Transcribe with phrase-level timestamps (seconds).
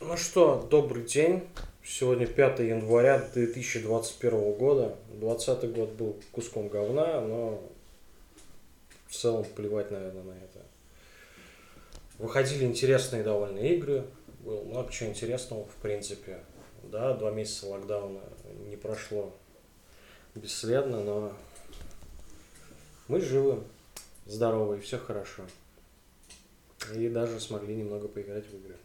[0.00, 1.42] Ну что, добрый день.
[1.84, 4.96] Сегодня 5 января 2021 года.
[5.08, 7.60] 2020 год был куском говна, но
[9.08, 10.64] в целом плевать, наверное, на это.
[12.18, 14.04] Выходили интересные довольно игры.
[14.44, 16.38] Было много чего интересного, в принципе.
[16.84, 18.20] Да, два месяца локдауна
[18.68, 19.34] не прошло
[20.36, 21.32] бесследно, но
[23.08, 23.64] мы живы,
[24.26, 25.42] здоровы, и все хорошо.
[26.94, 28.76] И даже смогли немного поиграть в игры.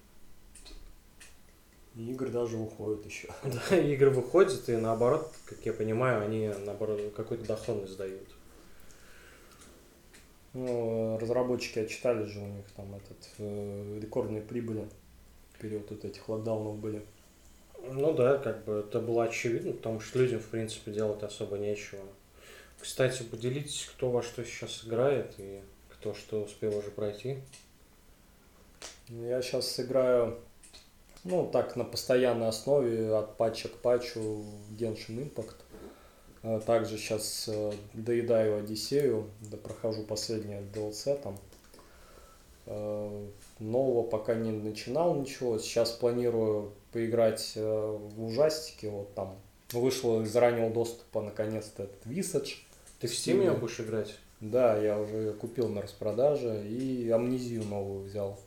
[1.95, 3.29] И игры даже уходят еще.
[3.43, 8.27] Да, игры выходят, и наоборот, как я понимаю, они наоборот какой-то доходность дают.
[10.53, 14.87] Ну, разработчики отчитались же у них там этот э, рекордные прибыли
[15.53, 17.03] в период вот этих локдаунов были.
[17.91, 22.01] Ну да, как бы это было очевидно, потому что людям, в принципе, делать особо нечего.
[22.79, 27.39] Кстати, поделитесь, кто во что сейчас играет и кто что успел уже пройти.
[29.09, 30.39] Я сейчас играю,
[31.23, 35.55] ну, так, на постоянной основе, от патча к патчу в Genshin Impact.
[36.43, 41.37] А Также сейчас э, доедаю Одиссею, да прохожу последнее DLC там.
[42.65, 43.27] Э,
[43.59, 45.57] Нового пока не начинал ничего.
[45.59, 48.87] Сейчас планирую поиграть э, в ужастики.
[48.87, 49.35] Вот там
[49.71, 52.55] вышло из раннего доступа наконец-то этот Visage.
[52.99, 54.15] Ты в Steam будешь играть?
[54.41, 58.37] Да, я уже купил на распродаже и амнезию новую взял.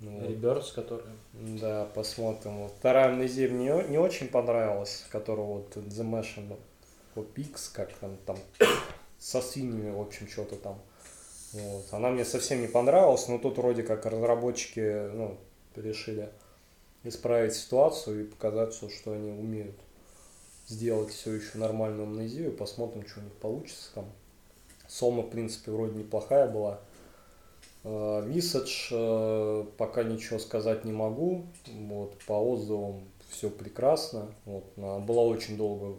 [0.00, 0.30] Ну, вот.
[0.30, 1.06] Rebirth, который...
[1.32, 2.62] Да, посмотрим.
[2.62, 6.56] Вот Вторая амнезия мне не очень понравилась, которая вот The Machine
[7.16, 8.38] Pix, как там, там
[9.18, 10.80] со свиньями, в общем, что-то там.
[11.52, 11.86] Вот.
[11.92, 15.36] Она мне совсем не понравилась, но тут вроде как разработчики ну,
[15.74, 16.30] решили
[17.04, 19.74] исправить ситуацию и показать, что, что они умеют
[20.68, 22.52] сделать все еще нормальную амнезию.
[22.52, 24.12] Посмотрим, что у них получится там.
[24.86, 26.80] Сома, в принципе, вроде неплохая была.
[27.84, 31.46] Visage э, пока ничего сказать не могу.
[31.66, 34.28] Вот, по отзывам все прекрасно.
[34.44, 35.96] Вот, она была очень долго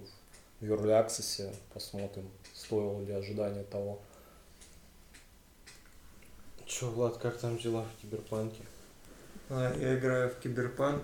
[0.59, 1.53] в Early Access.
[1.73, 3.99] Посмотрим, стоило ли ожидание того.
[6.65, 8.61] Че, Влад, как там дела в Киберпанке?
[9.49, 11.01] А, Я играю в Киберпанк,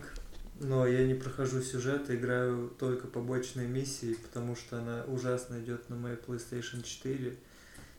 [0.59, 5.95] но я не прохожу сюжет, играю только побочные миссии, потому что она ужасно идет на
[5.95, 7.35] моей PlayStation 4,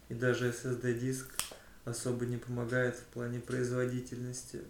[0.08, 1.26] и даже SSD-диск
[1.86, 4.60] особо не помогает в плане производительности.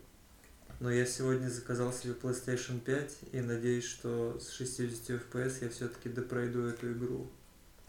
[0.78, 6.08] Но я сегодня заказал себе PlayStation 5 и надеюсь, что с 60 FPS я все-таки
[6.10, 7.26] допройду эту игру.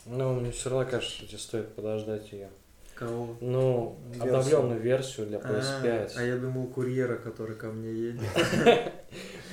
[0.05, 2.49] Ну, мне все равно кажется, что тебе стоит подождать ее.
[2.95, 3.37] Кого?
[3.41, 4.23] Ну, Версию.
[4.23, 5.51] обновленную версию для А,
[5.83, 6.13] PS5.
[6.15, 8.21] а я думал курьера, который ко мне едет.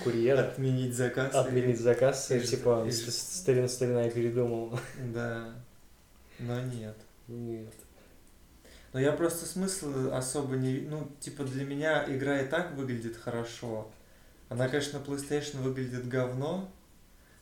[0.04, 0.38] Курьер.
[0.38, 1.34] Отменить заказ.
[1.34, 4.78] Отменить заказ, и типа, или- с- старина старина я передумал.
[5.12, 5.54] Да.
[6.38, 6.96] Но нет.
[7.28, 7.72] Нет.
[8.94, 10.78] Но я просто смысл особо не...
[10.82, 13.90] Ну, типа, для меня игра и так выглядит хорошо.
[14.48, 16.70] Она, конечно, на PlayStation выглядит говно,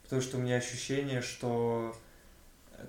[0.02, 1.94] потому что у меня ощущение, что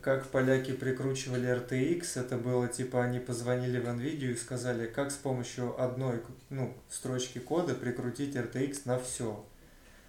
[0.01, 5.15] как поляки прикручивали RTX, это было типа они позвонили в NVIDIA и сказали, как с
[5.15, 9.45] помощью одной ну, строчки кода прикрутить RTX на все.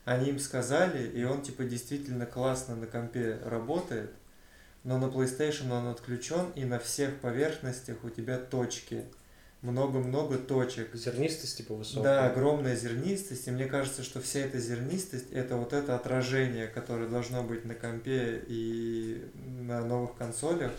[0.05, 4.13] Они им сказали, и он типа действительно классно на компе работает,
[4.85, 9.05] но на PlayStation он отключен, и на всех поверхностях у тебя точки.
[9.63, 10.95] Много-много точек.
[10.95, 12.03] Зернистость типа высокая.
[12.03, 17.09] Да, огромная зернистость, и мне кажется, что вся эта зернистость это вот это отражение, которое
[17.09, 20.73] должно быть на компе и на новых консолях,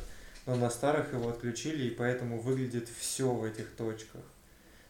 [0.45, 4.21] но на старых его отключили, и поэтому выглядит все в этих точках.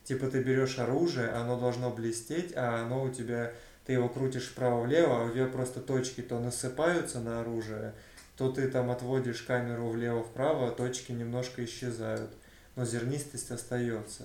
[0.04, 3.54] Типа ты берешь оружие, оно должно блестеть, а оно у тебя,
[3.86, 7.94] ты его крутишь вправо-влево, а у тебя просто точки то насыпаются на оружие,
[8.38, 12.32] то ты там отводишь камеру влево-вправо, а точки немножко исчезают,
[12.76, 14.24] но зернистость остается.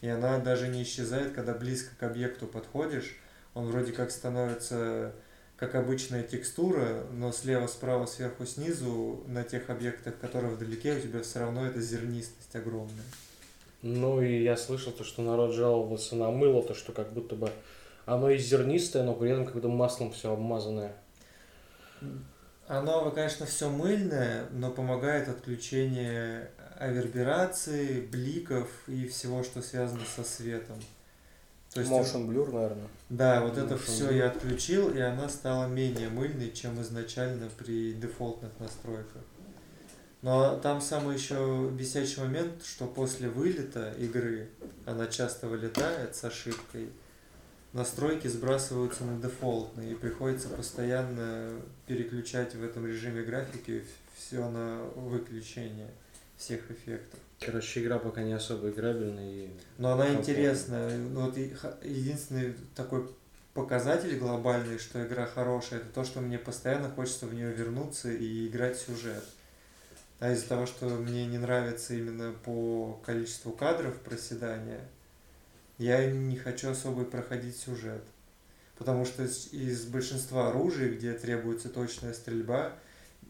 [0.00, 3.16] И она даже не исчезает, когда близко к объекту подходишь.
[3.54, 5.14] Он вроде как становится
[5.56, 11.22] как обычная текстура, но слева, справа, сверху, снизу на тех объектах, которые вдалеке, у тебя
[11.22, 13.04] все равно эта зернистость огромная.
[13.82, 17.50] Ну и я слышал то, что народ жаловался на мыло, то что как будто бы
[18.04, 20.96] оно и зернистое, но при этом как будто маслом все обмазанное.
[22.66, 30.76] Оно, конечно, все мыльное, но помогает отключение аверберации, бликов и всего, что связано со светом.
[31.72, 32.88] То есть Motion Blur, наверное.
[33.10, 34.16] Да, вот это Motion все Blur.
[34.16, 39.22] я отключил, и она стала менее мыльной, чем изначально при дефолтных настройках.
[40.22, 44.48] Но там самый еще висячий момент, что после вылета игры,
[44.86, 46.88] она часто вылетает с ошибкой,
[47.74, 51.50] настройки сбрасываются на дефолтные, и приходится постоянно
[51.86, 53.84] переключать в этом режиме графики
[54.16, 55.90] все на выключение
[56.38, 57.20] всех эффектов.
[57.40, 60.30] Короче, игра пока не особо играбельная и Но она Комфортно.
[60.30, 60.98] интересная.
[60.98, 63.10] Ну, вот единственный такой
[63.52, 68.46] показатель глобальный, что игра хорошая, это то, что мне постоянно хочется в нее вернуться и
[68.46, 69.24] играть сюжет.
[70.20, 74.80] А из-за того, что мне не нравится именно по количеству кадров проседания,
[75.78, 78.02] я не хочу особо проходить сюжет.
[78.76, 82.72] Потому что из большинства оружий, где требуется точная стрельба,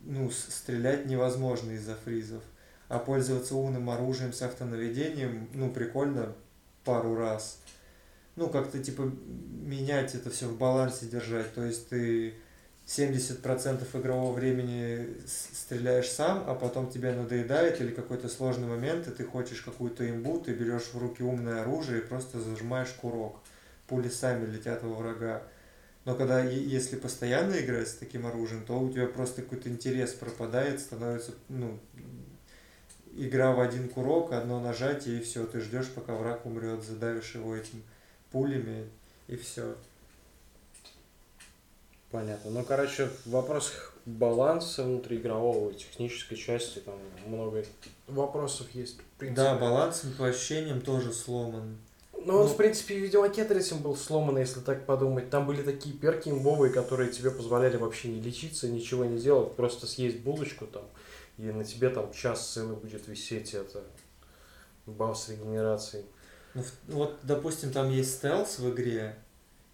[0.02, 2.43] ну, стрелять невозможно из-за фризов.
[2.88, 6.35] А пользоваться умным оружием с автонаведением, ну, прикольно
[6.85, 7.61] пару раз.
[8.37, 11.52] Ну, как-то, типа, менять это все в балансе держать.
[11.55, 12.35] То есть ты
[12.86, 19.25] 70% игрового времени стреляешь сам, а потом тебе надоедает или какой-то сложный момент, и ты
[19.25, 23.36] хочешь какую-то имбу, ты берешь в руки умное оружие и просто зажимаешь курок.
[23.86, 25.42] Пули сами летят во врага.
[26.04, 30.81] Но когда, если постоянно играть с таким оружием, то у тебя просто какой-то интерес пропадает,
[30.81, 31.78] становится, ну,
[33.16, 37.56] игра в один курок, одно нажатие, и все, ты ждешь, пока враг умрет, задавишь его
[37.56, 37.82] этим
[38.31, 38.86] пулями,
[39.28, 39.76] и все.
[42.14, 42.52] Понятно.
[42.52, 46.94] Ну, короче, в вопросах баланса внутриигрового и технической части там
[47.26, 47.64] много
[48.06, 48.99] вопросов есть.
[49.00, 49.43] В принципе.
[49.43, 51.76] Да, баланс по ощущениям тоже сломан.
[52.12, 55.28] Ну, он, ну, в принципе, в Видеомаке этим был сломан, если так подумать.
[55.28, 59.88] Там были такие перки имбовые, которые тебе позволяли вообще не лечиться, ничего не делать, просто
[59.88, 60.84] съесть булочку там,
[61.37, 63.82] и на тебе там час целый будет висеть это
[64.87, 66.05] баф с регенерацией.
[66.55, 69.17] Ну, вот, допустим, там есть стелс в игре,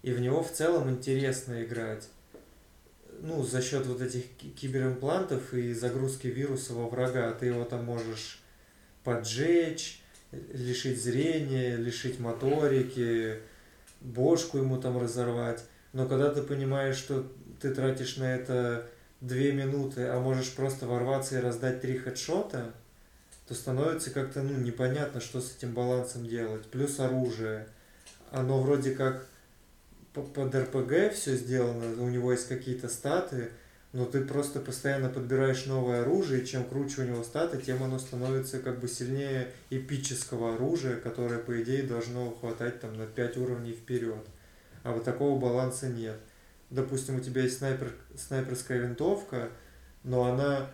[0.01, 2.09] и в него в целом интересно играть.
[3.23, 4.25] Ну, за счет вот этих
[4.57, 8.41] киберимплантов и загрузки вируса во врага, ты его там можешь
[9.05, 10.03] поджечь,
[10.33, 13.41] лишить зрения, лишить моторики,
[14.01, 15.63] бошку ему там разорвать.
[15.93, 17.31] Но когда ты понимаешь, что
[17.61, 18.87] ты тратишь на это
[19.21, 22.73] две минуты, а можешь просто ворваться и раздать три хедшота,
[23.47, 26.65] то становится как-то ну, непонятно, что с этим балансом делать.
[26.67, 27.67] Плюс оружие.
[28.31, 29.27] Оно вроде как
[30.12, 33.51] под РПГ все сделано, у него есть какие-то статы,
[33.93, 37.99] но ты просто постоянно подбираешь новое оружие, и чем круче у него статы, тем оно
[37.99, 43.73] становится как бы сильнее эпического оружия, которое, по идее, должно хватать там на 5 уровней
[43.73, 44.25] вперед.
[44.85, 46.17] А вот такого баланса нет.
[46.71, 49.49] Допустим, у тебя есть снайпер, снайперская винтовка,
[50.05, 50.71] но она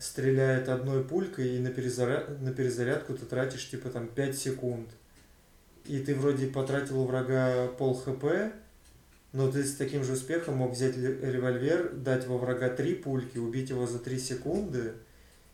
[0.00, 4.90] стреляет одной пулькой, и на, перезаряд, на перезарядку ты тратишь типа там 5 секунд.
[5.84, 8.24] И ты вроде потратил у врага пол хп,
[9.32, 13.70] но ты с таким же успехом мог взять револьвер, дать во врага три пульки, убить
[13.70, 14.92] его за три секунды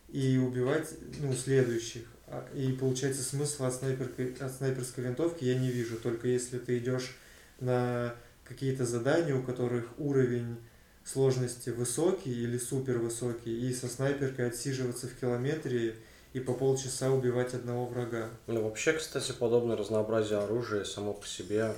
[0.09, 0.89] и убивать
[1.19, 2.03] ну, следующих.
[2.27, 6.77] А, и получается смысла от, снайперской, от снайперской винтовки я не вижу, только если ты
[6.77, 7.15] идешь
[7.59, 10.57] на какие-то задания, у которых уровень
[11.03, 15.95] сложности высокий или супер высокий, и со снайперкой отсиживаться в километре
[16.33, 18.29] и по полчаса убивать одного врага.
[18.47, 21.73] Ну, вообще, кстати, подобное разнообразие оружия само по себе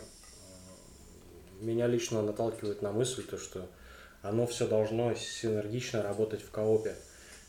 [1.62, 3.70] меня лично наталкивает на мысль, то, что
[4.22, 6.96] оно все должно синергично работать в коопе.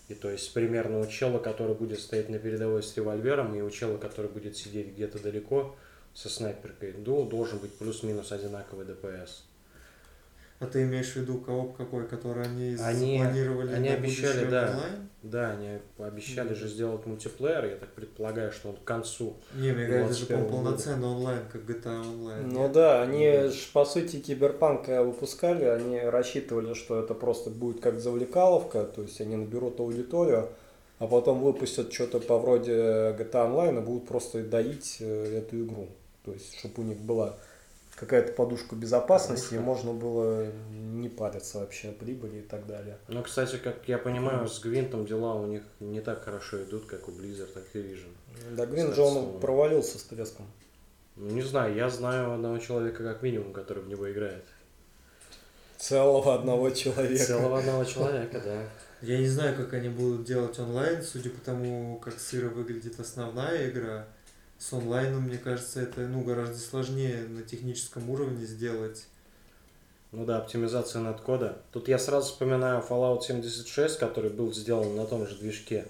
[0.09, 3.71] И то есть примерно у чела, который будет стоять на передовой с револьвером, и у
[3.71, 5.75] чела, который будет сидеть где-то далеко
[6.15, 9.45] со снайперкой, должен быть плюс-минус одинаковый ДПС.
[10.63, 15.09] А ты имеешь в виду кооп какой, который они, они запланировали они обещали, да, онлайн?
[15.25, 16.55] Да, они обещали mm-hmm.
[16.55, 19.35] же сделать мультиплеер, я так предполагаю, что он к концу.
[19.55, 22.49] Не, мне кажется, это же полноценный онлайн, как GTA онлайн.
[22.49, 22.73] Ну нет?
[22.73, 23.51] да, они mm-hmm.
[23.51, 29.21] ж, по сути Киберпанк выпускали, они рассчитывали, что это просто будет как завлекаловка, то есть
[29.21, 30.49] они наберут аудиторию,
[31.01, 32.73] а потом выпустят что-то по вроде
[33.19, 35.89] GTA Online и будут просто доить э, эту игру.
[36.25, 37.35] То есть, чтобы у них была
[38.03, 39.57] какая-то подушка безопасности, подушка.
[39.57, 42.99] и можно было не париться вообще о прибыли и так далее.
[43.07, 47.07] Ну, кстати, как я понимаю, с Гвинтом дела у них не так хорошо идут, как
[47.07, 48.11] у Blizzard Activision.
[48.57, 50.47] Да, Гвинт же он провалился с треском.
[51.15, 54.45] Ну, не знаю, я знаю одного человека как минимум, который в него играет.
[55.77, 57.25] Целого одного человека.
[57.25, 58.65] Целого одного человека, да.
[59.01, 63.69] Я не знаю, как они будут делать онлайн, судя по тому, как сыро выглядит основная
[63.71, 64.07] игра
[64.63, 69.09] с онлайном, мне кажется, это ну, гораздо сложнее на техническом уровне сделать.
[70.13, 71.59] Ну да, оптимизация надкода.
[71.73, 75.87] Тут я сразу вспоминаю Fallout 76, который был сделан на том же движке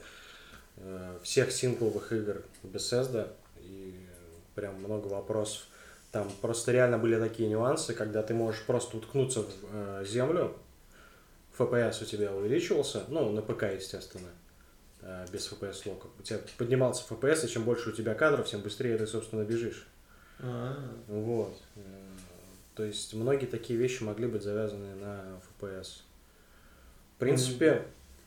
[0.78, 3.30] э, всех сингловых игр Bethesda.
[3.58, 3.94] И
[4.54, 5.66] прям много вопросов.
[6.10, 10.56] Там просто реально были такие нюансы, когда ты можешь просто уткнуться в э, землю,
[11.58, 14.28] FPS у тебя увеличивался, ну, на ПК, естественно,
[15.32, 16.08] без FPS лока.
[16.18, 19.86] У тебя поднимался FPS, и чем больше у тебя кадров, тем быстрее ты, собственно, бежишь.
[20.40, 20.94] А-а-а.
[21.08, 21.56] Вот.
[21.76, 21.80] Э,
[22.74, 26.02] то есть многие такие вещи могли быть завязаны на FPS.
[27.16, 27.84] В принципе,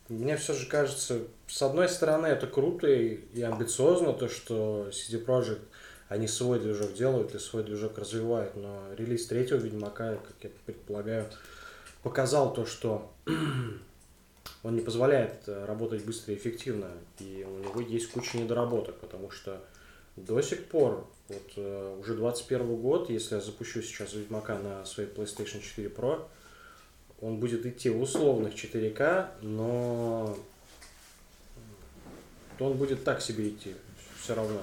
[0.09, 0.13] mm-hmm.
[0.13, 5.23] мне все же кажется, с одной стороны, это круто и, и амбициозно, то, что CD
[5.23, 5.61] Projekt
[6.07, 11.25] они свой движок делают и свой движок развивают, но релиз третьего Ведьмака, как я предполагаю,
[12.03, 13.11] показал то, что
[14.65, 19.29] он не позволяет э, работать быстро и эффективно, и у него есть куча недоработок, потому
[19.29, 19.63] что
[20.15, 25.07] до сих пор, вот э, уже 21 год, если я запущу сейчас Ведьмака на своей
[25.07, 26.25] PlayStation 4 Pro,
[27.21, 30.35] он будет идти в условных 4К, но
[32.59, 33.75] он будет так себе идти,
[34.19, 34.61] все равно.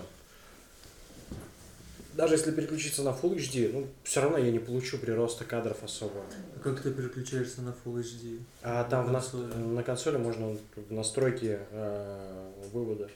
[2.15, 6.21] Даже если переключиться на Full HD, ну, все равно я не получу прироста кадров особо.
[6.57, 8.41] А как ты переключаешься на Full HD?
[8.63, 9.55] А там На консоли.
[9.55, 13.09] на консоли можно в настройки э, вывода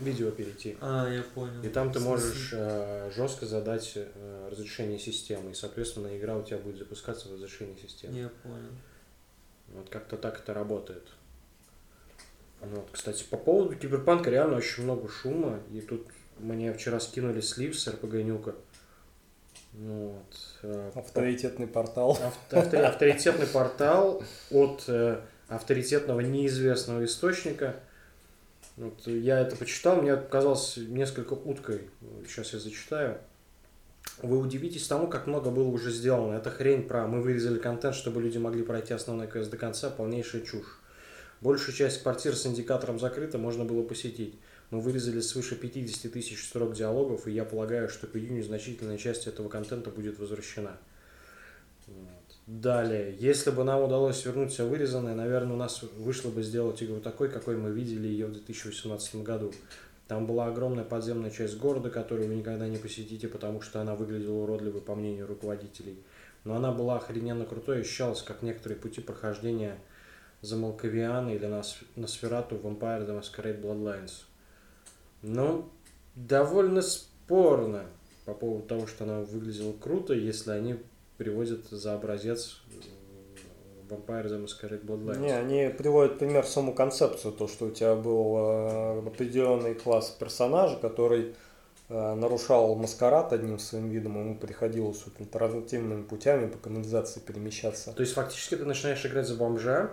[0.00, 0.76] видео перейти.
[0.80, 1.62] А, я понял.
[1.62, 6.58] И там ты можешь э, жестко задать э, разрешение системы, и, соответственно, игра у тебя
[6.58, 8.18] будет запускаться в разрешении системы.
[8.18, 8.70] Я понял.
[9.68, 11.06] Вот как-то так это работает.
[12.60, 15.60] Ну Вот, кстати, по поводу киберпанка реально очень много шума.
[15.72, 16.06] И тут
[16.38, 18.54] мне вчера скинули слив с РПГ Нюка.
[19.72, 22.12] Вот, э, Авторитетный портал.
[22.22, 27.76] авто- автори- авторитетный портал от э, авторитетного неизвестного источника.
[28.76, 31.82] Вот, я это почитал, мне показалось несколько уткой.
[32.26, 33.18] Сейчас я зачитаю.
[34.22, 36.36] Вы удивитесь тому, как много было уже сделано.
[36.36, 40.42] Это хрень про мы вырезали контент, чтобы люди могли пройти основной квест до конца, полнейшая
[40.42, 40.80] чушь.
[41.40, 44.34] Большую часть квартир с индикатором закрыта, можно было посетить.
[44.70, 49.26] Мы вырезали свыше 50 тысяч строк диалогов, и я полагаю, что к июню значительная часть
[49.26, 50.78] этого контента будет возвращена.
[51.86, 52.24] Вот.
[52.46, 57.00] Далее, если бы нам удалось вернуть все вырезанное, наверное, у нас вышло бы сделать игру
[57.00, 59.52] такой, какой мы видели ее в 2018 году.
[60.08, 64.42] Там была огромная подземная часть города, которую вы никогда не посетите, потому что она выглядела
[64.42, 65.98] уродливой, по мнению руководителей.
[66.44, 69.78] Но она была охрененно крутой и ощущалась, как некоторые пути прохождения
[70.42, 71.62] за Малковиана или на,
[71.96, 74.24] на Сферату в Vampire the Masquerade Bloodlines.
[75.26, 75.64] Ну,
[76.14, 77.86] довольно спорно
[78.26, 80.76] по поводу того, что она выглядела круто, если они
[81.16, 85.20] приводят за образец э, Vampire the Masquerade Bloodlines.
[85.20, 90.76] Не, они приводят пример саму концепцию, то, что у тебя был э, определенный класс персонажа,
[90.76, 91.34] который
[91.88, 97.92] э, нарушал маскарад одним своим видом, ему приходилось вот альтернативными путями по канализации перемещаться.
[97.92, 99.90] То есть фактически ты начинаешь играть за бомжа,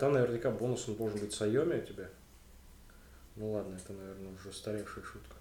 [0.00, 2.08] там наверняка бонусом должен быть Сайоми у тебя.
[3.38, 5.36] Ну ладно, это, наверное, уже устаревшая шутка.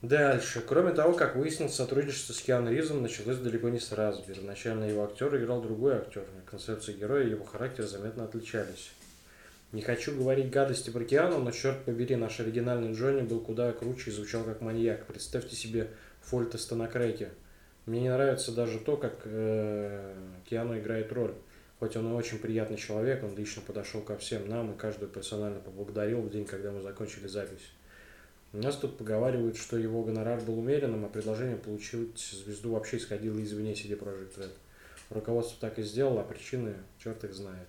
[0.00, 0.62] Дальше.
[0.66, 4.22] Кроме того, как выяснилось, сотрудничество с Киану Ривзом началось далеко не сразу.
[4.22, 6.24] Первоначально его актер играл другой актер.
[6.48, 8.92] Концепция героя и его характер заметно отличались.
[9.72, 14.10] Не хочу говорить гадости про Киану, но черт побери, наш оригинальный Джонни был куда круче
[14.10, 15.04] и звучал как маньяк.
[15.06, 15.90] Представьте себе
[16.22, 17.30] Фольтеста на креке.
[17.86, 20.14] Мне не нравится даже то, как э,
[20.48, 21.34] Киану играет роль.
[21.78, 25.60] Хоть он и очень приятный человек, он лично подошел ко всем нам и каждую персонально
[25.60, 27.70] поблагодарил в день, когда мы закончили запись.
[28.52, 33.40] У нас тут поговаривают, что его гонорар был умеренным, а предложение получить звезду вообще исходило
[33.42, 34.52] извне CD Projekt Red.
[35.10, 37.68] Руководство так и сделало, а причины черт их знает.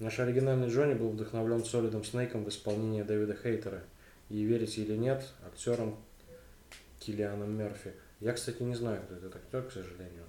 [0.00, 3.82] Наш оригинальный Джонни был вдохновлен Солидом Снейком в исполнении Дэвида Хейтера.
[4.28, 5.96] И верите или нет, актером
[7.00, 7.92] Киллианом Мерфи.
[8.20, 10.24] Я, кстати, не знаю, кто этот актер, к сожалению.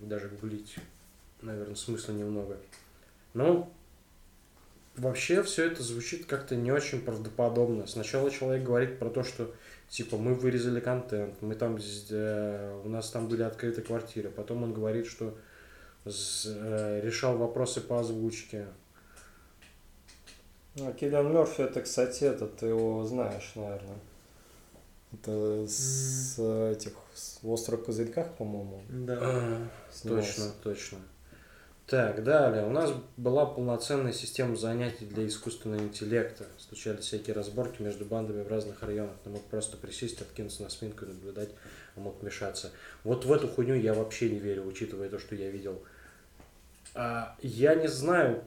[0.00, 0.76] Даже гуглить,
[1.42, 2.56] наверное, смысла немного.
[3.34, 3.72] Но
[4.96, 7.86] вообще все это звучит как-то не очень правдоподобно.
[7.86, 9.54] Сначала человек говорит про то, что
[9.88, 11.78] типа мы вырезали контент, мы там
[12.10, 14.30] э, у нас там были открыты квартиры.
[14.30, 15.36] Потом он говорит, что
[16.04, 18.66] э, решал вопросы по озвучке.
[20.76, 23.98] Ну, Киллиан Мерфи, это, кстати, это ты его знаешь, наверное.
[25.12, 28.82] Это с этих с острых козырьках, по-моему.
[28.88, 29.18] Да.
[29.20, 29.68] А.
[30.02, 30.98] Точно, точно.
[31.86, 32.66] Так, далее.
[32.66, 36.44] У нас была полноценная система занятий для искусственного интеллекта.
[36.58, 39.14] Случались всякие разборки между бандами в разных районах.
[39.24, 41.48] Ты мог просто присесть, откинуться на спинку и наблюдать,
[41.96, 42.72] а мог вмешаться.
[43.04, 45.82] Вот в эту хуйню я вообще не верю, учитывая то, что я видел.
[46.94, 48.44] А, я не знаю,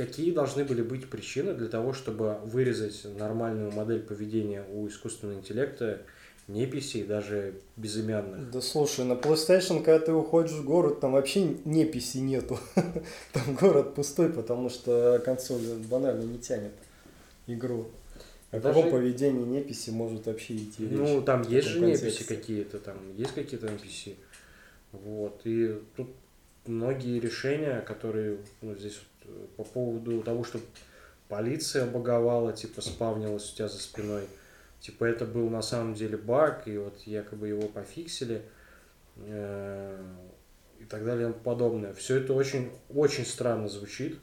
[0.00, 6.00] какие должны были быть причины для того, чтобы вырезать нормальную модель поведения у искусственного интеллекта,
[6.48, 8.50] не PC, даже безымянных.
[8.50, 12.58] Да слушай, на PlayStation, когда ты уходишь в город, там вообще неписи нету.
[13.32, 16.72] Там город пустой, потому что консоль банально не тянет
[17.46, 17.88] игру.
[18.50, 20.98] О Даже- каком поведении неписи может вообще идти речь?
[20.98, 22.24] Ну, там есть же контексте?
[22.24, 24.16] какие-то, там есть какие-то NPC.
[24.92, 25.42] Вот.
[25.44, 26.08] И тут
[26.66, 29.06] многие решения, которые ну, здесь вот,
[29.56, 30.58] по поводу того, что
[31.28, 34.24] полиция баговала, типа спавнилась у тебя за спиной.
[34.80, 38.42] Типа это был на самом деле баг, и вот якобы его пофиксили.
[39.16, 39.98] э,
[40.80, 41.92] И так далее и тому подобное.
[41.92, 44.18] Все это очень, очень странно звучит.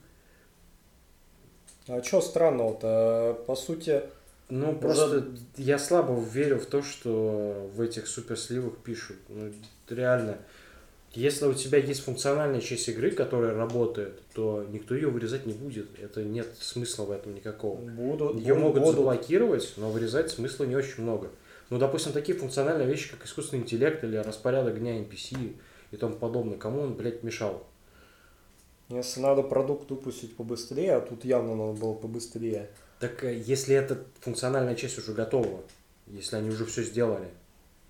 [1.88, 3.44] А что странного-то?
[3.48, 4.02] По сути,
[4.50, 5.26] Ну, Уже- просто
[5.58, 9.18] я слабо верю в то, что в этих суперсливах пишут.
[9.30, 9.52] Ну,
[9.90, 10.38] реально.
[11.14, 15.88] Если у тебя есть функциональная часть игры, которая работает, то никто ее вырезать не будет.
[16.00, 17.78] Это нет смысла в этом никакого.
[17.80, 18.96] будут, Ее могут будут.
[18.98, 21.30] заблокировать, но вырезать смысла не очень много.
[21.70, 25.56] Ну, допустим, такие функциональные вещи, как искусственный интеллект или распорядок дня NPC
[25.92, 27.66] и тому подобное, кому он, блядь, мешал?
[28.90, 32.70] Если надо продукт выпустить побыстрее, а тут явно надо было побыстрее.
[33.00, 35.62] Так э, если эта функциональная часть уже готова,
[36.08, 37.28] если они уже все сделали,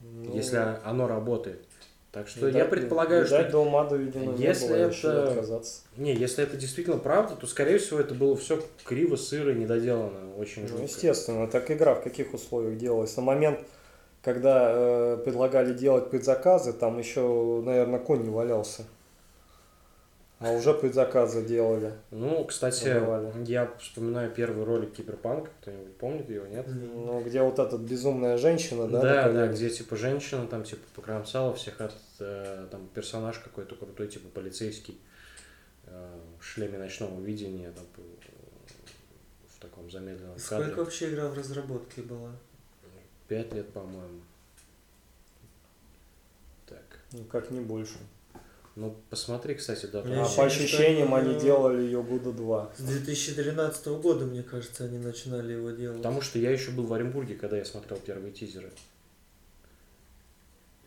[0.02, 1.64] Ну, если оно работает.
[2.12, 3.58] Так что я видать- предполагаю, видать, что...
[3.98, 5.82] Видимо, не если было, решили это- отказаться.
[5.98, 10.36] Не, если это действительно правда, то, скорее всего, это было все криво, сыро, недоделано.
[10.38, 10.84] Очень Ну, жутко.
[10.84, 13.16] естественно, так игра в каких условиях делалась.
[13.18, 13.60] На момент,
[14.24, 18.84] когда э, предлагали делать предзаказы, там еще, наверное, конь не валялся.
[20.40, 21.94] А уже предзаказы делали.
[22.12, 23.32] Ну, кстати, Давали.
[23.46, 25.50] я вспоминаю первый ролик Киберпанк.
[25.62, 26.68] Кто-нибудь помнит его, нет?
[26.68, 29.02] Ну, где вот эта безумная женщина, да?
[29.02, 34.10] Да, да, где типа женщина там типа покромсала всех от э, там персонаж какой-то крутой,
[34.10, 35.00] типа полицейский
[35.88, 38.02] э, в шлеме ночного видения, там, э,
[39.56, 40.84] в таком замедленном Сколько кадре.
[40.84, 42.30] вообще игра в разработке была?
[43.28, 44.22] Пять лет, по-моему.
[46.68, 46.84] Так.
[47.12, 47.98] Никак не больше.
[48.78, 50.02] Ну, посмотри, кстати, да.
[50.02, 52.72] А по ощущениям они, делали ее года два.
[52.78, 55.98] С 2013 года, мне кажется, они начинали его делать.
[55.98, 58.72] Потому что я еще был в Оренбурге, когда я смотрел первые тизеры.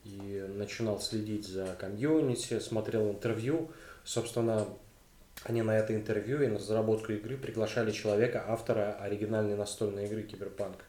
[0.04, 3.73] И начинал следить за комьюнити, смотрел интервью.
[4.04, 4.68] Собственно,
[5.42, 10.85] они на это интервью и на разработку игры приглашали человека, автора оригинальной настольной игры Киберпанк.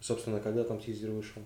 [0.00, 1.42] Собственно, когда там тизер вышел?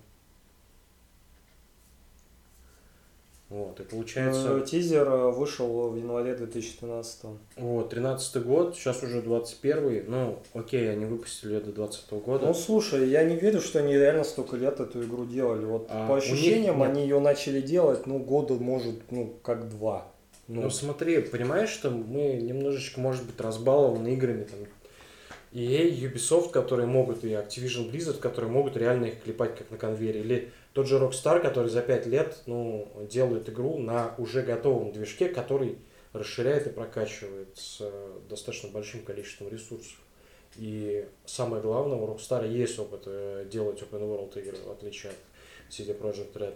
[3.49, 4.59] Вот, и получается...
[4.59, 7.25] Э, Тизер э, вышел в январе 2013
[7.57, 12.47] Вот, 13 год, сейчас уже 21 ну, окей, они выпустили ее до 20 года.
[12.47, 15.65] Ну слушай, я не верю, что они реально столько лет эту игру делали.
[15.65, 16.91] Вот А по них ощущениям нет.
[16.91, 20.09] они ее начали делать, ну, года может, ну, как два.
[20.47, 24.59] Ну, Ну, смотри, понимаешь, что мы немножечко, может быть, разбалованы играми там
[25.53, 30.21] EA, Ubisoft, которые могут, и Activision Blizzard, которые могут реально их клепать как на конвейере.
[30.21, 35.29] Или тот же Rockstar, который за 5 лет, ну, делает игру на уже готовом движке,
[35.29, 35.79] который
[36.13, 39.99] расширяет и прокачивает с э, достаточно большим количеством ресурсов.
[40.57, 45.19] И самое главное, у Rockstar есть опыт э, делать open world игры, в отличие от
[45.71, 46.55] CD Projekt Red.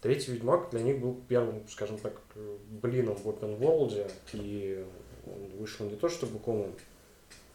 [0.00, 2.20] Третий Ведьмак для них был первым, скажем так,
[2.82, 4.84] блином в open world, и
[5.26, 6.74] он вышел не то чтобы комом,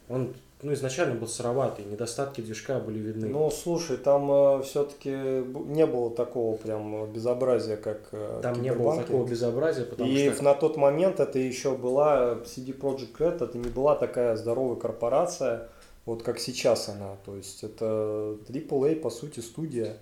[0.08, 3.28] он ну, изначально был сыроватый, недостатки движка были видны.
[3.28, 9.26] ну, слушай, там все-таки не было такого прям безобразия, как э, Там не было такого
[9.26, 10.44] безобразия, потому И что...
[10.44, 15.68] на тот момент это еще была CD Projekt Red, это не была такая здоровая корпорация,
[16.04, 17.16] вот как сейчас она.
[17.24, 19.96] То есть это AAA, по сути, студия,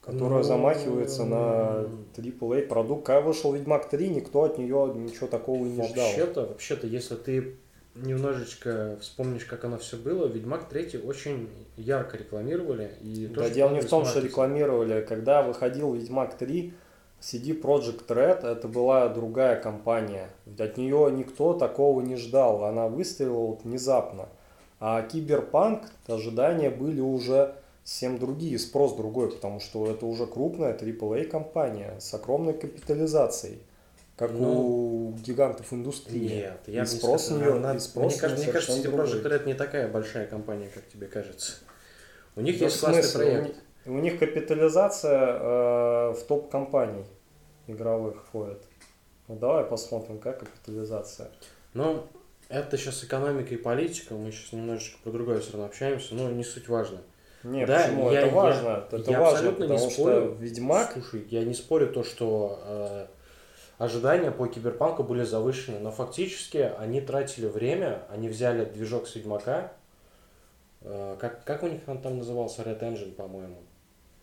[0.00, 3.06] которая Ну, замахивается на AAA продукт.
[3.06, 6.06] Когда вышел Ведьмак 3, никто от нее ничего такого и не ждал.
[6.06, 7.56] Вообще-то, вообще-то, если ты
[8.02, 12.92] немножечко вспомнишь, как оно все было, Ведьмак 3 очень ярко рекламировали.
[13.00, 15.04] И Да, тоже дело не в том, что рекламировали.
[15.06, 16.72] Когда выходил Ведьмак 3,
[17.20, 20.30] CD Projekt Red это была другая компания.
[20.58, 22.64] От нее никто такого не ждал.
[22.64, 24.28] Она выстрелила вот внезапно.
[24.80, 31.24] А Киберпанк, ожидания были уже совсем другие, спрос другой, потому что это уже крупная AAA
[31.24, 33.60] компания с огромной капитализацией,
[34.18, 36.28] как Ну, у гигантов индустрии.
[36.28, 39.20] Нет, я И не спрос на Она- и спрос мне кажется, мне кажется, CD Projekt
[39.20, 39.38] другой.
[39.38, 41.52] Red не такая большая компания, как тебе кажется.
[42.36, 43.44] У них Да есть в классный проект.
[43.86, 47.04] У них, у них капитализация э, в топ компаний
[47.68, 48.62] игровых входит.
[49.28, 51.28] Ну, давай посмотрим, как капитализация.
[51.74, 52.04] Ну,
[52.48, 56.44] это сейчас экономика и политика, мы сейчас немножечко про другое все равно общаемся, но не
[56.44, 56.98] суть важно.
[57.44, 58.10] Не, Да, почему?
[58.10, 58.84] я- это я- важно.
[58.90, 60.16] это я важно, абсолютно не потому спорю.
[60.34, 60.92] что Ведьмак.
[60.94, 63.06] Слушай, я не спорю то, что э,
[63.78, 69.72] ожидания по киберпанку были завышены, но фактически они тратили время, они взяли движок с Ведьмака,
[70.82, 73.56] э, как, как у них он там назывался, Red Engine, по-моему.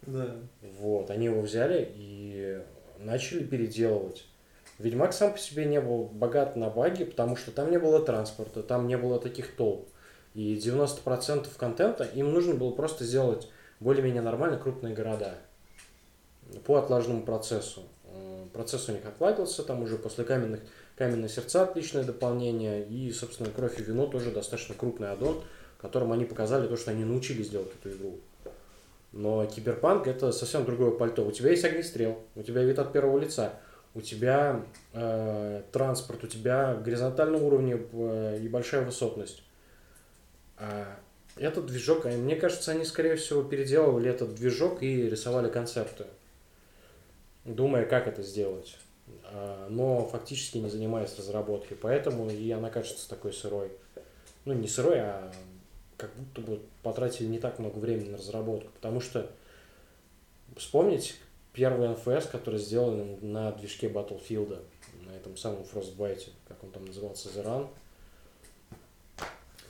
[0.04, 0.36] Да.
[0.80, 2.62] Вот, они его взяли и
[3.00, 4.26] начали переделывать.
[4.78, 8.62] Ведьмак сам по себе не был богат на баги, потому что там не было транспорта,
[8.62, 9.88] там не было таких толп.
[10.34, 13.48] И 90% контента им нужно было просто сделать
[13.80, 15.36] более-менее нормально крупные города
[16.66, 17.84] по отлаженному процессу.
[18.56, 20.62] Процесс у них отладился, там уже после каменных,
[20.96, 25.44] каменные сердца отличное дополнение, и, собственно, кровь и вино тоже достаточно крупный аддон,
[25.78, 28.18] которым они показали то, что они научились делать эту игру.
[29.12, 31.26] Но киберпанк это совсем другое пальто.
[31.26, 33.56] У тебя есть огнестрел, у тебя вид от первого лица,
[33.94, 34.64] у тебя
[34.94, 39.44] э, транспорт, у тебя горизонтальный уровень э, и большая высотность.
[40.58, 40.98] А
[41.36, 46.06] этот движок, а мне кажется, они, скорее всего, переделывали этот движок и рисовали концепты,
[47.46, 48.78] думая, как это сделать.
[49.24, 51.78] А, но фактически не занимаясь разработкой.
[51.78, 53.72] Поэтому и она кажется такой сырой.
[54.46, 55.32] Ну, не сырой, а
[55.98, 58.72] как будто бы потратили не так много времени на разработку.
[58.74, 59.32] Потому что
[60.58, 61.14] вспомните
[61.54, 64.62] первый NFS, который сделан на движке Battlefield,
[65.06, 67.68] на этом самом Frostbite, как он там назывался, The Run.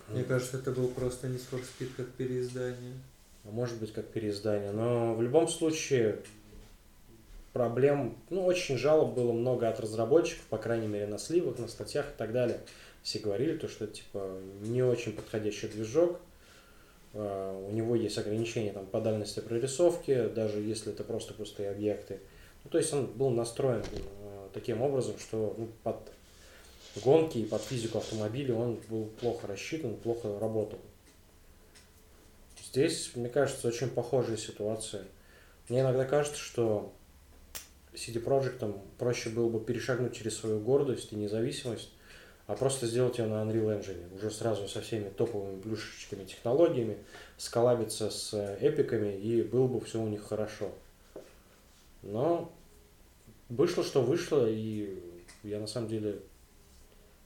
[0.09, 2.93] Мне кажется, это был просто не Speed как переиздание.
[3.43, 4.71] А может быть, как переиздание.
[4.71, 6.19] Но в любом случае,
[7.55, 12.05] проблем, ну, очень жалоб было много от разработчиков, по крайней мере, на сливах, на статьях
[12.05, 12.59] и так далее.
[13.01, 16.19] Все говорили, то, что это, типа, не очень подходящий движок,
[17.13, 22.19] а, у него есть ограничения там, по дальности прорисовки, даже если это просто пустые объекты.
[22.65, 26.11] Ну, то есть он был настроен э, таким образом, что ну, под
[27.05, 30.79] гонки и под физику автомобиля он был плохо рассчитан, плохо работал.
[32.61, 35.03] Здесь, мне кажется, очень похожая ситуация.
[35.69, 36.91] Мне иногда кажется, что
[37.95, 38.63] CD Projekt
[38.97, 41.91] проще было бы перешагнуть через свою гордость и независимость,
[42.47, 46.97] а просто сделать ее на Unreal Engine, уже сразу со всеми топовыми плюшечками, технологиями,
[47.37, 50.71] сколабиться с эпиками, и было бы все у них хорошо.
[52.03, 52.51] Но
[53.49, 54.99] вышло, что вышло, и
[55.43, 56.19] я на самом деле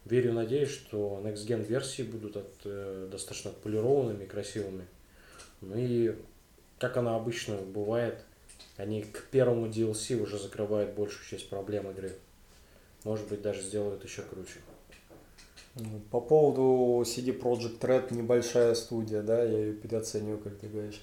[0.06, 4.86] верю, надеюсь, что Next Gen версии будут от, э, достаточно отполированными красивыми.
[5.62, 6.16] Ну и,
[6.78, 8.24] как она обычно бывает,
[8.80, 12.13] они к первому DLC уже закрывают большую часть проблем игры.
[13.04, 14.60] Может быть, даже сделают еще круче.
[16.12, 21.02] По поводу CD Project Red небольшая студия, да, я ее переоцениваю, как ты говоришь.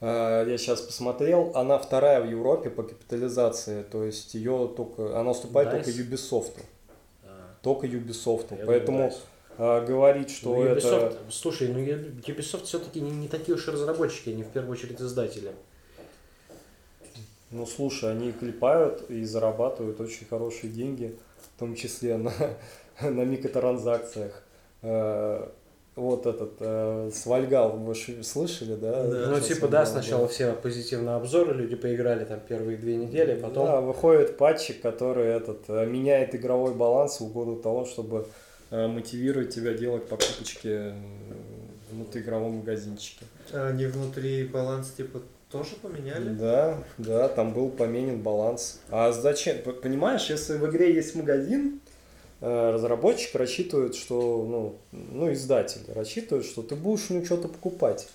[0.00, 5.32] А, я сейчас посмотрел, она вторая в Европе по капитализации, то есть ее только, она
[5.32, 5.84] уступает Dice?
[5.84, 6.52] только Ubisoft.
[7.24, 8.56] А, Только Ubisoft.
[8.56, 9.12] я Поэтому
[9.58, 10.78] думаю, говорить, что Ну, это...
[10.78, 15.00] Ubisoft, слушай, ну Ubisoft все-таки не, не такие уж и разработчики, они в первую очередь
[15.00, 15.52] издатели.
[17.50, 21.16] Ну слушай, они клепают и зарабатывают очень хорошие деньги,
[21.54, 22.32] в том числе на,
[23.00, 24.42] на микротранзакциях.
[24.82, 25.48] Э,
[25.96, 29.02] Вот этот э, Свальгал, вы ж слышали, да?
[29.02, 29.30] Да.
[29.30, 33.66] ну, типа, да, сначала все позитивные обзоры, люди поиграли там первые две недели, потом...
[33.66, 38.26] Да, выходит патчик, который этот, э, меняет игровой баланс в угоду того, чтобы
[38.70, 40.92] э, мотивировать тебя делать покупочки э,
[41.90, 43.24] внутриигровом магазинчике.
[43.54, 46.30] А они внутри баланс типа тоже поменяли?
[46.30, 48.80] Да, да, там был поменен баланс.
[48.90, 49.58] А зачем?
[49.82, 51.80] Понимаешь, если в игре есть магазин,
[52.40, 58.08] э, разработчик рассчитывает, что, ну, ну, издатель рассчитывает, что ты будешь у него что-то покупать.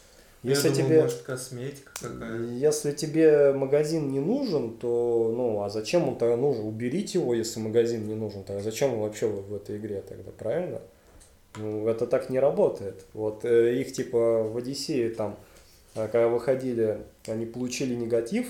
[0.43, 2.43] Если Я думал, тебе, может, косметика какая-то.
[2.45, 6.65] если тебе магазин не нужен, то, ну, а зачем он тогда нужен?
[6.65, 8.43] Уберите его, если магазин не нужен.
[8.43, 10.81] Тогда зачем он вообще в в этой игре тогда, правильно?
[11.57, 13.05] Ну, это так не работает.
[13.13, 15.37] Вот э, их типа в Одиссее там,
[15.93, 18.47] э, когда выходили, они получили негатив,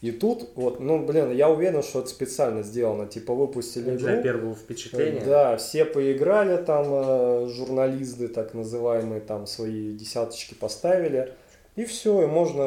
[0.00, 3.06] и тут, вот, ну, блин, я уверен, что это специально сделано.
[3.06, 5.22] Типа выпустили Для игру, первого впечатления.
[5.24, 11.34] да, все поиграли там, э, журналисты так называемые, там свои десяточки поставили,
[11.76, 12.62] и все, и можно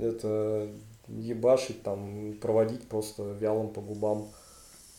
[0.00, 0.68] это
[1.08, 4.28] ебашить там, проводить просто вялым по губам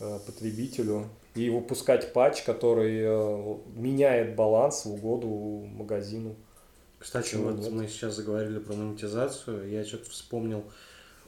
[0.02, 6.36] э, потребителю и выпускать патч, который э, меняет баланс в угоду магазину.
[7.00, 7.72] Кстати, Почему вот нет?
[7.72, 9.70] мы сейчас заговорили про монетизацию.
[9.70, 10.70] Я что-то вспомнил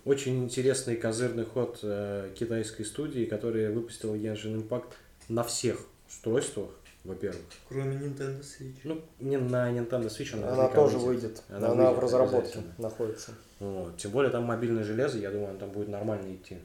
[0.04, 4.92] очень интересный козырный ход э, китайской студии, которая выпустила Genshin Impact
[5.30, 5.80] на всех
[6.10, 6.70] устройствах,
[7.06, 7.42] во-первых.
[7.70, 8.76] Кроме Nintendo Switch.
[8.84, 11.24] Ну, не на Nintendo Switch, она, Она тоже выйдет.
[11.24, 13.32] выйдет, Она она, выйдет в разработке находится.
[13.60, 13.98] Вот.
[13.98, 16.58] Тем более там мобильное железо, я думаю, там будет нормально идти.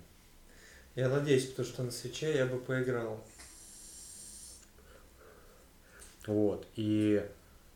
[0.97, 3.23] Я надеюсь, потому что на свече я бы поиграл.
[6.27, 6.67] Вот.
[6.75, 7.23] И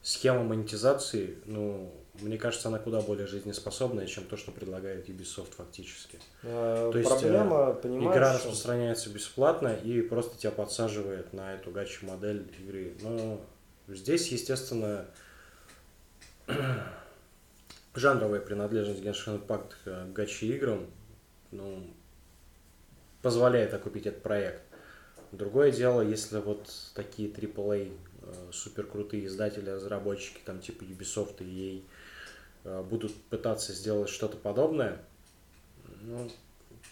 [0.02, 6.18] схема монетизации, ну, мне кажется, она куда более жизнеспособная, чем то, что предлагает Ubisoft фактически.
[6.42, 12.06] Э, То есть, Проблема, понимаешь, Игра распространяется бесплатно и просто тебя подсаживает на эту гачу
[12.06, 12.94] модель игры.
[13.00, 13.40] Но
[13.88, 15.06] здесь, естественно,
[17.94, 20.86] жанровая принадлежность Genshin Impact к гачи играм
[21.50, 21.86] ну,
[23.22, 24.62] позволяет окупить этот проект.
[25.32, 28.09] Другое дело, если вот такие AAA э,
[28.52, 31.82] супер крутые издатели, разработчики, там типа Ubisoft и EA,
[32.64, 35.00] э, будут пытаться сделать что-то подобное,
[36.02, 36.30] ну,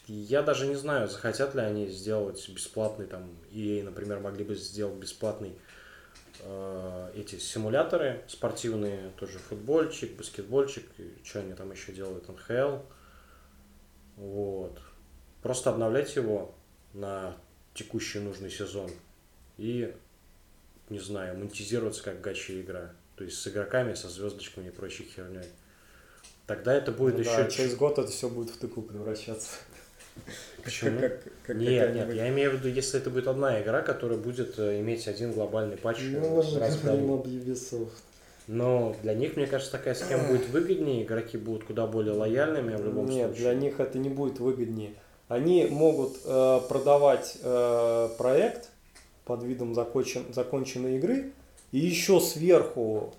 [0.06, 4.96] я даже не знаю, захотят ли они сделать бесплатный, там, EA, например, могли бы сделать
[4.96, 5.52] бесплатный
[6.40, 10.84] э, эти симуляторы спортивные, тоже футбольчик, баскетбольчик,
[11.22, 12.78] что они там еще делают, НХЛ.
[14.16, 14.78] Вот.
[15.42, 16.54] Просто обновлять его
[16.94, 17.36] на
[17.74, 18.90] текущий нужный сезон
[19.56, 19.94] и,
[20.90, 22.90] не знаю, монетизироваться как гача игра.
[23.16, 25.44] То есть с игроками, со звездочками и прочей херней.
[26.46, 27.36] Тогда это будет Ну еще...
[27.36, 29.50] да, через год это все будет в тыку превращаться.
[30.64, 31.00] Почему?
[31.00, 34.18] Как- как- как Нет, нет, я имею в виду, если это будет одна игра, которая
[34.18, 37.90] будет э, иметь один глобальный патч э, Ну, раз в говорим об Ubisoft.
[38.46, 42.84] Но для них, мне кажется, такая схема будет выгоднее, игроки будут куда более лояльными в
[42.84, 43.42] любом Нет, случае.
[43.44, 44.94] для них это не будет выгоднее.
[45.28, 48.70] Они могут э, продавать э, проект
[49.28, 51.32] под видом закончен- законченной игры
[51.70, 53.12] и еще сверху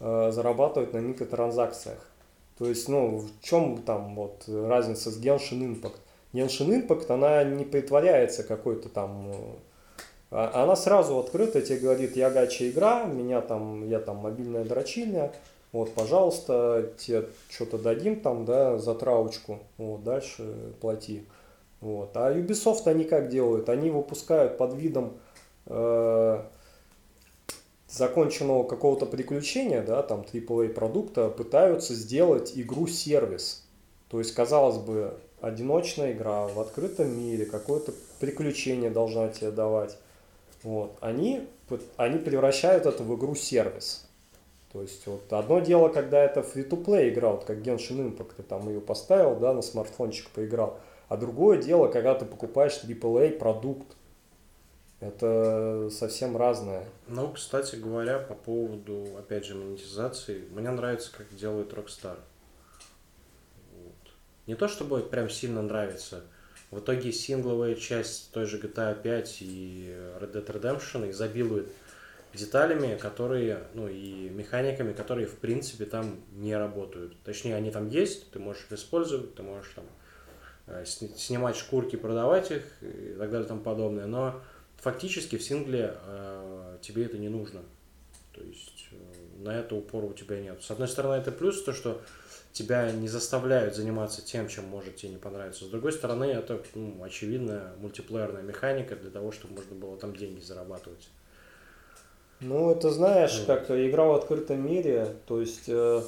[0.00, 2.10] э, зарабатывать на микротранзакциях.
[2.58, 5.96] То есть, ну, в чем там вот разница с Genshin Impact?
[6.32, 9.26] Genshin Impact, она не притворяется какой-то там...
[9.28, 9.34] э,
[10.30, 15.30] а- Она сразу открыто тебе говорит, я гача игра, меня там, я там мобильная дрочильня,
[15.72, 20.42] вот, пожалуйста, тебе что-то дадим там, да, за траучку, вот, дальше
[20.80, 21.24] плати.
[21.80, 22.10] Вот.
[22.14, 23.68] А Ubisoft они как делают?
[23.68, 25.12] Они выпускают под видом
[25.66, 26.42] э,
[27.88, 33.66] законченного какого-то приключения, да, там AAA продукта, пытаются сделать игру-сервис.
[34.08, 39.96] То есть, казалось бы, одиночная игра в открытом мире, какое-то приключение должна тебе давать.
[40.62, 40.96] Вот.
[41.00, 41.48] Они,
[41.96, 44.06] они превращают это в игру-сервис.
[44.72, 48.68] То есть, вот одно дело, когда это free-to-play игра, вот как Genshin Impact, ты там
[48.68, 50.78] ее поставил, да, на смартфончик поиграл.
[51.08, 53.96] А другое дело, когда ты покупаешь AAA продукт.
[55.00, 56.84] Это совсем разное.
[57.08, 62.18] Ну, кстати говоря, по поводу, опять же, монетизации, мне нравится, как делает Rockstar.
[63.72, 64.12] Вот.
[64.46, 66.22] Не то, чтобы прям сильно нравится.
[66.70, 71.68] В итоге сингловая часть той же GTA 5 и Red Dead Redemption изобилует
[72.34, 77.16] деталями, которые, ну и механиками, которые в принципе там не работают.
[77.24, 79.84] Точнее, они там есть, ты можешь их использовать, ты можешь там
[80.66, 84.40] э, сни- снимать шкурки, продавать их и так далее и тому подобное, но
[84.80, 87.60] фактически в сингле э, тебе это не нужно.
[88.32, 90.62] То есть э, на это упора у тебя нет.
[90.62, 92.00] С одной стороны, это плюс, то, что
[92.52, 95.64] тебя не заставляют заниматься тем, чем может тебе не понравиться.
[95.64, 100.40] С другой стороны, это ну, очевидная мультиплеерная механика для того, чтобы можно было там деньги
[100.40, 101.08] зарабатывать.
[102.40, 106.02] Ну, это знаешь, как игра в открытом мире, то есть э,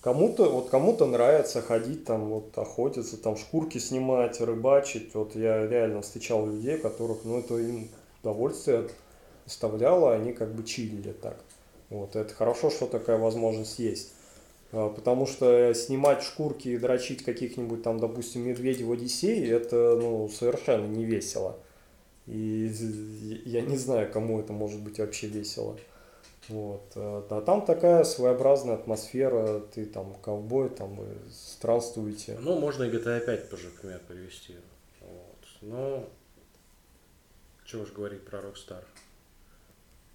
[0.00, 5.14] кому-то, вот кому-то нравится ходить там, вот охотиться, там шкурки снимать, рыбачить.
[5.14, 7.90] Вот я реально встречал людей, которых, ну, это им
[8.22, 8.88] удовольствие
[9.44, 11.38] доставляло, они как бы чилили так.
[11.90, 14.12] Вот, это хорошо, что такая возможность есть.
[14.72, 20.28] А, Потому что снимать шкурки и дрочить каких-нибудь там, допустим, медведей в Одиссее, это, ну,
[20.28, 21.56] совершенно не весело.
[22.26, 22.70] И
[23.46, 25.78] я не знаю, кому это может быть вообще весело.
[26.48, 26.82] Вот.
[26.94, 30.98] А там такая своеобразная атмосфера, ты там ковбой, там
[31.32, 32.38] странствуете.
[32.40, 34.56] Ну, можно и GTA 5 тоже пример привести.
[35.00, 35.46] Вот.
[35.62, 36.04] Но,
[37.68, 38.82] чего уж говорить про Rockstar.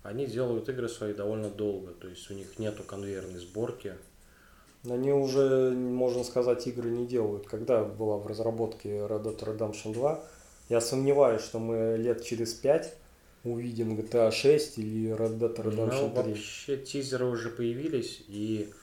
[0.02, 3.96] Они делают игры свои довольно долго, то есть у них нету конвейерной сборки.
[4.90, 7.48] Они уже, можно сказать, игры не делают.
[7.48, 10.24] Когда была в разработке Red Dead Redemption 2,
[10.70, 12.96] я сомневаюсь, что мы лет через пять
[13.46, 16.24] увидим GTA 6 или Red Dead Но Redemption 3.
[16.24, 18.74] Ну, вообще тизеры уже появились, и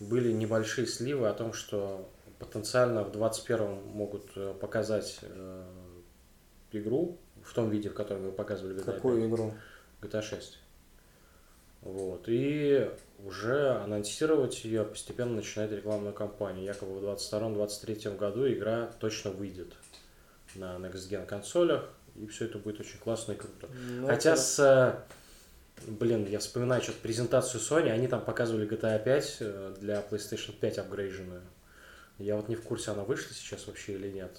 [0.00, 2.08] были небольшие сливы о том, что
[2.40, 5.64] потенциально в 21-м могут э, показать э,
[6.72, 7.18] игру
[7.50, 8.94] в том виде, в котором вы показывали GTA 5.
[8.94, 9.54] Какую игру?
[10.02, 10.58] GTA 6.
[11.82, 12.24] Вот.
[12.28, 12.88] И
[13.24, 16.64] уже анонсировать ее постепенно начинает рекламную кампанию.
[16.64, 19.74] Якобы в 22-23 году игра точно выйдет
[20.54, 21.88] на Next Gen консолях.
[22.14, 23.68] И все это будет очень классно и круто.
[23.72, 25.04] Ну, Хотя это- с...
[25.88, 30.78] Блин, я вспоминаю что-то презентацию Sony, они там показывали GTA 5 э, для PlayStation 5
[30.78, 31.40] апгрейженную.
[32.18, 34.30] Я вот не в курсе, она вышла сейчас вообще или нет.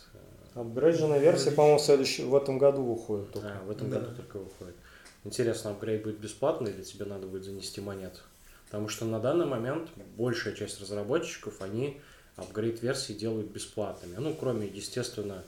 [0.53, 3.47] Апгрейдженная версия, по-моему, в, следующем- в этом году выходит только.
[3.47, 3.99] А, в этом Да.
[3.99, 4.75] году только выходит.
[5.23, 8.21] Интересно, апгрейд будет бесплатный или тебе надо будет занести монет?
[8.65, 12.01] Потому что на данный момент большая часть разработчиков, они
[12.35, 14.15] апгрейд-версии делают бесплатными.
[14.17, 15.43] Ну, кроме, естественно,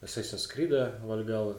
[0.00, 1.56] Assassin's Creed, Valhalla.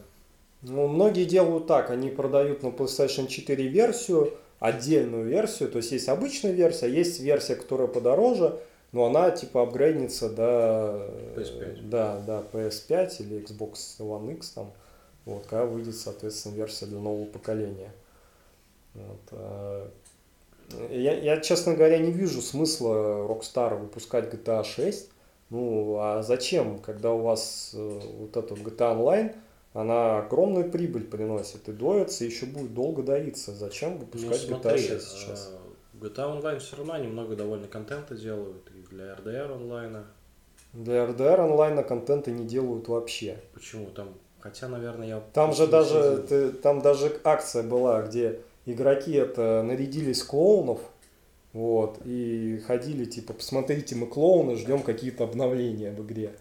[0.61, 6.07] Ну, многие делают так, они продают на PlayStation 4 версию, отдельную версию, то есть есть
[6.07, 8.59] обычная версия, есть версия, которая подороже,
[8.91, 11.89] но она типа апгрейднется до PS5.
[11.89, 14.71] Да, да, PS5 или Xbox One X там,
[15.25, 17.93] вот, когда выйдет, соответственно, версия для нового поколения.
[18.93, 19.91] Вот, а,
[20.89, 25.09] я, я, честно говоря, не вижу смысла Rockstar выпускать GTA 6.
[25.49, 29.35] Ну, а зачем, когда у вас э, вот эта GTA Online,
[29.73, 33.53] она огромную прибыль приносит и доится, и еще будет долго доиться.
[33.53, 35.51] Зачем Ну, выпускать GTA смотри, 6 сейчас?
[36.01, 38.69] GTA Online все равно они много довольно контента делают.
[38.75, 40.05] И для RDR онлайна.
[40.73, 43.37] Для RDR онлайна контента не делают вообще.
[43.53, 43.87] Почему?
[43.87, 44.09] Там
[44.41, 45.21] Хотя, наверное, я...
[45.33, 50.79] Там же даже, ты- там даже акция была, где игроки это нарядились клоунов,
[51.53, 56.33] вот, и ходили, типа, посмотрите, мы клоуны, ждем какие-то обновления в игре,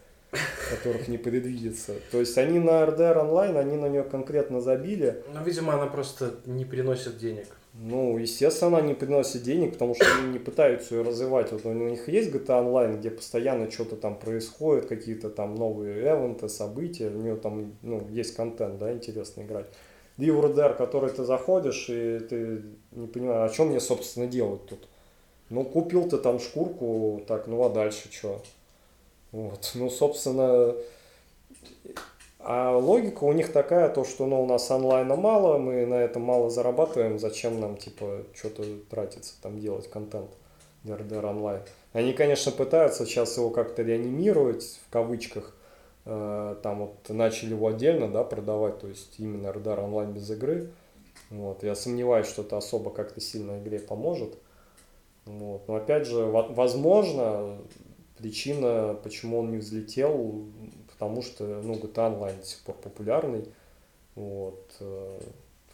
[0.70, 1.92] которых не предвидится.
[2.11, 6.37] То есть они на RDR онлайн, они на нее конкретно забили, Ну, видимо, она просто
[6.46, 7.49] не приносит денег.
[7.83, 11.51] Ну, естественно, не приносит денег, потому что они не пытаются ее развивать.
[11.51, 16.51] Вот у них есть GTA Online, где постоянно что-то там происходит, какие-то там новые эвенты,
[16.51, 19.64] события, у нее там ну, есть контент, да, интересно играть.
[20.19, 24.66] И в RDR, который ты заходишь, и ты не понимаешь, а что мне, собственно, делать
[24.66, 24.87] тут?
[25.49, 28.43] Ну, купил ты там шкурку, так, ну а дальше что?
[29.33, 30.75] Вот, ну, собственно,
[32.42, 36.22] а логика у них такая, то, что ну, у нас онлайна мало, мы на этом
[36.22, 40.31] мало зарабатываем, зачем нам, типа, что-то тратиться, там, делать контент
[40.85, 41.62] для RDR онлайн.
[41.92, 45.55] Они, конечно, пытаются сейчас его как-то реанимировать, в кавычках,
[46.07, 50.70] Э, там вот начали его отдельно, да, продавать, то есть именно RDR онлайн без игры.
[51.31, 54.37] Вот, я сомневаюсь, что это особо как-то сильно игре поможет.
[55.26, 55.68] Вот.
[55.68, 57.59] Но опять же, во- возможно,
[58.18, 60.46] причина, почему он не взлетел,
[61.01, 63.49] потому что ну, GTA Online до сих пор популярный.
[64.15, 64.77] Вот.
[64.81, 65.21] э,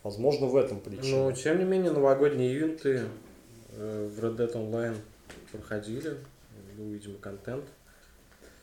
[0.04, 1.24] Возможно, в этом причина.
[1.24, 3.02] Но, тем не менее, новогодние ивенты
[3.72, 4.94] э, в Red Dead Online
[5.50, 6.16] проходили.
[6.78, 7.64] Был, видимо, контент.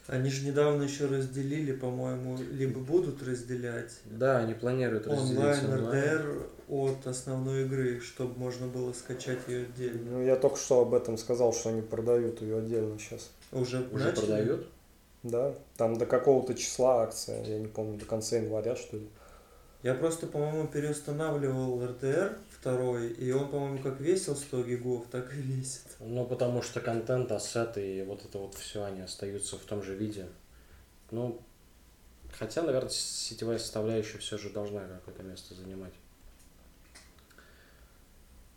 [0.08, 6.44] Они же недавно еще разделили, по-моему, либо будут разделять Да, они планируют разделить онлайн RDR
[6.70, 10.12] от основной игры, чтобы можно было скачать ее отдельно.
[10.12, 13.32] Ну, я только что об этом сказал, что они продают ее отдельно сейчас.
[13.52, 14.26] Уже, Уже начали?
[14.26, 14.68] продают?
[15.24, 19.10] Да, там до какого-то числа акция, я не помню, до конца января, что ли.
[19.82, 25.38] Я просто, по-моему, переустанавливал RDR второй, и он, по-моему, как весил 100 гигов, так и
[25.38, 25.86] весит.
[26.00, 29.96] Ну, потому что контент, ассеты и вот это вот все, они остаются в том же
[29.96, 30.28] виде.
[31.12, 31.42] Ну,
[32.38, 35.94] хотя, наверное, сетевая составляющая все же должна какое-то место занимать.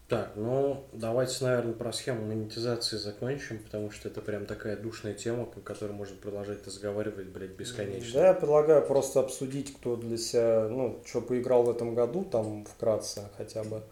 [0.08, 5.42] Так, ну, давайте, наверное, про схему монетизации закончим, потому что это прям такая душная тема,
[5.42, 8.20] о которой можно продолжать разговаривать, блядь, бесконечно.
[8.20, 12.64] Да, я предлагаю просто обсудить, кто для себя, ну, что поиграл в этом году, там,
[12.66, 13.82] вкратце хотя бы.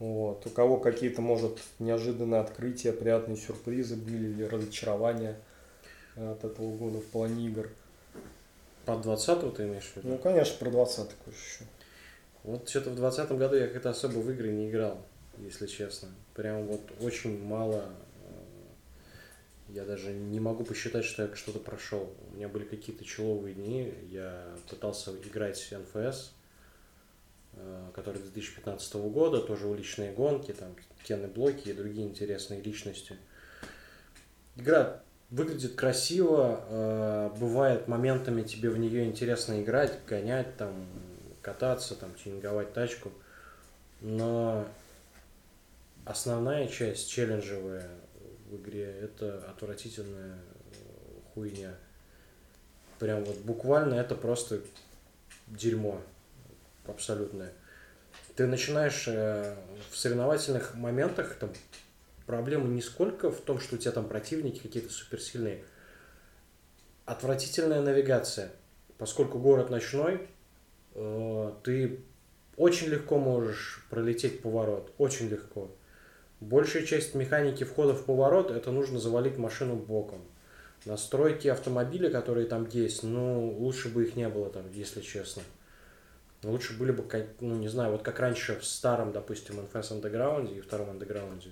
[0.00, 0.44] Вот.
[0.44, 5.36] У кого какие-то, может, неожиданные открытия, приятные сюрпризы были или разочарования
[6.16, 7.68] от этого года в плане игр.
[8.86, 10.08] Под 20 ты имеешь в виду?
[10.08, 11.64] Ну, конечно, про 20 еще.
[12.42, 14.98] Вот что-то в 2020 году я как-то особо в игры не играл,
[15.44, 16.08] если честно.
[16.34, 17.84] Прям вот очень мало.
[18.24, 18.32] э,
[19.68, 22.12] Я даже не могу посчитать, что я что-то прошел.
[22.30, 23.92] У меня были какие-то человые дни.
[24.10, 26.32] Я пытался играть в НФС,
[27.54, 30.74] э, который 2015 года, тоже уличные гонки, там
[31.04, 33.16] Кены блоки и другие интересные личности.
[34.56, 35.00] Игра
[35.30, 40.86] выглядит красиво, э, бывает моментами тебе в нее интересно играть, гонять, там,
[41.40, 43.12] кататься, там, тюнинговать тачку,
[44.00, 44.66] но
[46.10, 47.88] основная часть челленджевая
[48.48, 50.38] в игре это отвратительная
[51.32, 51.74] хуйня.
[52.98, 54.60] Прям вот буквально это просто
[55.46, 56.00] дерьмо
[56.86, 57.52] абсолютное.
[58.34, 59.54] Ты начинаешь э,
[59.90, 61.50] в соревновательных моментах там
[62.26, 65.64] проблема не сколько в том, что у тебя там противники какие-то суперсильные.
[67.06, 68.50] Отвратительная навигация.
[68.98, 70.28] Поскольку город ночной,
[70.94, 72.00] э, ты
[72.56, 74.92] очень легко можешь пролететь поворот.
[74.98, 75.70] Очень легко.
[76.40, 80.22] Большая часть механики входа в поворот, это нужно завалить машину боком.
[80.86, 85.42] Настройки автомобиля, которые там есть, ну, лучше бы их не было там, если честно.
[86.42, 87.04] Лучше были бы,
[87.40, 91.42] ну, не знаю, вот как раньше в старом, допустим, NFS Underground и втором Underground.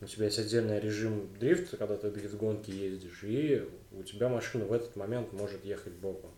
[0.00, 4.72] У тебя есть отдельный режим дрифта, когда ты дрифт-гонки ездишь, и у тебя машина в
[4.72, 6.32] этот момент может ехать боком.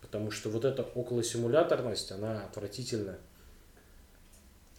[0.00, 3.18] Потому что вот эта околосимуляторность, она отвратительная.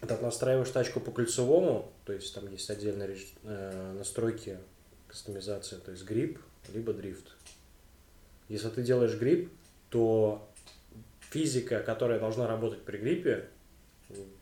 [0.07, 4.57] Ты настраиваешь тачку по кольцевому, то есть там есть отдельные э, настройки
[5.07, 6.39] кастомизации, то есть грип,
[6.73, 7.35] либо дрифт.
[8.49, 9.51] Если ты делаешь грип,
[9.89, 10.47] то
[11.31, 13.45] физика, которая должна работать при гриппе,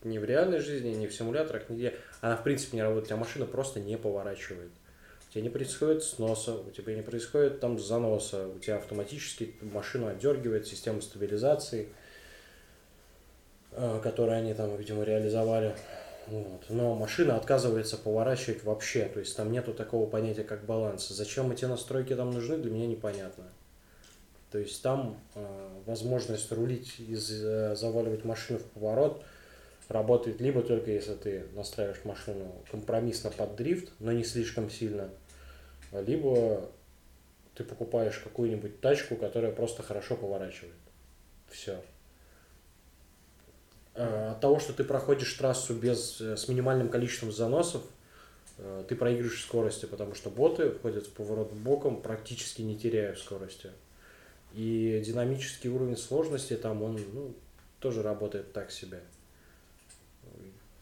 [0.02, 3.46] ни в реальной жизни, ни в симуляторах, нигде, она в принципе не работает, тебя машина
[3.46, 4.70] просто не поворачивает.
[5.28, 10.06] У тебя не происходит сноса, у тебя не происходит там заноса, у тебя автоматически машину
[10.06, 11.88] отдергивает система стабилизации,
[13.74, 15.74] э, которую они там, видимо, реализовали.
[16.26, 16.62] Вот.
[16.70, 21.08] Но машина отказывается поворачивать вообще, то есть там нету такого понятия, как баланс.
[21.08, 23.44] Зачем эти настройки там нужны, для меня непонятно.
[24.50, 29.22] То есть там э, возможность рулить и за- заваливать машину в поворот
[29.88, 35.10] работает либо только если ты настраиваешь машину компромиссно под дрифт, но не слишком сильно,
[35.92, 36.70] либо
[37.54, 40.74] ты покупаешь какую-нибудь тачку, которая просто хорошо поворачивает.
[41.48, 41.80] Все.
[43.94, 47.82] Э, от того, что ты проходишь трассу без, э, с минимальным количеством заносов,
[48.58, 53.70] э, ты проигрываешь скорости, потому что боты входят в поворот боком, практически не теряя скорости.
[54.52, 57.34] И динамический уровень сложности там, он ну,
[57.78, 59.00] тоже работает так себе.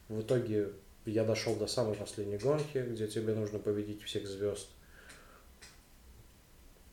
[0.09, 0.69] В итоге
[1.05, 4.67] я дошел до самой последней гонки, где тебе нужно победить всех звезд.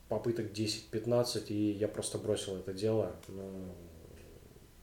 [0.08, 3.14] Попыток 10-15, и я просто бросил это дело.
[3.28, 3.74] Ну,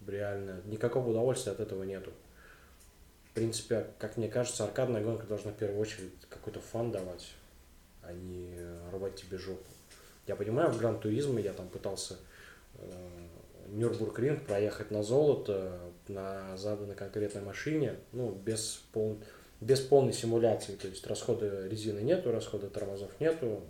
[0.08, 2.12] реально, никакого удовольствия от этого нету.
[3.32, 7.34] В принципе, как мне кажется, аркадная гонка должна в первую очередь какой-то фан давать,
[8.02, 8.58] а не
[8.92, 9.64] рвать тебе жопу.
[10.26, 12.16] Я понимаю, в Гран Туризме я там пытался
[12.76, 12.82] э,
[13.68, 19.20] Нюрбургринг проехать на золото на заданной конкретной машине, ну, без, пол,
[19.62, 23.62] без полной симуляции, то есть расхода резины нету, расхода тормозов нету,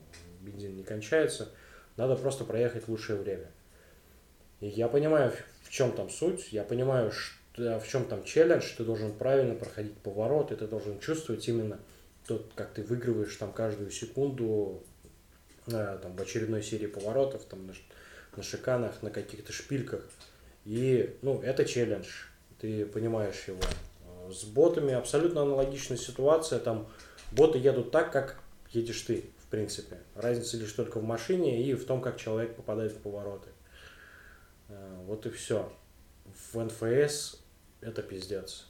[0.41, 1.49] бензин не кончается,
[1.95, 3.47] надо просто проехать лучшее время.
[4.59, 5.31] И я понимаю,
[5.68, 9.97] в чем там суть, я понимаю, что, в чем там челлендж, ты должен правильно проходить
[9.97, 11.78] повороты, ты должен чувствовать именно
[12.26, 14.82] тот, как ты выигрываешь там каждую секунду
[15.68, 17.74] э, там, в очередной серии поворотов, там, на,
[18.38, 20.07] на шиканах, на каких-то шпильках.
[20.63, 22.07] И, ну, это челлендж,
[22.59, 23.59] ты понимаешь его.
[23.59, 26.88] Э, с ботами абсолютно аналогичная ситуация, там
[27.34, 28.39] боты едут так, как
[28.72, 29.97] едешь ты, в принципе.
[30.15, 33.49] Разница лишь только в машине и в том, как человек попадает в повороты.
[34.70, 35.72] Э, вот и все.
[36.51, 37.39] В НФС
[37.82, 38.68] это пиздец.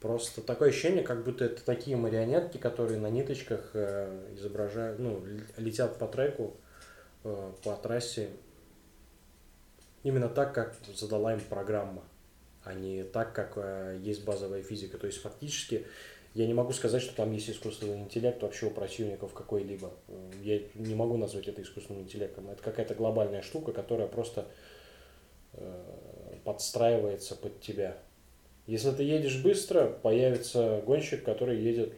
[0.00, 5.24] Просто такое ощущение, как будто это такие марионетки, которые на ниточках э, изображают, ну,
[5.56, 6.56] летят по треку,
[7.24, 8.30] э, по трассе.
[10.02, 12.02] Именно так, как задала им программа,
[12.64, 13.56] а не так, как
[14.00, 14.98] есть базовая физика.
[14.98, 15.86] То есть фактически
[16.34, 19.92] я не могу сказать, что там есть искусственный интеллект вообще у противников какой-либо.
[20.42, 22.48] Я не могу назвать это искусственным интеллектом.
[22.48, 24.46] Это какая-то глобальная штука, которая просто
[26.44, 27.96] подстраивается под тебя.
[28.66, 31.94] Если ты едешь быстро, появится гонщик, который едет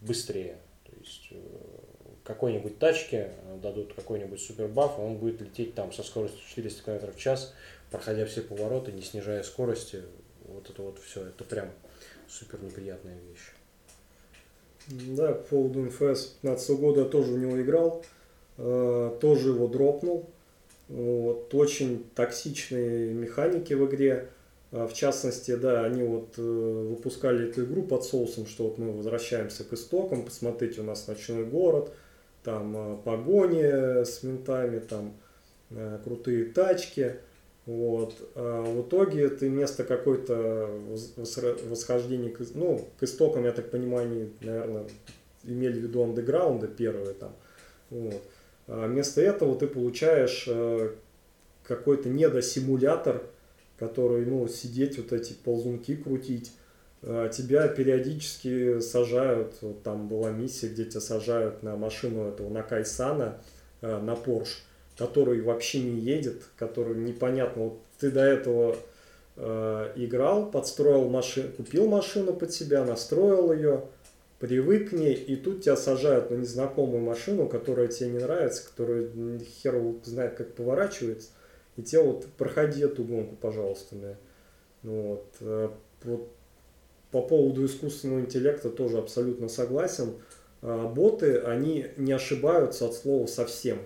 [0.00, 0.58] быстрее.
[0.84, 1.36] То есть э,
[2.24, 3.32] какой-нибудь тачке
[3.62, 7.54] дадут какой-нибудь супербаф, он будет лететь там со скоростью 400 км в час,
[7.90, 10.02] проходя все повороты, не снижая скорости.
[10.44, 11.70] Вот это вот все, это прям
[12.28, 13.52] супер неприятная вещь.
[15.16, 18.04] Да, по поводу НФС 15 года я тоже в него играл,
[18.58, 20.28] э, тоже его дропнул.
[20.92, 24.28] Вот, очень токсичные механики в игре.
[24.72, 28.92] А, в частности, да, они вот э, выпускали эту игру под соусом, что вот мы
[28.92, 31.90] возвращаемся к истокам, посмотрите, у нас ночной город,
[32.44, 35.14] там э, погони с ментами, там
[35.70, 37.16] э, крутые тачки.
[37.64, 38.14] Вот.
[38.34, 40.68] А в итоге ты вместо какой-то
[41.70, 44.84] восхождения к, ну, к истокам, я так понимаю, они, наверное,
[45.44, 47.34] имели в виду андеграунда первые там.
[47.88, 48.20] Вот.
[48.66, 50.90] А вместо этого ты получаешь э,
[51.64, 53.22] какой-то недосимулятор,
[53.78, 56.52] который, ну, сидеть, вот эти ползунки крутить.
[57.04, 62.62] А тебя периодически сажают, вот там была миссия, где тебя сажают на машину этого, на
[62.62, 63.38] Кайсана,
[63.80, 64.62] э, на Порш,
[64.96, 68.76] который вообще не едет, который непонятно, вот ты до этого
[69.36, 73.82] э, играл, подстроил машину, купил машину под себя, настроил ее,
[74.42, 79.08] привык к ней, и тут тебя сажают на незнакомую машину, которая тебе не нравится, которая
[79.38, 81.30] хер знает, как поворачивается,
[81.76, 83.94] и тебе вот проходи эту гонку, пожалуйста.
[83.94, 84.16] Да.
[84.82, 85.68] Ну, вот, э,
[86.02, 86.28] вот
[87.12, 90.14] по поводу искусственного интеллекта тоже абсолютно согласен.
[90.60, 93.78] А, боты, они не ошибаются от слова совсем.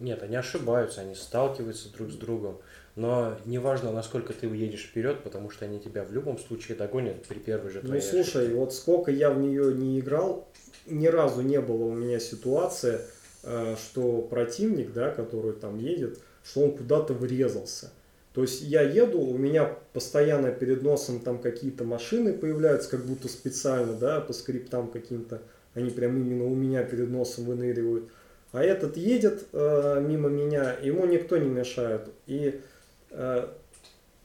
[0.00, 2.62] Нет, они ошибаются, они сталкиваются друг с другом.
[2.94, 7.38] Но неважно, насколько ты уедешь вперед, потому что они тебя в любом случае догонят при
[7.38, 8.54] первой же твоей Ну слушай, ошибке.
[8.54, 10.46] вот сколько я в нее не играл,
[10.86, 13.00] ни разу не было у меня ситуации,
[13.44, 17.90] э, что противник, да, который там едет, что он куда-то врезался.
[18.34, 23.28] То есть я еду, у меня постоянно перед носом там какие-то машины появляются, как будто
[23.28, 25.40] специально, да, по скриптам каким-то,
[25.74, 28.10] они прям именно у меня перед носом выныривают.
[28.52, 32.08] А этот едет э, мимо меня, ему никто не мешает.
[32.26, 32.60] И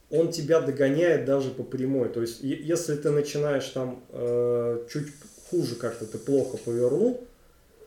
[0.10, 2.10] он тебя догоняет даже по прямой.
[2.10, 5.08] То есть, если ты начинаешь там э, чуть
[5.50, 7.26] хуже как-то, ты плохо повернул,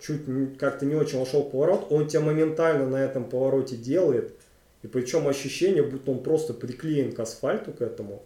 [0.01, 0.23] чуть
[0.59, 4.35] как-то не очень вошел поворот, он тебя моментально на этом повороте делает.
[4.83, 8.23] И причем ощущение, будто он просто приклеен к асфальту к этому.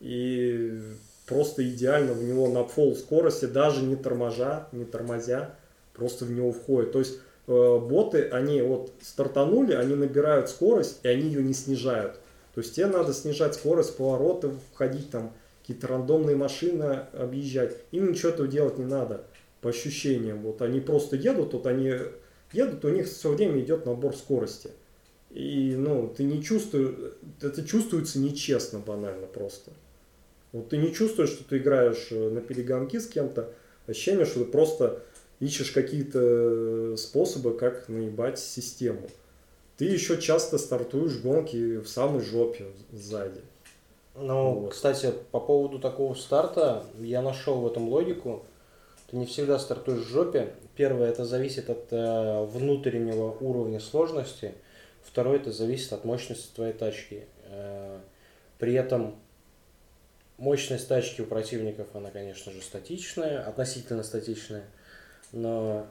[0.00, 0.80] И
[1.26, 5.54] просто идеально в него на пол скорости, даже не торможа, не тормозя,
[5.94, 6.92] просто в него входит.
[6.92, 12.14] То есть Э, боты, они вот стартанули, они набирают скорость, и они ее не снижают.
[12.54, 17.76] То есть тебе надо снижать скорость повороты, входить там, какие-то рандомные машины объезжать.
[17.92, 19.24] Им ничего этого делать не надо,
[19.60, 20.42] по ощущениям.
[20.42, 21.94] Вот они просто едут, вот они
[22.52, 24.70] едут, у них все время идет набор скорости.
[25.30, 29.70] И, ну, ты не чувствуешь, это чувствуется нечестно банально просто.
[30.52, 33.50] Вот ты не чувствуешь, что ты играешь э, на перегонки с кем-то,
[33.86, 35.02] ощущение, что ты просто
[35.42, 39.08] ищешь какие-то э, способы, как наебать систему.
[39.76, 43.40] Ты еще часто стартуешь гонки в самой жопе сзади.
[44.14, 44.72] Ну, Вот.
[44.72, 48.44] кстати, по поводу такого старта, я нашел в этом логику.
[49.10, 50.54] Ты не всегда стартуешь в жопе.
[50.76, 54.54] Первое, это зависит от э, внутреннего уровня сложности.
[55.02, 57.24] Второе, это зависит от мощности твоей тачки.
[57.46, 57.98] Э,
[58.58, 59.16] при этом
[60.38, 64.64] мощность тачки у противников, она, конечно же, статичная, относительно статичная.
[65.32, 65.86] Но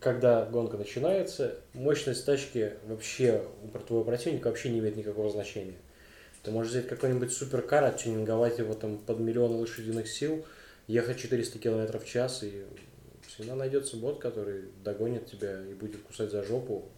[0.00, 5.76] когда гонка начинается, мощность тачки вообще у твоего противника вообще не имеет никакого значения.
[6.42, 10.44] Ты можешь взять какой-нибудь суперкар, оттюнинговать его там под миллион лошадиных сил,
[10.86, 12.64] ехать 400 км в час, и
[13.26, 16.88] всегда найдется бот, который догонит тебя и будет кусать за жопу.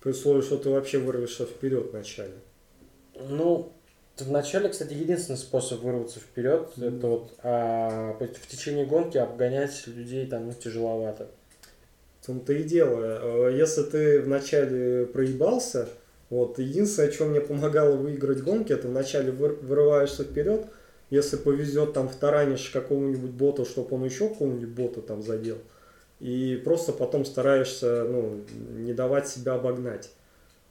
[0.00, 2.34] При условии, что ты вообще вырвешься вперед вначале.
[3.14, 3.72] Ну,
[4.18, 6.96] в начале, кстати, единственный способ вырваться вперед, Мгм.
[6.98, 11.28] это вот а, в течение гонки обгонять людей там ну, тяжеловато.
[12.20, 13.48] В том-то и дело.
[13.48, 15.88] Э, Если ты вначале проебался,
[16.30, 20.66] вот, единственное, что мне помогало выиграть гонки, это вначале выр- вырываешься вперед,
[21.10, 25.58] если повезет, там втаранишь какого-нибудь бота, чтобы он еще какого-нибудь бота там задел,
[26.20, 28.40] и просто потом стараешься, ну,
[28.76, 30.10] не давать себя обогнать.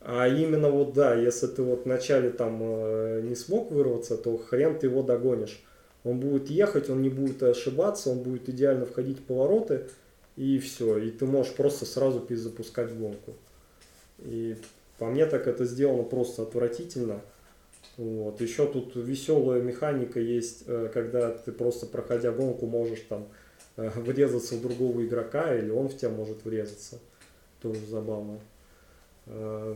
[0.03, 4.77] А именно вот да, если ты вот вначале там э, не смог вырваться, то хрен
[4.79, 5.63] ты его догонишь.
[6.03, 9.87] Он будет ехать, он не будет ошибаться, он будет идеально входить в повороты,
[10.35, 10.97] и все.
[10.97, 13.35] И ты можешь просто сразу перезапускать гонку.
[14.19, 14.55] И
[14.97, 17.21] по мне так это сделано просто отвратительно.
[17.97, 18.41] Вот.
[18.41, 23.27] Еще тут веселая механика есть, э, когда ты просто проходя гонку можешь там
[23.77, 26.97] э, врезаться в другого игрока, или он в тебя может врезаться.
[27.61, 28.39] Тоже забавно.
[29.31, 29.75] Э,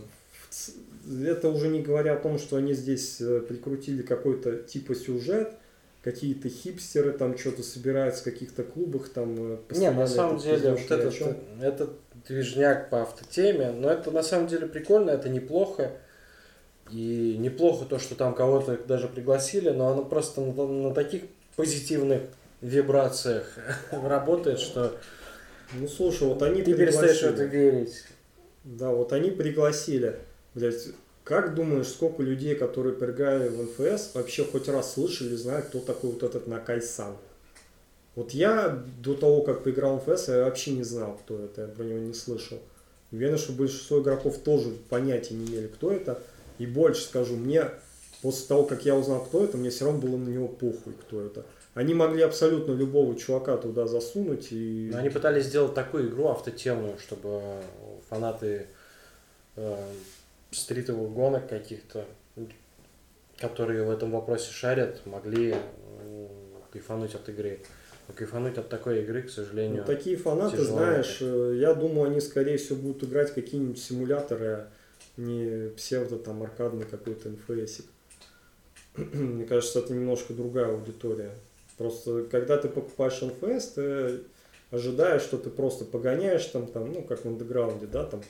[1.27, 5.53] Это уже не говоря о том, что они здесь э, прикрутили какой-то типа сюжет,
[6.03, 9.35] какие-то хипстеры там что-то собираются в каких-то клубах там.
[9.53, 11.35] э, Не, на самом деле, вот этот, чём.
[11.61, 11.91] этот
[12.27, 15.91] движняк по автотеме, но это на самом деле прикольно, это неплохо.
[16.91, 21.23] И неплохо то, что там кого-то даже пригласили, но оно просто на, на таких
[21.55, 22.21] позитивных
[22.61, 23.57] вибрациях
[23.91, 24.95] работает, что
[25.73, 28.03] Ну слушай, вот они ты перестаешь в это верить.
[28.66, 30.18] Да, вот они пригласили.
[30.55, 30.88] Блять,
[31.24, 36.11] как думаешь, сколько людей, которые перегали в НФС, вообще хоть раз слышали, знают, кто такой
[36.11, 37.16] вот этот Накай-сан?
[38.16, 41.68] Вот я до того, как поиграл в НФС, я вообще не знал, кто это, я
[41.68, 42.57] про него не слышал.
[43.11, 46.20] Уверен, что большинство игроков тоже понятия не имели, кто это.
[46.57, 47.70] И больше скажу, мне
[48.22, 51.22] после того, как я узнал, кто это, мне все равно было на него похуй, кто
[51.22, 51.45] это.
[51.76, 54.89] Они могли абсолютно любого чувака туда засунуть и...
[54.91, 57.41] Но они пытались сделать такую игру автотемную, чтобы
[58.09, 58.67] фанаты
[59.55, 59.93] э,
[60.51, 62.05] стритовых гонок каких-то,
[63.37, 66.27] которые в этом вопросе шарят, могли э,
[66.71, 67.59] кайфануть от игры.
[68.07, 72.11] Но кайфануть от такой игры, к сожалению, Ну, такие фанаты, тяжело знаешь, э, я думаю,
[72.11, 74.67] они скорее всего будут играть какие-нибудь симуляторы, а
[75.17, 77.85] не псевдо там аркадный какой-то НФСик.
[78.95, 81.31] Мне кажется, это немножко другая аудитория.
[81.77, 84.19] Просто когда ты покупаешь НФС, ты
[84.76, 88.21] ожидаешь, что ты просто погоняешь там, там, ну, как в андеграунде, да, там,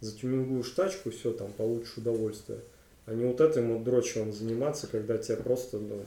[0.00, 2.58] затюнингуешь тачку, все, там, получишь удовольствие.
[3.06, 6.02] А не вот этим вот дрочевым заниматься, когда тебя просто, ну,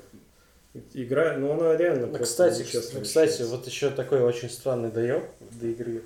[0.93, 3.45] игра, ну, она реально Ну, просто кстати, нечестно кстати, считается.
[3.47, 5.23] вот еще такой очень странный доеб
[5.59, 6.01] до игры.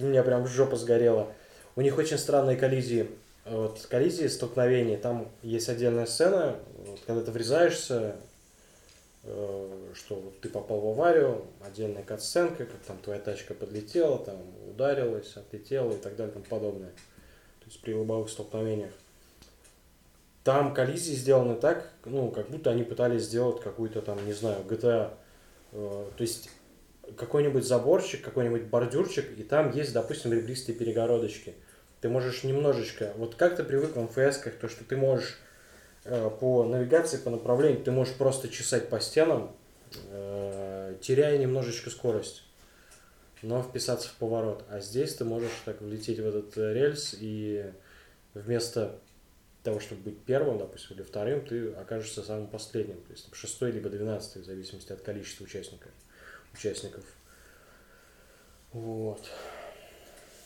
[0.00, 1.28] У меня прям жопа сгорела.
[1.74, 3.08] У них очень странные коллизии.
[3.44, 4.96] Вот коллизии, столкновения.
[4.96, 8.16] Там есть отдельная сцена, вот, когда ты врезаешься,
[9.24, 14.36] что вот ты попал в аварию, отдельная катсценка, как там твоя тачка подлетела, там
[14.68, 16.90] ударилась, отлетела и так далее и тому подобное.
[17.60, 18.92] То есть при лобовых столкновениях.
[20.42, 25.14] Там коллизии сделаны так, ну, как будто они пытались сделать какую-то там, не знаю, GTA.
[25.70, 26.50] э, то есть
[27.16, 31.54] какой-нибудь заборчик, какой-нибудь бордюрчик, и там есть, допустим, ребристые перегородочки.
[32.00, 35.51] Ты можешь немножечко, вот как ты привык в МФС, то, что ты можешь э,
[36.04, 39.54] по навигации, по направлению, ты можешь просто чесать по стенам,
[40.10, 42.42] э, теряя немножечко скорость,
[43.42, 44.64] но вписаться в поворот.
[44.68, 47.72] А здесь ты можешь так влететь в этот э, рельс, и
[48.34, 48.98] вместо
[49.62, 53.00] того, чтобы быть первым, допустим, или вторым, ты окажешься самым последним.
[53.02, 55.92] То есть шестой либо двенадцатый, в зависимости от количества участников.
[56.52, 57.04] участников.
[58.72, 59.20] Вот.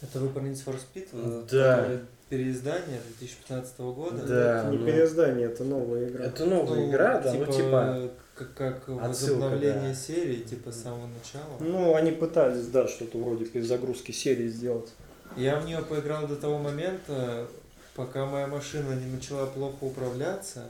[0.02, 1.46] Это вы про Need for Speed?
[1.50, 1.76] Да.
[1.76, 4.26] которое Переиздание 2015 года?
[4.26, 4.60] Да.
[4.60, 4.86] Это не ну.
[4.86, 6.24] переиздание, это новая игра.
[6.24, 8.10] Это новая Ну, игра, да, ну типа...
[8.34, 9.94] Как, как Отсылка, возобновление да.
[9.94, 11.56] серии, типа с самого начала.
[11.60, 14.92] Ну, они пытались, да, что-то вроде перезагрузки серии сделать.
[15.36, 17.46] Я в нее поиграл до того момента,
[17.94, 20.64] пока моя машина не начала плохо управляться,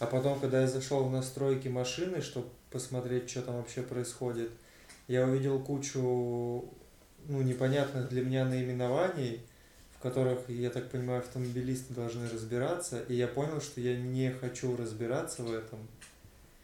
[0.00, 4.50] А потом, когда я зашел в настройки машины, чтобы посмотреть, что там вообще происходит,
[5.06, 6.64] я увидел кучу
[7.26, 9.40] ну, непонятных для меня наименований,
[9.98, 14.76] в которых, я так понимаю, автомобилисты должны разбираться, и я понял, что я не хочу
[14.76, 15.80] разбираться в этом.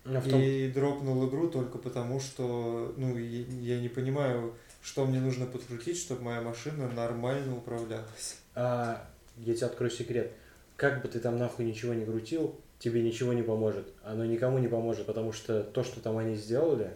[0.04, 0.40] Автом...
[0.40, 6.22] И дропнул игру только потому, что ну, я не понимаю, что мне нужно подкрутить, чтобы
[6.22, 8.36] моя машина нормально управлялась.
[8.54, 9.04] А,
[9.38, 10.30] я тебе открою секрет.
[10.76, 13.88] Как бы ты там нахуй ничего не крутил, тебе ничего не поможет.
[14.04, 16.90] Оно никому не поможет, потому что то, что там они сделали,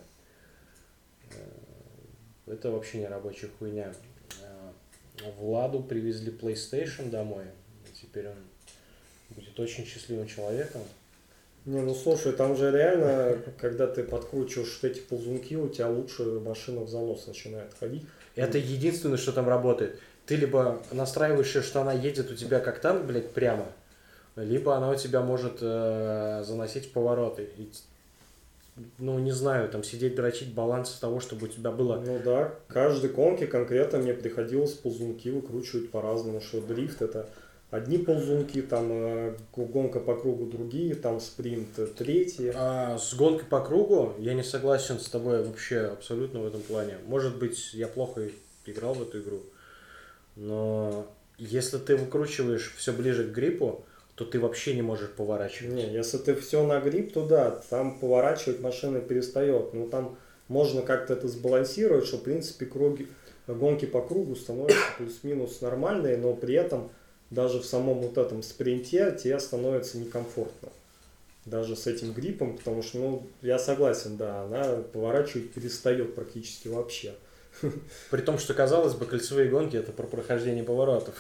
[1.31, 3.93] э, это вообще не рабочая хуйня.
[5.39, 7.45] Владу привезли PlayStation домой,
[7.87, 8.37] и теперь он
[9.31, 10.83] будет очень счастливым человеком.
[11.65, 16.23] Не, ну слушай, там же реально, когда ты подкручиваешь вот эти ползунки, у тебя лучше
[16.41, 18.05] машина в занос начинает ходить.
[18.37, 20.01] Это единственное, что там работает.
[20.25, 23.67] Ты либо настраиваешь, что она едет у тебя как танк, блядь, прямо,
[24.37, 27.49] либо она у тебя может э, заносить повороты.
[27.57, 27.71] И,
[28.99, 32.03] ну, не знаю, там сидеть дрочить баланс того, чтобы у тебя было...
[32.05, 37.29] Ну да, каждой конке конкретно мне приходилось ползунки выкручивать по-разному, что дрифт это
[37.71, 42.53] одни ползунки, там э, гонка по кругу другие, там спринт третьи.
[42.55, 46.97] А с гонкой по кругу я не согласен с тобой вообще абсолютно в этом плане.
[47.07, 48.29] Может быть, я плохо
[48.67, 49.43] играл в эту игру,
[50.37, 51.07] но
[51.39, 53.85] если ты выкручиваешь все ближе к гриппу,
[54.19, 55.75] то ты вообще не можешь поворачивать.
[55.75, 59.73] Не, если ты все на грипп, то да, там поворачивать машина перестает.
[59.75, 63.07] Но там можно как-то это сбалансировать, что в принципе круги,
[63.47, 66.91] гонки по кругу становятся плюс-минус нормальные, но при этом
[67.31, 70.71] даже в самом вот этом спринте тебе становится некомфортно.
[71.45, 77.15] Даже с этим гриппом, потому что, ну, я согласен, да, она поворачивать перестает практически вообще.
[78.11, 81.15] При том, что, казалось бы, кольцевые гонки это про прохождение поворотов.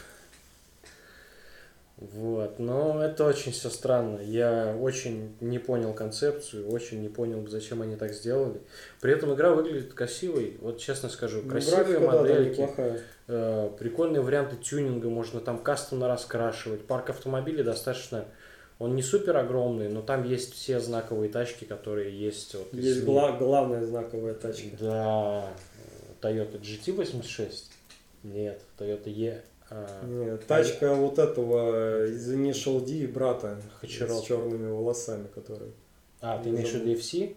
[2.01, 4.21] Вот, но это очень все странно.
[4.21, 8.61] Я очень не понял концепцию, очень не понял, зачем они так сделали.
[9.01, 10.57] При этом игра выглядит красивой.
[10.61, 12.97] Вот честно скажу, ну, красивые графика, модельки, да,
[13.27, 16.87] э, прикольные варианты тюнинга, можно там кастомно раскрашивать.
[16.87, 18.27] Парк автомобилей достаточно,
[18.79, 22.55] он не супер огромный, но там есть все знаковые тачки, которые есть.
[22.55, 24.77] Вот, есть гла- главная знаковая тачка.
[24.79, 25.49] Да,
[26.23, 27.65] Toyota GT86.
[28.23, 30.95] Нет, Toyota E а, Нет, тачка а...
[30.95, 34.19] вот этого из Initial D брата Хачаров.
[34.19, 35.73] с черными волосами, который.
[36.21, 37.37] А, ты имеешь в виду FC?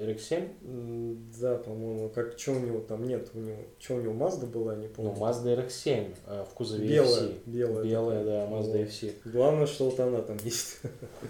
[0.00, 1.38] RX-7?
[1.40, 4.74] Да, по-моему, как что у него там нет, у него, что у него Mazda была,
[4.74, 5.14] не помню.
[5.16, 7.38] Ну, Mazda RX-7 в кузове белая, FC.
[7.46, 7.84] Белая.
[7.84, 8.88] Белая, да, Mazda.
[8.88, 9.14] FC.
[9.24, 10.78] Главное, что вот она там есть.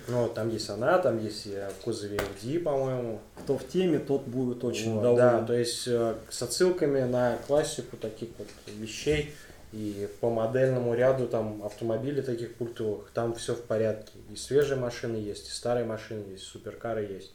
[0.09, 3.21] Ну, там есть она, там есть в кузове FD, по-моему.
[3.43, 5.19] Кто в теме, тот будет очень вот, доволен.
[5.19, 9.33] Да, то есть э, с отсылками на классику таких вот вещей.
[9.73, 14.13] И по модельному ряду там автомобилей таких культовых, там все в порядке.
[14.31, 17.35] И свежие машины есть, и старые машины есть, суперкары есть.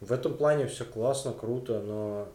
[0.00, 2.28] В этом плане все классно, круто, но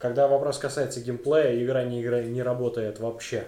[0.00, 3.44] когда вопрос касается геймплея, игра не, игра, не работает вообще.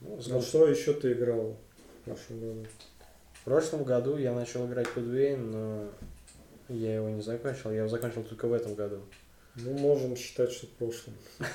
[0.00, 1.56] Ну, ну что еще ты играл
[2.00, 2.66] в прошлом году?
[3.34, 5.88] В прошлом году я начал играть Vein, но
[6.68, 7.70] я его не закончил.
[7.70, 9.02] Я его закончил только в этом году.
[9.56, 11.14] Ну, можем считать, что в прошлом.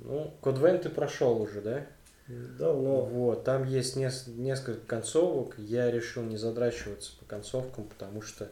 [0.00, 1.84] Ну, Vein ты прошел уже, да?
[2.28, 3.02] Давно.
[3.02, 5.58] Вот, там есть нес- несколько концовок.
[5.58, 8.48] Я решил не задрачиваться по концовкам, потому что,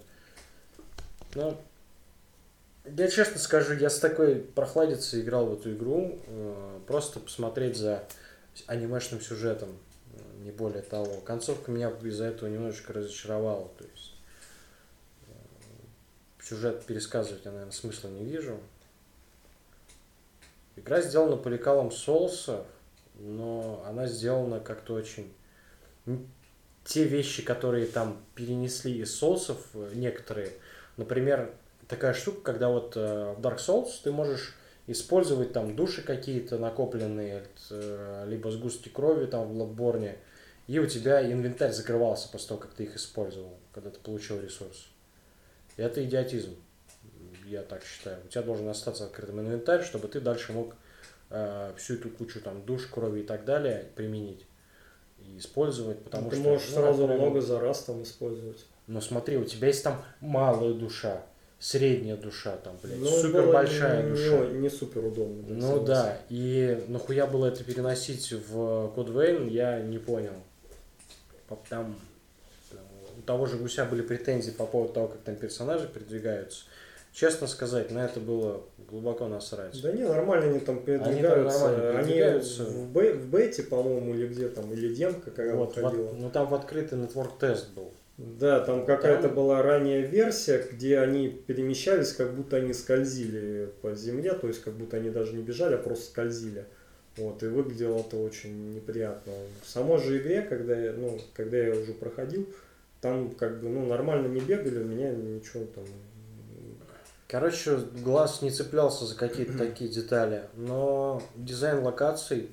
[1.35, 1.57] ну,
[2.85, 8.03] я честно скажу, я с такой прохладицей играл в эту игру, э, просто посмотреть за
[8.67, 9.71] анимешным сюжетом,
[10.15, 11.21] э, не более того.
[11.21, 14.16] Концовка меня из-за этого немножечко разочаровала, то есть
[16.49, 18.59] сюжет пересказывать я, наверное, смысла не вижу.
[20.77, 22.65] Игра сделана по лекалам соуса,
[23.19, 25.33] но она сделана как-то очень...
[26.85, 30.53] Те вещи, которые там перенесли из соусов, э, некоторые,
[30.97, 31.53] например,
[31.89, 34.55] такая штука, когда вот э, в Dark Souls ты можешь
[34.87, 40.17] использовать там души какие-то накопленные, э, либо сгустки крови там в Bloodborne,
[40.69, 44.87] и у тебя инвентарь закрывался после того, как ты их использовал, когда ты получил ресурс.
[45.77, 46.57] Это идиотизм,
[47.47, 48.19] я так считаю.
[48.25, 50.75] У тебя должен остаться открытым инвентарь, чтобы ты дальше мог
[51.31, 54.47] э, всю эту кучу там душ, крови и так далее применить
[55.19, 56.45] и использовать, потому ты что...
[56.45, 58.65] Ты можешь ну, сразу например, много за раз там использовать.
[58.87, 61.23] Но смотри, у тебя есть там малая душа,
[61.59, 64.47] средняя душа, там, блядь, ну, супер большая не, душа.
[64.47, 65.43] Не, не супер удобно.
[65.49, 70.35] Ну да, и нахуя было это переносить в Vein, я не понял.
[71.69, 71.97] Там
[73.27, 76.65] того же Гуся были претензии по поводу того, как там персонажи передвигаются.
[77.13, 79.81] честно сказать, на это было глубоко насрать.
[79.83, 81.61] Да не, нормально они там передвигаются.
[81.69, 82.65] нормально Они, передвигаются.
[82.65, 86.13] в, бе- в бете, по-моему, или где там, или демка, когда Вот, в от- выходила.
[86.13, 87.91] ну там в открытый нетворк тест был.
[88.19, 93.95] Да, там какая-то Там- была ранняя версия, где они перемещались, как будто они скользили по
[93.95, 96.65] земле, то есть как будто они даже не бежали, а просто скользили.
[97.19, 99.33] Вот, и выглядело это очень неприятно.
[99.63, 102.47] В самой же игре, когда я, ну, когда я уже проходил,
[103.07, 105.85] там как бы, ну, нормально не бегали, у меня ничего там...
[107.29, 112.51] Короче, глаз не цеплялся за какие-то такие детали, но дизайн локаций,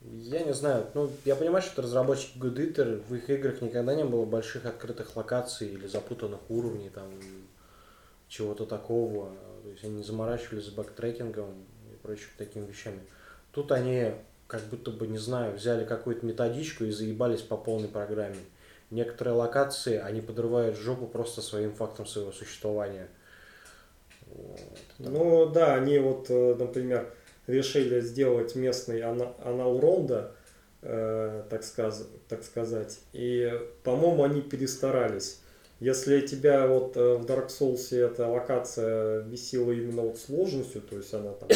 [0.00, 4.04] я не знаю, ну, я понимаю, что разработчики Good Eater, в их играх никогда не
[4.04, 7.08] было больших открытых локаций или запутанных уровней, там,
[8.28, 9.32] чего-то такого,
[9.64, 11.50] то есть они не заморачивались с бэктрекингом
[11.92, 13.00] и прочими такими вещами.
[13.50, 14.12] Тут они,
[14.46, 18.38] как будто бы, не знаю, взяли какую-то методичку и заебались по полной программе.
[18.90, 23.08] Некоторые локации, они подрывают жопу просто своим фактом своего существования.
[24.26, 24.60] Вот.
[24.98, 27.12] Ну да, они вот, э, например,
[27.46, 30.32] решили сделать местный ана- Анор Лондо,
[30.82, 33.52] э, так, сказ- так сказать, и,
[33.84, 35.40] по-моему, они перестарались.
[35.80, 41.12] Если тебя вот э, в Dark Souls эта локация висела именно вот сложностью, то есть
[41.14, 41.48] она там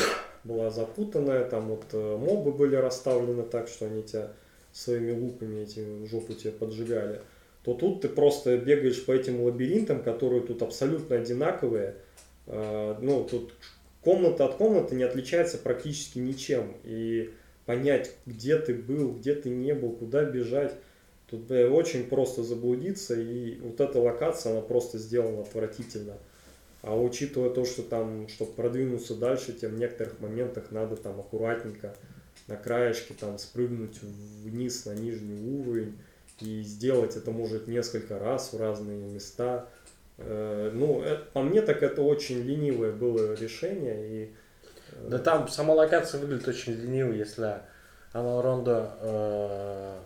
[0.44, 4.30] была запутанная, там вот э, мобы были расставлены так, что они тебя
[4.72, 7.20] своими луками эти жопу тебе поджигали,
[7.64, 11.96] то тут ты просто бегаешь по этим лабиринтам, которые тут абсолютно одинаковые,
[12.46, 13.52] Э, ну, тут
[14.00, 16.74] комната от комнаты не отличается практически ничем.
[16.84, 17.32] И
[17.66, 20.74] понять, где ты был, где ты не был, куда бежать,
[21.28, 23.18] тут бля, очень просто заблудиться.
[23.18, 26.14] И вот эта локация, она просто сделана отвратительно.
[26.82, 31.94] А учитывая то, что там, чтобы продвинуться дальше, тебе в некоторых моментах надо там аккуратненько
[32.48, 35.98] на краешке там спрыгнуть вниз на нижний уровень.
[36.40, 39.66] И сделать это может несколько раз в разные места.
[40.18, 44.08] Э, Ну, это- по мне так это очень ленивое было решение.
[44.08, 44.32] И,
[44.92, 47.60] э, Да там сама локация выглядит очень ленивой, если
[48.12, 49.98] Анал Рондо э,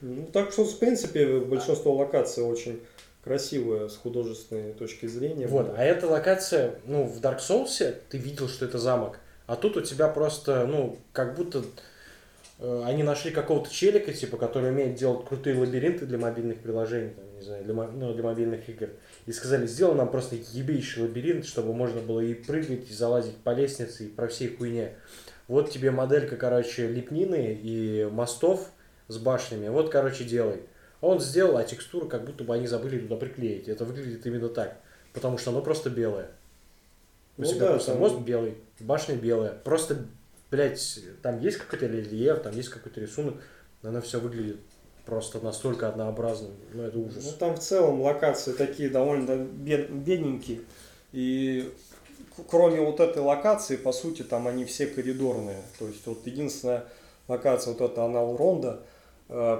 [0.00, 2.80] Ну, так что, в принципе, большинство локаций очень
[3.22, 5.46] красивые с художественной точки зрения.
[5.46, 9.18] Вот, а эта локация, ну, в Dark Souls ты видел, что это замок,
[9.50, 11.64] а тут у тебя просто, ну, как будто
[12.60, 17.24] э, они нашли какого-то челика, типа, который умеет делать крутые лабиринты для мобильных приложений, там,
[17.36, 18.90] не знаю, для, ну, для мобильных игр.
[19.26, 23.50] И сказали, сделай нам просто ебейший лабиринт, чтобы можно было и прыгать, и залазить по
[23.50, 24.92] лестнице, и про всей хуйне.
[25.48, 28.68] Вот тебе моделька, короче, лепнины и мостов
[29.08, 29.66] с башнями.
[29.68, 30.60] Вот, короче, делай.
[31.00, 33.66] Он сделал, а текстуру как будто бы они забыли туда приклеить.
[33.66, 34.76] Это выглядит именно так.
[35.12, 36.28] Потому что оно просто белое.
[37.36, 39.52] У Ну тебя да, просто там- мост белый, башня белая.
[39.64, 39.96] Просто,
[40.50, 43.34] блядь, там есть какой-то рельеф, там есть какой-то рисунок,
[43.82, 44.58] но оно все выглядит
[45.06, 46.48] просто настолько однообразно.
[46.72, 47.34] Ну, это Ну, ужас.
[47.38, 50.60] там в целом локации такие довольно бед- бедненькие.
[51.12, 51.72] И
[52.48, 55.62] кроме вот этой локации, по сути, там они все коридорные.
[55.78, 56.84] То есть вот единственная
[57.28, 58.80] локация, вот эта Анал Ронда.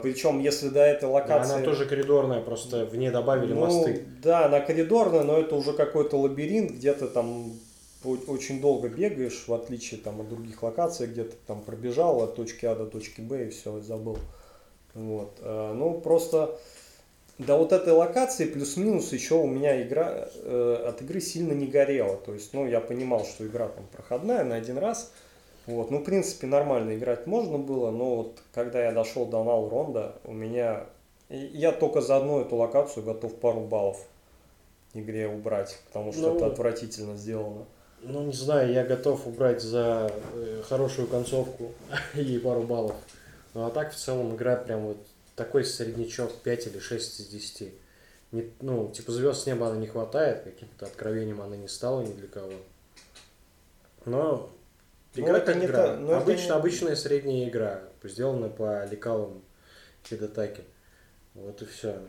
[0.03, 1.55] Причем, если до этой локации...
[1.55, 4.05] Она тоже коридорная, просто в ней добавили Ну, мосты.
[4.21, 7.53] Да, она коридорная, но это уже какой-то лабиринт, где ты там
[8.05, 12.67] очень долго бегаешь, в отличие там, от других локаций, где ты там пробежал от точки
[12.67, 14.19] А до точки Б и все, забыл.
[14.95, 15.39] Вот.
[15.41, 16.59] э, Ну, просто
[17.39, 22.17] до вот этой локации плюс-минус еще у меня игра э, от игры сильно не горела.
[22.17, 25.13] То есть, ну, я понимал, что игра там проходная на один раз.
[25.67, 30.17] Вот, ну, в принципе, нормально играть можно было, но вот когда я дошел до Ронда,
[30.25, 30.87] у меня...
[31.29, 34.05] Я только за одну эту локацию готов пару баллов
[34.95, 37.67] игре убрать, потому что Ну, это отвратительно сделано.
[38.03, 41.73] Ну, не знаю, я готов убрать за э, хорошую концовку
[42.15, 42.97] и пару баллов.
[43.55, 44.97] Ну, а так, в целом, игра прям вот
[45.37, 47.73] такой среднячок 5 или 6 из 10.
[48.33, 52.13] Не, ну, типа звезд с неба она не хватает, каким-то откровением она не стала ни
[52.13, 52.53] для кого.
[54.07, 54.49] Но
[55.17, 55.87] Ну, игра это как не игра.
[55.89, 59.43] та- ну, это Обычно, не- обычная средняя игра, сделана по лекалам
[60.09, 60.63] Хидатаки.
[61.35, 62.01] Вот и все.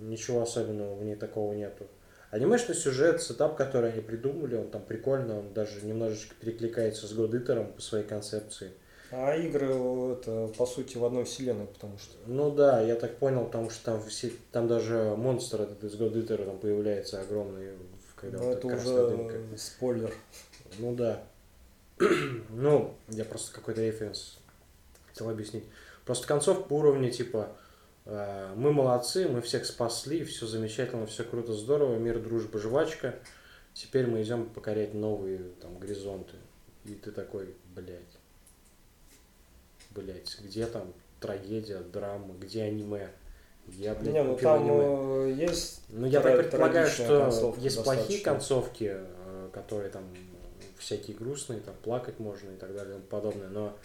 [0.00, 1.86] Ничего особенного в ней такого нету.
[2.30, 7.72] Анимешный сюжет, сетап, который они придумали, он там прикольно, он даже немножечко перекликается с Годитером
[7.72, 8.72] по своей концепции.
[9.10, 9.68] А игры
[10.12, 12.14] это по сути в одной вселенной, потому что.
[12.26, 16.44] Ну да, я так понял, потому что там все, там даже монстр этот из Годитера
[16.44, 17.70] там появляется огромный,
[18.14, 19.36] когда Ну, вот это уже дымка.
[19.56, 20.12] спойлер.
[20.78, 21.22] Ну да.
[22.50, 24.38] ну, я просто какой-то референс
[25.08, 25.64] хотел объяснить.
[26.04, 27.48] Просто концовка по уровню типа
[28.08, 33.14] мы молодцы, мы всех спасли, все замечательно, все круто, здорово, мир, дружба, жвачка.
[33.74, 36.36] Теперь мы идем покорять новые там горизонты.
[36.84, 38.18] И ты такой, блядь.
[39.90, 43.10] Блядь, где там трагедия, драма, где аниме,
[43.66, 45.30] Я, блядь, Не, ну там аниме.
[45.30, 48.24] э, есть Ну, я так предполагаю, что есть плохие достаточно.
[48.32, 50.04] концовки, э, которые там
[50.78, 53.76] всякие грустные, там плакать можно и так далее и тому подобное, но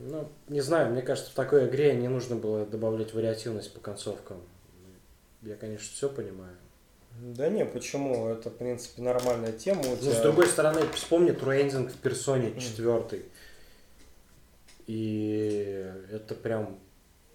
[0.00, 4.40] ну, не знаю, мне кажется, в такой игре не нужно было добавлять вариативность по концовкам.
[5.42, 6.56] Я, конечно, все понимаю.
[7.20, 8.28] Да не, почему?
[8.28, 9.80] Это, в принципе, нормальная тема.
[9.82, 13.24] У Но тебя- с другой стороны, вспомни трендинг в персоне четвертый.
[14.86, 16.78] И это прям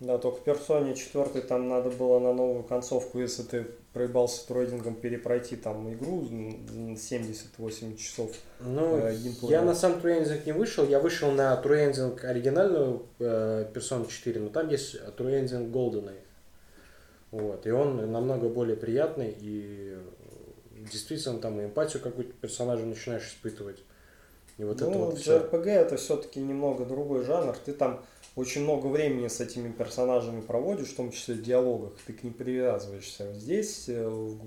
[0.04, 4.96] Да, только в персоне 4 там надо было на новую концовку, если ты проебался трейдингом,
[4.96, 8.32] перепройти там игру м, 70-80 часов.
[8.60, 14.06] Ну, э, я на сам Труэнзинг не вышел, я вышел на Труэнзинг оригинальную э, Persona
[14.06, 16.12] 4, но там есть Труэнзинг Golden.
[17.32, 19.98] Вот, и он намного более приятный, и
[20.92, 23.80] действительно там эмпатию какую-то персонажу начинаешь испытывать.
[24.58, 25.72] И вот это ну, вот JRPG все.
[25.72, 27.56] это все-таки немного другой жанр.
[27.66, 28.04] Ты там
[28.36, 32.34] очень много времени с этими персонажами проводишь, в том числе в диалогах, ты к ним
[32.34, 33.34] привязываешься.
[33.34, 34.40] Здесь э, в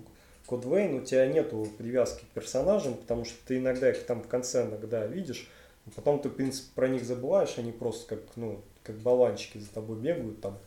[0.48, 4.64] Vein у тебя нету привязки к персонажам, потому что ты иногда их там в конце
[4.64, 5.48] иногда видишь,
[5.86, 9.70] а потом ты, в принципе, про них забываешь, они просто как, ну, как болванчики за
[9.70, 10.58] тобой бегают там,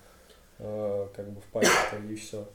[0.59, 2.47] э, как бы в памяти и все.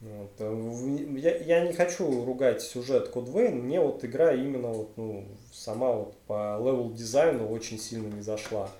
[0.00, 0.30] Вот.
[0.38, 5.92] э, Я, я не хочу ругать сюжет Vein, мне вот игра именно вот, ну, сама
[5.92, 8.70] вот по level дизайну очень сильно не зашла.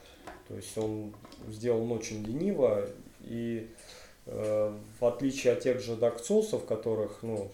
[0.51, 1.15] То есть он
[1.49, 2.85] сделан очень лениво
[3.21, 3.71] и
[4.27, 7.53] э, в отличие от тех же Dark Souls, которых, ну,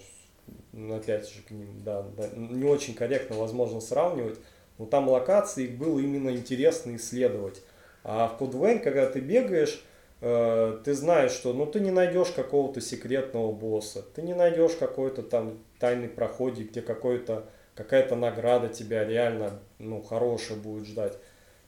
[0.72, 4.38] с- опять же, к ним, да, да, не очень корректно, возможно, сравнивать,
[4.78, 7.60] но там локации их было именно интересно исследовать.
[8.02, 9.84] А в Vein, когда ты бегаешь,
[10.22, 15.22] э, ты знаешь, что ну ты не найдешь какого-то секретного босса, ты не найдешь какой-то
[15.22, 17.44] там тайный проходик, где какой-то
[17.74, 21.18] какая-то награда тебя реально ну хорошая будет ждать.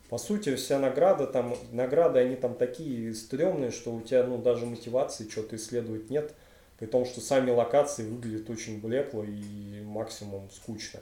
[0.09, 4.64] По сути, вся награда там, награды, они там такие стрёмные, что у тебя, ну, даже
[4.64, 6.32] мотивации что-то исследовать нет,
[6.78, 11.00] при том, что сами локации выглядят очень блекло и максимум скучно.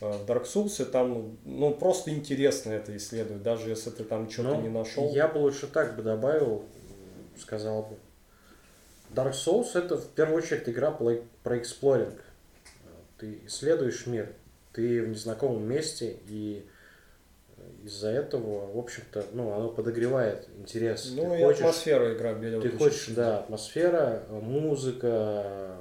[0.00, 4.62] В Dark Souls там, ну, просто интересно это исследовать, даже если ты там что-то Ну,
[4.62, 5.12] не нашел.
[5.12, 6.64] Я бы лучше так бы добавил,
[7.36, 7.96] сказал бы.
[9.10, 12.22] Dark Souls это в первую очередь игра про эксплоринг.
[13.18, 14.32] Ты исследуешь мир,
[14.72, 16.64] ты в незнакомом месте, и
[17.84, 21.12] из-за этого, в общем-то, ну, оно подогревает интерес.
[21.14, 22.62] Ну ты и хочешь, атмосфера игра берет.
[22.62, 25.76] ты хочешь, да, атмосфера, музыка,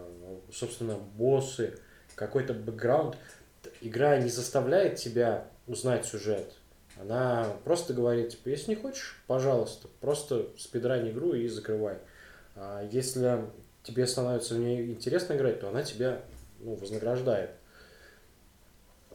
[0.51, 1.77] собственно, боссы,
[2.15, 3.17] какой-то бэкграунд.
[3.81, 6.53] Игра не заставляет тебя узнать сюжет.
[6.99, 11.97] Она просто говорит, типа, если не хочешь, пожалуйста, просто спидрань игру и закрывай.
[12.55, 13.41] А если
[13.83, 16.21] тебе становится в ней интересно играть, то она тебя
[16.59, 17.51] ну, вознаграждает.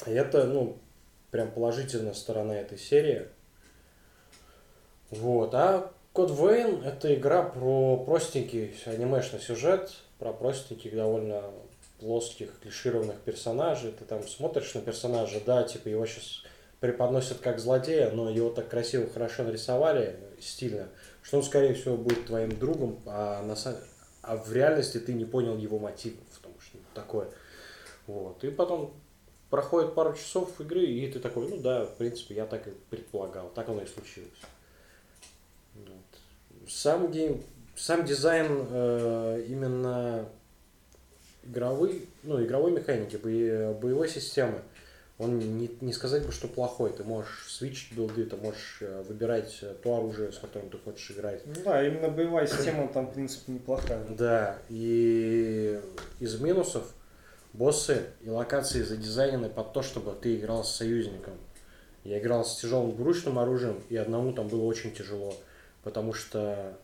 [0.06, 0.78] И это, ну,
[1.32, 3.26] прям положительная сторона этой серии.
[5.10, 5.52] Вот.
[5.54, 11.42] А Code Vein это игра про простенький анимешный сюжет, про простеньких довольно
[11.98, 13.92] плоских, клишированных персонажей.
[13.92, 16.44] Ты там смотришь на персонажа, да, типа его сейчас
[16.80, 20.88] преподносят как злодея, но его так красиво, хорошо нарисовали, стильно,
[21.22, 23.82] что он, скорее всего, будет твоим другом, а, на, са-
[24.20, 27.28] а в реальности ты не понял его мотивов, потому что такое.
[28.06, 28.42] Вот.
[28.42, 28.92] И потом
[29.52, 33.50] проходит пару часов игры, и ты такой, ну да, в принципе, я так и предполагал,
[33.54, 34.30] так оно и случилось.
[35.74, 36.70] Вот.
[36.70, 37.42] Сам game,
[37.76, 40.26] сам дизайн э, именно
[41.44, 44.62] игровой, ну, игровой механики, бое- боевой системы,
[45.18, 46.90] он не, не сказать бы, что плохой.
[46.90, 51.10] Ты можешь свитчить билды, ты можешь э, выбирать э, то оружие, с которым ты хочешь
[51.10, 51.42] играть.
[51.44, 54.02] Ну да, именно боевая система там, в принципе, неплохая.
[54.16, 55.78] Да, и
[56.20, 56.90] из минусов
[57.52, 61.34] боссы и локации задизайнены под то, чтобы ты играл с союзником.
[62.04, 65.36] Я играл с тяжелым двуручным оружием, и одному там было очень тяжело,
[65.84, 66.76] потому что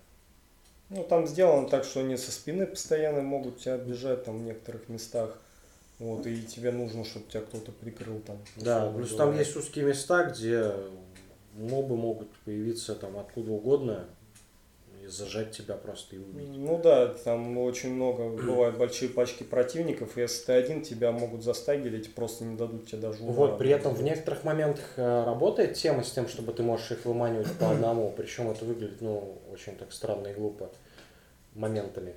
[0.91, 4.89] Ну, там сделано так, что они со спины постоянно могут тебя обижать там в некоторых
[4.89, 5.37] местах.
[5.99, 8.39] Вот, и тебе нужно, чтобы тебя кто-то прикрыл там.
[8.57, 9.27] Да, плюс говоря.
[9.33, 10.73] там есть узкие места, где
[11.55, 14.07] мобы могут появиться там откуда угодно
[15.11, 16.49] зажать тебя просто и убить.
[16.49, 21.43] Ну да, там очень много бывают большие пачки противников, и если ты один, тебя могут
[21.43, 23.37] застагерить, просто не дадут тебе даже удара.
[23.37, 27.05] Вот, при этом в некоторых моментах э, работает тема с тем, чтобы ты можешь их
[27.05, 30.71] выманивать по одному, причем это выглядит, ну, очень так странно и глупо
[31.55, 32.15] моментами.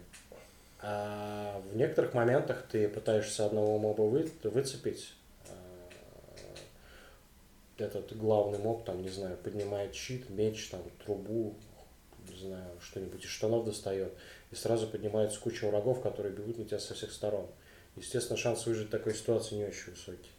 [0.81, 5.13] А в некоторых моментах ты пытаешься одного моба вы, выцепить,
[5.47, 5.53] а,
[7.77, 11.53] этот главный моб, там, не знаю, поднимает щит, меч, там, трубу,
[12.41, 14.13] не знаю, что-нибудь из штанов достает,
[14.51, 17.47] и сразу поднимается куча врагов, которые бегут на тебя со всех сторон.
[17.95, 20.31] Естественно, шанс выжить в такой ситуации не очень высокий.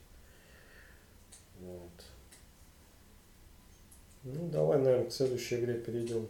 [1.61, 1.91] Вот.
[4.25, 6.29] Ну, давай, наверное, к следующей игре перейдем.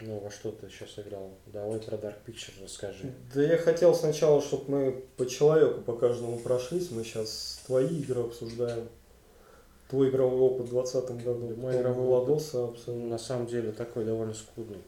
[0.00, 1.32] Ну, во что ты сейчас играл?
[1.46, 3.14] Давай про Dark Picture расскажи.
[3.34, 6.90] Да я хотел сначала, чтобы мы по человеку по каждому прошлись.
[6.90, 8.88] Мы сейчас твои игры обсуждаем.
[9.88, 11.46] Твой игровой опыт в 2020 году.
[11.48, 13.08] Мой Потом игровой Владоса Ну, абсолютно.
[13.08, 14.82] на самом деле такой довольно скудный,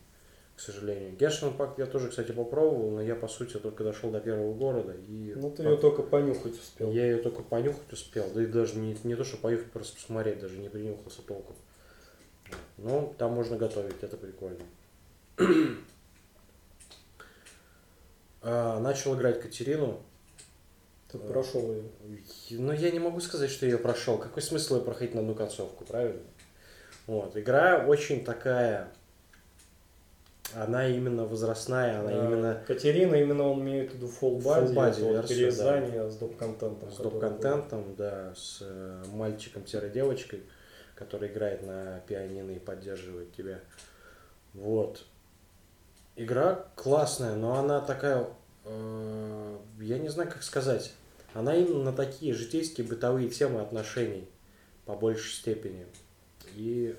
[0.57, 1.17] к сожалению.
[1.17, 4.95] Genshin Impact я тоже, кстати, попробовал, но я, по сути, только дошел до первого города.
[5.09, 6.91] И Ну ты ее только понюхать успел.
[6.91, 10.41] Я ее только понюхать успел, да и даже не, не то, что поехать, просто посмотреть,
[10.41, 11.55] даже не принюхался толком.
[12.77, 14.65] Ну, там можно готовить, это прикольно.
[18.41, 20.01] А, начал играть Катерину.
[21.11, 21.85] Ты прошел ее.
[22.51, 24.19] Ну, я не могу сказать, что я ее прошел.
[24.19, 26.21] Какой смысл ее проходить на одну концовку, правильно?
[27.07, 27.37] Вот.
[27.37, 28.89] Игра очень такая...
[30.55, 35.13] Она именно возрастная, она именно Катерина, именно он имеет в виду full body, Full body
[35.13, 36.91] версию, переиздание с доп-контентом.
[36.91, 37.21] с который был.
[37.21, 40.43] доп-контентом, да, с э, мальчиком-девочкой,
[40.95, 43.61] который играет на пианино и поддерживает тебя.
[44.55, 45.05] Вот.
[46.17, 48.27] Игра классная, но она такая,
[48.65, 50.95] э, я не знаю, как сказать.
[51.35, 54.29] Она именно на такие житейские бытовые темы отношений
[54.87, 55.87] по большей степени.
[56.55, 56.97] И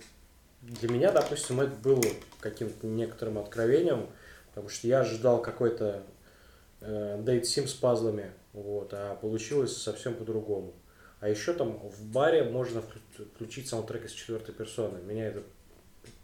[0.62, 2.04] для меня, допустим, это было
[2.40, 4.08] каким-то некоторым откровением,
[4.50, 6.04] потому что я ожидал какой-то
[6.82, 10.74] э, Date Sim с пазлами, вот, а получилось совсем по-другому.
[11.20, 15.00] А еще там в баре можно вклю- включить саундтрек из четвертой персоны.
[15.02, 15.44] Меня это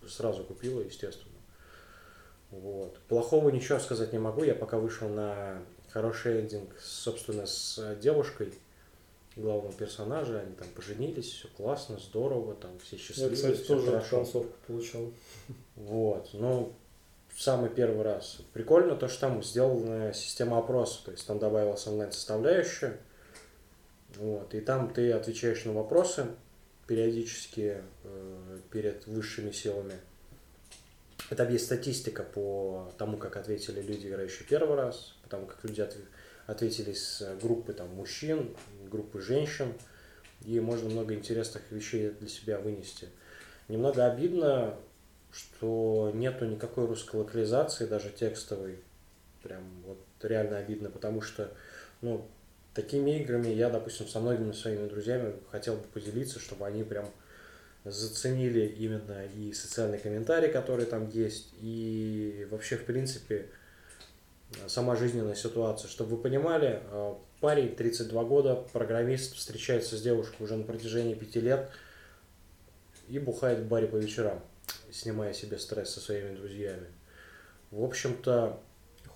[0.08, 1.36] сразу купило, естественно.
[2.52, 2.98] Вот.
[3.10, 4.44] Плохого ничего сказать не могу.
[4.44, 5.62] Я пока вышел на
[5.96, 8.54] хороший эндинг, собственно, с э, девушкой
[9.38, 10.42] главного персонажа.
[10.42, 14.18] Они там поженились, все классно, здорово, там все Я, счастливы, кстати, всё тоже хорошо.
[14.18, 15.14] концовку получал.
[15.78, 16.74] Вот, ну,
[17.38, 18.40] самый первый раз.
[18.52, 22.98] Прикольно то, что там сделана система опроса, то есть там добавилась онлайн-составляющая,
[24.18, 26.28] вот, и там ты отвечаешь на вопросы
[26.88, 29.96] периодически э, перед высшими силами.
[31.30, 35.82] Там есть статистика по тому, как ответили люди, играющие первый раз, по тому, как люди
[35.82, 36.06] отв-
[36.46, 38.56] ответили с группы там, мужчин,
[38.92, 39.74] группы женщин,
[40.46, 43.10] и можно много интересных вещей для себя вынести.
[43.68, 44.78] Немного обидно,
[45.32, 48.80] что нету никакой русской локализации, даже текстовой.
[49.42, 51.52] Прям вот реально обидно, потому что,
[52.02, 52.28] ну,
[52.76, 57.10] такими играми я, допустим, со многими своими друзьями хотел бы поделиться, чтобы они прям
[57.86, 63.48] заценили именно и социальный комментарий, который там есть, и вообще, в принципе,
[64.68, 65.88] сама жизненная ситуация.
[65.88, 71.40] Чтобы вы понимали, э, парень, 32 года, программист, встречается с девушкой уже на протяжении пяти
[71.40, 71.70] лет
[73.08, 74.40] и бухает в баре по вечерам,
[74.92, 76.88] снимая себе стресс со своими друзьями.
[77.72, 78.60] В общем-то,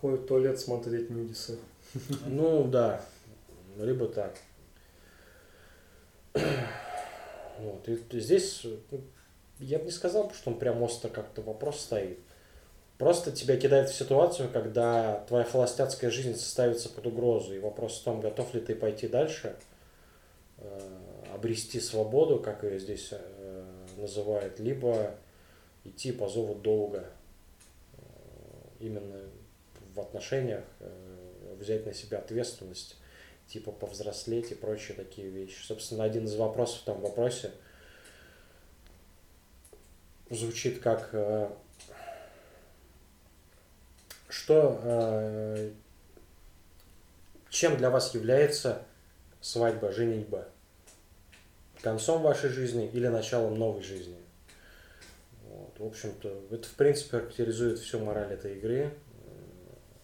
[0.01, 1.59] Ходит в туалет смотреть нюдисы.
[2.26, 3.03] ну да,
[3.78, 4.36] либо так.
[7.60, 7.88] Вот.
[7.88, 9.01] И здесь ну,
[9.60, 12.20] я бы не сказал, что он прям остро как-то вопрос стоит.
[12.97, 17.53] Просто тебя кидает в ситуацию, когда твоя холостяцкая жизнь ставится под угрозу.
[17.53, 19.55] И вопрос в том, готов ли ты пойти дальше,
[20.57, 20.97] э,
[21.34, 23.64] обрести свободу, как ее здесь э,
[23.95, 25.16] называют, либо
[25.86, 27.05] идти по зову долга.
[27.93, 28.01] Э,
[28.82, 29.22] Именно
[29.95, 30.64] в отношениях
[31.57, 32.95] взять на себя ответственность,
[33.49, 35.61] типа повзрослеть и прочие такие вещи.
[35.63, 37.51] Собственно, один из вопросов в вопросе
[40.29, 41.49] звучит как э,
[44.29, 45.71] что э,
[47.49, 48.83] чем для вас является
[49.41, 50.47] свадьба, женитьба?
[51.81, 54.17] Концом вашей жизни или началом новой жизни?
[55.45, 58.77] Вот, в общем-то, это в принципе характеризует всю мораль этой игры.
[58.77, 58.91] Э,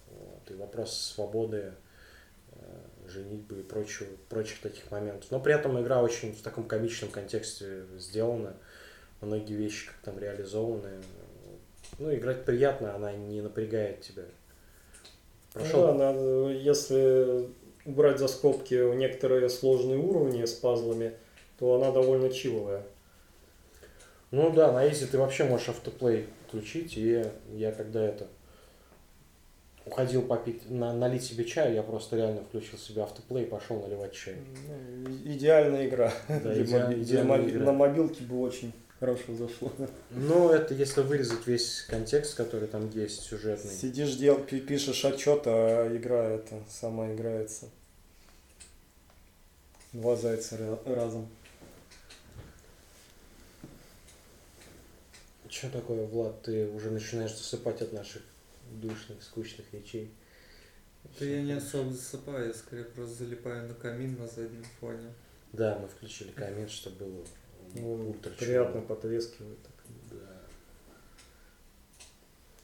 [0.10, 1.74] Вот, и вопрос свободы,
[3.16, 5.32] женитьбы и прочих, прочих таких моментов.
[5.32, 8.56] Но при этом игра очень в таком комичном контексте сделана.
[9.22, 10.90] Многие вещи как там реализованы.
[11.98, 14.24] Ну, играть приятно, она не напрягает тебя.
[15.54, 17.50] Прошел Ну да, надо, если
[17.86, 21.14] убрать за скобки некоторые сложные уровни с пазлами,
[21.58, 22.84] то она довольно чиловая.
[24.32, 28.28] Ну да, на изи ты вообще можешь автоплей включить, и я когда это
[29.86, 34.14] уходил попить, на, налить себе чаю, я просто реально включил себе автоплей и пошел наливать
[34.14, 34.36] чай.
[34.68, 36.12] Ну, идеальная игра.
[36.28, 37.66] Да, Для идеаль- моби- для идеальная моби- игра.
[37.66, 39.72] На мобилке бы очень хорошо зашло.
[40.10, 43.72] Ну, это если вырезать весь контекст, который там есть, сюжетный.
[43.72, 47.68] Сидишь, дел, пи- пишешь отчет, а игра это сама играется.
[49.94, 51.28] Два зайца ра- разом.
[55.48, 58.24] Что такое, Влад, ты уже начинаешь засыпать от наших
[58.72, 60.12] душных, скучных речей?
[61.20, 65.14] Да я не особо засыпаю, я скорее просто залипаю на камин на заднем фоне.
[65.54, 67.24] Да, мы включили камин, чтобы было
[67.76, 69.58] Ну, ультра приятно потрескивает.
[69.62, 69.72] так.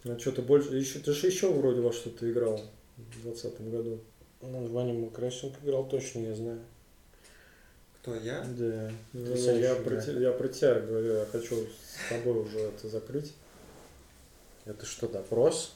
[0.04, 0.14] Да.
[0.14, 2.60] А что ты больше, еще, ты же еще вроде во что-то играл
[2.98, 4.00] в двадцатом году.
[4.42, 6.60] Ну, в Animal Crossing играл точно, я знаю.
[8.02, 8.44] Кто, я?
[8.58, 8.92] Да.
[9.14, 9.84] Потрясающая я, игра.
[9.84, 13.34] про, те- я про тебя говорю, я хочу с тобой уже это закрыть.
[14.66, 15.76] Это что, допрос?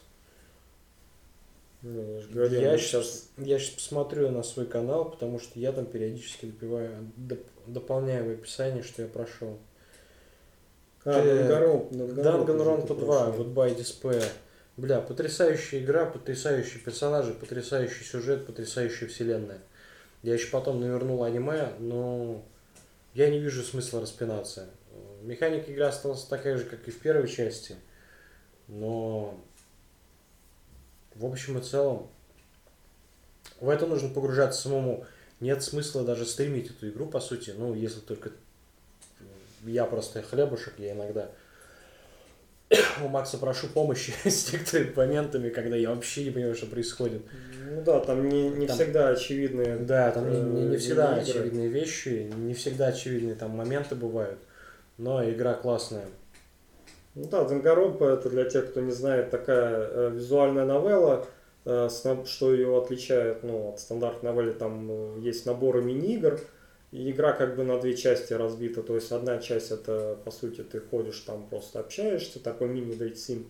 [1.88, 5.71] Ну, я же говорил, я сейчас, я сейчас посмотрю на свой канал, потому что я
[5.71, 9.59] там периодически допиваю, доп- дополняю в описании, что я прошел.
[11.05, 11.21] А,
[11.91, 14.25] Данганронпа 2, Goodbye Despair.
[14.77, 19.59] Бля, потрясающая игра, потрясающие персонажи, потрясающий сюжет, потрясающая вселенная.
[20.23, 22.43] Я еще потом навернул аниме, но
[23.13, 24.69] я не вижу смысла распинаться.
[25.21, 27.75] Механика игры осталась такая же, как и в первой части,
[28.67, 29.39] но
[31.16, 32.07] в общем и целом
[33.59, 35.05] в это нужно погружаться самому.
[35.39, 38.32] Нет смысла даже стримить эту игру, по сути, ну, если только
[39.66, 41.30] я просто хлебушек, я иногда
[43.03, 47.22] у Макса прошу помощи с некоторыми моментами, когда я вообще не понимаю, что происходит.
[47.70, 49.78] Ну да, там не, не Там- всегда очевидные.
[49.78, 51.22] Да, там не, не- не э, всегда игры.
[51.22, 54.39] очевидные вещи, не всегда очевидные там моменты бывают,
[54.97, 56.05] но игра классная.
[57.16, 61.26] Ну да, Данганронпа это для тех, кто не знает, такая э, визуальная новелла,
[61.63, 61.88] э,
[62.26, 66.41] что ее отличает ну, от стандартной новеллы, там э, есть наборы мини-игр,
[66.91, 70.61] и игра как бы на две части разбита, то есть одна часть это, по сути,
[70.61, 73.47] ты ходишь там просто общаешься, такой мини-дейт сим,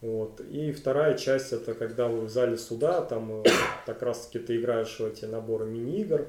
[0.00, 0.40] вот.
[0.40, 3.44] И вторая часть это когда вы в зале суда, там
[3.86, 6.28] как раз таки ты играешь в эти наборы мини-игр,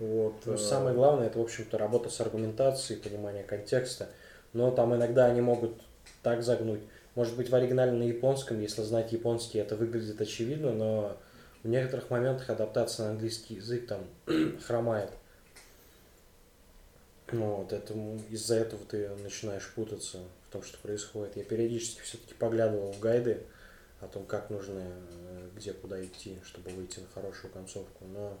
[0.00, 0.34] вот.
[0.44, 4.08] Ну, самое главное, это, в общем-то, работа с аргументацией, понимание контекста.
[4.52, 5.72] Но там иногда они могут
[6.22, 6.80] так загнуть.
[7.14, 11.16] Может быть, в оригинале на японском, если знать японский, это выглядит очевидно, но
[11.62, 14.06] в некоторых моментах адаптация на английский язык там
[14.66, 15.10] хромает.
[17.32, 21.36] Ну, вот, этому, из-за этого ты начинаешь путаться в том, что происходит.
[21.36, 23.42] Я периодически все-таки поглядывал в гайды
[24.00, 28.04] о том, как нужно, э, где, куда идти, чтобы выйти на хорошую концовку.
[28.04, 28.38] Но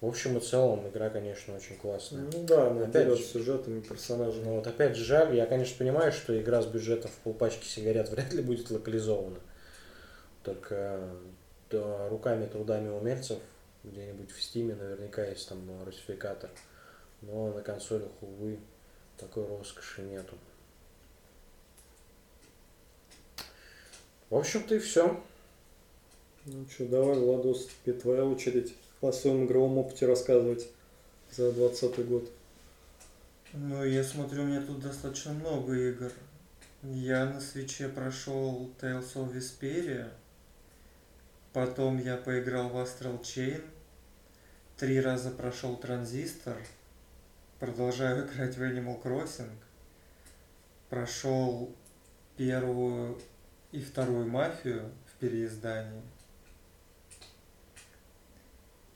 [0.00, 2.22] в общем и целом игра, конечно, очень классная.
[2.32, 3.24] Ну да, она Опять берет же.
[3.24, 4.44] сюжетом и персонажем.
[4.44, 8.08] Но вот опять же жаль, я, конечно, понимаю, что игра с бюджетом в полпачки сигарет
[8.10, 9.40] вряд ли будет локализована.
[10.44, 11.00] Только
[11.70, 13.38] да, руками, трудами умельцев
[13.84, 16.50] где-нибудь в стиме наверняка есть там э, русификатор.
[17.22, 18.58] Но на консолях, увы,
[19.16, 20.36] такой роскоши нету.
[24.30, 25.20] В общем-то и все.
[26.44, 30.68] Ну что, давай, Владос, теперь твоя очередь о своем игровом опыте рассказывать
[31.30, 32.30] за 20 год.
[33.52, 36.12] Ну, я смотрю, у меня тут достаточно много игр.
[36.82, 40.10] Я на свече прошел Tales of Vesperia.
[41.52, 43.62] Потом я поиграл в Astral Chain.
[44.76, 46.56] Три раза прошел Транзистор.
[47.58, 49.50] Продолжаю играть в Animal Crossing.
[50.90, 51.74] Прошел
[52.36, 53.18] первую
[53.72, 56.02] и вторую мафию в переиздании.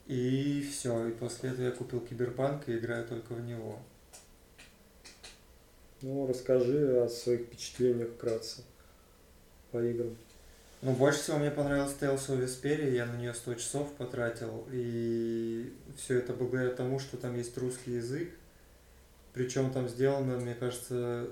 [0.07, 1.07] И все.
[1.07, 3.79] И после этого я купил Киберпанк и играю только в него.
[6.01, 8.63] Ну, расскажи о своих впечатлениях вкратце
[9.71, 10.15] по играм.
[10.81, 15.71] Ну, больше всего мне понравилась Tales of Vesperia, я на нее 100 часов потратил, и
[15.95, 18.29] все это благодаря тому, что там есть русский язык,
[19.33, 21.29] причем там сделано, мне кажется,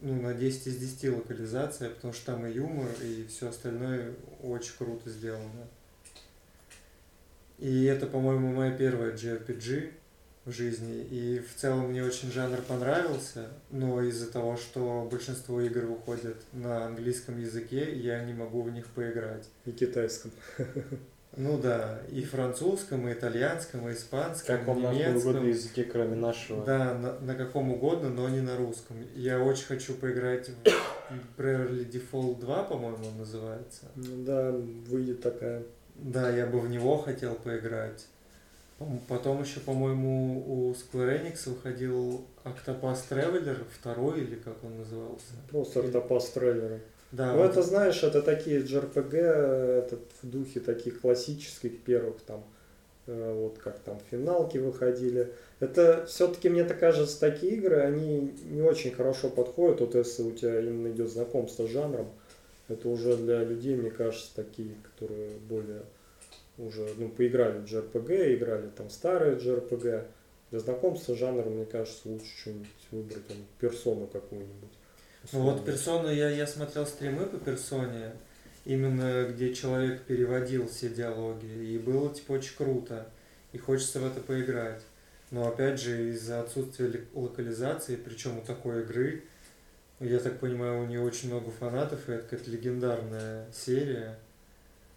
[0.00, 4.72] ну, на 10 из 10 локализация, потому что там и юмор, и все остальное очень
[4.78, 5.68] круто сделано.
[7.58, 9.92] И это, по-моему, моя первая JRPG
[10.44, 15.86] в жизни, и в целом мне очень жанр понравился, но из-за того, что большинство игр
[15.86, 19.48] выходят на английском языке, я не могу в них поиграть.
[19.64, 20.30] И китайском.
[21.36, 25.16] Ну да, и французском, и итальянском, и испанском, Как и на немецком.
[25.16, 26.64] угодно языке, кроме нашего?
[26.64, 28.96] Да, на, на каком угодно, но не на русском.
[29.16, 33.86] Я очень хочу поиграть в Bravely Default 2, по-моему, он называется.
[33.96, 35.64] Ну да, выйдет такая.
[35.94, 38.06] Да, я бы в него хотел поиграть.
[39.08, 45.32] Потом еще, по-моему, у Square Enix выходил Octopath Traveler второй, или как он назывался.
[45.50, 46.80] Просто автопас трейлера.
[47.12, 52.42] Да, ну, вот это, знаешь, это такие JRPG, этот, в духе таких классических первых, там,
[53.06, 55.32] э, вот как там финалки выходили.
[55.60, 60.32] Это все-таки, мне так кажется, такие игры, они не очень хорошо подходят, вот если у
[60.32, 62.08] тебя именно идет знакомство с жанром.
[62.68, 65.82] Это уже для людей, мне кажется, такие, которые более
[66.58, 70.06] уже, ну, поиграли в JRPG, играли там старые JRPG.
[70.50, 74.70] Для знакомства с жанром, мне кажется, лучше что-нибудь выбрать, там, персону какую-нибудь.
[75.32, 78.12] Ну вот персону, я, я смотрел стримы по персоне,
[78.64, 83.08] именно где человек переводил все диалоги, и было типа очень круто,
[83.52, 84.82] и хочется в это поиграть.
[85.30, 89.24] Но опять же, из-за отсутствия ли- локализации, причем у такой игры,
[90.04, 94.18] Я так понимаю, у нее очень много фанатов, и это какая-то легендарная серия.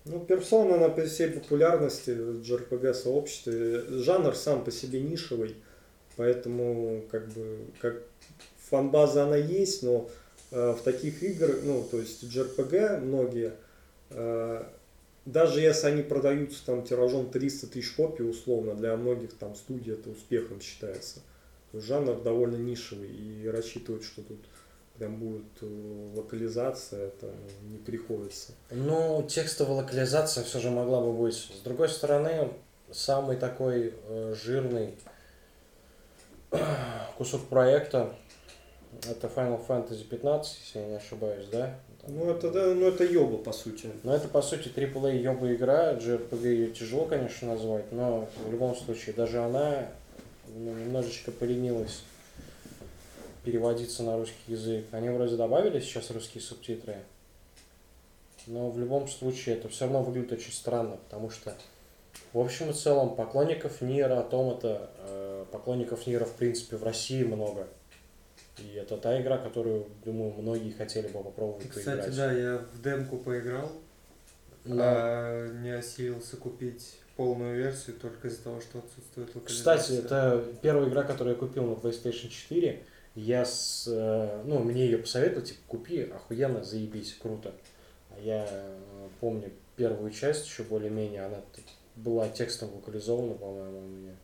[0.04, 3.84] Ну, персона на всей популярности JRPG сообществе.
[3.88, 5.56] Жанр сам по себе нишевый,
[6.18, 8.04] поэтому как бы как
[8.70, 10.10] фанбаза она есть, но
[10.52, 13.54] э, в таких играх, ну, то есть JRPG многие,
[14.10, 14.64] э,
[15.26, 20.10] даже если они продаются там тиражом 300 тысяч копий условно, для многих там студий это
[20.10, 21.22] успехом считается.
[21.72, 24.40] То есть жанр довольно нишевый и рассчитывать, что тут
[24.98, 28.54] прям будет э, локализация, это не приходится.
[28.72, 31.36] Ну, текстовая локализация все же могла бы быть.
[31.36, 32.50] С другой стороны,
[32.92, 34.96] самый такой э, жирный
[37.18, 38.14] кусок проекта
[39.06, 41.76] это Final Fantasy 15, если я не ошибаюсь, да?
[42.08, 43.90] Ну это да, ну это йоба по сути.
[44.04, 48.76] Ну это по сути AAA йоба игра, JRPG ее тяжело, конечно, назвать, но в любом
[48.76, 49.88] случае даже она
[50.48, 52.04] ну, немножечко поленилась
[53.48, 54.88] переводиться на русский язык.
[54.92, 56.98] Они вроде добавили сейчас русские субтитры,
[58.46, 61.56] но в любом случае это все равно выглядит очень странно, потому что
[62.34, 67.68] в общем и целом поклонников Нира, Автомата, э, поклонников Нира в принципе в России много.
[68.58, 72.16] И это та игра, которую, думаю, многие хотели бы попробовать Кстати, поиграть.
[72.18, 73.72] да, я в демку поиграл,
[74.66, 80.02] Но, а не осилился купить полную версию только из-за того, что отсутствует локализация.
[80.02, 82.84] Кстати, это первая игра, которую я купил на PlayStation 4.
[83.18, 87.52] Я с, э, ну, мне ее посоветовали, типа, купи, охуенно, заебись, круто.
[88.12, 91.42] А я э, помню первую часть еще более-менее, она
[91.96, 94.16] была текстом локализована, по-моему, у меня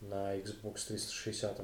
[0.00, 1.60] на Xbox 360.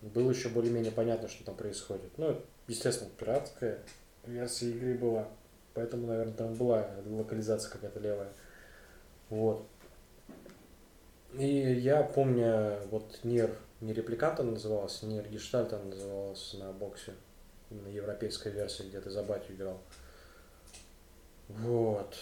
[0.00, 2.16] Было еще более-менее понятно, что там происходит.
[2.16, 3.80] Ну, естественно, пиратская
[4.24, 5.28] версия игры была,
[5.74, 8.32] поэтому, наверное, там была локализация какая-то левая.
[9.28, 9.66] Вот.
[11.34, 13.50] И я помню, вот Нир,
[13.80, 17.14] не репликант она называлась, Нир Гештальт она называлась на боксе.
[17.70, 19.80] Именно европейская версия, где ты за батю играл.
[21.48, 22.14] Вот.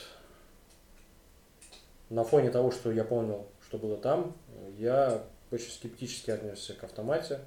[2.11, 4.37] На фоне того, что я понял, что было там,
[4.79, 7.41] я очень скептически отнесся к автомате.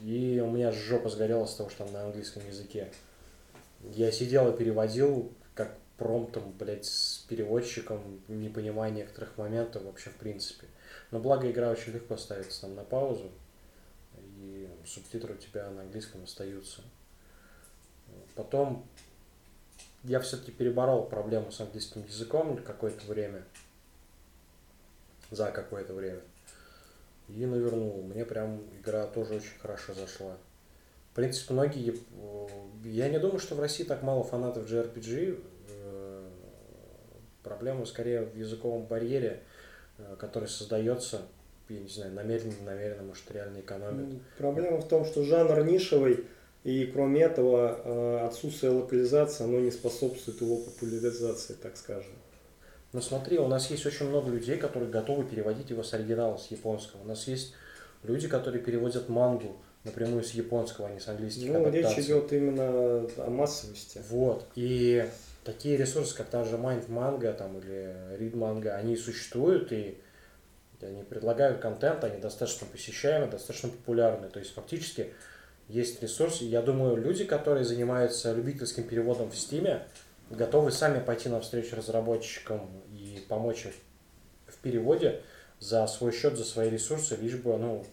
[0.00, 2.90] И у меня жопа сгорела с того, что там на английском языке.
[3.92, 10.16] Я сидел и переводил, как промптом, блядь, с переводчиком, не понимая некоторых моментов вообще в
[10.16, 10.66] принципе.
[11.14, 13.30] Но благо игра очень легко ставится там на паузу,
[14.36, 16.82] и субтитры у тебя на английском остаются.
[18.34, 18.84] Потом
[20.02, 23.44] я все-таки переборол проблему с английским языком какое-то время,
[25.30, 26.20] за какое-то время.
[27.28, 28.02] И навернул.
[28.02, 30.36] Мне прям игра тоже очень хорошо зашла.
[31.12, 31.94] В принципе, многие...
[31.94, 32.48] э,
[32.86, 35.40] Я не думаю, что в России так мало фанатов JRPG.
[35.68, 36.30] Э,
[37.44, 39.44] Проблема скорее в языковом барьере,
[40.18, 41.22] который создается,
[41.68, 44.20] я не знаю, намеренно, намеренно, может, реально экономит.
[44.38, 46.24] Проблема в том, что жанр нишевый,
[46.64, 52.12] и кроме этого э, отсутствие локализации, оно не способствует его популяризации, так скажем.
[52.92, 56.50] Но смотри, у нас есть очень много людей, которые готовы переводить его с оригинала, с
[56.50, 57.02] японского.
[57.02, 57.54] У нас есть
[58.04, 62.04] люди, которые переводят мангу напрямую с японского, а не с английских Ну, речь адаптаций.
[62.04, 64.00] идет именно о массовости.
[64.08, 64.46] Вот.
[64.54, 65.04] И
[65.44, 70.00] такие ресурсы, как та же Mind Manga там, или Read Manga, они существуют, и
[70.80, 74.28] они предлагают контент, они достаточно посещаемы, достаточно популярны.
[74.28, 75.12] То есть фактически
[75.68, 76.44] есть ресурсы.
[76.44, 79.82] Я думаю, люди, которые занимаются любительским переводом в Steam,
[80.30, 83.72] готовы сами пойти навстречу разработчикам и помочь им
[84.46, 85.22] в переводе
[85.60, 87.86] за свой счет, за свои ресурсы, лишь бы ну,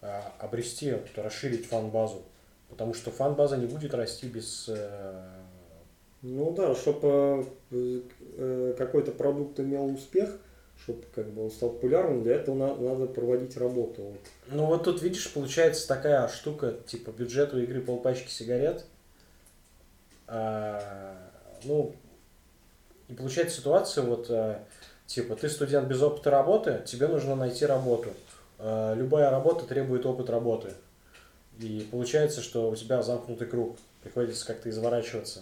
[0.00, 2.24] а, обрести, расширить фан-базу.
[2.68, 5.41] Потому что фан-база не будет расти без э,
[6.22, 7.46] Ну да, чтобы
[8.78, 10.30] какой-то продукт имел успех,
[10.84, 14.14] чтобы как бы он стал популярным, для этого на- надо проводить работу.
[14.48, 18.84] Ну вот тут видишь, получается такая штука, типа бюджет у игры полпачки сигарет.
[20.26, 21.16] А,
[21.64, 21.94] ну,
[23.08, 24.64] и получается ситуация, вот, а,
[25.06, 28.10] типа, ты студент без опыта работы, тебе нужно найти работу.
[28.58, 30.72] А, любая работа требует опыт работы.
[31.58, 33.76] И получается, что у тебя замкнутый круг.
[34.02, 35.40] Приходится как-то изворачиваться.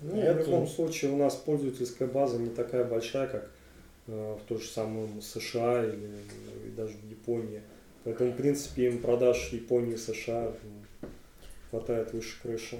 [0.00, 3.50] Ну, Это- В любом случае у нас пользовательская база не такая большая, как
[4.06, 7.62] э, в той же самом США или э, даже в Японии.
[8.04, 10.54] Поэтому, в принципе, им продаж Японии и США м,
[11.70, 12.78] хватает выше крыши.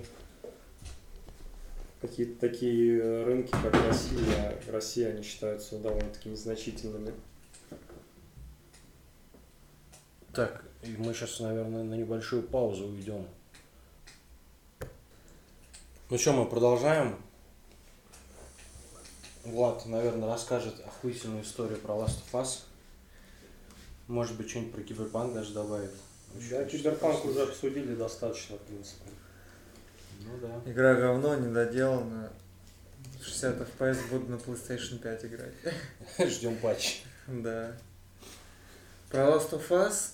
[2.00, 7.12] Какие-то такие рынки, как Россия, Россия, они считаются довольно-таки незначительными.
[10.32, 13.26] Так, и мы сейчас, наверное, на небольшую паузу уйдем.
[16.10, 17.18] Ну что, мы продолжаем.
[19.44, 22.60] Влад, наверное, расскажет охуительную историю про Last of Us.
[24.06, 25.90] Может быть, что-нибудь про Киберпанк даже добавит.
[26.34, 29.10] Очень Да, Киберпанк уже обсудили достаточно, в принципе.
[30.20, 30.70] Ну да.
[30.70, 32.32] Игра говно, недоделана.
[33.22, 35.54] 60 FPS буду на PlayStation 5 играть.
[36.30, 37.02] Ждем патч.
[37.26, 37.76] Да.
[39.10, 40.12] Про Last of Us,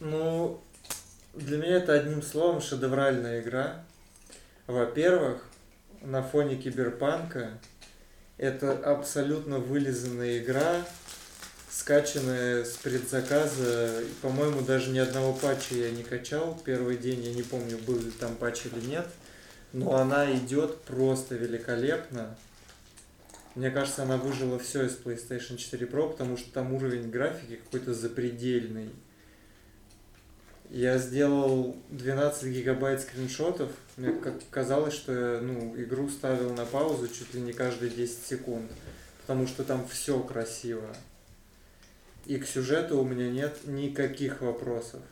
[0.00, 0.60] ну,
[1.34, 3.84] для меня это одним словом шедевральная игра.
[4.68, 5.42] Во-первых,
[6.02, 7.58] на фоне киберпанка
[8.36, 10.84] это абсолютно вылизанная игра,
[11.70, 14.04] скачанная с предзаказа.
[14.20, 16.60] По-моему, даже ни одного патча я не качал.
[16.66, 19.06] Первый день я не помню, был ли там патч или нет.
[19.72, 22.36] Но она идет просто великолепно.
[23.54, 27.94] Мне кажется, она выжила все из PlayStation 4 Pro, потому что там уровень графики какой-то
[27.94, 28.90] запредельный.
[30.68, 33.70] Я сделал 12 гигабайт скриншотов.
[33.98, 34.14] Мне
[34.50, 38.70] казалось, что я ну, игру ставил на паузу чуть ли не каждые 10 секунд.
[39.20, 40.86] Потому что там все красиво.
[42.24, 45.02] И к сюжету у меня нет никаких вопросов.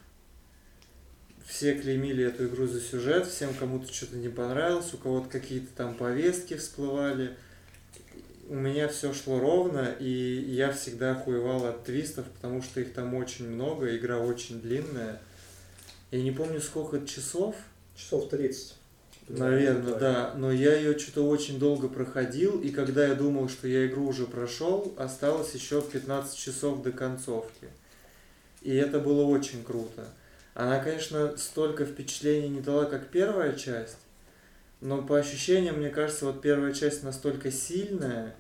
[1.45, 5.95] Все клеймили эту игру за сюжет, всем кому-то что-то не понравилось, у кого-то какие-то там
[5.95, 7.37] повестки всплывали
[8.49, 13.15] у меня все шло ровно, и я всегда охуевал от твистов, потому что их там
[13.15, 15.21] очень много, игра очень длинная.
[16.11, 17.57] Я не помню, сколько часов,
[17.97, 18.75] Часов 30.
[19.29, 23.87] наверное, да, но я ее что-то очень долго проходил, и когда я думал, что я
[23.87, 27.69] игру уже прошел, осталось еще 15 часов до концовки.
[28.63, 30.07] И это было очень круто.
[30.55, 33.99] Она, конечно, столько впечатлений не дала, как первая часть,
[34.81, 38.35] но по ощущениям, мне кажется, вот первая часть настолько сильная,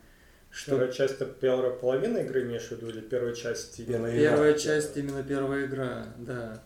[0.51, 4.16] что Первая часть это первая половина игры имеешь в виду или первая часть именно Первая
[4.16, 4.31] игра?
[4.31, 6.62] Первая часть именно первая игра, да.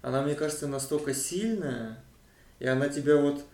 [0.00, 1.98] Она, мне кажется, настолько сильная,
[2.62, 3.44] и она тебя вот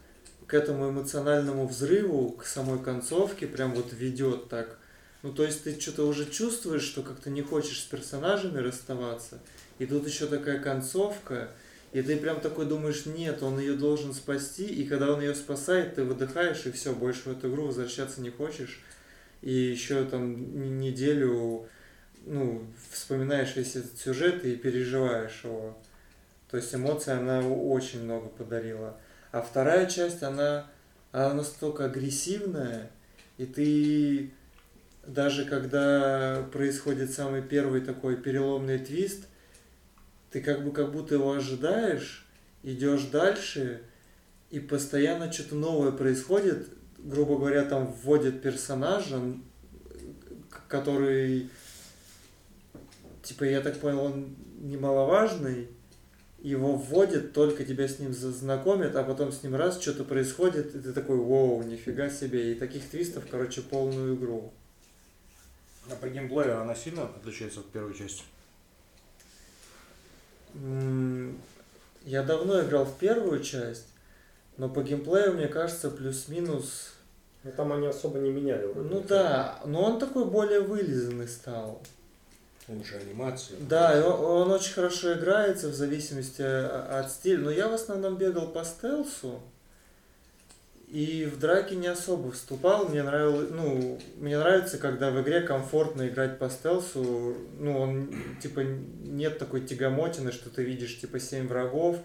[0.47, 4.79] к этому эмоциональному взрыву, к самой концовке прям вот ведет так.
[5.23, 9.39] Ну, то есть ты что-то уже чувствуешь, что как-то не хочешь с персонажами расставаться,
[9.79, 11.49] и тут еще такая концовка,
[11.93, 15.95] и ты прям такой думаешь, нет, он ее должен спасти, и когда он ее спасает,
[15.95, 18.83] ты выдыхаешь, и все, больше в эту игру возвращаться не хочешь.
[19.41, 21.67] И еще там неделю
[22.27, 25.79] ну, вспоминаешь весь этот сюжет и переживаешь его.
[26.51, 28.97] То есть эмоций она очень много подарила.
[29.33, 30.67] А вторая часть, она,
[31.13, 32.91] она настолько агрессивная,
[33.37, 34.31] и ты
[35.07, 39.25] даже когда происходит самый первый такой переломный твист,
[40.31, 42.27] ты как бы как будто его ожидаешь,
[42.63, 43.83] идешь дальше,
[44.51, 46.69] и постоянно что-то новое происходит.
[46.99, 49.21] Грубо говоря, там вводят персонажа,
[50.67, 51.49] который,
[53.23, 55.69] типа, я так понял, он немаловажный,
[56.49, 60.81] его вводят, только тебя с ним знакомят, а потом с ним раз что-то происходит, и
[60.81, 62.53] ты такой, воу, нифига себе.
[62.53, 64.53] И таких твистов, короче, полную игру.
[65.91, 68.23] А по геймплею она сильно отличается от первой части?
[72.05, 73.87] Я давно играл в первую часть,
[74.57, 76.95] но по геймплею, мне кажется, плюс-минус...
[77.45, 78.67] Ну там они особо не меняли.
[78.67, 81.81] вроде Ну да, но он такой более вылизанный стал.
[82.69, 83.55] Лучше анимации.
[83.61, 87.45] Да, и он, он очень хорошо играется в зависимости от стиля.
[87.45, 89.41] Но я в основном бегал по стелсу.
[90.89, 92.89] И в драке не особо вступал.
[92.89, 97.37] Мне нравилось, ну, мне нравится, когда в игре комфортно играть по стелсу.
[97.59, 101.99] Ну, он, типа, нет такой тягомотины, что ты видишь, типа, 7 врагов,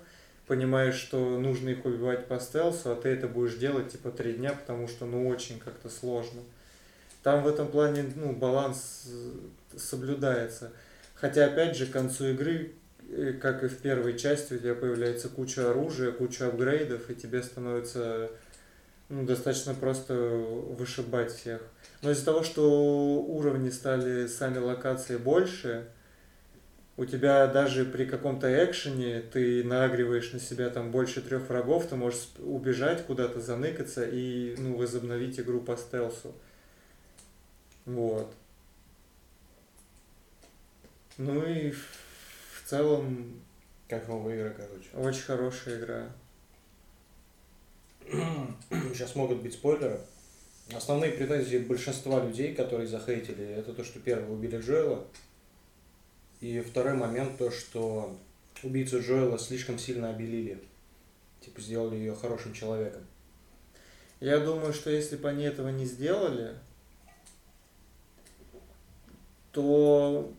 [0.47, 4.51] понимаешь, что нужно их убивать по стелсу, а ты это будешь делать, типа, 3 дня,
[4.51, 6.41] потому что, ну, очень как-то сложно.
[7.23, 10.71] Там в этом плане, ну, баланс э, соблюдается.
[11.15, 12.73] Хотя, опять же, к концу игры,
[13.09, 17.41] э, как и в первой части, у тебя появляется куча оружия, куча апгрейдов, и тебе
[17.41, 18.29] становится
[19.07, 21.61] ну, достаточно просто вышибать всех.
[22.01, 25.85] Но из-за того, что уровни стали сами локации больше,
[26.97, 31.95] у тебя даже при каком-то экшене ты нагриваешь на себя там больше трех врагов, ты
[31.95, 36.35] можешь убежать куда-то, заныкаться и ну, возобновить игру по стелсу.
[37.85, 38.33] Вот.
[41.17, 43.41] Ну и в целом
[43.87, 44.89] Как новая игра, короче.
[44.95, 46.11] очень хорошая игра.
[48.93, 49.99] Сейчас могут быть спойлеры.
[50.73, 55.05] Основные претензии большинства людей, которые захейтили, это то, что первый убили Джоэла.
[56.39, 58.17] И второй момент то, что
[58.63, 60.63] убийцу Джоэла слишком сильно обелили.
[61.41, 63.05] Типа сделали ее хорошим человеком.
[64.19, 66.55] Я думаю, что если бы они этого не сделали,
[69.53, 70.33] то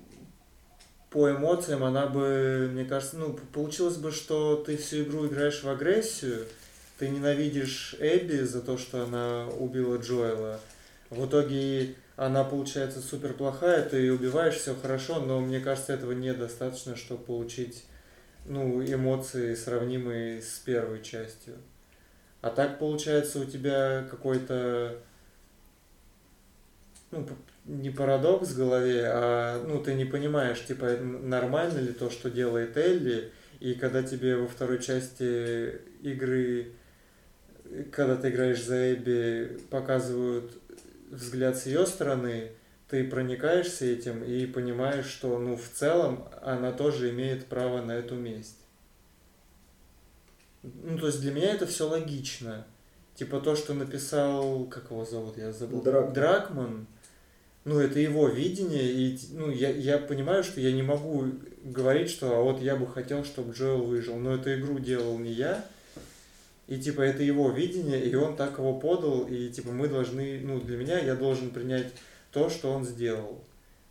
[1.09, 5.69] по эмоциям она бы, мне кажется, ну, получилось бы, что ты всю игру играешь в
[5.71, 6.45] агрессию,
[6.99, 10.61] ты ненавидишь Эбби за то, что она убила Джоэла.
[11.11, 16.13] В итоге она получается супер плохая, ты ее убиваешь, все хорошо, но мне кажется, этого
[16.13, 17.85] недостаточно, чтобы получить
[18.47, 21.55] ну, эмоции, сравнимые с первой частью.
[22.41, 24.99] А так получается у тебя какой-то
[27.11, 27.27] ну,
[27.65, 32.77] не парадокс в голове, а ну ты не понимаешь, типа, нормально ли то, что делает
[32.77, 36.73] Элли, и когда тебе во второй части игры,
[37.91, 40.53] когда ты играешь за Эбби, показывают
[41.11, 42.51] взгляд с ее стороны,
[42.89, 48.15] ты проникаешься этим и понимаешь, что ну в целом она тоже имеет право на эту
[48.15, 48.59] месть.
[50.63, 52.67] Ну, то есть для меня это все логично.
[53.15, 55.83] Типа то, что написал, как его зовут, я забыл.
[55.83, 56.13] Дракман.
[56.13, 56.87] Дракман
[57.65, 61.25] ну, это его видение, и, ну, я, я понимаю, что я не могу
[61.63, 65.33] говорить, что а вот я бы хотел, чтобы Джоэл выжил, но эту игру делал не
[65.33, 65.65] я,
[66.67, 70.61] и, типа, это его видение, и он так его подал, и, типа, мы должны, ну,
[70.61, 71.93] для меня я должен принять
[72.33, 73.41] то, что он сделал.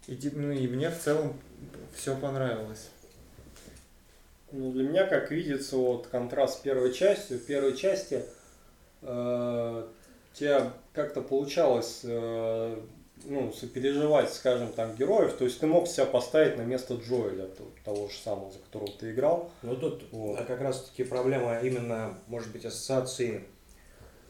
[0.08, 1.40] И, типа, ну, и мне в целом
[1.95, 2.90] все понравилось.
[4.52, 7.40] Ну, для меня, как видится, вот контраст с первой частью.
[7.40, 8.24] В первой части
[9.02, 9.88] э,
[10.34, 12.80] тебя как-то получалось э,
[13.26, 17.48] ну, сопереживать, скажем, там, героев, то есть ты мог себя поставить на место Джоэля,
[17.84, 19.52] того же самого, за которого ты играл.
[19.62, 20.40] Ну тут вот.
[20.40, 23.44] а как раз таки проблема именно, может быть, ассоциации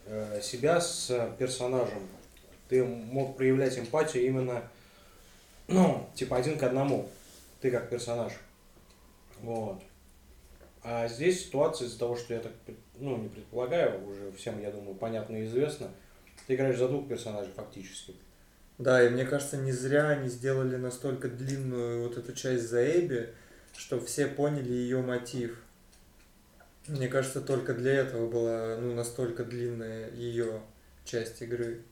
[0.06, 2.08] э, себя с персонажем.
[2.68, 4.62] Ты мог проявлять эмпатию именно,
[5.68, 7.08] ну, типа один к одному.
[7.60, 8.32] Ты как персонаж.
[9.40, 9.82] Вот.
[10.82, 12.52] А здесь ситуация из-за того, что я так,
[12.98, 15.88] ну, не предполагаю, уже всем, я думаю, понятно и известно,
[16.46, 18.14] ты играешь за двух персонажей фактически.
[18.78, 23.28] Да, и мне кажется, не зря они сделали настолько длинную вот эту часть за Эбби,
[23.76, 25.56] что все поняли ее мотив.
[26.88, 30.60] Мне кажется, только для этого была ну, настолько длинная ее
[31.04, 31.82] часть игры.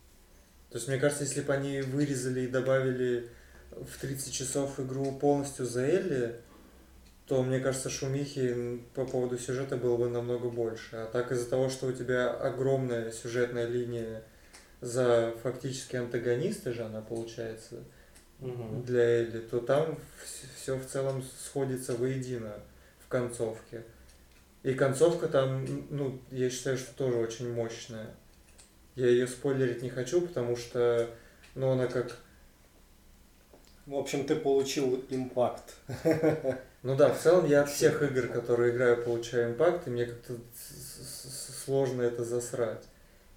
[0.70, 3.28] То есть, мне кажется, если бы они вырезали и добавили
[3.70, 6.40] в 30 часов игру полностью за Элли,
[7.26, 10.96] то, мне кажется, шумихи по поводу сюжета было бы намного больше.
[10.96, 14.22] А так из-за того, что у тебя огромная сюжетная линия
[14.82, 17.84] за фактически антагониста же она получается
[18.40, 18.82] угу.
[18.84, 19.96] для Элли, то там
[20.56, 22.54] все в целом сходится воедино
[22.98, 23.84] в концовке.
[24.64, 28.10] И концовка там, ну, я считаю, что тоже очень мощная.
[28.96, 31.08] Я ее спойлерить не хочу, потому что,
[31.54, 32.18] ну, она как...
[33.86, 35.74] В общем, ты получил импакт.
[36.84, 40.34] Ну да, в целом я от всех игр, которые играю, получаю импакт, и мне как-то
[41.64, 42.82] сложно это засрать.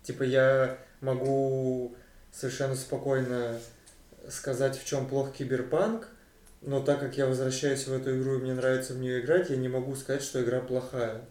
[0.02, 1.96] Типа я могу
[2.32, 3.60] совершенно спокойно
[4.30, 6.10] сказать, в чем плох киберпанк,
[6.62, 9.56] но так как я возвращаюсь в эту игру и мне нравится в нее играть, я
[9.56, 11.22] не могу сказать, что игра плохая.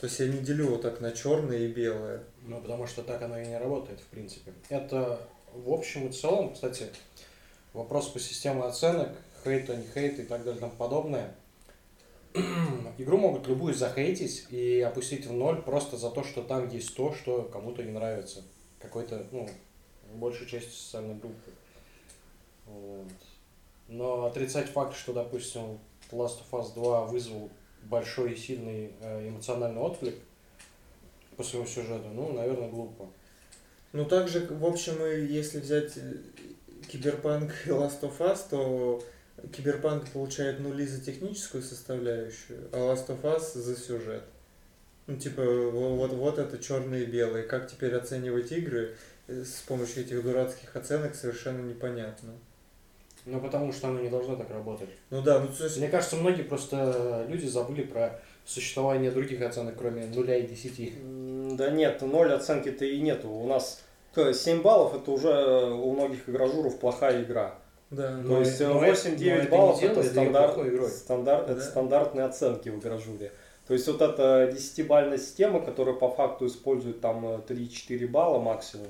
[0.00, 2.22] То есть я не делю вот так на черное и белое.
[2.42, 4.52] Ну, потому что так оно и не работает, в принципе.
[4.68, 5.20] Это
[5.52, 6.86] в общем и целом, кстати,
[7.72, 9.10] вопрос по системе оценок,
[9.44, 11.34] хейта, не хейт и так далее и тому подобное.
[12.98, 17.14] Игру могут любую захейтить и опустить в ноль просто за то, что там есть то,
[17.14, 18.42] что кому-то не нравится
[18.80, 19.48] какой-то, ну,
[20.14, 21.50] большей части социальной группы.
[22.66, 23.12] Вот.
[23.88, 25.78] Но отрицать факт, что, допустим,
[26.10, 27.50] Last of Us 2 вызвал
[27.84, 30.14] большой и сильный э, эмоциональный отклик
[31.36, 33.08] по своему сюжету, ну, наверное, глупо.
[33.92, 36.16] Ну, также, в общем, если взять э,
[36.88, 39.02] Киберпанк и Last of Us, то
[39.56, 44.24] Киберпанк получает нули за техническую составляющую, а Last of Us за сюжет.
[45.10, 47.42] Ну, типа, вот, вот это черные и белые.
[47.42, 48.94] Как теперь оценивать игры
[49.26, 52.30] э, с помощью этих дурацких оценок совершенно непонятно.
[53.26, 54.88] Ну, потому что оно не должно так работать.
[55.10, 55.78] Ну да, ну то есть...
[55.78, 60.94] Мне кажется, многие просто люди забыли про существование других оценок, кроме нуля и десяти.
[61.56, 63.28] Да нет, ноль оценки-то и нету.
[63.30, 63.82] У нас
[64.14, 67.56] 7 баллов это уже у многих игражуров плохая игра.
[67.90, 68.10] Да.
[68.10, 70.56] То но есть 8-9 баллов это, стандарт,
[70.92, 71.52] стандарт, да?
[71.52, 73.32] это стандартные оценки в игражуре.
[73.70, 78.88] То есть вот эта десятибальная система, которая по факту использует там 3-4 балла максимум,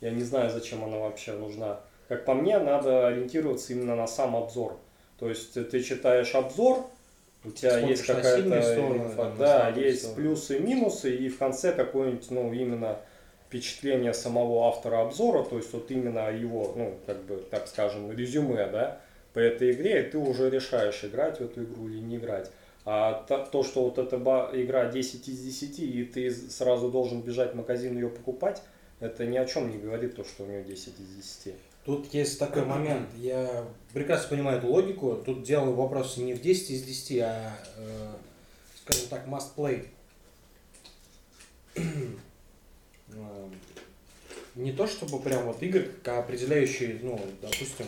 [0.00, 1.78] я не знаю, зачем она вообще нужна.
[2.08, 4.78] Как по мне, надо ориентироваться именно на сам обзор.
[5.20, 6.90] То есть ты читаешь обзор,
[7.44, 10.16] у тебя Смотришь есть какая-то да, есть стороны.
[10.16, 12.98] плюсы и минусы, и в конце какое-нибудь, ну, именно
[13.46, 18.66] впечатление самого автора обзора, то есть вот именно его, ну, как бы, так скажем, резюме,
[18.72, 19.00] да,
[19.34, 22.50] по этой игре, и ты уже решаешь, играть в эту игру или не играть.
[22.88, 23.14] А
[23.50, 24.16] то, что вот эта
[24.54, 28.62] игра 10 из 10, и ты сразу должен бежать в магазин ее покупать,
[29.00, 31.54] это ни о чем не говорит то, что у нее 10 из 10.
[31.84, 33.08] Тут есть такой момент.
[33.16, 35.16] Я прекрасно понимаю эту логику.
[35.16, 38.12] Тут делаю вопрос не в 10 из 10, а, э,
[38.82, 39.86] скажем так, must play.
[41.76, 43.54] Эм,
[44.54, 47.86] не то чтобы прям вот игры, а определяющие, ну, допустим,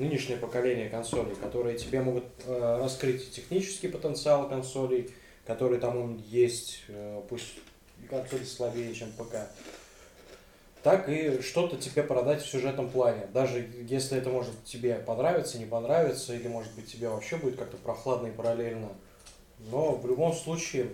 [0.00, 5.10] нынешнее поколение консолей, которые тебе могут э, раскрыть технический потенциал консолей,
[5.46, 7.58] который там он есть, э, пусть
[8.08, 9.36] консоль слабее, чем ПК,
[10.82, 13.26] так и что-то тебе продать в сюжетном плане.
[13.34, 17.76] Даже если это может тебе понравиться, не понравиться, или может быть тебе вообще будет как-то
[17.76, 18.88] прохладно и параллельно.
[19.70, 20.88] Но в любом случае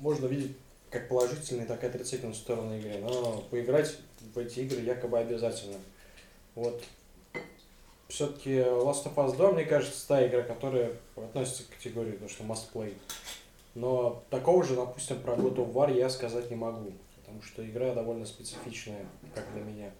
[0.00, 0.56] можно видеть
[0.90, 2.98] как положительные, так и отрицательные стороны игры.
[2.98, 3.96] Но поиграть
[4.34, 5.76] в эти игры якобы обязательно.
[6.56, 6.82] Вот.
[8.08, 12.42] Все-таки Last of Us 2, мне кажется, та игра, которая относится к категории, то, что
[12.42, 12.94] must play.
[13.74, 16.92] Но такого же, допустим, про God of War я сказать не могу.
[17.16, 19.04] Потому что игра довольно специфичная,
[19.34, 19.90] как для меня.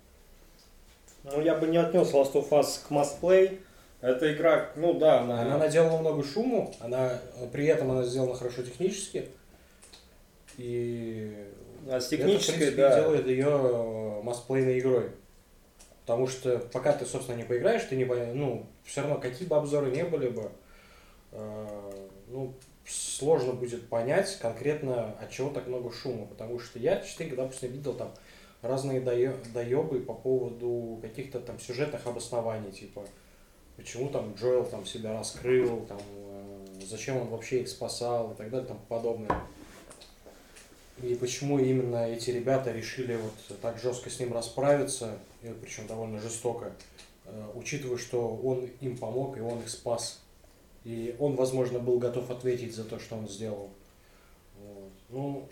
[1.24, 3.60] Ну, я бы не отнес Last of Us к must play.
[4.00, 5.42] Эта игра, ну да, она...
[5.42, 7.20] Она наделала много шуму, она,
[7.52, 9.28] при этом она сделана хорошо технически.
[10.56, 11.36] И
[11.88, 13.00] а с технической, это, в принципе, да.
[13.00, 15.10] делает ее массплейной игрой.
[16.08, 19.90] Потому что пока ты, собственно, не поиграешь, ты не ну, все равно, какие бы обзоры
[19.90, 20.50] не были бы,
[21.32, 21.92] э,
[22.28, 22.54] ну,
[22.86, 26.24] сложно будет понять конкретно, от чего так много шума.
[26.24, 28.10] Потому что я частенько, допустим, видел там
[28.62, 33.04] разные доебы по поводу каких-то там сюжетных обоснований, типа,
[33.76, 38.48] почему там Джоэл там себя раскрыл, там, э, зачем он вообще их спасал и так
[38.48, 39.42] далее, там подобное.
[41.02, 46.72] И почему именно эти ребята решили вот так жестко с ним расправиться, причем довольно жестоко,
[47.24, 50.20] э, учитывая, что он им помог и он их спас.
[50.84, 53.70] И он, возможно, был готов ответить за то, что он сделал.
[54.58, 54.92] Вот.
[55.10, 55.48] Ну,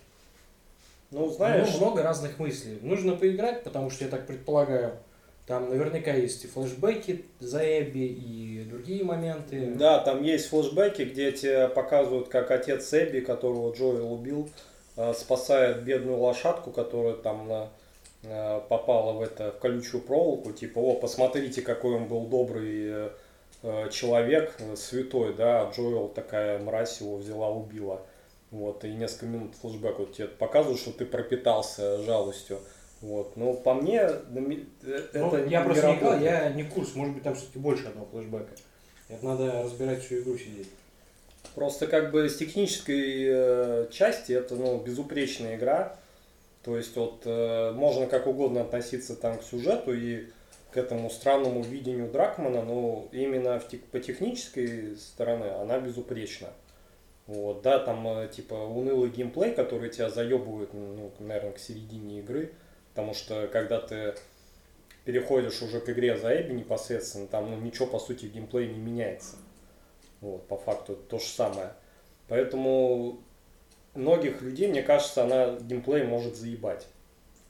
[1.10, 2.78] ну, знаешь, ну, много разных мыслей.
[2.82, 4.98] Нужно поиграть, потому что я так предполагаю,
[5.46, 9.74] там наверняка есть и флешбеки за Эбби, и другие моменты.
[9.76, 14.48] Да, там есть флешбеки, где тебе показывают, как отец Эбби, которого Джоэл убил,
[14.96, 17.68] Э, спасает бедную лошадку, которая там на,
[18.68, 23.10] попала в это в колючую проволоку, типа, о, посмотрите, какой он был добрый
[23.62, 28.02] э, человек, святой, да, а Джоэл такая мразь его взяла, убила.
[28.50, 32.60] Вот, и несколько минут флешбэк вот тебе показывают, что ты пропитался жалостью.
[33.02, 34.22] Вот, но по мне, это
[35.14, 38.06] ну, я просто не играл, я не в курс, может быть там все-таки больше одного
[38.06, 38.52] флешбэка.
[39.08, 40.68] Это надо разбирать всю игру сидеть.
[41.54, 45.96] Просто как бы с технической э, части это ну, безупречная игра.
[46.66, 50.26] То есть вот э, можно как угодно относиться там к сюжету и
[50.72, 56.48] к этому странному видению Дракмана, но именно в, по технической стороны она безупречна.
[57.28, 62.50] Вот, да, там э, типа унылый геймплей, который тебя заебывает, ну, наверное, к середине игры,
[62.90, 64.16] потому что когда ты
[65.04, 68.80] переходишь уже к игре за Эбби непосредственно, там ну, ничего по сути в геймплее не
[68.80, 69.36] меняется.
[70.20, 71.74] Вот, по факту то же самое.
[72.26, 73.20] Поэтому
[73.96, 76.86] многих людей, мне кажется, она геймплей может заебать.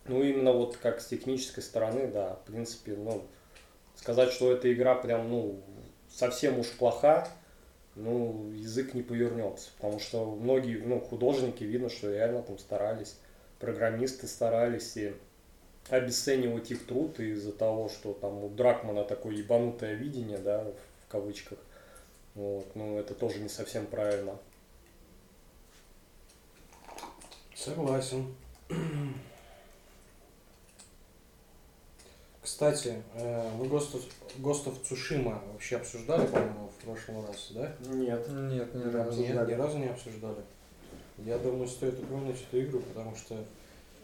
[0.06, 3.22] Ну, именно вот как с технической стороны, да, в принципе, ну,
[3.96, 5.60] сказать, что эта игра прям, ну,
[6.08, 7.28] совсем уж плоха,
[7.96, 9.70] ну, язык не повернется.
[9.76, 13.16] Потому что многие, ну, художники, видно, что реально там старались,
[13.58, 15.14] программисты старались, и
[15.88, 20.64] обесценивать их труд из-за того, что там у Дракмана такое ебанутое видение, да,
[21.06, 21.58] в кавычках,
[22.34, 24.36] вот, ну, это тоже не совсем правильно.
[27.56, 28.34] Согласен.
[32.42, 34.02] Кстати, э, мы Гостов,
[34.36, 37.74] Гостов Цушима вообще обсуждали, по-моему, в прошлом раз, да?
[37.80, 38.28] Нет.
[38.28, 39.20] Нет, ни разу.
[39.20, 40.42] Нет, ни разу не обсуждали.
[41.18, 43.42] Я думаю, стоит упомянуть эту игру, потому что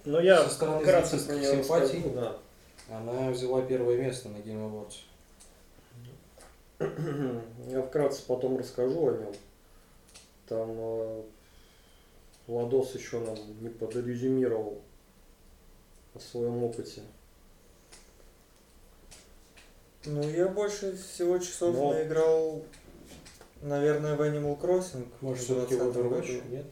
[0.07, 2.37] Но я со стороны вкратце симпатии да.
[2.89, 4.89] она взяла первое место на Game
[6.81, 6.89] Awards.
[7.69, 9.35] Я вкратце потом расскажу о нем.
[10.49, 11.23] Там
[12.47, 14.81] э, Ладос еще нам не подрезюмировал
[16.15, 17.03] о своем опыте.
[20.05, 21.93] Ну, я больше всего часов Но...
[21.93, 22.63] наиграл,
[23.63, 25.07] наверное, в Animal Crossing.
[25.21, 26.51] Может, все-таки в Overwatch?
[26.51, 26.67] Нет?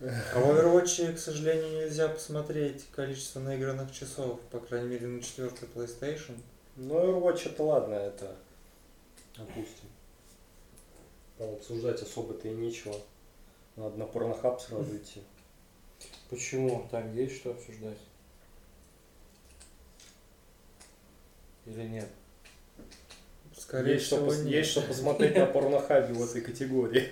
[0.00, 5.68] А в Overwatch, к сожалению, нельзя посмотреть количество наигранных часов, по крайней мере, на четвертой
[5.72, 6.36] PlayStation.
[6.76, 8.34] Ну, Overwatch это ладно, это
[9.36, 9.88] допустим.
[11.38, 12.94] Там обсуждать особо-то и нечего.
[13.76, 15.22] Надо на порнохаб сразу идти.
[16.30, 16.88] Почему?
[16.90, 17.98] Там есть что обсуждать?
[21.66, 22.08] Или нет?
[23.56, 24.52] Скорее есть всего, что, нет.
[24.52, 27.10] Есть что посмотреть на порнохабе в этой категории.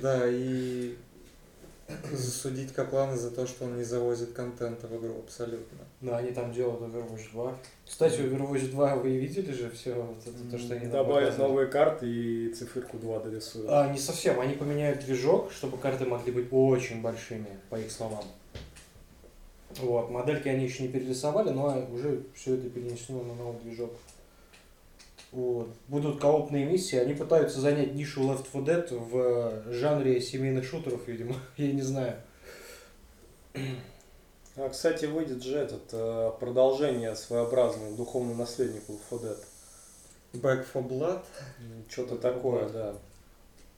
[0.00, 0.96] Да, и
[2.12, 5.78] засудить Каплана за то, что он не завозит контента в игру абсолютно.
[6.00, 7.58] Ну, они там делают Overwatch 2.
[7.86, 12.06] Кстати, Overwatch 2 вы видели же все вот это, то, что они Добавят новые карты
[12.06, 13.66] и циферку 2 дорисуют.
[13.70, 14.40] А, не совсем.
[14.40, 18.24] Они поменяют движок, чтобы карты могли быть очень большими, по их словам.
[19.78, 23.92] Вот, модельки они еще не перерисовали, но уже все это перенесено на новый движок.
[25.32, 25.68] Вот.
[25.88, 31.34] Будут коопные миссии, они пытаются занять нишу Left 4 Dead в жанре семейных шутеров, видимо,
[31.56, 32.16] я не знаю.
[34.56, 39.38] А, кстати, выйдет же этот э, продолжение своеобразное духовный наследник Left 4 Dead.
[40.34, 41.22] Back for Blood.
[41.88, 42.94] Что-то такое, да.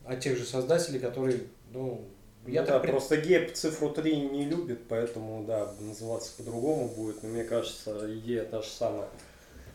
[0.04, 1.40] А тех же создателей, которые,
[1.72, 2.04] ну,
[2.46, 6.88] я Ну так да, пред- просто Геб цифру 3 не любит, поэтому, да, называться по-другому
[6.88, 7.22] будет.
[7.22, 9.08] Но мне кажется, идея та же самая.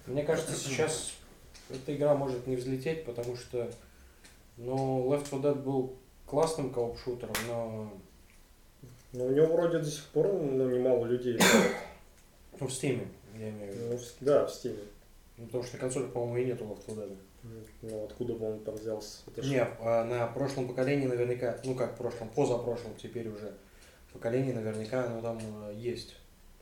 [0.05, 1.13] Мне кажется, сейчас
[1.69, 3.69] эта игра может не взлететь, потому что,
[4.57, 7.93] ну, Left 4 Dead был классным кооп-шутером, но
[9.13, 11.35] Но у него вроде до сих пор ну, немало людей.
[11.35, 11.75] играет.
[12.59, 13.85] ну, в Steam, я имею в виду.
[13.91, 14.79] Ну, в- Да, в стиле.
[15.37, 17.17] Ну, потому что на консолях, по-моему, и нету Left 4 Dead.
[17.81, 19.19] Ну, откуда бы он там взялся?
[19.27, 23.53] Это ж- Не, а на прошлом поколении наверняка, ну как прошлом, позапрошлом теперь уже
[24.11, 25.39] поколении наверняка оно там
[25.69, 26.15] э, есть.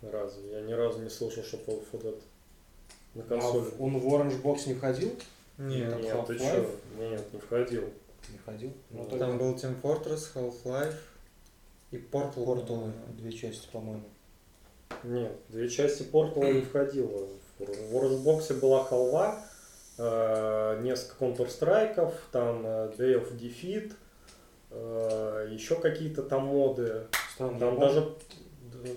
[0.03, 0.51] Разве?
[0.51, 2.21] Я ни разу не слышал, что Fall for Dead
[3.13, 3.61] на А консоли.
[3.61, 5.11] в- он в Orange Box не входил?
[5.57, 6.69] Нет, Нет, ты чё?
[6.99, 7.83] Нет, не входил.
[8.29, 8.73] Не входил.
[8.91, 10.93] Ну, Ну, Там был Team Fortress, Half-Life
[11.91, 12.45] и Portal.
[12.45, 14.03] Portal, две части, по-моему.
[15.03, 17.27] Нет, две части Portal не входило.
[17.59, 19.43] В Warbox была халва,
[19.97, 23.93] э, несколько Counter-Strike'ов, там э, Day of Defeat,
[24.71, 27.07] э, еще какие-то там моды.
[27.37, 28.13] Там я даже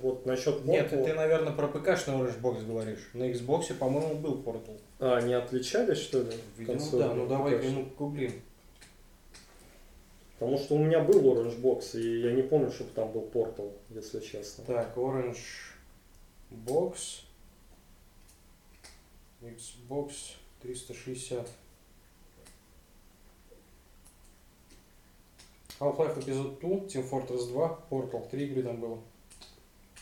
[0.03, 3.09] вот насчет Нет, Portal- ты, наверное, про ПКшный Orange Box говоришь.
[3.15, 4.79] На Xbox, по-моему, был Portal.
[4.99, 6.33] А, они отличались, что ли?
[6.59, 7.03] Видимо, консоли?
[7.03, 7.75] да, ну давай, Кажется.
[7.77, 8.33] ну, гуглим.
[10.39, 13.73] Потому что у меня был Orange Box, и я не помню, чтобы там был Portal,
[13.91, 14.65] если честно.
[14.65, 15.39] Так, Orange
[16.51, 17.23] Box.
[19.43, 20.13] Xbox
[20.63, 21.49] 360.
[25.79, 28.99] Half-Life эпизод 2, Team Fortress 2, Portal, три игры там было.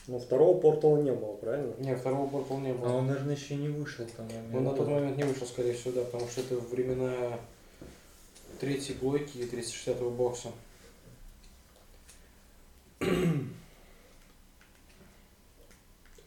[0.09, 1.71] Но второго Portal не было, правильно?
[1.77, 2.93] Не, второго Portal не А было.
[2.93, 4.27] он, наверное, еще не вышел там.
[4.51, 7.39] Он на тот момент не вышел, скорее всего, да, потому что это времена
[8.59, 10.49] третьей плойки и 360 бокса.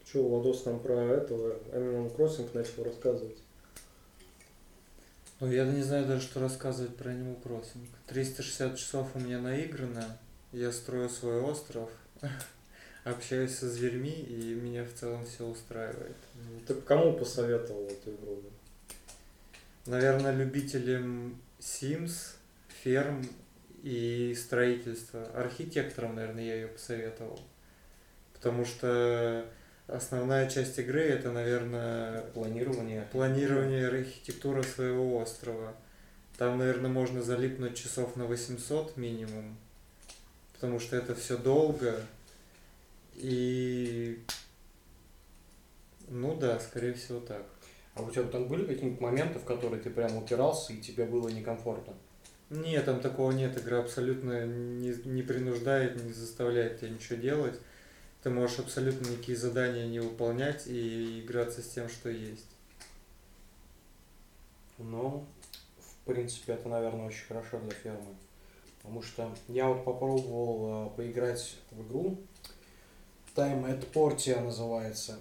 [0.04, 3.38] Че, Владос нам про этого Animal Crossing начал рассказывать?
[5.40, 7.84] Ну, я не знаю даже, что рассказывать про Animal Crossing.
[8.06, 10.18] 360 часов у меня наиграно.
[10.52, 11.90] Я строю свой остров,
[13.04, 16.16] общаюсь со зверьми, и меня в целом все устраивает.
[16.66, 18.42] Ты кому посоветовал эту игру?
[19.86, 22.34] Наверное, любителям Sims,
[22.82, 23.26] ферм
[23.82, 25.24] и строительства.
[25.34, 27.40] Архитекторам, наверное, я ее посоветовал.
[28.34, 29.44] Потому что
[29.88, 33.06] основная часть игры это, наверное, Планирование.
[33.12, 35.74] планирование архитектуры своего острова.
[36.38, 39.56] Там, наверное, можно залипнуть часов на 800 минимум,
[40.54, 42.00] потому что это все долго.
[43.14, 44.22] И...
[46.08, 47.46] Ну да, скорее всего так.
[47.94, 51.28] А у тебя там были какие-нибудь моменты, в которые ты прям упирался и тебе было
[51.28, 51.94] некомфортно?
[52.50, 53.56] Нет, там такого нет.
[53.58, 57.58] Игра абсолютно не, не принуждает, не заставляет тебя ничего делать.
[58.22, 62.46] Ты можешь абсолютно никакие задания не выполнять и играться с тем, что есть.
[64.78, 65.26] Ну,
[65.78, 68.14] в принципе, это, наверное, очень хорошо для фермы.
[68.82, 72.18] Потому что я вот попробовал э, поиграть в игру.
[73.34, 75.18] Time at Portia называется.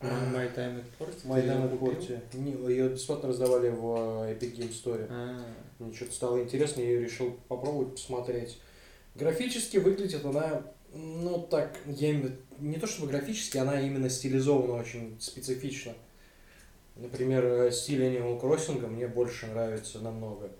[0.00, 1.26] My Time at Portia?
[1.26, 1.78] My Time at?
[1.78, 2.20] Portia.
[2.34, 5.06] Не, Ее бесплатно раздавали в э, Epic Game Store.
[5.10, 5.40] А,
[5.80, 8.58] Мне что-то стало интересно, я ее решил попробовать, посмотреть.
[9.16, 10.62] Графически выглядит она,
[10.94, 15.94] ну так, я имею- не то чтобы графически, она именно стилизована очень специфично.
[16.94, 20.50] Например, э, стиль Animal Crossing мне больше нравится намного.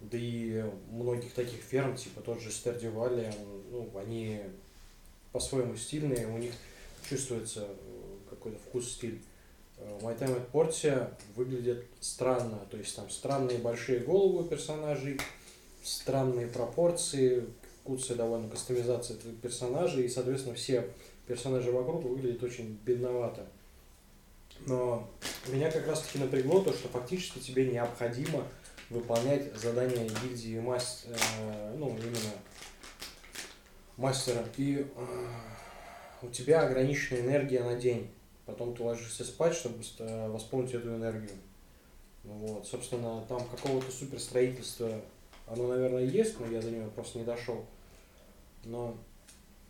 [0.00, 4.40] Да и многих таких ферм, типа тот же Valley, он, ну, они
[5.32, 6.52] по-своему стильные, у них
[7.08, 9.20] чувствуется э, какой-то вкус, стиль.
[10.00, 15.20] My Time at Portia выглядит странно, то есть там странные большие головы персонажей,
[15.84, 17.46] странные пропорции,
[17.84, 20.88] куцая довольно кастомизация персонажей, и, соответственно, все
[21.26, 23.46] персонажи вокруг выглядят очень бедновато.
[24.66, 25.08] Но
[25.46, 28.44] меня как раз таки напрягло то, что фактически тебе необходимо
[28.90, 31.04] выполнять задания гильдии мас...
[31.06, 32.32] э, ну, именно
[33.98, 34.42] мастера.
[34.56, 35.26] И э,
[36.22, 38.10] у тебя ограниченная энергия на день.
[38.46, 41.36] Потом ты ложишься спать, чтобы э, восполнить эту энергию.
[42.24, 44.90] Ну Вот, собственно, там какого-то суперстроительства
[45.46, 47.64] оно, наверное, есть, но я до него просто не дошел.
[48.64, 48.96] Но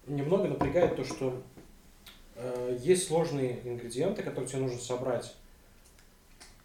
[0.06, 1.40] немного напрягает то, что
[2.36, 5.34] э, есть сложные ингредиенты, которые тебе нужно собрать.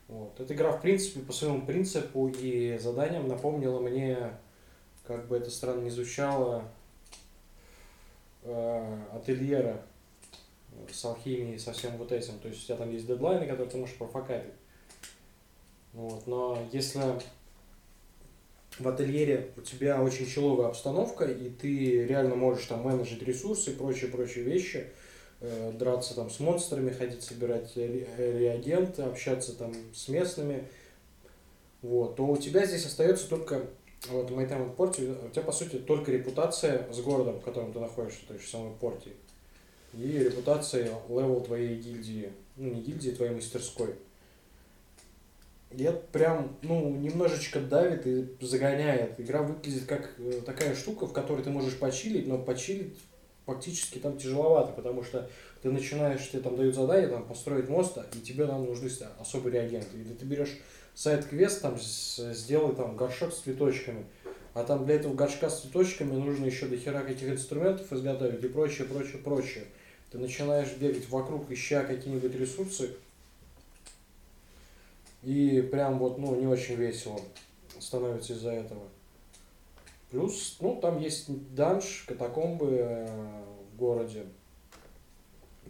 [0.08, 0.40] Вот.
[0.40, 4.32] Эта игра, в принципе, по своему принципу и заданиям напомнила мне,
[5.06, 6.66] как бы это странно не звучало,
[8.46, 9.82] ательера
[10.72, 12.40] э, с алхимией, со всем вот этим.
[12.40, 14.54] То есть у тебя там есть дедлайны, которые ты можешь профокапить.
[15.94, 16.26] Вот.
[16.28, 17.02] Но если
[18.80, 23.72] в Atelier е у тебя очень чилловая обстановка, и ты реально можешь там менеджить ресурсы
[23.72, 24.88] и прочие-прочие вещи,
[25.42, 30.68] э, драться там с монстрами, ходить собирать ре- реагенты, общаться там с местными,
[31.84, 33.68] вот, то у тебя здесь остается только,
[34.10, 37.72] вот в My Time Portia, у тебя по сути только репутация с городом, в котором
[37.72, 39.12] ты находишься, то есть самой Портии,
[39.94, 43.96] и репутация level твоей гильдии, ну не гильдии, твоей мастерской.
[45.72, 49.20] И это прям, ну, немножечко давит и загоняет.
[49.20, 52.96] Игра выглядит как э, такая штука, в которой ты можешь почилить, но почилить
[53.48, 55.30] фактически там тяжеловато, потому что
[55.64, 58.90] ты начинаешь, тебе там дают задание, там, построить мост, и тебе там нужны
[59.20, 59.98] особые реагенты.
[59.98, 60.60] Или ты берешь
[60.96, 64.06] сайт-квест, там, сделай там горшок с цветочками,
[64.54, 68.48] а там для этого горшка с цветочками нужно еще до хера каких инструментов изготовить и
[68.48, 69.66] прочее, прочее, прочее.
[70.12, 72.92] Ты начинаешь бегать вокруг, ища какие-нибудь ресурсы,
[75.24, 77.20] и прям вот, ну, не очень весело
[77.80, 78.84] становится из-за этого.
[80.12, 81.26] Плюс, ну, там есть
[81.56, 84.26] данж, катакомбы э, в городе.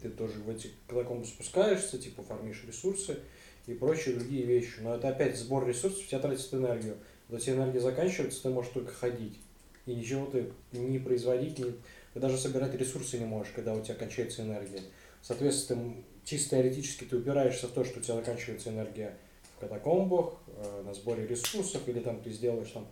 [0.02, 3.20] Ты тоже в эти катакомбы спускаешься, типа фармишь ресурсы
[3.65, 4.80] и прочие другие вещи.
[4.81, 6.98] Но это опять сбор ресурсов, у тебя тратит энергию.
[7.27, 9.40] Когда тебе энергия заканчивается, ты можешь только ходить.
[9.85, 11.73] И ничего ты не производить, не...
[12.14, 14.81] ты даже собирать ресурсы не можешь, когда у тебя кончается энергия.
[15.22, 19.18] Соответственно, чисто теоретически ты упираешься в то, что у тебя заканчивается энергия
[19.56, 22.88] в катакомбах, э, на сборе ресурсов, или там ты сделаешь там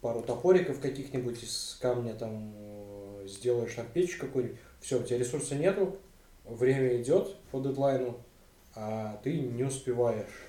[0.00, 4.58] пару топориков каких-нибудь из камня, там э, сделаешь там печь какую-нибудь.
[4.80, 5.96] Все, у тебя ресурса нету,
[6.44, 8.18] время идет по дедлайну,
[8.74, 10.46] а ты не успеваешь.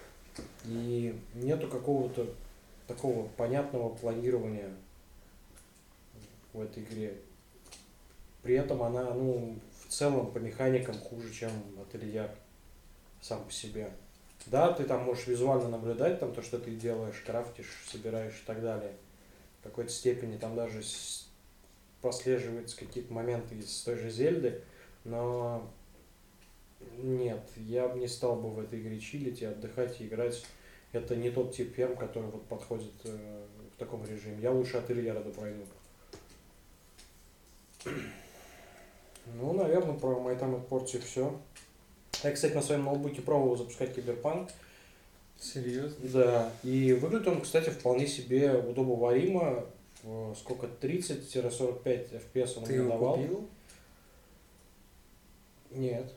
[0.66, 2.28] И нету какого-то
[2.88, 4.70] такого понятного планирования
[6.54, 7.16] в этой игре.
[8.44, 12.32] При этом она, ну, в целом по механикам хуже, чем ательер
[13.22, 13.92] сам по себе.
[14.48, 18.62] Да, ты там можешь визуально наблюдать там то, что ты делаешь, крафтишь, собираешь и так
[18.62, 18.94] далее.
[19.60, 20.82] В какой-то степени там даже
[22.02, 24.64] прослеживаются какие-то моменты из той же Зельды,
[25.04, 25.70] но
[26.98, 30.44] нет, я бы не стал бы в этой игре чилить и отдыхать и играть.
[30.92, 34.42] Это не тот тип ферм, который вот подходит э, в таком режиме.
[34.42, 35.64] Я лучше ательера пройду.
[39.40, 41.40] Ну, наверное, про Time at Portia все.
[42.24, 44.50] Я, кстати, на своем ноутбуке пробовал запускать Киберпанк.
[45.40, 46.10] Серьезно?
[46.10, 49.66] Да, и выглядит он, кстати, вполне себе удобоваримо.
[50.04, 50.68] В Сколько?
[50.82, 51.84] 30-45
[52.34, 53.16] FPS он Ты мне его давал.
[53.16, 53.48] купил?
[55.70, 56.14] Нет.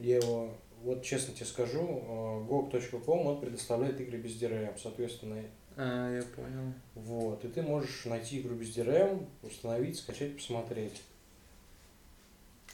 [0.00, 0.50] Я его,
[0.82, 5.42] вот честно тебе скажу, э, GOG.com он предоставляет игры без DRM, соответственно,
[5.76, 6.72] А, я понял.
[6.94, 11.02] вот, и ты можешь найти игру без DRM, установить, скачать, посмотреть.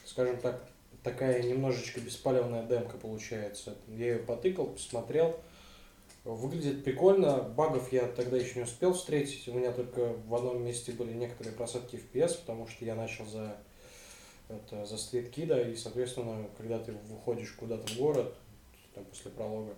[0.05, 0.63] Скажем так,
[1.03, 3.77] такая немножечко беспалевная демка получается.
[3.89, 5.41] Я ее потыкал, посмотрел.
[6.25, 7.43] Выглядит прикольно.
[7.43, 9.47] Багов я тогда еще не успел встретить.
[9.49, 13.57] У меня только в одном месте были некоторые просадки FPS, потому что я начал за
[14.49, 18.35] это, за стрит-кида, и, соответственно, когда ты выходишь куда-то в город,
[18.95, 19.75] там, после пролога,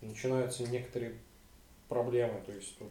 [0.00, 1.16] начинаются некоторые
[1.88, 2.40] проблемы.
[2.44, 2.90] То есть вот,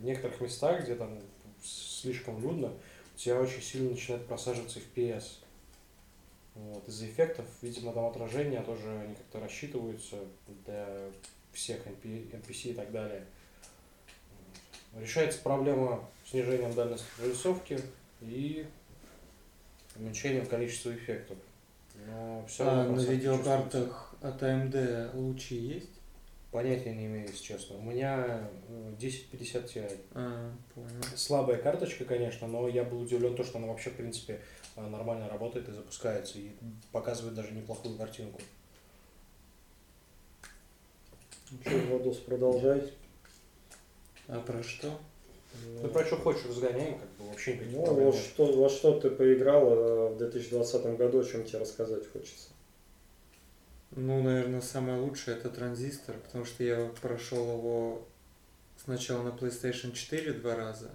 [0.00, 1.18] в некоторых местах, где там
[1.62, 2.72] слишком людно,
[3.14, 5.38] у тебя очень сильно начинает просаживаться FPS.
[6.54, 6.88] Вот.
[6.88, 10.16] Из-за эффектов, видимо, там отражения тоже они как-то рассчитываются
[10.64, 11.10] для
[11.52, 13.26] всех NP NPC и так далее.
[14.96, 17.80] Решается проблема снижением дальности прорисовки
[18.20, 18.66] и
[19.96, 21.38] уменьшением количества эффектов.
[22.06, 25.90] Но все А на видеокартах от AMD лучи есть?
[26.50, 27.76] Понятия не имею, если честно.
[27.76, 30.00] У меня э, 1050 Ti.
[30.14, 30.88] А, понял.
[31.14, 34.40] Слабая карточка, конечно, но я был удивлен, то, что она вообще, в принципе,
[34.74, 36.50] э, нормально работает и запускается, и
[36.90, 38.40] показывает даже неплохую картинку.
[41.52, 42.92] Ну что, Владос, продолжай.
[44.26, 44.98] А про что?
[45.82, 49.10] Ты про что хочешь, разгоняй, как бы вообще никаких Ну, проблем что, во что ты
[49.10, 52.48] поиграл э, в 2020 году, о чем тебе рассказать хочется?
[53.92, 58.06] Ну, наверное, самое лучшее это транзистор, потому что я прошел его
[58.84, 60.90] сначала на PlayStation 4 два раза,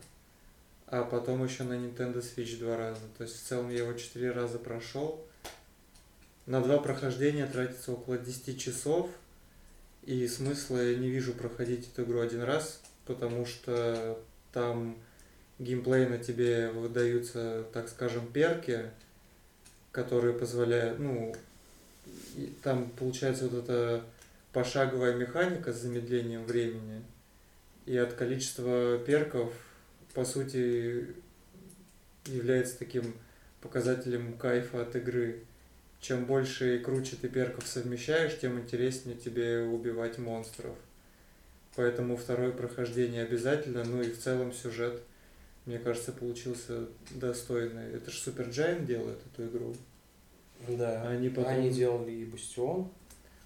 [0.87, 3.01] а потом еще на Nintendo Switch два раза.
[3.17, 5.21] То есть в целом я его четыре раза прошел.
[6.45, 9.09] На два прохождения тратится около 10 часов,
[10.03, 14.19] и смысла я не вижу проходить эту игру один раз, потому что
[14.55, 14.95] там
[15.59, 18.89] геймплейно тебе выдаются, так скажем, перки,
[19.91, 21.35] которые позволяют, ну,
[22.63, 24.03] там получается вот эта
[24.53, 27.03] пошаговая механика с замедлением времени.
[27.85, 29.53] И от количества перков,
[30.13, 31.07] по сути,
[32.25, 33.13] является таким
[33.59, 35.43] показателем кайфа от игры.
[35.99, 40.77] Чем больше и круче ты перков совмещаешь, тем интереснее тебе убивать монстров.
[41.75, 45.01] Поэтому второе прохождение обязательно, ну и в целом сюжет,
[45.65, 47.91] мне кажется, получился достойный.
[47.93, 49.75] Это же Super Giant делает эту игру.
[50.67, 51.07] Да.
[51.09, 52.89] Они потом- Они делали и Бастион.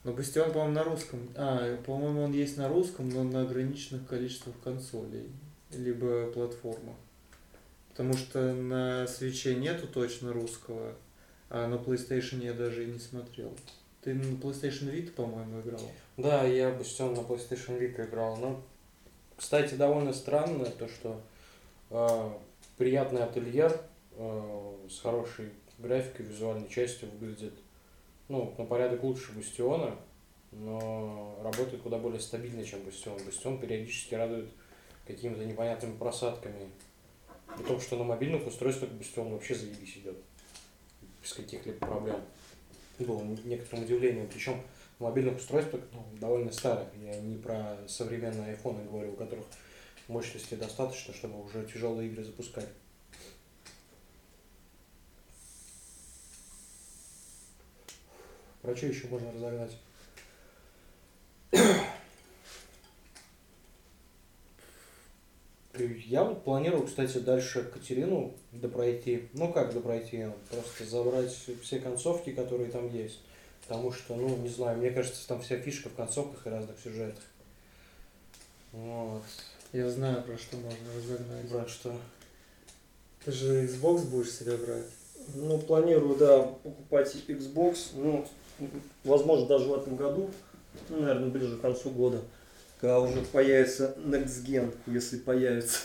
[0.03, 1.19] Но Бастион, по-моему, на русском.
[1.35, 5.29] А, по-моему, он есть на русском, но на ограниченных количествах консолей.
[5.71, 6.95] Либо платформах.
[7.89, 10.95] Потому что на свече нету точно русского,
[11.49, 13.53] а на PlayStation я даже и не смотрел.
[14.01, 15.81] Ты на PlayStation Vita, по-моему, играл?
[16.17, 18.37] Да, я Бастион на PlayStation Vita играл.
[18.37, 18.61] Ну,
[19.35, 21.21] кстати, довольно странно то, что
[21.89, 22.31] э,
[22.77, 23.77] приятный ательер
[24.13, 27.53] э, с хорошей графикой, визуальной частью выглядит
[28.29, 29.95] ну, на порядок лучше Бастиона,
[30.51, 33.17] но работает куда более стабильно, чем Бастион.
[33.25, 34.49] Бастион периодически радует
[35.05, 36.69] какими-то непонятными просадками.
[37.57, 40.17] При том, что на мобильных устройствах Бастион вообще заебись идет.
[41.21, 42.21] Без каких-либо проблем.
[42.99, 44.27] Было некоторым удивлением.
[44.27, 44.61] Причем
[44.99, 46.87] мобильных устройствах ну, довольно старых.
[47.01, 49.45] Я не про современные айфоны говорю, у которых
[50.07, 52.67] мощности достаточно, чтобы уже тяжелые игры запускать.
[58.61, 59.77] Про что еще можно разогнать?
[65.83, 69.29] Я вот планирую, кстати, дальше Катерину допройти.
[69.33, 70.27] Ну как допройти?
[70.49, 73.19] Просто забрать все концовки, которые там есть.
[73.67, 77.23] Потому что, ну, не знаю, мне кажется, там вся фишка в концовках и разных сюжетах.
[78.71, 79.21] Вот.
[79.73, 81.49] Я знаю, про что можно разогнать.
[81.51, 81.95] Брат, что?
[83.23, 84.85] Ты же Xbox будешь себе брать?
[85.35, 88.25] Ну, планирую, да, покупать Xbox, ну,
[89.03, 90.31] возможно, даже в этом году,
[90.89, 92.21] ну, наверное, ближе к концу года,
[92.79, 95.79] когда уже появится Next Gen, если появится.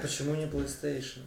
[0.00, 1.20] Почему не PlayStation?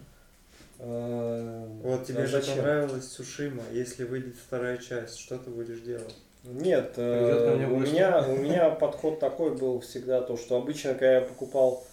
[0.80, 2.58] А, Вот тебе а же зачем?
[2.58, 3.64] понравилась Сушима.
[3.72, 6.16] Если выйдет вторая часть, что ты будешь делать?
[6.44, 11.22] Нет, э, у меня, у меня подход такой был всегда, то, что обычно, когда я
[11.22, 11.84] покупал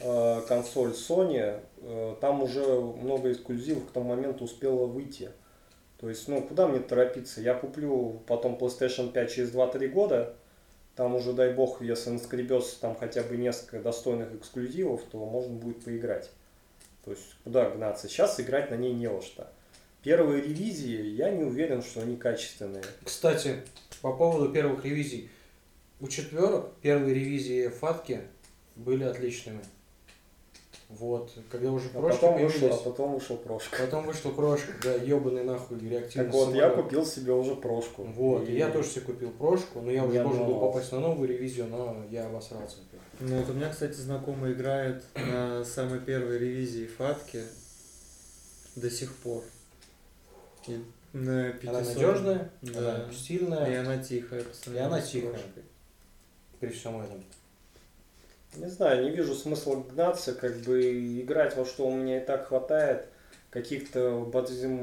[0.00, 5.30] э, консоль Sony, э, там уже много эксклюзивов к тому моменту успело выйти.
[5.98, 7.40] То есть, ну, куда мне торопиться?
[7.40, 10.34] Я куплю потом PlayStation 5 через 2-3 года,
[10.96, 15.84] там уже, дай бог, если наскребется там хотя бы несколько достойных эксклюзивов, то можно будет
[15.84, 16.30] поиграть.
[17.04, 18.08] То есть, куда гнаться?
[18.08, 19.52] Сейчас играть на ней не во что.
[20.02, 22.82] Первые ревизии, я не уверен, что они качественные.
[23.04, 23.56] Кстати,
[24.00, 25.30] по поводу первых ревизий.
[26.00, 28.22] У четверок первые ревизии фатки
[28.74, 29.60] были отличными.
[30.88, 33.76] Вот, когда уже А потом, вышел, а появились, потом вышел прошка.
[33.84, 36.84] потом вышла прошка, да, ебаный нахуй реактивный Так вот, я самолет.
[36.84, 38.04] купил себе уже прошку.
[38.04, 41.00] Вот, и я тоже себе купил прошку, но я уже Я должен был попасть на
[41.00, 42.76] новую ревизию, но я обосрался.
[43.18, 47.42] Ну вот у меня, кстати, знакомый играет на самой первой ревизии Фатки
[48.76, 49.42] до сих пор.
[50.68, 51.86] И на Она 500.
[51.96, 52.94] надежная, Да.
[52.94, 55.30] она И стильная, она тихая и она тихая.
[55.32, 55.62] прошкой.
[56.60, 57.24] при всем этом.
[58.54, 62.48] Не знаю, не вижу смысла гнаться, как бы играть во что у меня и так
[62.48, 63.06] хватает.
[63.50, 64.30] Каких-то в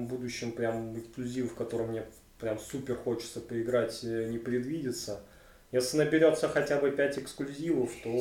[0.07, 2.03] будущем прям эксклюзивов, которые мне
[2.39, 5.21] прям супер хочется поиграть, э, не предвидится.
[5.71, 8.17] Если наберется хотя бы 5 эксклюзивов, то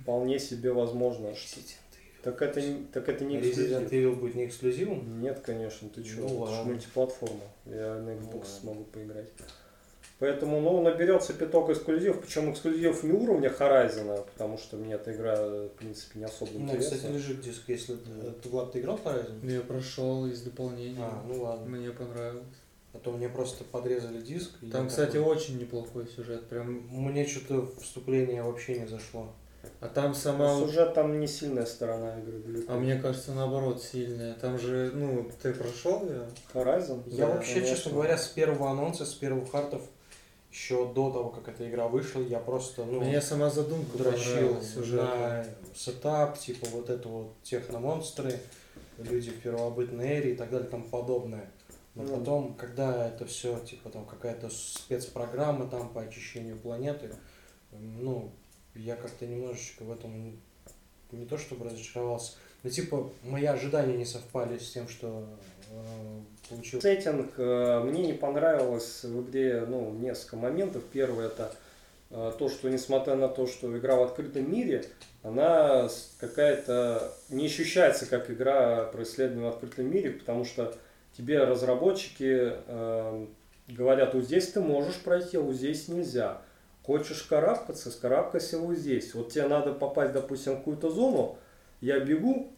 [0.00, 1.34] вполне себе возможно.
[1.34, 1.60] Что...
[2.22, 3.48] Так это, не- так это не Resident
[3.86, 3.92] эксклюзив.
[3.92, 5.20] Evil будет не эксклюзивом?
[5.20, 7.40] Нет, конечно, ты что, Ну это же мультиплатформа.
[7.66, 8.44] Я на Ну Xbox ладно.
[8.60, 9.28] смогу поиграть.
[10.22, 15.34] Поэтому, ну, наберется пяток эксклюзивов, причем эксклюзивов не уровня Horizon, потому что мне эта игра,
[15.34, 16.96] в принципе, не особо У меня, интересна.
[16.96, 19.50] кстати, лежит диск, если ты, Влад, ты играл в Horizon?
[19.50, 21.00] Я прошел из дополнения.
[21.02, 21.66] А, ну ладно.
[21.76, 22.44] Мне понравилось.
[22.92, 24.52] А то мне просто подрезали диск.
[24.70, 26.46] Там, кстати, такой, очень неплохой сюжет.
[26.46, 26.86] Прям.
[26.90, 29.32] Мне что-то вступление вообще не зашло.
[29.80, 30.56] А там Но сама.
[30.60, 32.38] сюжет там не сильная сторона игры.
[32.38, 32.72] далеко.
[32.72, 34.34] А мне кажется, наоборот, сильная.
[34.34, 36.28] Там же, ну, ты прошел ее?
[36.54, 37.02] Horizon?
[37.06, 37.74] Я Да, вообще, конечно.
[37.74, 39.82] честно говоря, с первого анонса, с первых хартов,
[40.52, 44.58] еще до того, как эта игра вышла, я просто, ну, Мне сама задумка дрочил
[44.92, 48.38] на сетап, типа вот это вот техномонстры,
[48.98, 51.50] люди в первобытной эре и так далее тому подобное.
[51.94, 52.18] Но Ну.
[52.18, 57.14] потом, когда это все, типа там какая-то спецпрограмма там по очищению планеты,
[57.72, 58.30] ну,
[58.74, 60.38] я как-то немножечко в этом не,
[61.12, 65.26] не то чтобы разочаровался, но типа мои ожидания не совпали с тем, что
[65.70, 66.20] э,
[66.54, 66.80] получил.
[66.80, 70.82] Сеттинг э, мне не понравилось в игре, ну, несколько моментов.
[70.92, 71.52] Первое это
[72.10, 74.84] э, то, что несмотря на то, что игра в открытом мире,
[75.22, 75.88] она
[76.18, 80.74] какая-то не ощущается как игра про исследование в открытом мире, потому что
[81.16, 83.26] тебе разработчики э,
[83.68, 86.42] говорят, вот здесь ты можешь пройти, а вот здесь нельзя.
[86.84, 89.14] Хочешь карабкаться, карабкайся вот здесь.
[89.14, 91.38] Вот тебе надо попасть, допустим, в какую-то зону,
[91.80, 92.52] я бегу,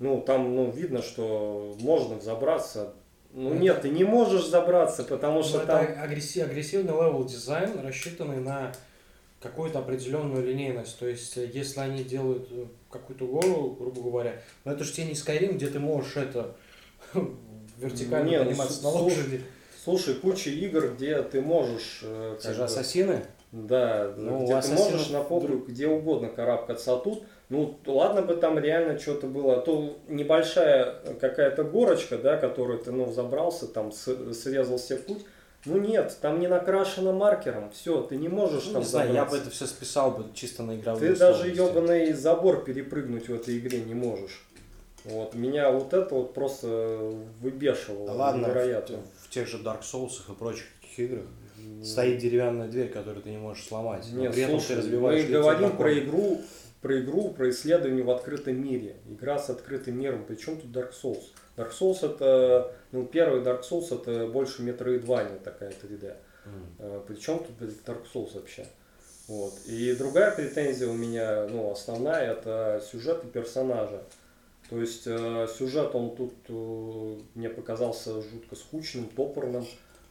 [0.00, 2.94] ну, там, ну, видно, что можно взобраться.
[3.32, 5.84] Ну, Ну, нет, ты не можешь забраться, потому Ну, что это там...
[6.04, 8.72] агрессив- агрессивный level дизайн, рассчитанный на
[9.40, 10.98] какую-то определенную линейность.
[10.98, 15.06] То есть, э, если они делают э, какую-то гору, грубо говоря, но это же тебе
[15.06, 16.56] не Skyrim, где ты можешь это
[17.78, 19.42] вертикально Не, ну, подниматься на лошади.
[19.84, 22.00] Слушай, куча игр, где ты можешь...
[22.02, 23.24] э, Те как же ассасины.
[23.52, 28.22] Да, Ну, где ты можешь на попу друг- где угодно карабкаться, а тут, ну, ладно
[28.22, 33.66] бы там реально что-то было, а то небольшая какая-то горочка, да, которую ты, ну, забрался,
[33.66, 35.24] там, срезал себе путь,
[35.66, 39.24] ну, нет, там не накрашено маркером, все, ты не можешь Ну, там не знаю, я
[39.24, 43.58] бы это все списал бы чисто на игровые Ты даже ебаный забор перепрыгнуть в этой
[43.58, 44.46] игре не можешь.
[45.04, 48.98] Вот, меня вот это вот просто выбешивало Да ладно, невероятно.
[48.98, 51.24] в, в тех же Dark Souls и прочих таких играх
[51.82, 54.06] стоит деревянная дверь, которую ты не можешь сломать.
[54.12, 56.40] Нет, слушай, ты разбиваешь мы говорим про игру,
[56.80, 58.96] про игру, про исследование в открытом мире.
[59.08, 60.24] Игра с открытым миром.
[60.26, 61.24] Причем тут Dark Souls?
[61.56, 66.16] Dark Souls это, ну, первый Dark Souls это больше Metroidvania такая 3D.
[66.46, 67.02] М.
[67.06, 68.66] Причем тут блядь, Dark Souls вообще?
[69.28, 69.54] Вот.
[69.66, 74.02] И другая претензия у меня, ну, основная, это сюжет и персонажа.
[74.70, 79.66] То есть э, сюжет, он тут э, мне показался жутко скучным, топорным.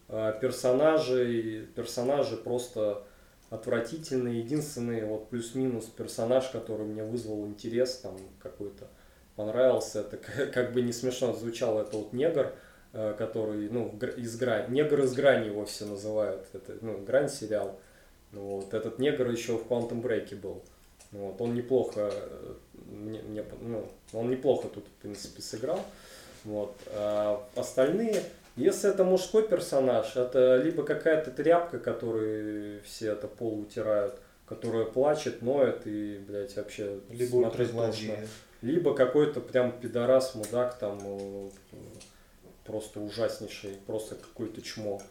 [0.09, 3.03] Э, персонажи, персонажи просто
[3.49, 4.39] отвратительные.
[4.39, 8.87] Единственный вот плюс-минус персонаж, который мне вызвал интерес там какой-то,
[9.35, 10.17] понравился, это
[10.53, 12.53] как бы не смешно звучало, это вот негр,
[12.93, 17.79] э, который, ну, из грани, негр из грани его все называют, это, ну, грань сериал.
[18.31, 20.61] Вот, этот негр еще в Quantum Break был.
[21.11, 22.53] Вот, он неплохо, э,
[22.91, 25.79] мне, мне ну, он неплохо тут, в принципе, сыграл.
[26.45, 28.23] Вот, а остальные,
[28.55, 35.41] если это мужской персонаж, это либо какая-то тряпка, которой все это пол утирают, которая плачет,
[35.41, 38.15] ноет и, блядь, вообще Либо смотреть тошно.
[38.61, 41.49] Либо какой-то прям пидорас, мудак там э,
[42.65, 45.01] просто ужаснейший, просто какой-то чмо.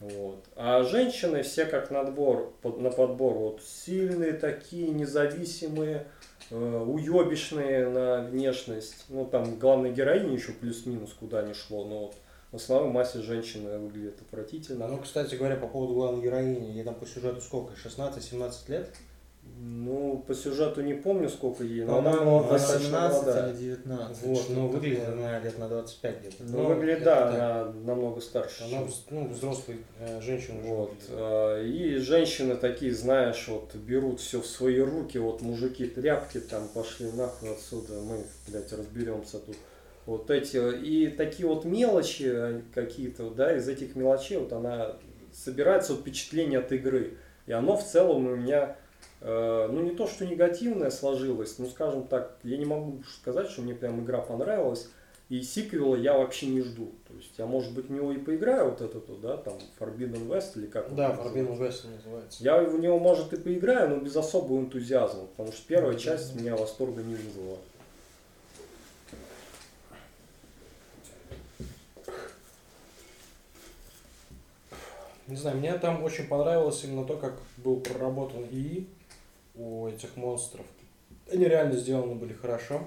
[0.00, 0.44] Вот.
[0.56, 6.06] А женщины все как надбор, под- на подбор, вот сильные такие, независимые,
[6.50, 9.04] э, уебищные на внешность.
[9.08, 12.14] Ну там главной героине еще плюс-минус куда не шло, но вот
[12.52, 14.86] в основной массе женщины выглядят отвратительно.
[14.86, 17.72] Ну, кстати говоря, по поводу главной героини, ей там по сюжету сколько?
[17.74, 18.88] 16-17 лет?
[19.58, 23.50] Ну, по сюжету не помню, сколько ей, но она была достаточно 18 молодая.
[23.50, 24.22] или 19.
[24.26, 26.44] Вот, что-то ну, выглядит она лет на 25 где-то.
[26.44, 27.34] Ну, выглядит, как-то да, так.
[27.34, 28.64] она намного старше.
[28.64, 30.90] Она, ну, взрослый э, женщина уже Вот.
[30.90, 31.08] выглядит.
[31.10, 36.68] э, И женщины такие, знаешь, вот берут все в свои руки, вот мужики тряпки там
[36.68, 39.56] пошли нахуй отсюда, мы, блядь, разберемся тут.
[40.06, 44.96] Вот эти, и такие вот мелочи э, какие-то, да, из этих мелочей вот она
[45.32, 47.14] собирается вот впечатление от игры.
[47.46, 48.76] И оно в целом у меня,
[49.20, 53.62] э, ну не то, что негативное сложилось, ну скажем так, я не могу сказать, что
[53.62, 54.88] мне прям игра понравилась.
[55.28, 56.92] И сиквела я вообще не жду.
[57.08, 60.28] То есть я, может быть, в него и поиграю, вот этот, вот, да, там, Forbidden
[60.28, 61.58] West или как Да, Forbidden.
[61.58, 62.44] West называется.
[62.44, 66.54] Я в него, может, и поиграю, но без особого энтузиазма, потому что первая часть меня
[66.54, 67.56] восторга не вызвала.
[75.32, 78.86] Не знаю, мне там очень понравилось именно то, как был проработан ИИ
[79.54, 80.66] у этих монстров.
[81.32, 82.82] Они реально сделаны были хорошо.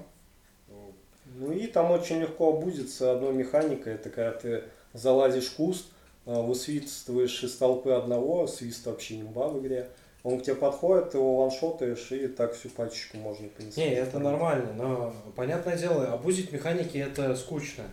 [1.34, 4.62] Ну и там очень легко обузиться одной механикой, это когда ты
[4.92, 5.86] залазишь в куст,
[6.24, 9.88] э, высвистываешь из толпы одного, свист вообще имба в игре,
[10.22, 13.82] он к тебе подходит, ты его ваншотаешь, и так всю пачечку можно, принципе.
[13.82, 17.84] Не, это нормально, но понятное дело, обузить механики это скучно.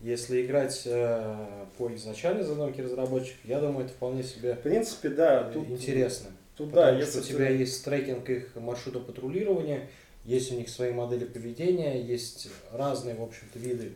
[0.00, 1.46] Если играть э,
[1.78, 6.30] по изначальной задумке разработчиков, я думаю, это вполне себе В принципе, да, тут интересно.
[6.56, 9.88] Тут, да, Потому если что у тебя есть трекинг их маршрута патрулирования,
[10.24, 13.92] есть у них свои модели поведения, есть разные, в общем-то, виды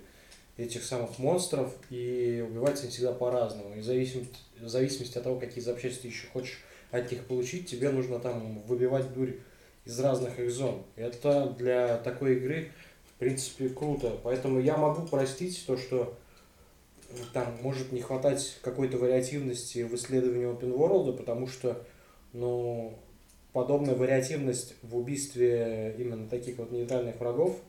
[0.56, 3.74] этих самых монстров, и убивать они всегда по-разному.
[3.74, 7.68] И в зависимости, в зависимости от того, какие запчасти ты еще хочешь от них получить,
[7.68, 9.36] тебе нужно там выбивать дурь
[9.84, 10.82] из разных их зон.
[10.96, 12.72] Это для такой игры,
[13.20, 14.18] принципе, круто.
[14.24, 16.16] Поэтому я могу простить то, что
[17.10, 21.86] э, там может не хватать какой-то вариативности в исследовании open world, потому что
[22.32, 22.98] ну,
[23.52, 27.60] подобная вариативность в убийстве именно таких вот нейтральных врагов,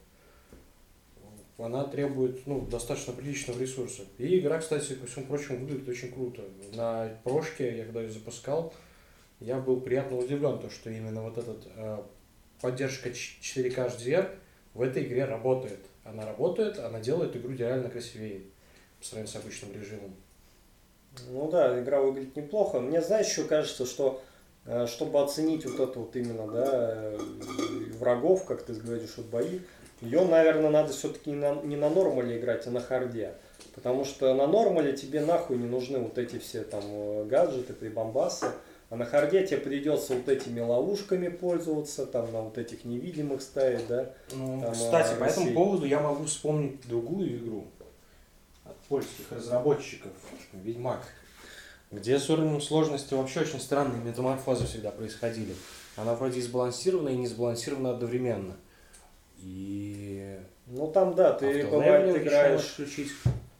[1.58, 4.04] она требует ну, достаточно приличного ресурса.
[4.18, 6.44] И игра, кстати, ко всему прочему, выглядит очень круто.
[6.74, 8.74] На прошке, я когда ее запускал,
[9.40, 12.02] я был приятно удивлен, то, что именно вот этот э,
[12.62, 14.30] поддержка ч- 4K HDR
[14.74, 15.80] в этой игре работает.
[16.04, 18.42] Она работает, она делает игру реально красивее
[19.00, 20.16] по сравнению с обычным режимом.
[21.30, 22.80] Ну да, игра выглядит неплохо.
[22.80, 24.22] Мне, знаешь, еще кажется, что
[24.66, 27.18] э, чтобы оценить вот это вот именно, да, э,
[28.00, 29.60] врагов, как ты говоришь, вот бои,
[30.02, 33.34] ее, наверное, надо все-таки не на, не на нормале играть, а на харде.
[33.76, 38.48] Потому что на нормале тебе нахуй не нужны вот эти все там э, гаджеты, прибамбасы.
[38.92, 43.88] А на харде тебе придется вот этими ловушками пользоваться, там на вот этих невидимых ставить,
[43.88, 44.12] да?
[44.34, 47.68] Ну, Там, кстати, а, по этому поводу я могу вспомнить другую игру
[48.66, 50.12] от польских разработчиков,
[50.52, 51.00] Ведьмак,
[51.90, 55.56] где с уровнем сложности вообще очень странные метаморфозы всегда происходили.
[55.96, 58.58] Она вроде и сбалансирована, и не сбалансирована одновременно.
[59.38, 60.38] И
[60.68, 63.12] Ну там, да, ты автолевелинг бывает играешь, включить.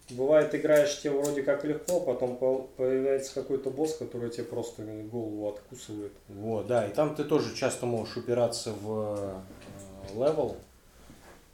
[0.10, 5.50] Бывает играешь тебе вроде как легко, потом по- появляется какой-то босс, который тебе просто голову
[5.50, 6.14] откусывает.
[6.28, 9.44] Вот, да, и там ты тоже часто можешь упираться в
[10.10, 10.58] э, level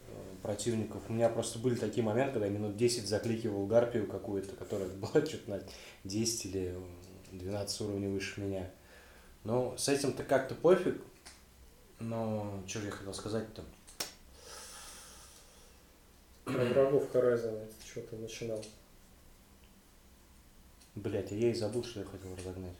[0.08, 0.12] э,
[0.42, 1.02] противников.
[1.10, 5.26] У меня просто были такие моменты, когда я минут 10 закликивал гарпию какую-то, которая была
[5.26, 5.62] что-то на
[6.04, 6.76] 10 или
[7.32, 8.70] 12 уровней выше меня.
[9.44, 11.02] Но с этим-то как-то пофиг.
[12.00, 13.64] Но что же я хотел сказать-то?
[16.48, 18.64] Про врагов Horizon что-то начинал.
[20.96, 22.74] Блять, я и забыл, что я хотел разогнать.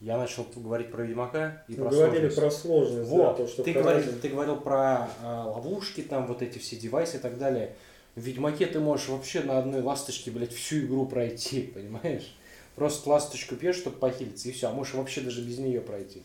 [0.00, 2.36] Я начал говорить про Ведьмака и Мы про говорили сложность.
[2.36, 6.40] про сложность, да, Вот, то, что ты, говорил, ты говорил про э, ловушки, там вот
[6.40, 7.74] эти все девайсы и так далее.
[8.14, 12.36] В Ведьмаке ты можешь вообще на одной ласточке, блядь, всю игру пройти, понимаешь?
[12.76, 14.68] Просто ласточку пьешь, чтобы похилиться, и все.
[14.68, 16.22] А можешь вообще даже без нее пройти.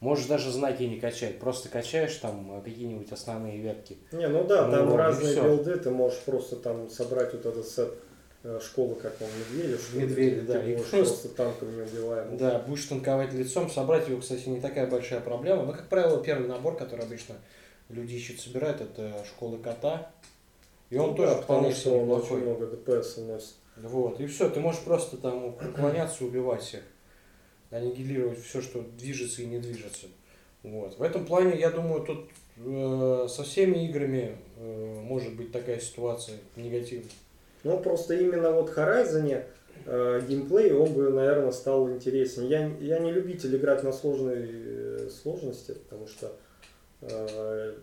[0.00, 1.40] Можешь даже знаки не качать.
[1.40, 3.98] Просто качаешь там э, какие-нибудь основные ветки.
[4.12, 7.66] Не, ну да, Ну, там и разные билды, ты можешь просто там собрать вот этот
[7.66, 7.92] сет
[8.44, 12.36] э, школы, как он, медведя, что Медведя, да, и просто- просто танком неубиваемым.
[12.36, 13.68] Да, будешь танковать лицом.
[13.68, 15.64] Собрать его, кстати, не такая большая проблема.
[15.64, 17.34] Но, как правило, первый набор, который обычно
[17.88, 20.12] люди ищут, собирают, это школы кота.
[20.90, 22.36] И он Ну тоже да, потому что он неплохой.
[22.38, 23.54] очень много ДПС носит.
[23.76, 26.82] Вот, и все, ты можешь просто там уклоняться, убивать всех.
[27.70, 30.06] Аннигилировать все, что движется и не движется.
[30.62, 30.98] Вот.
[30.98, 36.36] В этом плане, я думаю, тут э, со всеми играми э, может быть такая ситуация
[36.56, 37.10] негативная.
[37.64, 39.44] Ну, просто именно вот Horizon
[39.86, 42.48] э, геймплей, он бы, наверное, стал интереснее.
[42.48, 46.32] Я, я не любитель играть на сложной э, сложности, потому что
[47.02, 47.74] э,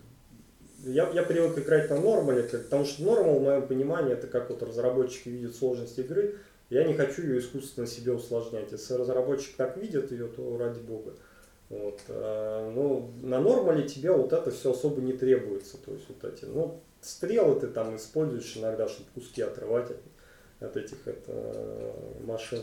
[0.85, 4.61] я, я привык играть на нормале, потому что нормал, в моем понимании, это как вот
[4.63, 6.35] разработчики видят сложность игры,
[6.69, 8.71] я не хочу ее искусственно себе усложнять.
[8.71, 11.13] Если разработчик так видит ее, то ради бога.
[11.69, 12.01] Вот.
[12.09, 15.77] а, ну, на нормале тебе вот это все особо не требуется.
[15.77, 19.99] То есть вот эти, ну, стрелы ты там используешь иногда, чтобы куски отрывать от,
[20.59, 21.93] от этих это, э,
[22.25, 22.61] машин.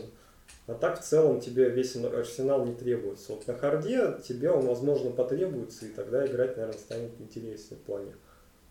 [0.67, 3.33] А так в целом тебе весь арсенал не требуется.
[3.33, 8.13] Вот на харде тебе он, возможно, потребуется, и тогда играть, наверное, станет интереснее в плане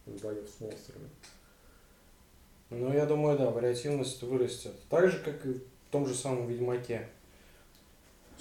[0.06, 1.08] боев с монстрами.
[2.72, 4.72] Ну, я думаю, да, вариативность вырастет.
[4.88, 7.08] Так же, как и в том же самом Ведьмаке.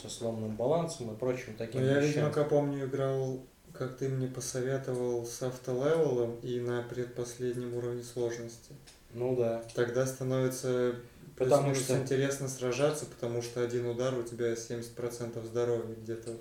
[0.01, 2.25] Со сломанным балансом и прочим таким Ну, я, вещам.
[2.25, 3.39] Ведьмака, помню, играл,
[3.73, 8.71] как ты мне посоветовал, с автолевелом и на предпоследнем уровне сложности.
[9.13, 9.63] Ну да.
[9.75, 10.95] Тогда становится
[11.37, 16.31] Потому что- интересно сражаться, потому что один удар у тебя 70% здоровья где-то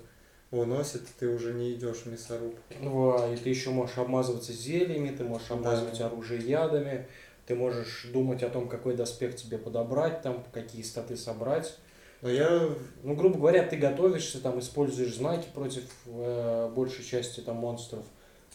[0.51, 2.59] уносит, и ты уже не идешь в мясорубку.
[2.81, 5.55] Ну, и ты еще можешь обмазываться зельями, ты можешь Да.
[5.55, 7.07] обмазывать оружие ядами,
[7.51, 11.77] ты можешь думать о том, какой доспех тебе подобрать, там, какие статы собрать.
[12.21, 12.69] Но я
[13.03, 18.05] Ну, грубо говоря, ты готовишься, там, используешь знаки против э, большей части там монстров,